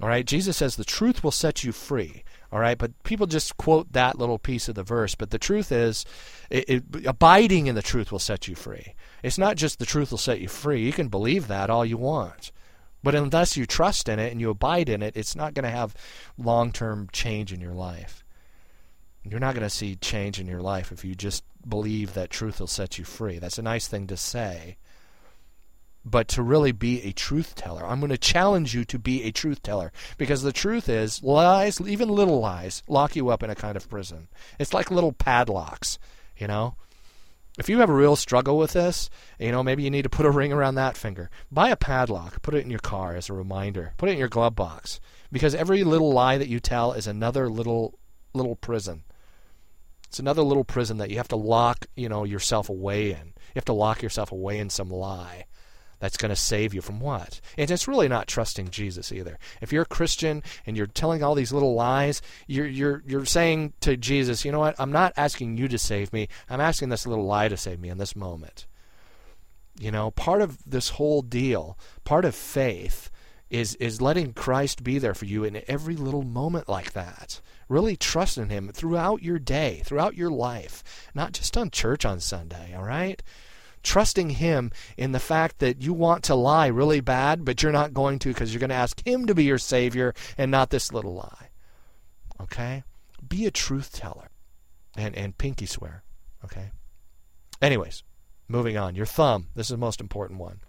All 0.00 0.08
right, 0.08 0.26
Jesus 0.26 0.58
says 0.58 0.76
the 0.76 0.84
truth 0.84 1.24
will 1.24 1.30
set 1.30 1.64
you 1.64 1.72
free. 1.72 2.22
All 2.56 2.62
right, 2.62 2.78
but 2.78 3.02
people 3.02 3.26
just 3.26 3.58
quote 3.58 3.92
that 3.92 4.18
little 4.18 4.38
piece 4.38 4.66
of 4.66 4.76
the 4.76 4.82
verse. 4.82 5.14
But 5.14 5.28
the 5.28 5.38
truth 5.38 5.70
is, 5.70 6.06
it, 6.48 6.64
it, 6.70 7.06
abiding 7.06 7.66
in 7.66 7.74
the 7.74 7.82
truth 7.82 8.10
will 8.10 8.18
set 8.18 8.48
you 8.48 8.54
free. 8.54 8.94
It's 9.22 9.36
not 9.36 9.58
just 9.58 9.78
the 9.78 9.84
truth 9.84 10.10
will 10.10 10.16
set 10.16 10.40
you 10.40 10.48
free. 10.48 10.82
You 10.82 10.90
can 10.94 11.08
believe 11.08 11.48
that 11.48 11.68
all 11.68 11.84
you 11.84 11.98
want. 11.98 12.52
But 13.02 13.14
unless 13.14 13.58
you 13.58 13.66
trust 13.66 14.08
in 14.08 14.18
it 14.18 14.32
and 14.32 14.40
you 14.40 14.48
abide 14.48 14.88
in 14.88 15.02
it, 15.02 15.18
it's 15.18 15.36
not 15.36 15.52
going 15.52 15.64
to 15.64 15.70
have 15.70 15.94
long 16.38 16.72
term 16.72 17.10
change 17.12 17.52
in 17.52 17.60
your 17.60 17.74
life. 17.74 18.24
You're 19.22 19.38
not 19.38 19.54
going 19.54 19.62
to 19.62 19.68
see 19.68 19.94
change 19.94 20.40
in 20.40 20.46
your 20.46 20.62
life 20.62 20.90
if 20.90 21.04
you 21.04 21.14
just 21.14 21.44
believe 21.68 22.14
that 22.14 22.30
truth 22.30 22.58
will 22.58 22.68
set 22.68 22.96
you 22.96 23.04
free. 23.04 23.38
That's 23.38 23.58
a 23.58 23.62
nice 23.62 23.86
thing 23.86 24.06
to 24.06 24.16
say 24.16 24.78
but 26.06 26.28
to 26.28 26.42
really 26.42 26.70
be 26.70 27.02
a 27.02 27.12
truth 27.12 27.56
teller. 27.56 27.84
I'm 27.84 27.98
going 27.98 28.10
to 28.10 28.16
challenge 28.16 28.74
you 28.74 28.84
to 28.84 28.98
be 28.98 29.24
a 29.24 29.32
truth 29.32 29.60
teller 29.60 29.92
because 30.16 30.42
the 30.42 30.52
truth 30.52 30.88
is 30.88 31.20
lies, 31.22 31.80
even 31.80 32.08
little 32.08 32.38
lies, 32.38 32.84
lock 32.86 33.16
you 33.16 33.28
up 33.28 33.42
in 33.42 33.50
a 33.50 33.56
kind 33.56 33.76
of 33.76 33.90
prison. 33.90 34.28
It's 34.60 34.72
like 34.72 34.90
little 34.92 35.12
padlocks, 35.12 35.98
you 36.38 36.46
know? 36.46 36.76
If 37.58 37.68
you 37.68 37.80
have 37.80 37.90
a 37.90 37.94
real 37.94 38.16
struggle 38.16 38.56
with 38.56 38.74
this, 38.74 39.10
you 39.40 39.50
know, 39.50 39.62
maybe 39.62 39.82
you 39.82 39.90
need 39.90 40.02
to 40.02 40.08
put 40.08 40.26
a 40.26 40.30
ring 40.30 40.52
around 40.52 40.76
that 40.76 40.96
finger. 40.96 41.28
Buy 41.50 41.70
a 41.70 41.76
padlock, 41.76 42.40
put 42.40 42.54
it 42.54 42.64
in 42.64 42.70
your 42.70 42.78
car 42.78 43.16
as 43.16 43.28
a 43.28 43.32
reminder. 43.32 43.94
Put 43.96 44.08
it 44.08 44.12
in 44.12 44.18
your 44.18 44.28
glove 44.28 44.54
box 44.54 45.00
because 45.32 45.54
every 45.54 45.82
little 45.82 46.12
lie 46.12 46.38
that 46.38 46.48
you 46.48 46.60
tell 46.60 46.92
is 46.92 47.06
another 47.06 47.48
little 47.48 47.98
little 48.32 48.56
prison. 48.56 49.02
It's 50.06 50.20
another 50.20 50.42
little 50.42 50.64
prison 50.64 50.98
that 50.98 51.10
you 51.10 51.16
have 51.16 51.28
to 51.28 51.36
lock, 51.36 51.86
you 51.96 52.08
know, 52.08 52.24
yourself 52.24 52.68
away 52.68 53.10
in. 53.10 53.28
You 53.28 53.56
have 53.56 53.64
to 53.64 53.72
lock 53.72 54.02
yourself 54.02 54.30
away 54.30 54.58
in 54.58 54.70
some 54.70 54.90
lie 54.90 55.46
that's 55.98 56.16
going 56.16 56.30
to 56.30 56.36
save 56.36 56.74
you 56.74 56.80
from 56.80 57.00
what? 57.00 57.40
And 57.56 57.70
it's 57.70 57.88
really 57.88 58.08
not 58.08 58.26
trusting 58.26 58.70
Jesus 58.70 59.12
either. 59.12 59.38
If 59.60 59.72
you're 59.72 59.82
a 59.82 59.86
Christian 59.86 60.42
and 60.66 60.76
you're 60.76 60.86
telling 60.86 61.22
all 61.22 61.34
these 61.34 61.52
little 61.52 61.74
lies, 61.74 62.22
you're 62.46 62.66
you're 62.66 63.02
you're 63.06 63.24
saying 63.24 63.72
to 63.80 63.96
Jesus, 63.96 64.44
you 64.44 64.52
know 64.52 64.60
what? 64.60 64.76
I'm 64.78 64.92
not 64.92 65.12
asking 65.16 65.56
you 65.56 65.68
to 65.68 65.78
save 65.78 66.12
me. 66.12 66.28
I'm 66.48 66.60
asking 66.60 66.90
this 66.90 67.06
little 67.06 67.24
lie 67.24 67.48
to 67.48 67.56
save 67.56 67.80
me 67.80 67.88
in 67.88 67.98
this 67.98 68.16
moment. 68.16 68.66
You 69.78 69.90
know, 69.90 70.10
part 70.10 70.42
of 70.42 70.58
this 70.64 70.90
whole 70.90 71.22
deal, 71.22 71.78
part 72.04 72.24
of 72.24 72.34
faith 72.34 73.10
is 73.50 73.74
is 73.76 74.00
letting 74.00 74.32
Christ 74.32 74.82
be 74.82 74.98
there 74.98 75.14
for 75.14 75.24
you 75.24 75.44
in 75.44 75.62
every 75.68 75.96
little 75.96 76.22
moment 76.22 76.68
like 76.68 76.92
that. 76.92 77.40
Really 77.68 77.96
trust 77.96 78.38
in 78.38 78.48
him 78.48 78.70
throughout 78.72 79.22
your 79.22 79.38
day, 79.38 79.82
throughout 79.84 80.16
your 80.16 80.30
life, 80.30 80.84
not 81.14 81.32
just 81.32 81.56
on 81.56 81.70
church 81.70 82.04
on 82.04 82.20
Sunday, 82.20 82.74
all 82.74 82.84
right? 82.84 83.22
Trusting 83.86 84.30
Him 84.30 84.70
in 84.96 85.12
the 85.12 85.20
fact 85.20 85.60
that 85.60 85.80
you 85.80 85.94
want 85.94 86.24
to 86.24 86.34
lie 86.34 86.66
really 86.66 87.00
bad, 87.00 87.44
but 87.44 87.62
you're 87.62 87.72
not 87.72 87.94
going 87.94 88.18
to 88.20 88.28
because 88.28 88.52
you're 88.52 88.60
going 88.60 88.70
to 88.70 88.76
ask 88.76 89.06
Him 89.06 89.26
to 89.26 89.34
be 89.34 89.44
your 89.44 89.58
Savior 89.58 90.12
and 90.36 90.50
not 90.50 90.70
this 90.70 90.92
little 90.92 91.14
lie. 91.14 91.48
Okay? 92.40 92.82
Be 93.26 93.46
a 93.46 93.50
truth 93.50 93.92
teller 93.92 94.28
and, 94.96 95.14
and 95.16 95.38
pinky 95.38 95.66
swear. 95.66 96.02
Okay? 96.44 96.70
Anyways, 97.62 98.02
moving 98.48 98.76
on. 98.76 98.94
Your 98.94 99.06
thumb, 99.06 99.46
this 99.54 99.66
is 99.66 99.70
the 99.70 99.76
most 99.76 100.00
important 100.00 100.40
one 100.40 100.60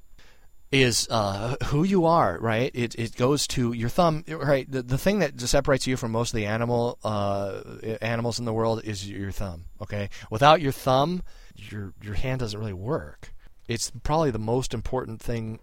is 0.72 1.07
uh, 1.10 1.56
who 1.65 1.84
you 1.84 2.06
are, 2.06 2.38
right? 2.39 2.72
It 2.73 2.95
it 2.95 3.15
goes 3.15 3.48
to 3.48 3.72
your 3.72 3.89
thumb, 3.89 4.23
right? 4.27 4.69
The 4.69 4.84
the 4.84 4.98
thing 4.98 5.19
that 5.19 5.39
separates 5.39 5.88
you 5.88 5.95
from 5.95 6.11
most 6.11 6.34
of 6.34 6.35
the 6.35 6.45
animal 6.45 6.98
uh, 7.03 7.61
animals 8.02 8.39
in 8.39 8.45
the 8.45 8.53
world 8.53 8.81
is 8.84 9.10
your 9.10 9.31
thumb. 9.31 9.65
Okay, 9.81 10.10
without 10.30 10.61
your 10.61 10.73
thumb, 10.73 11.23
your 11.57 11.93
your 12.01 12.15
hand 12.15 12.39
doesn't 12.39 12.59
really 12.59 12.73
work. 12.73 13.34
It's 13.67 13.91
probably 14.03 14.31
the 14.31 14.39
most 14.39 14.73
important 14.73 15.21
thing 15.21 15.59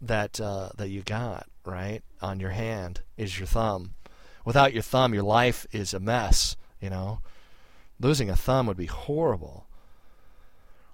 that 0.00 0.40
uh, 0.40 0.70
that 0.76 0.88
you 0.88 1.02
got 1.02 1.46
right 1.64 2.02
on 2.20 2.40
your 2.40 2.50
hand 2.50 3.02
is 3.16 3.38
your 3.38 3.46
thumb. 3.46 3.94
Without 4.44 4.72
your 4.72 4.82
thumb, 4.82 5.14
your 5.14 5.22
life 5.22 5.66
is 5.72 5.94
a 5.94 6.00
mess. 6.00 6.56
You 6.80 6.90
know, 6.90 7.20
losing 8.00 8.28
a 8.28 8.36
thumb 8.36 8.66
would 8.66 8.76
be 8.76 8.86
horrible. 8.86 9.66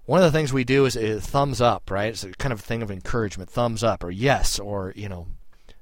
One 0.04 0.22
of 0.22 0.32
the 0.32 0.36
things 0.36 0.52
we 0.52 0.64
do 0.64 0.86
is, 0.86 0.96
is 0.96 1.26
thumbs 1.26 1.60
up, 1.60 1.90
right? 1.90 2.08
It's 2.08 2.24
a 2.24 2.32
kind 2.32 2.52
of 2.52 2.60
thing 2.60 2.82
of 2.82 2.90
encouragement, 2.90 3.50
thumbs 3.50 3.84
up 3.84 4.02
or 4.02 4.10
yes 4.10 4.58
or 4.58 4.92
you 4.96 5.08
know, 5.08 5.26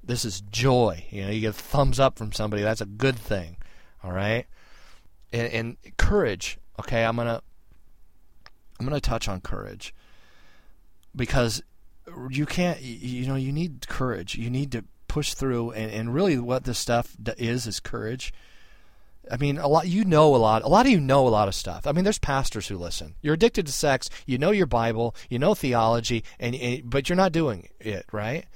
this 0.02 0.24
is 0.24 0.40
joy. 0.40 1.04
You 1.10 1.24
know, 1.24 1.30
you 1.30 1.40
get 1.40 1.54
thumbs 1.54 1.98
up 2.00 2.18
from 2.18 2.32
somebody. 2.32 2.62
That's 2.62 2.80
a 2.80 2.86
good 2.86 3.16
thing. 3.16 3.56
All 4.04 4.12
right, 4.12 4.46
and, 5.32 5.52
and 5.52 5.96
courage. 5.96 6.58
Okay, 6.78 7.04
I'm 7.04 7.16
gonna 7.16 7.42
I'm 8.78 8.86
going 8.86 8.98
to 8.98 9.00
touch 9.00 9.28
on 9.28 9.40
courage 9.40 9.94
because 11.14 11.62
you 12.30 12.46
can't, 12.46 12.80
you 12.80 13.26
know, 13.26 13.36
you 13.36 13.52
need 13.52 13.88
courage. 13.88 14.36
You 14.36 14.50
need 14.50 14.72
to 14.72 14.84
push 15.08 15.34
through, 15.34 15.72
and, 15.72 15.90
and 15.90 16.14
really 16.14 16.38
what 16.38 16.64
this 16.64 16.78
stuff 16.78 17.16
is 17.38 17.66
is 17.66 17.80
courage. 17.80 18.32
I 19.30 19.36
mean, 19.38 19.58
a 19.58 19.66
lot. 19.66 19.88
You 19.88 20.04
know 20.04 20.34
a 20.34 20.36
lot. 20.36 20.62
A 20.62 20.68
lot 20.68 20.86
of 20.86 20.92
you 20.92 21.00
know 21.00 21.26
a 21.26 21.30
lot 21.30 21.48
of 21.48 21.54
stuff. 21.54 21.86
I 21.86 21.92
mean, 21.92 22.04
there's 22.04 22.18
pastors 22.18 22.68
who 22.68 22.76
listen. 22.76 23.14
You're 23.22 23.34
addicted 23.34 23.66
to 23.66 23.72
sex. 23.72 24.08
You 24.24 24.38
know 24.38 24.52
your 24.52 24.66
Bible. 24.66 25.16
You 25.28 25.38
know 25.38 25.54
theology, 25.54 26.22
and, 26.38 26.54
and 26.54 26.88
but 26.88 27.08
you're 27.08 27.16
not 27.16 27.32
doing 27.32 27.68
it 27.80 28.06
right. 28.12 28.46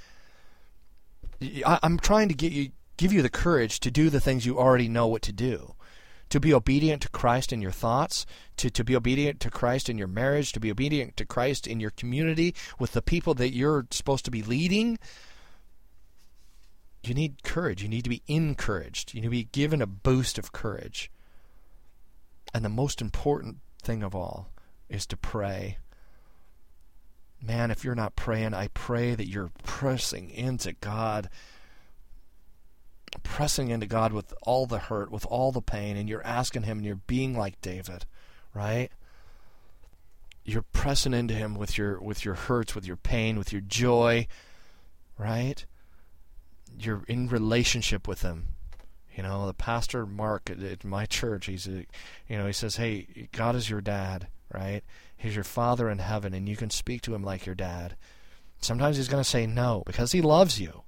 I, 1.43 1.79
I'm 1.83 1.99
trying 1.99 2.29
to 2.29 2.35
get 2.35 2.53
you, 2.53 2.71
give 2.97 3.13
you 3.13 3.23
the 3.23 3.31
courage 3.31 3.81
to 3.81 3.91
do 3.91 4.11
the 4.11 4.21
things 4.21 4.47
you 4.47 4.59
already 4.59 4.89
know 4.89 5.07
what 5.09 5.23
to 5.23 5.33
do 5.33 5.75
to 6.31 6.41
be 6.41 6.55
obedient 6.55 7.03
to 7.03 7.09
Christ 7.11 7.53
in 7.53 7.61
your 7.61 7.73
thoughts, 7.73 8.25
to, 8.57 8.71
to 8.71 8.85
be 8.85 8.97
obedient 8.97 9.41
to 9.41 9.51
Christ 9.51 9.89
in 9.89 9.99
your 9.99 10.09
marriage, 10.09 10.53
to 10.53 10.61
be 10.61 10.71
obedient 10.71 11.17
to 11.19 11.27
Christ 11.27 11.67
in 11.67 11.81
your 11.81 11.91
community 11.91 12.55
with 12.79 12.93
the 12.93 13.03
people 13.03 13.35
that 13.35 13.53
you're 13.53 13.87
supposed 13.91 14.25
to 14.25 14.31
be 14.31 14.43
leading. 14.43 14.99
You 17.03 17.15
need 17.15 17.43
courage. 17.43 17.83
You 17.83 17.89
need 17.89 18.05
to 18.05 18.11
be 18.11 18.23
encouraged. 18.29 19.15
You 19.15 19.21
need 19.21 19.27
to 19.27 19.31
be 19.31 19.49
given 19.53 19.83
a 19.83 19.87
boost 19.87 20.39
of 20.39 20.53
courage. 20.53 21.11
And 22.55 22.65
the 22.65 22.69
most 22.69 23.01
important 23.01 23.59
thing 23.83 24.03
of 24.03 24.15
all 24.15 24.51
is 24.89 25.07
to 25.07 25.17
pray. 25.17 25.79
Man, 27.43 27.71
if 27.71 27.85
you're 27.85 27.95
not 27.95 28.17
praying, 28.17 28.55
I 28.55 28.69
pray 28.69 29.15
that 29.15 29.29
you're 29.29 29.51
pressing 29.65 30.31
into 30.31 30.75
God 30.75 31.31
pressing 33.19 33.69
into 33.71 33.87
God 33.87 34.13
with 34.13 34.33
all 34.43 34.67
the 34.67 34.79
hurt, 34.79 35.11
with 35.11 35.27
all 35.27 35.53
the 35.53 35.63
pain, 35.63 35.97
and 35.97 36.09
you're 36.09 36.27
asking 36.27 36.63
Him 36.63 36.79
and 36.79 36.87
you're 36.87 36.97
being 36.97 37.37
like 37.37 37.61
David, 37.61 38.05
right? 38.55 38.91
You're 40.45 40.65
pressing 40.73 41.15
into 41.15 41.35
Him 41.35 41.55
with 41.55 41.77
your 41.77 42.01
with 42.01 42.25
your 42.25 42.35
hurts, 42.35 42.75
with 42.75 42.87
your 42.87 42.97
pain, 42.97 43.39
with 43.39 43.53
your 43.53 43.63
joy, 43.63 44.27
right? 45.19 45.65
You're 46.79 47.03
in 47.09 47.29
relationship 47.29 48.07
with 48.07 48.23
Him. 48.23 48.49
You 49.17 49.25
know, 49.25 49.47
the 49.47 49.55
pastor 49.55 50.07
Mark 50.07 50.51
at, 50.51 50.85
my 50.85 51.05
church, 51.05 51.47
he's 51.47 51.67
a, 51.67 51.85
you 52.29 52.39
know, 52.39 52.47
he 52.47 52.53
says, 52.53 52.77
"Hey, 52.77 53.29
God 53.33 53.57
is 53.57 53.69
your 53.69 53.81
dad, 53.81 54.29
right? 54.55 54.83
He's 55.17 55.35
your 55.35 55.45
father 55.45 55.91
in 55.91 55.99
heaven, 55.99 56.33
and 56.33 56.49
you 56.49 56.57
can 56.57 56.71
speak 56.71 57.03
to 57.03 57.15
him 57.15 57.23
like 57.23 57.45
your 57.45 57.57
dad." 57.57 57.97
Sometimes 58.61 58.97
he's 58.97 59.09
going 59.09 59.23
to 59.23 59.29
say 59.29 59.47
no 59.47 59.83
because 59.85 60.13
he 60.13 60.23
loves 60.23 60.61
you 60.61 60.85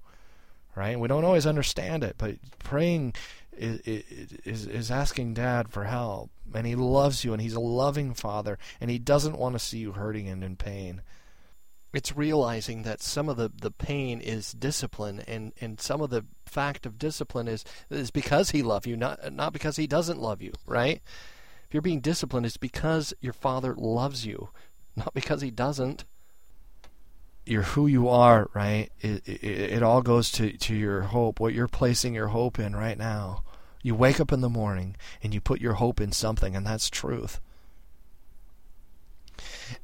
right? 0.74 0.99
We 0.99 1.09
don't 1.09 1.24
always 1.24 1.47
understand 1.47 2.05
it, 2.05 2.16
but 2.19 2.36
praying 2.59 3.15
is, 3.57 3.81
is 4.44 4.66
is 4.66 4.90
asking 4.90 5.35
dad 5.35 5.69
for 5.69 5.85
help 5.85 6.31
and 6.55 6.66
he 6.66 6.74
loves 6.74 7.24
you 7.24 7.32
and 7.32 7.43
he's 7.43 7.55
a 7.55 7.61
loving 7.61 8.15
father 8.15 8.59
and 8.81 8.90
he 8.90 8.99
doesn't 8.99 9.39
want 9.39 9.55
to 9.55 9.59
see 9.59 9.78
you 9.78 9.93
hurting 9.93 10.28
and 10.28 10.43
in 10.43 10.57
pain. 10.57 11.03
It's 11.93 12.16
realizing 12.16 12.85
that 12.85 13.03
some 13.03 13.28
of 13.28 13.36
the, 13.36 13.53
the 13.55 13.70
pain 13.70 14.23
is 14.23 14.53
discipline 14.53 15.23
and, 15.28 15.53
and 15.61 15.78
some 15.78 16.01
of 16.01 16.09
the 16.09 16.24
fact 16.47 16.86
of 16.86 16.99
discipline 16.99 17.49
is 17.49 17.65
is 17.90 18.11
because 18.11 18.51
he 18.51 18.62
loves 18.62 18.86
you 18.86 18.97
not 18.97 19.32
not 19.32 19.53
because 19.53 19.77
he 19.77 19.86
doesn't 19.86 20.20
love 20.20 20.40
you 20.40 20.53
right? 20.66 21.03
If 21.66 21.74
you're 21.74 21.82
being 21.82 22.01
disciplined 22.01 22.47
it's 22.47 22.57
because 22.57 23.12
your 23.20 23.35
father 23.35 23.74
loves 23.77 24.24
you 24.24 24.49
not 24.97 25.12
because 25.12 25.43
he 25.43 25.51
doesn't 25.51 26.05
you're 27.44 27.62
who 27.62 27.86
you 27.86 28.09
are, 28.09 28.48
right? 28.55 28.90
It, 29.01 29.27
it, 29.27 29.44
it 29.44 29.82
all 29.82 30.02
goes 30.02 30.31
to, 30.32 30.56
to 30.56 30.74
your 30.74 31.02
hope, 31.02 31.40
what 31.40 31.55
you're 31.55 31.69
placing 31.69 32.14
your 32.14 32.28
hope 32.28 32.59
in 32.59 32.77
right 32.77 32.98
now. 32.98 33.43
You 33.82 33.94
wake 33.94 34.20
up 34.20 34.32
in 34.32 34.40
the 34.40 34.48
morning 34.48 34.97
and 35.23 35.35
you 35.35 35.40
put 35.40 35.60
your 35.60 35.74
hope 35.74 36.01
in 36.01 36.12
something, 36.12 36.55
and 36.55 36.64
that's 36.64 36.89
truth. 36.89 37.40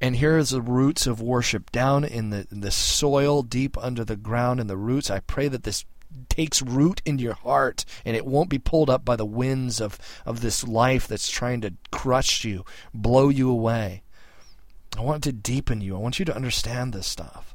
And 0.01 0.16
here 0.16 0.39
is 0.39 0.51
the 0.51 0.62
roots 0.62 1.06
of 1.06 1.20
worship 1.20 1.72
down 1.72 2.05
in 2.05 2.30
the 2.30 2.47
in 2.52 2.60
the 2.60 2.70
soil, 2.70 3.43
deep 3.43 3.76
under 3.78 4.05
the 4.05 4.16
ground, 4.16 4.60
in 4.60 4.66
the 4.66 4.76
roots. 4.76 5.10
I 5.10 5.20
pray 5.20 5.48
that 5.48 5.64
this 5.64 5.85
takes 6.28 6.62
root 6.62 7.02
in 7.05 7.18
your 7.18 7.35
heart 7.35 7.85
and 8.05 8.16
it 8.16 8.26
won't 8.26 8.48
be 8.48 8.59
pulled 8.59 8.90
up 8.90 9.05
by 9.05 9.16
the 9.16 9.26
winds 9.26 9.80
of, 9.80 9.98
of 10.24 10.40
this 10.40 10.66
life 10.66 11.06
that's 11.06 11.28
trying 11.28 11.60
to 11.60 11.74
crush 11.90 12.44
you, 12.44 12.64
blow 12.94 13.28
you 13.28 13.51
away. 13.51 14.02
I 14.97 15.02
want 15.02 15.22
to 15.24 15.32
deepen 15.32 15.80
you. 15.80 15.97
I 15.97 15.98
want 15.98 16.18
you 16.18 16.24
to 16.24 16.35
understand 16.35 16.93
this 16.93 17.06
stuff. 17.06 17.48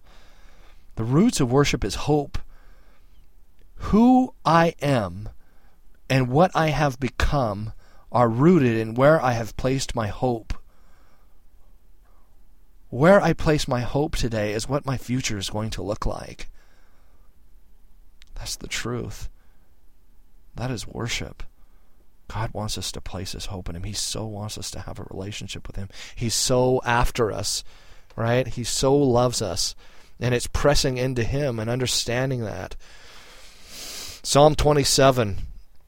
The 0.96 1.04
roots 1.04 1.40
of 1.40 1.52
worship 1.52 1.84
is 1.84 1.96
hope. 1.96 2.38
Who 3.76 4.34
I 4.46 4.76
am 4.82 5.30
and 6.10 6.30
what 6.30 6.52
I 6.54 6.70
have 6.70 7.00
become 7.00 7.74
are 8.12 8.30
rooted 8.30 8.78
in 8.78 8.94
where 8.94 9.22
I 9.22 9.32
have 9.32 9.58
placed 9.58 9.96
my 9.96 10.08
hope. 10.08 10.54
Where 12.90 13.20
I 13.20 13.34
place 13.34 13.68
my 13.68 13.82
hope 13.82 14.16
today 14.16 14.54
is 14.54 14.70
what 14.70 14.86
my 14.86 14.98
future 14.98 15.38
is 15.38 15.50
going 15.50 15.72
to 15.72 15.82
look 15.82 16.06
like. 16.06 16.50
That's 18.36 18.56
the 18.56 18.68
truth. 18.68 19.30
That 20.56 20.70
is 20.70 20.88
worship. 20.88 21.42
God 22.28 22.54
wants 22.54 22.78
us 22.78 22.92
to 22.92 23.02
place 23.02 23.32
his 23.32 23.48
hope 23.48 23.70
in 23.70 23.76
him. 23.76 23.84
He 23.84 23.94
so 23.94 24.26
wants 24.26 24.58
us 24.58 24.70
to 24.72 24.82
have 24.82 25.00
a 25.00 25.08
relationship 25.10 25.68
with 25.68 25.76
him. 25.76 25.90
He's 26.16 26.36
so 26.36 26.82
after 26.86 27.32
us, 27.32 27.64
right? 28.16 28.48
He 28.48 28.64
so 28.64 28.96
loves 28.96 29.42
us. 29.42 29.76
And 30.24 30.34
it's 30.34 30.48
pressing 30.48 30.98
into 30.98 31.24
him 31.24 31.60
and 31.60 31.70
understanding 31.70 32.44
that. 32.46 32.76
Psalm 34.24 34.56
27. 34.56 35.38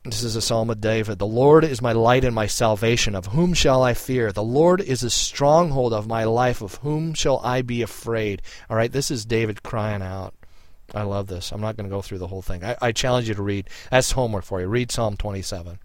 This 0.04 0.22
is 0.22 0.36
a 0.36 0.42
psalm 0.42 0.70
of 0.70 0.82
David. 0.82 1.18
The 1.18 1.26
Lord 1.26 1.64
is 1.64 1.82
my 1.82 1.94
light 1.94 2.24
and 2.24 2.36
my 2.36 2.46
salvation. 2.46 3.16
Of 3.16 3.28
whom 3.28 3.56
shall 3.56 3.82
I 3.82 3.96
fear? 3.96 4.32
The 4.32 4.44
Lord 4.44 4.82
is 4.82 5.02
a 5.02 5.10
stronghold 5.10 5.94
of 5.94 6.06
my 6.06 6.26
life. 6.26 6.62
Of 6.62 6.76
whom 6.76 7.16
shall 7.16 7.40
I 7.40 7.64
be 7.64 7.82
afraid? 7.82 8.44
All 8.70 8.78
right, 8.78 8.92
this 8.92 9.10
is 9.10 9.26
David 9.26 9.64
crying 9.64 10.04
out. 10.04 10.36
I 10.94 11.02
love 11.02 11.26
this. 11.26 11.52
I'm 11.52 11.62
not 11.62 11.76
going 11.76 11.90
to 11.90 11.96
go 11.96 12.04
through 12.04 12.20
the 12.20 12.28
whole 12.28 12.44
thing. 12.44 12.64
I, 12.64 12.76
I 12.80 12.92
challenge 12.92 13.28
you 13.28 13.34
to 13.34 13.42
read. 13.42 13.68
That's 13.90 14.12
homework 14.12 14.44
for 14.44 14.62
you. 14.62 14.68
Read 14.68 14.92
Psalm 14.92 15.18
27 15.18 15.80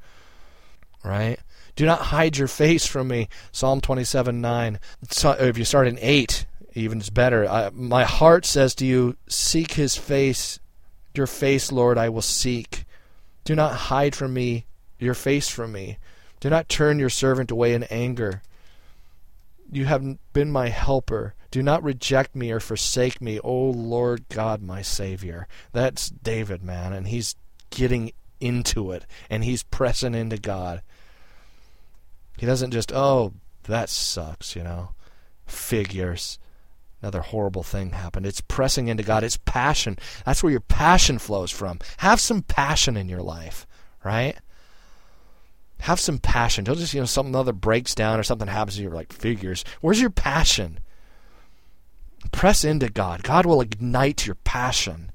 right? 1.04 1.38
Do 1.76 1.86
not 1.86 2.00
hide 2.00 2.36
your 2.36 2.48
face 2.48 2.86
from 2.86 3.08
me. 3.08 3.28
Psalm 3.52 3.80
27 3.80 4.40
9. 4.40 4.80
So 5.10 5.32
if 5.32 5.56
you 5.56 5.64
start 5.64 5.86
in 5.86 5.98
8, 6.00 6.46
even 6.74 6.98
it's 6.98 7.10
better. 7.10 7.48
I, 7.48 7.70
my 7.72 8.04
heart 8.04 8.44
says 8.46 8.74
to 8.76 8.86
you, 8.86 9.16
Seek 9.28 9.72
his 9.72 9.96
face. 9.96 10.58
Your 11.14 11.26
face, 11.26 11.72
Lord, 11.72 11.98
I 11.98 12.08
will 12.08 12.22
seek. 12.22 12.84
Do 13.44 13.54
not 13.56 13.74
hide 13.74 14.14
from 14.14 14.32
me 14.32 14.66
your 15.00 15.14
face 15.14 15.48
from 15.48 15.72
me. 15.72 15.98
Do 16.38 16.50
not 16.50 16.68
turn 16.68 16.98
your 16.98 17.10
servant 17.10 17.50
away 17.50 17.74
in 17.74 17.84
anger. 17.84 18.42
You 19.72 19.86
have 19.86 20.18
been 20.32 20.52
my 20.52 20.68
helper. 20.68 21.34
Do 21.50 21.62
not 21.62 21.82
reject 21.82 22.36
me 22.36 22.52
or 22.52 22.60
forsake 22.60 23.20
me, 23.20 23.40
O 23.40 23.70
Lord 23.70 24.28
God, 24.28 24.62
my 24.62 24.82
Savior. 24.82 25.48
That's 25.72 26.10
David, 26.10 26.62
man, 26.62 26.92
and 26.92 27.08
he's 27.08 27.34
getting 27.70 28.12
into 28.40 28.92
it 28.92 29.06
and 29.28 29.44
he's 29.44 29.62
pressing 29.62 30.14
into 30.14 30.38
God. 30.38 30.82
He 32.38 32.46
doesn't 32.46 32.70
just, 32.70 32.92
oh, 32.92 33.34
that 33.64 33.88
sucks, 33.88 34.54
you 34.54 34.62
know. 34.62 34.90
Figures. 35.46 36.38
Another 37.02 37.20
horrible 37.20 37.62
thing 37.62 37.90
happened. 37.90 38.26
It's 38.26 38.42
pressing 38.42 38.88
into 38.88 39.02
God. 39.02 39.24
It's 39.24 39.38
passion. 39.38 39.98
That's 40.26 40.42
where 40.42 40.52
your 40.52 40.60
passion 40.60 41.18
flows 41.18 41.50
from. 41.50 41.78
Have 41.98 42.20
some 42.20 42.42
passion 42.42 42.96
in 42.96 43.08
your 43.08 43.22
life, 43.22 43.66
right? 44.04 44.36
Have 45.80 45.98
some 45.98 46.18
passion. 46.18 46.64
Don't 46.64 46.76
just, 46.76 46.92
you 46.92 47.00
know, 47.00 47.06
something 47.06 47.34
other 47.34 47.54
breaks 47.54 47.94
down 47.94 48.20
or 48.20 48.22
something 48.22 48.48
happens 48.48 48.76
to 48.76 48.82
you, 48.82 48.90
like 48.90 49.12
figures. 49.12 49.64
Where's 49.80 50.00
your 50.00 50.10
passion? 50.10 50.78
Press 52.32 52.64
into 52.64 52.90
God. 52.90 53.22
God 53.22 53.46
will 53.46 53.62
ignite 53.62 54.26
your 54.26 54.34
passion 54.36 55.10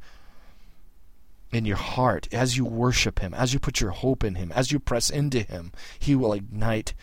in 1.51 1.65
your 1.65 1.77
heart 1.77 2.27
as 2.31 2.57
you 2.57 2.65
worship 2.65 3.19
Him, 3.19 3.33
as 3.33 3.53
you 3.53 3.59
put 3.59 3.79
your 3.79 3.91
hope 3.91 4.23
in 4.23 4.35
Him, 4.35 4.51
as 4.53 4.71
you 4.71 4.79
press 4.79 5.11
into 5.11 5.41
Him. 5.41 5.71
He 5.99 6.15
will 6.15 6.33
ignite 6.33 6.95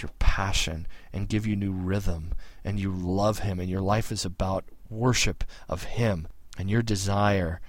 your 0.00 0.10
passion 0.20 0.86
and 1.12 1.28
give 1.28 1.46
you 1.46 1.56
new 1.56 1.72
rhythm, 1.72 2.32
and 2.64 2.78
you 2.78 2.92
love 2.92 3.40
Him, 3.40 3.60
and 3.60 3.68
your 3.68 3.80
life 3.80 4.12
is 4.12 4.24
about 4.24 4.64
worship 4.88 5.44
of 5.68 5.84
Him 5.84 6.28
and 6.58 6.68
your 6.68 6.82
desire, 6.82 7.60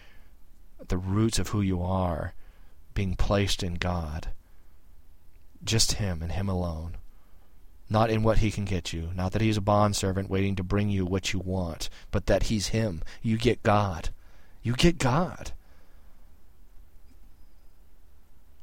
the 0.88 0.97
roots 0.97 1.39
of 1.39 1.49
who 1.49 1.61
you 1.61 1.81
are, 1.81 2.34
being 2.93 3.15
placed 3.15 3.63
in 3.63 3.76
God. 3.76 4.30
Just 5.63 5.93
Him 5.93 6.22
and 6.22 6.31
Him 6.31 6.49
alone. 6.49 6.97
Not 7.89 8.09
in 8.09 8.23
what 8.23 8.39
He 8.39 8.51
can 8.51 8.65
get 8.65 8.93
you. 8.93 9.11
Not 9.15 9.31
that 9.34 9.41
He's 9.41 9.57
a 9.57 9.61
bondservant 9.61 10.30
waiting 10.30 10.55
to 10.55 10.63
bring 10.63 10.89
you 10.89 11.05
what 11.05 11.34
you 11.34 11.39
want, 11.39 11.89
but 12.09 12.26
that 12.26 12.43
He's 12.43 12.69
Him. 12.69 13.01
You 13.22 13.38
get 13.38 13.63
God. 13.63 14.09
You 14.63 14.73
get 14.73 14.97
God. 14.97 15.51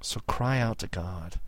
So 0.00 0.20
cry 0.26 0.58
out 0.58 0.78
to 0.78 0.86
God. 0.86 1.40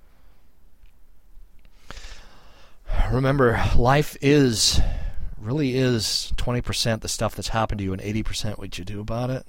Remember, 3.10 3.62
life 3.76 4.16
is, 4.20 4.80
really 5.38 5.76
is 5.76 6.32
20% 6.36 7.00
the 7.00 7.08
stuff 7.08 7.34
that's 7.34 7.48
happened 7.48 7.78
to 7.78 7.84
you 7.84 7.92
and 7.92 8.00
80% 8.00 8.58
what 8.58 8.78
you 8.78 8.84
do 8.84 9.00
about 9.00 9.30
it. 9.30 9.46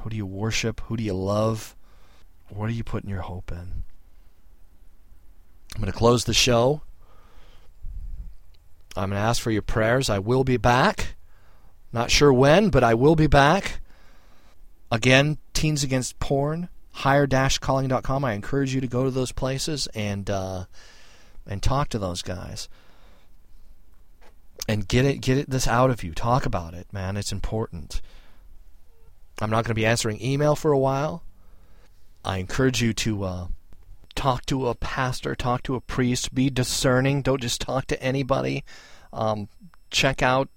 Who 0.00 0.10
do 0.10 0.16
you 0.16 0.26
worship? 0.26 0.80
Who 0.82 0.96
do 0.96 1.02
you 1.02 1.14
love? 1.14 1.76
What 2.48 2.68
are 2.68 2.72
you 2.72 2.84
putting 2.84 3.10
your 3.10 3.20
hope 3.20 3.52
in? 3.52 3.82
I'm 5.74 5.80
going 5.80 5.92
to 5.92 5.96
close 5.96 6.24
the 6.24 6.34
show. 6.34 6.82
I'm 8.96 9.10
going 9.10 9.20
to 9.20 9.26
ask 9.26 9.40
for 9.40 9.50
your 9.50 9.62
prayers. 9.62 10.10
I 10.10 10.18
will 10.18 10.42
be 10.42 10.56
back. 10.56 11.14
Not 11.92 12.10
sure 12.10 12.32
when, 12.32 12.70
but 12.70 12.82
I 12.82 12.94
will 12.94 13.14
be 13.16 13.26
back. 13.26 13.80
Again, 14.90 15.38
Teens 15.54 15.84
Against 15.84 16.18
Porn, 16.18 16.68
higher-calling.com. 16.92 18.24
I 18.24 18.32
encourage 18.32 18.74
you 18.74 18.80
to 18.80 18.88
go 18.88 19.04
to 19.04 19.10
those 19.10 19.32
places 19.32 19.86
and 19.94 20.28
uh, 20.28 20.64
and 21.46 21.62
talk 21.62 21.88
to 21.90 21.98
those 21.98 22.22
guys 22.22 22.68
and 24.68 24.86
get 24.86 25.04
it 25.04 25.20
get 25.20 25.38
it 25.38 25.50
this 25.50 25.66
out 25.66 25.90
of 25.90 26.04
you. 26.04 26.12
Talk 26.12 26.46
about 26.46 26.74
it, 26.74 26.92
man. 26.92 27.16
It's 27.16 27.32
important. 27.32 28.00
I'm 29.40 29.50
not 29.50 29.64
going 29.64 29.70
to 29.70 29.74
be 29.74 29.86
answering 29.86 30.22
email 30.22 30.54
for 30.54 30.72
a 30.72 30.78
while. 30.78 31.24
I 32.24 32.38
encourage 32.38 32.82
you 32.82 32.92
to 32.92 33.24
uh, 33.24 33.46
talk 34.14 34.44
to 34.46 34.68
a 34.68 34.74
pastor, 34.74 35.34
talk 35.34 35.62
to 35.64 35.74
a 35.74 35.80
priest, 35.80 36.34
be 36.34 36.50
discerning. 36.50 37.22
Don't 37.22 37.40
just 37.40 37.60
talk 37.60 37.86
to 37.86 38.02
anybody. 38.02 38.64
Um, 39.12 39.48
check 39.90 40.22
out, 40.22 40.48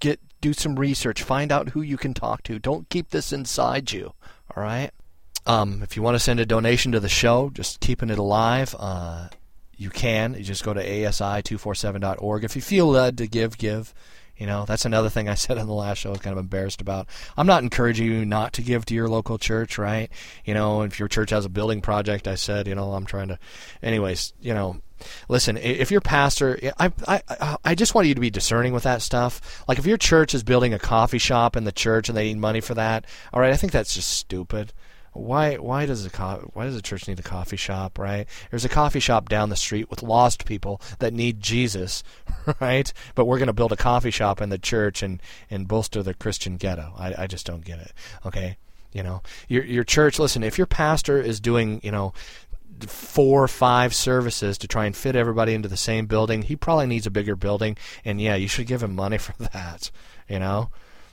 get 0.00 0.20
do 0.40 0.52
some 0.54 0.76
research, 0.76 1.22
find 1.22 1.52
out 1.52 1.70
who 1.70 1.82
you 1.82 1.98
can 1.98 2.14
talk 2.14 2.42
to. 2.44 2.58
Don't 2.58 2.88
keep 2.88 3.10
this 3.10 3.32
inside 3.32 3.92
you. 3.92 4.14
All 4.56 4.62
right. 4.62 4.90
Um, 5.46 5.82
if 5.82 5.96
you 5.96 6.02
want 6.02 6.14
to 6.14 6.20
send 6.20 6.40
a 6.40 6.46
donation 6.46 6.92
to 6.92 7.00
the 7.00 7.08
show, 7.08 7.50
just 7.50 7.80
keeping 7.80 8.10
it 8.10 8.18
alive. 8.18 8.74
Uh, 8.78 9.28
you 9.80 9.88
can. 9.88 10.34
You 10.34 10.44
just 10.44 10.62
go 10.62 10.74
to 10.74 10.86
asi247.org. 10.86 12.44
If 12.44 12.54
you 12.54 12.60
feel 12.60 12.86
led 12.86 13.16
to 13.16 13.26
give, 13.26 13.56
give. 13.56 13.94
You 14.36 14.46
know, 14.46 14.66
that's 14.66 14.84
another 14.84 15.08
thing 15.08 15.26
I 15.26 15.34
said 15.34 15.56
on 15.56 15.66
the 15.66 15.72
last 15.72 15.98
show 15.98 16.10
I 16.10 16.12
was 16.12 16.20
kind 16.20 16.32
of 16.32 16.38
embarrassed 16.38 16.82
about. 16.82 17.08
I'm 17.34 17.46
not 17.46 17.62
encouraging 17.62 18.06
you 18.06 18.26
not 18.26 18.52
to 18.54 18.62
give 18.62 18.84
to 18.86 18.94
your 18.94 19.08
local 19.08 19.38
church, 19.38 19.78
right? 19.78 20.10
You 20.44 20.52
know, 20.52 20.82
if 20.82 20.98
your 20.98 21.08
church 21.08 21.30
has 21.30 21.46
a 21.46 21.48
building 21.48 21.80
project, 21.80 22.28
I 22.28 22.34
said, 22.34 22.66
you 22.66 22.74
know, 22.74 22.92
I'm 22.92 23.06
trying 23.06 23.28
to. 23.28 23.38
Anyways, 23.82 24.34
you 24.42 24.52
know, 24.52 24.82
listen, 25.30 25.56
if 25.56 25.90
your 25.90 26.02
pastor, 26.02 26.58
I, 26.78 26.92
I, 27.08 27.56
I 27.64 27.74
just 27.74 27.94
want 27.94 28.06
you 28.06 28.14
to 28.14 28.20
be 28.20 28.30
discerning 28.30 28.74
with 28.74 28.82
that 28.82 29.00
stuff. 29.00 29.64
Like 29.66 29.78
if 29.78 29.86
your 29.86 29.96
church 29.96 30.34
is 30.34 30.42
building 30.42 30.74
a 30.74 30.78
coffee 30.78 31.18
shop 31.18 31.56
in 31.56 31.64
the 31.64 31.72
church 31.72 32.10
and 32.10 32.18
they 32.18 32.24
need 32.24 32.38
money 32.38 32.60
for 32.60 32.74
that, 32.74 33.06
all 33.32 33.40
right, 33.40 33.52
I 33.52 33.56
think 33.56 33.72
that's 33.72 33.94
just 33.94 34.10
stupid 34.10 34.74
why 35.12 35.56
why 35.56 35.86
does 35.86 36.06
a 36.06 36.10
co- 36.10 36.50
why 36.54 36.64
does 36.64 36.76
a 36.76 36.82
church 36.82 37.08
need 37.08 37.18
a 37.18 37.22
coffee 37.22 37.56
shop 37.56 37.98
right 37.98 38.26
there's 38.50 38.64
a 38.64 38.68
coffee 38.68 39.00
shop 39.00 39.28
down 39.28 39.48
the 39.48 39.56
street 39.56 39.90
with 39.90 40.02
lost 40.02 40.44
people 40.44 40.80
that 41.00 41.12
need 41.12 41.40
jesus 41.40 42.02
right 42.60 42.92
but 43.14 43.24
we're 43.24 43.38
going 43.38 43.48
to 43.48 43.52
build 43.52 43.72
a 43.72 43.76
coffee 43.76 44.10
shop 44.12 44.40
in 44.40 44.48
the 44.50 44.58
church 44.58 45.02
and 45.02 45.20
and 45.50 45.66
bolster 45.66 46.02
the 46.02 46.14
christian 46.14 46.56
ghetto 46.56 46.92
i, 46.96 47.24
I 47.24 47.26
just 47.26 47.44
don't 47.46 47.64
get 47.64 47.80
it 47.80 47.92
okay 48.24 48.56
You 48.92 49.04
know, 49.04 49.22
your 49.48 49.64
your 49.64 49.84
church. 49.84 50.18
Listen, 50.18 50.42
if 50.42 50.58
your 50.58 50.66
pastor 50.66 51.20
is 51.22 51.38
doing, 51.38 51.80
you 51.84 51.92
know, 51.92 52.12
four 52.86 53.44
or 53.44 53.48
five 53.48 53.94
services 53.94 54.58
to 54.58 54.66
try 54.66 54.86
and 54.86 54.96
fit 54.96 55.14
everybody 55.14 55.54
into 55.54 55.68
the 55.68 55.76
same 55.76 56.06
building, 56.06 56.42
he 56.42 56.56
probably 56.56 56.86
needs 56.86 57.06
a 57.06 57.10
bigger 57.10 57.36
building. 57.36 57.76
And 58.04 58.20
yeah, 58.20 58.34
you 58.34 58.48
should 58.48 58.66
give 58.66 58.82
him 58.82 58.96
money 58.96 59.18
for 59.26 59.34
that. 59.52 59.92
You 60.28 60.40
know, 60.40 60.70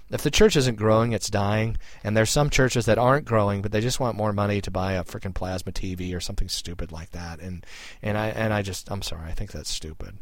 if 0.10 0.22
the 0.22 0.32
church 0.32 0.56
isn't 0.56 0.76
growing, 0.76 1.12
it's 1.12 1.30
dying. 1.30 1.78
And 2.04 2.16
there's 2.16 2.30
some 2.30 2.50
churches 2.50 2.86
that 2.86 2.98
aren't 2.98 3.26
growing, 3.26 3.62
but 3.62 3.72
they 3.72 3.82
just 3.82 4.00
want 4.00 4.16
more 4.16 4.32
money 4.32 4.62
to 4.62 4.72
buy 4.72 4.94
a 4.94 5.04
freaking 5.04 5.34
plasma 5.34 5.72
TV 5.72 6.16
or 6.16 6.20
something 6.20 6.48
stupid 6.48 6.92
like 6.92 7.12
that. 7.12 7.40
And 7.40 7.66
and 8.02 8.18
I 8.18 8.28
and 8.30 8.54
I 8.54 8.62
just 8.62 8.90
I'm 8.92 9.02
sorry, 9.02 9.30
I 9.30 9.34
think 9.34 9.52
that's 9.52 9.70
stupid. 9.70 10.18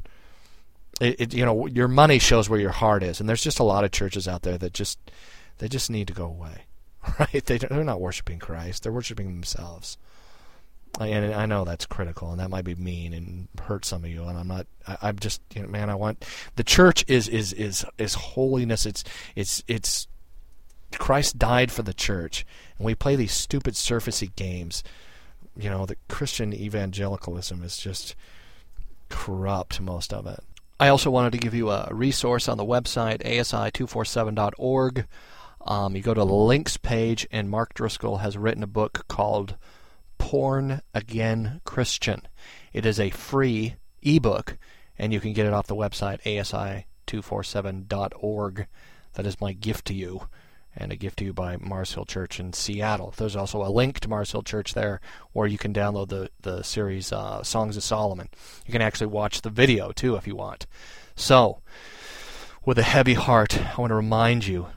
It, 0.99 1.15
it 1.19 1.33
you 1.33 1.45
know 1.45 1.67
your 1.67 1.87
money 1.87 2.19
shows 2.19 2.49
where 2.49 2.59
your 2.59 2.71
heart 2.71 3.03
is, 3.03 3.19
and 3.19 3.29
there's 3.29 3.43
just 3.43 3.59
a 3.59 3.63
lot 3.63 3.83
of 3.83 3.91
churches 3.91 4.27
out 4.27 4.41
there 4.41 4.57
that 4.57 4.73
just 4.73 4.99
they 5.59 5.67
just 5.67 5.89
need 5.89 6.07
to 6.07 6.13
go 6.13 6.25
away, 6.25 6.63
right? 7.19 7.45
They 7.45 7.57
they're 7.57 7.83
not 7.83 8.01
worshiping 8.01 8.39
Christ; 8.39 8.83
they're 8.83 8.91
worshiping 8.91 9.27
themselves. 9.27 9.97
And 10.99 11.33
I 11.33 11.45
know 11.45 11.65
that's 11.65 11.85
critical, 11.85 12.31
and 12.31 12.39
that 12.39 12.49
might 12.49 12.63
be 12.63 12.75
mean 12.75 13.13
and 13.13 13.47
hurt 13.61 13.83
some 13.83 14.03
of 14.03 14.09
you. 14.09 14.23
And 14.23 14.37
I'm 14.37 14.47
not. 14.47 14.67
I, 14.87 14.97
I'm 15.01 15.19
just, 15.19 15.41
you 15.53 15.61
know, 15.61 15.67
man. 15.67 15.89
I 15.89 15.95
want 15.95 16.25
the 16.55 16.63
church 16.63 17.03
is 17.07 17.27
is 17.27 17.51
is 17.53 17.85
is 17.97 18.13
holiness. 18.13 18.85
It's 18.85 19.03
it's 19.35 19.63
it's 19.67 20.07
Christ 20.93 21.37
died 21.37 21.71
for 21.71 21.81
the 21.81 21.93
church, 21.93 22.45
and 22.77 22.85
we 22.85 22.95
play 22.95 23.15
these 23.15 23.33
stupid 23.33 23.73
surfacey 23.73 24.33
games. 24.35 24.83
You 25.57 25.69
know, 25.69 25.85
the 25.85 25.97
Christian 26.07 26.53
evangelicalism 26.53 27.63
is 27.63 27.77
just 27.77 28.15
corrupt, 29.09 29.79
most 29.81 30.13
of 30.13 30.27
it. 30.27 30.39
I 30.79 30.89
also 30.89 31.09
wanted 31.09 31.31
to 31.33 31.37
give 31.37 31.53
you 31.53 31.69
a 31.69 31.87
resource 31.91 32.49
on 32.49 32.57
the 32.57 32.65
website, 32.65 33.23
asi247.org. 33.23 35.07
Um, 35.65 35.95
you 35.95 36.01
go 36.01 36.13
to 36.13 36.19
the 36.19 36.25
links 36.25 36.77
page, 36.77 37.25
and 37.31 37.49
Mark 37.49 37.73
Driscoll 37.73 38.17
has 38.17 38.37
written 38.37 38.61
a 38.61 38.67
book 38.67 39.05
called 39.07 39.55
Porn 40.25 40.81
Again 40.95 41.61
Christian. 41.65 42.23
It 42.73 42.83
is 42.83 42.99
a 42.99 43.11
free 43.11 43.75
ebook, 44.01 44.57
and 44.97 45.13
you 45.13 45.19
can 45.19 45.33
get 45.33 45.45
it 45.45 45.53
off 45.53 45.67
the 45.67 45.75
website, 45.75 46.23
asi247.org. 47.05 48.67
That 49.13 49.27
is 49.27 49.39
my 49.39 49.53
gift 49.53 49.85
to 49.85 49.93
you, 49.93 50.27
and 50.75 50.91
a 50.91 50.95
gift 50.95 51.19
to 51.19 51.25
you 51.25 51.31
by 51.31 51.57
Mars 51.57 51.93
Hill 51.93 52.05
Church 52.05 52.39
in 52.39 52.53
Seattle. 52.53 53.13
There's 53.15 53.35
also 53.35 53.63
a 53.63 53.69
link 53.69 53.99
to 53.99 54.09
Mars 54.09 54.31
Hill 54.31 54.41
Church 54.41 54.73
there, 54.73 54.99
where 55.33 55.45
you 55.45 55.59
can 55.59 55.75
download 55.75 56.09
the, 56.09 56.31
the 56.41 56.63
series 56.63 57.13
uh, 57.13 57.43
Songs 57.43 57.77
of 57.77 57.83
Solomon. 57.83 58.29
You 58.65 58.71
can 58.71 58.81
actually 58.81 59.07
watch 59.07 59.43
the 59.43 59.51
video, 59.51 59.91
too, 59.91 60.15
if 60.15 60.25
you 60.25 60.35
want. 60.35 60.65
So, 61.15 61.61
with 62.65 62.79
a 62.79 62.83
heavy 62.83 63.13
heart, 63.13 63.63
I 63.63 63.79
want 63.79 63.91
to 63.91 63.95
remind 63.95 64.47
you 64.47 64.69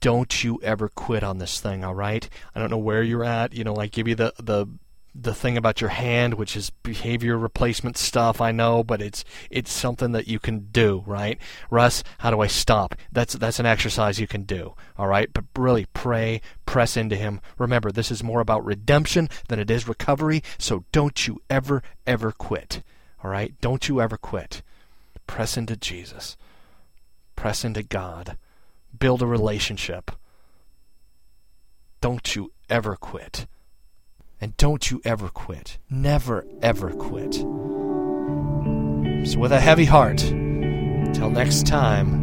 don't 0.00 0.44
you 0.44 0.60
ever 0.62 0.88
quit 0.88 1.22
on 1.22 1.38
this 1.38 1.60
thing, 1.60 1.84
all 1.84 1.94
right? 1.94 2.26
I 2.54 2.60
don't 2.60 2.70
know 2.70 2.78
where 2.78 3.02
you're 3.02 3.24
at. 3.24 3.52
You 3.52 3.64
know, 3.64 3.76
I 3.76 3.86
give 3.86 4.08
you 4.08 4.14
the, 4.14 4.32
the 4.38 4.66
the 5.14 5.34
thing 5.34 5.56
about 5.56 5.80
your 5.80 5.90
hand, 5.90 6.34
which 6.34 6.56
is 6.56 6.70
behavior 6.70 7.38
replacement 7.38 7.96
stuff. 7.96 8.40
I 8.40 8.50
know, 8.50 8.82
but 8.82 9.00
it's 9.00 9.24
it's 9.50 9.72
something 9.72 10.12
that 10.12 10.26
you 10.26 10.40
can 10.40 10.68
do, 10.72 11.04
right? 11.06 11.38
Russ, 11.70 12.02
how 12.18 12.30
do 12.30 12.40
I 12.40 12.48
stop? 12.48 12.96
That's 13.12 13.34
that's 13.34 13.60
an 13.60 13.66
exercise 13.66 14.18
you 14.18 14.26
can 14.26 14.42
do, 14.42 14.74
all 14.98 15.06
right? 15.06 15.32
But 15.32 15.44
really 15.56 15.86
pray, 15.94 16.40
press 16.66 16.96
into 16.96 17.16
Him. 17.16 17.40
Remember, 17.58 17.92
this 17.92 18.10
is 18.10 18.24
more 18.24 18.40
about 18.40 18.64
redemption 18.64 19.28
than 19.48 19.60
it 19.60 19.70
is 19.70 19.86
recovery. 19.86 20.42
So 20.58 20.84
don't 20.90 21.26
you 21.26 21.40
ever 21.48 21.82
ever 22.06 22.32
quit, 22.32 22.82
all 23.22 23.30
right? 23.30 23.54
Don't 23.60 23.88
you 23.88 24.00
ever 24.00 24.16
quit. 24.16 24.62
Press 25.26 25.56
into 25.56 25.76
Jesus. 25.76 26.36
Press 27.36 27.64
into 27.64 27.82
God. 27.82 28.36
Build 28.98 29.22
a 29.22 29.26
relationship. 29.26 30.10
Don't 32.00 32.34
you 32.36 32.52
ever 32.68 32.96
quit. 32.96 33.46
And 34.40 34.56
don't 34.56 34.90
you 34.90 35.00
ever 35.04 35.28
quit. 35.28 35.78
Never, 35.88 36.44
ever 36.60 36.90
quit. 36.90 37.34
So, 37.34 39.38
with 39.38 39.52
a 39.52 39.60
heavy 39.60 39.84
heart, 39.86 40.18
till 40.18 41.30
next 41.30 41.66
time, 41.66 42.20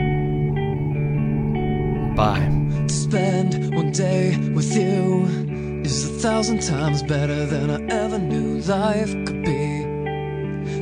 bye. 2.15 2.47
To 2.87 2.93
spend 2.93 3.73
one 3.73 3.91
day 3.91 4.37
with 4.53 4.75
you 4.75 5.25
is 5.83 6.05
a 6.05 6.09
thousand 6.19 6.61
times 6.61 7.01
better 7.03 7.45
than 7.45 7.69
I 7.69 7.81
ever 7.93 8.19
knew 8.19 8.59
life 8.61 9.11
could 9.25 9.43
be. 9.43 9.81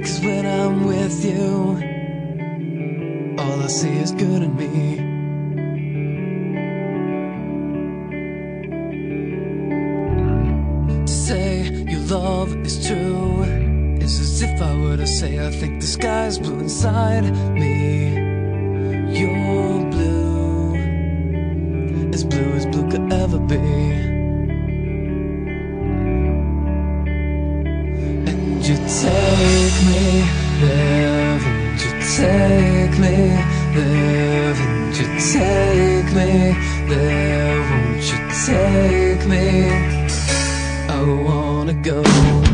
Cause 0.01 0.19
when 0.22 0.45
I'm 0.45 0.85
with 0.85 1.23
you, 1.23 1.77
all 3.39 3.61
I 3.61 3.68
see 3.68 3.95
is 3.97 4.11
good 4.11 4.43
in 4.43 4.56
me. 4.56 5.09
Love 12.11 12.56
is 12.65 12.88
true 12.88 13.44
is 14.02 14.19
as 14.19 14.41
if 14.41 14.60
I 14.61 14.76
were 14.81 14.98
to 14.98 15.06
say 15.06 15.45
I 15.45 15.52
think 15.52 15.80
the 15.80 15.86
sky's 15.86 16.40
blue 16.40 16.60
inside 16.60 17.26
me. 17.53 18.15
You're 19.15 19.86
blue 19.91 20.76
as 22.11 22.23
blue 22.23 22.52
as 22.53 22.65
blue 22.65 22.90
could 22.90 23.14
ever 23.14 23.38
be. 23.38 23.57
And 28.30 28.65
you 28.65 28.76
take 29.02 29.77
me 29.90 30.23
there, 30.61 31.40
and 31.45 31.80
you 31.80 31.91
take 32.18 32.98
me 32.98 33.18
there, 33.76 34.56
and 34.65 34.98
you 34.98 35.06
take 35.34 36.10
me 36.18 36.31
there, 36.90 37.61
won't 37.69 38.03
you 38.11 38.19
take 38.48 39.27
me? 39.27 39.99
I 41.00 41.02
wanna 41.02 41.74
go. 41.76 42.49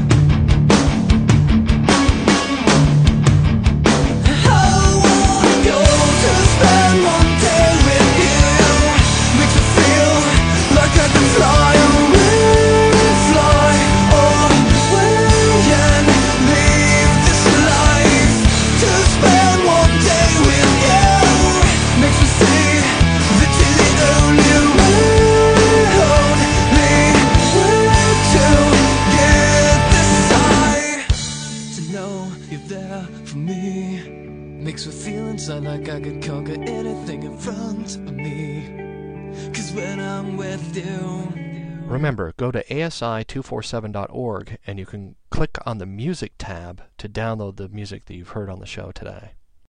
Front 37.46 37.96
of 37.98 38.12
me. 38.12 39.32
Cause 39.54 39.72
when 39.74 40.00
I'm 40.00 40.36
with 40.36 40.76
you. 40.76 41.32
Remember, 41.86 42.34
go 42.38 42.50
to 42.52 42.64
asi247.org 42.64 44.58
and 44.66 44.80
you 44.80 44.88
can 44.88 45.16
click 45.30 45.60
on 45.64 45.78
the 45.78 45.86
music 45.86 46.34
tab 46.40 46.82
to 46.98 47.08
download 47.08 47.58
the 47.58 47.70
music 47.70 48.06
that 48.06 48.16
you've 48.16 48.30
heard 48.30 48.50
on 48.50 48.60
the 48.60 48.66
show 48.66 48.92
today. 48.92 49.34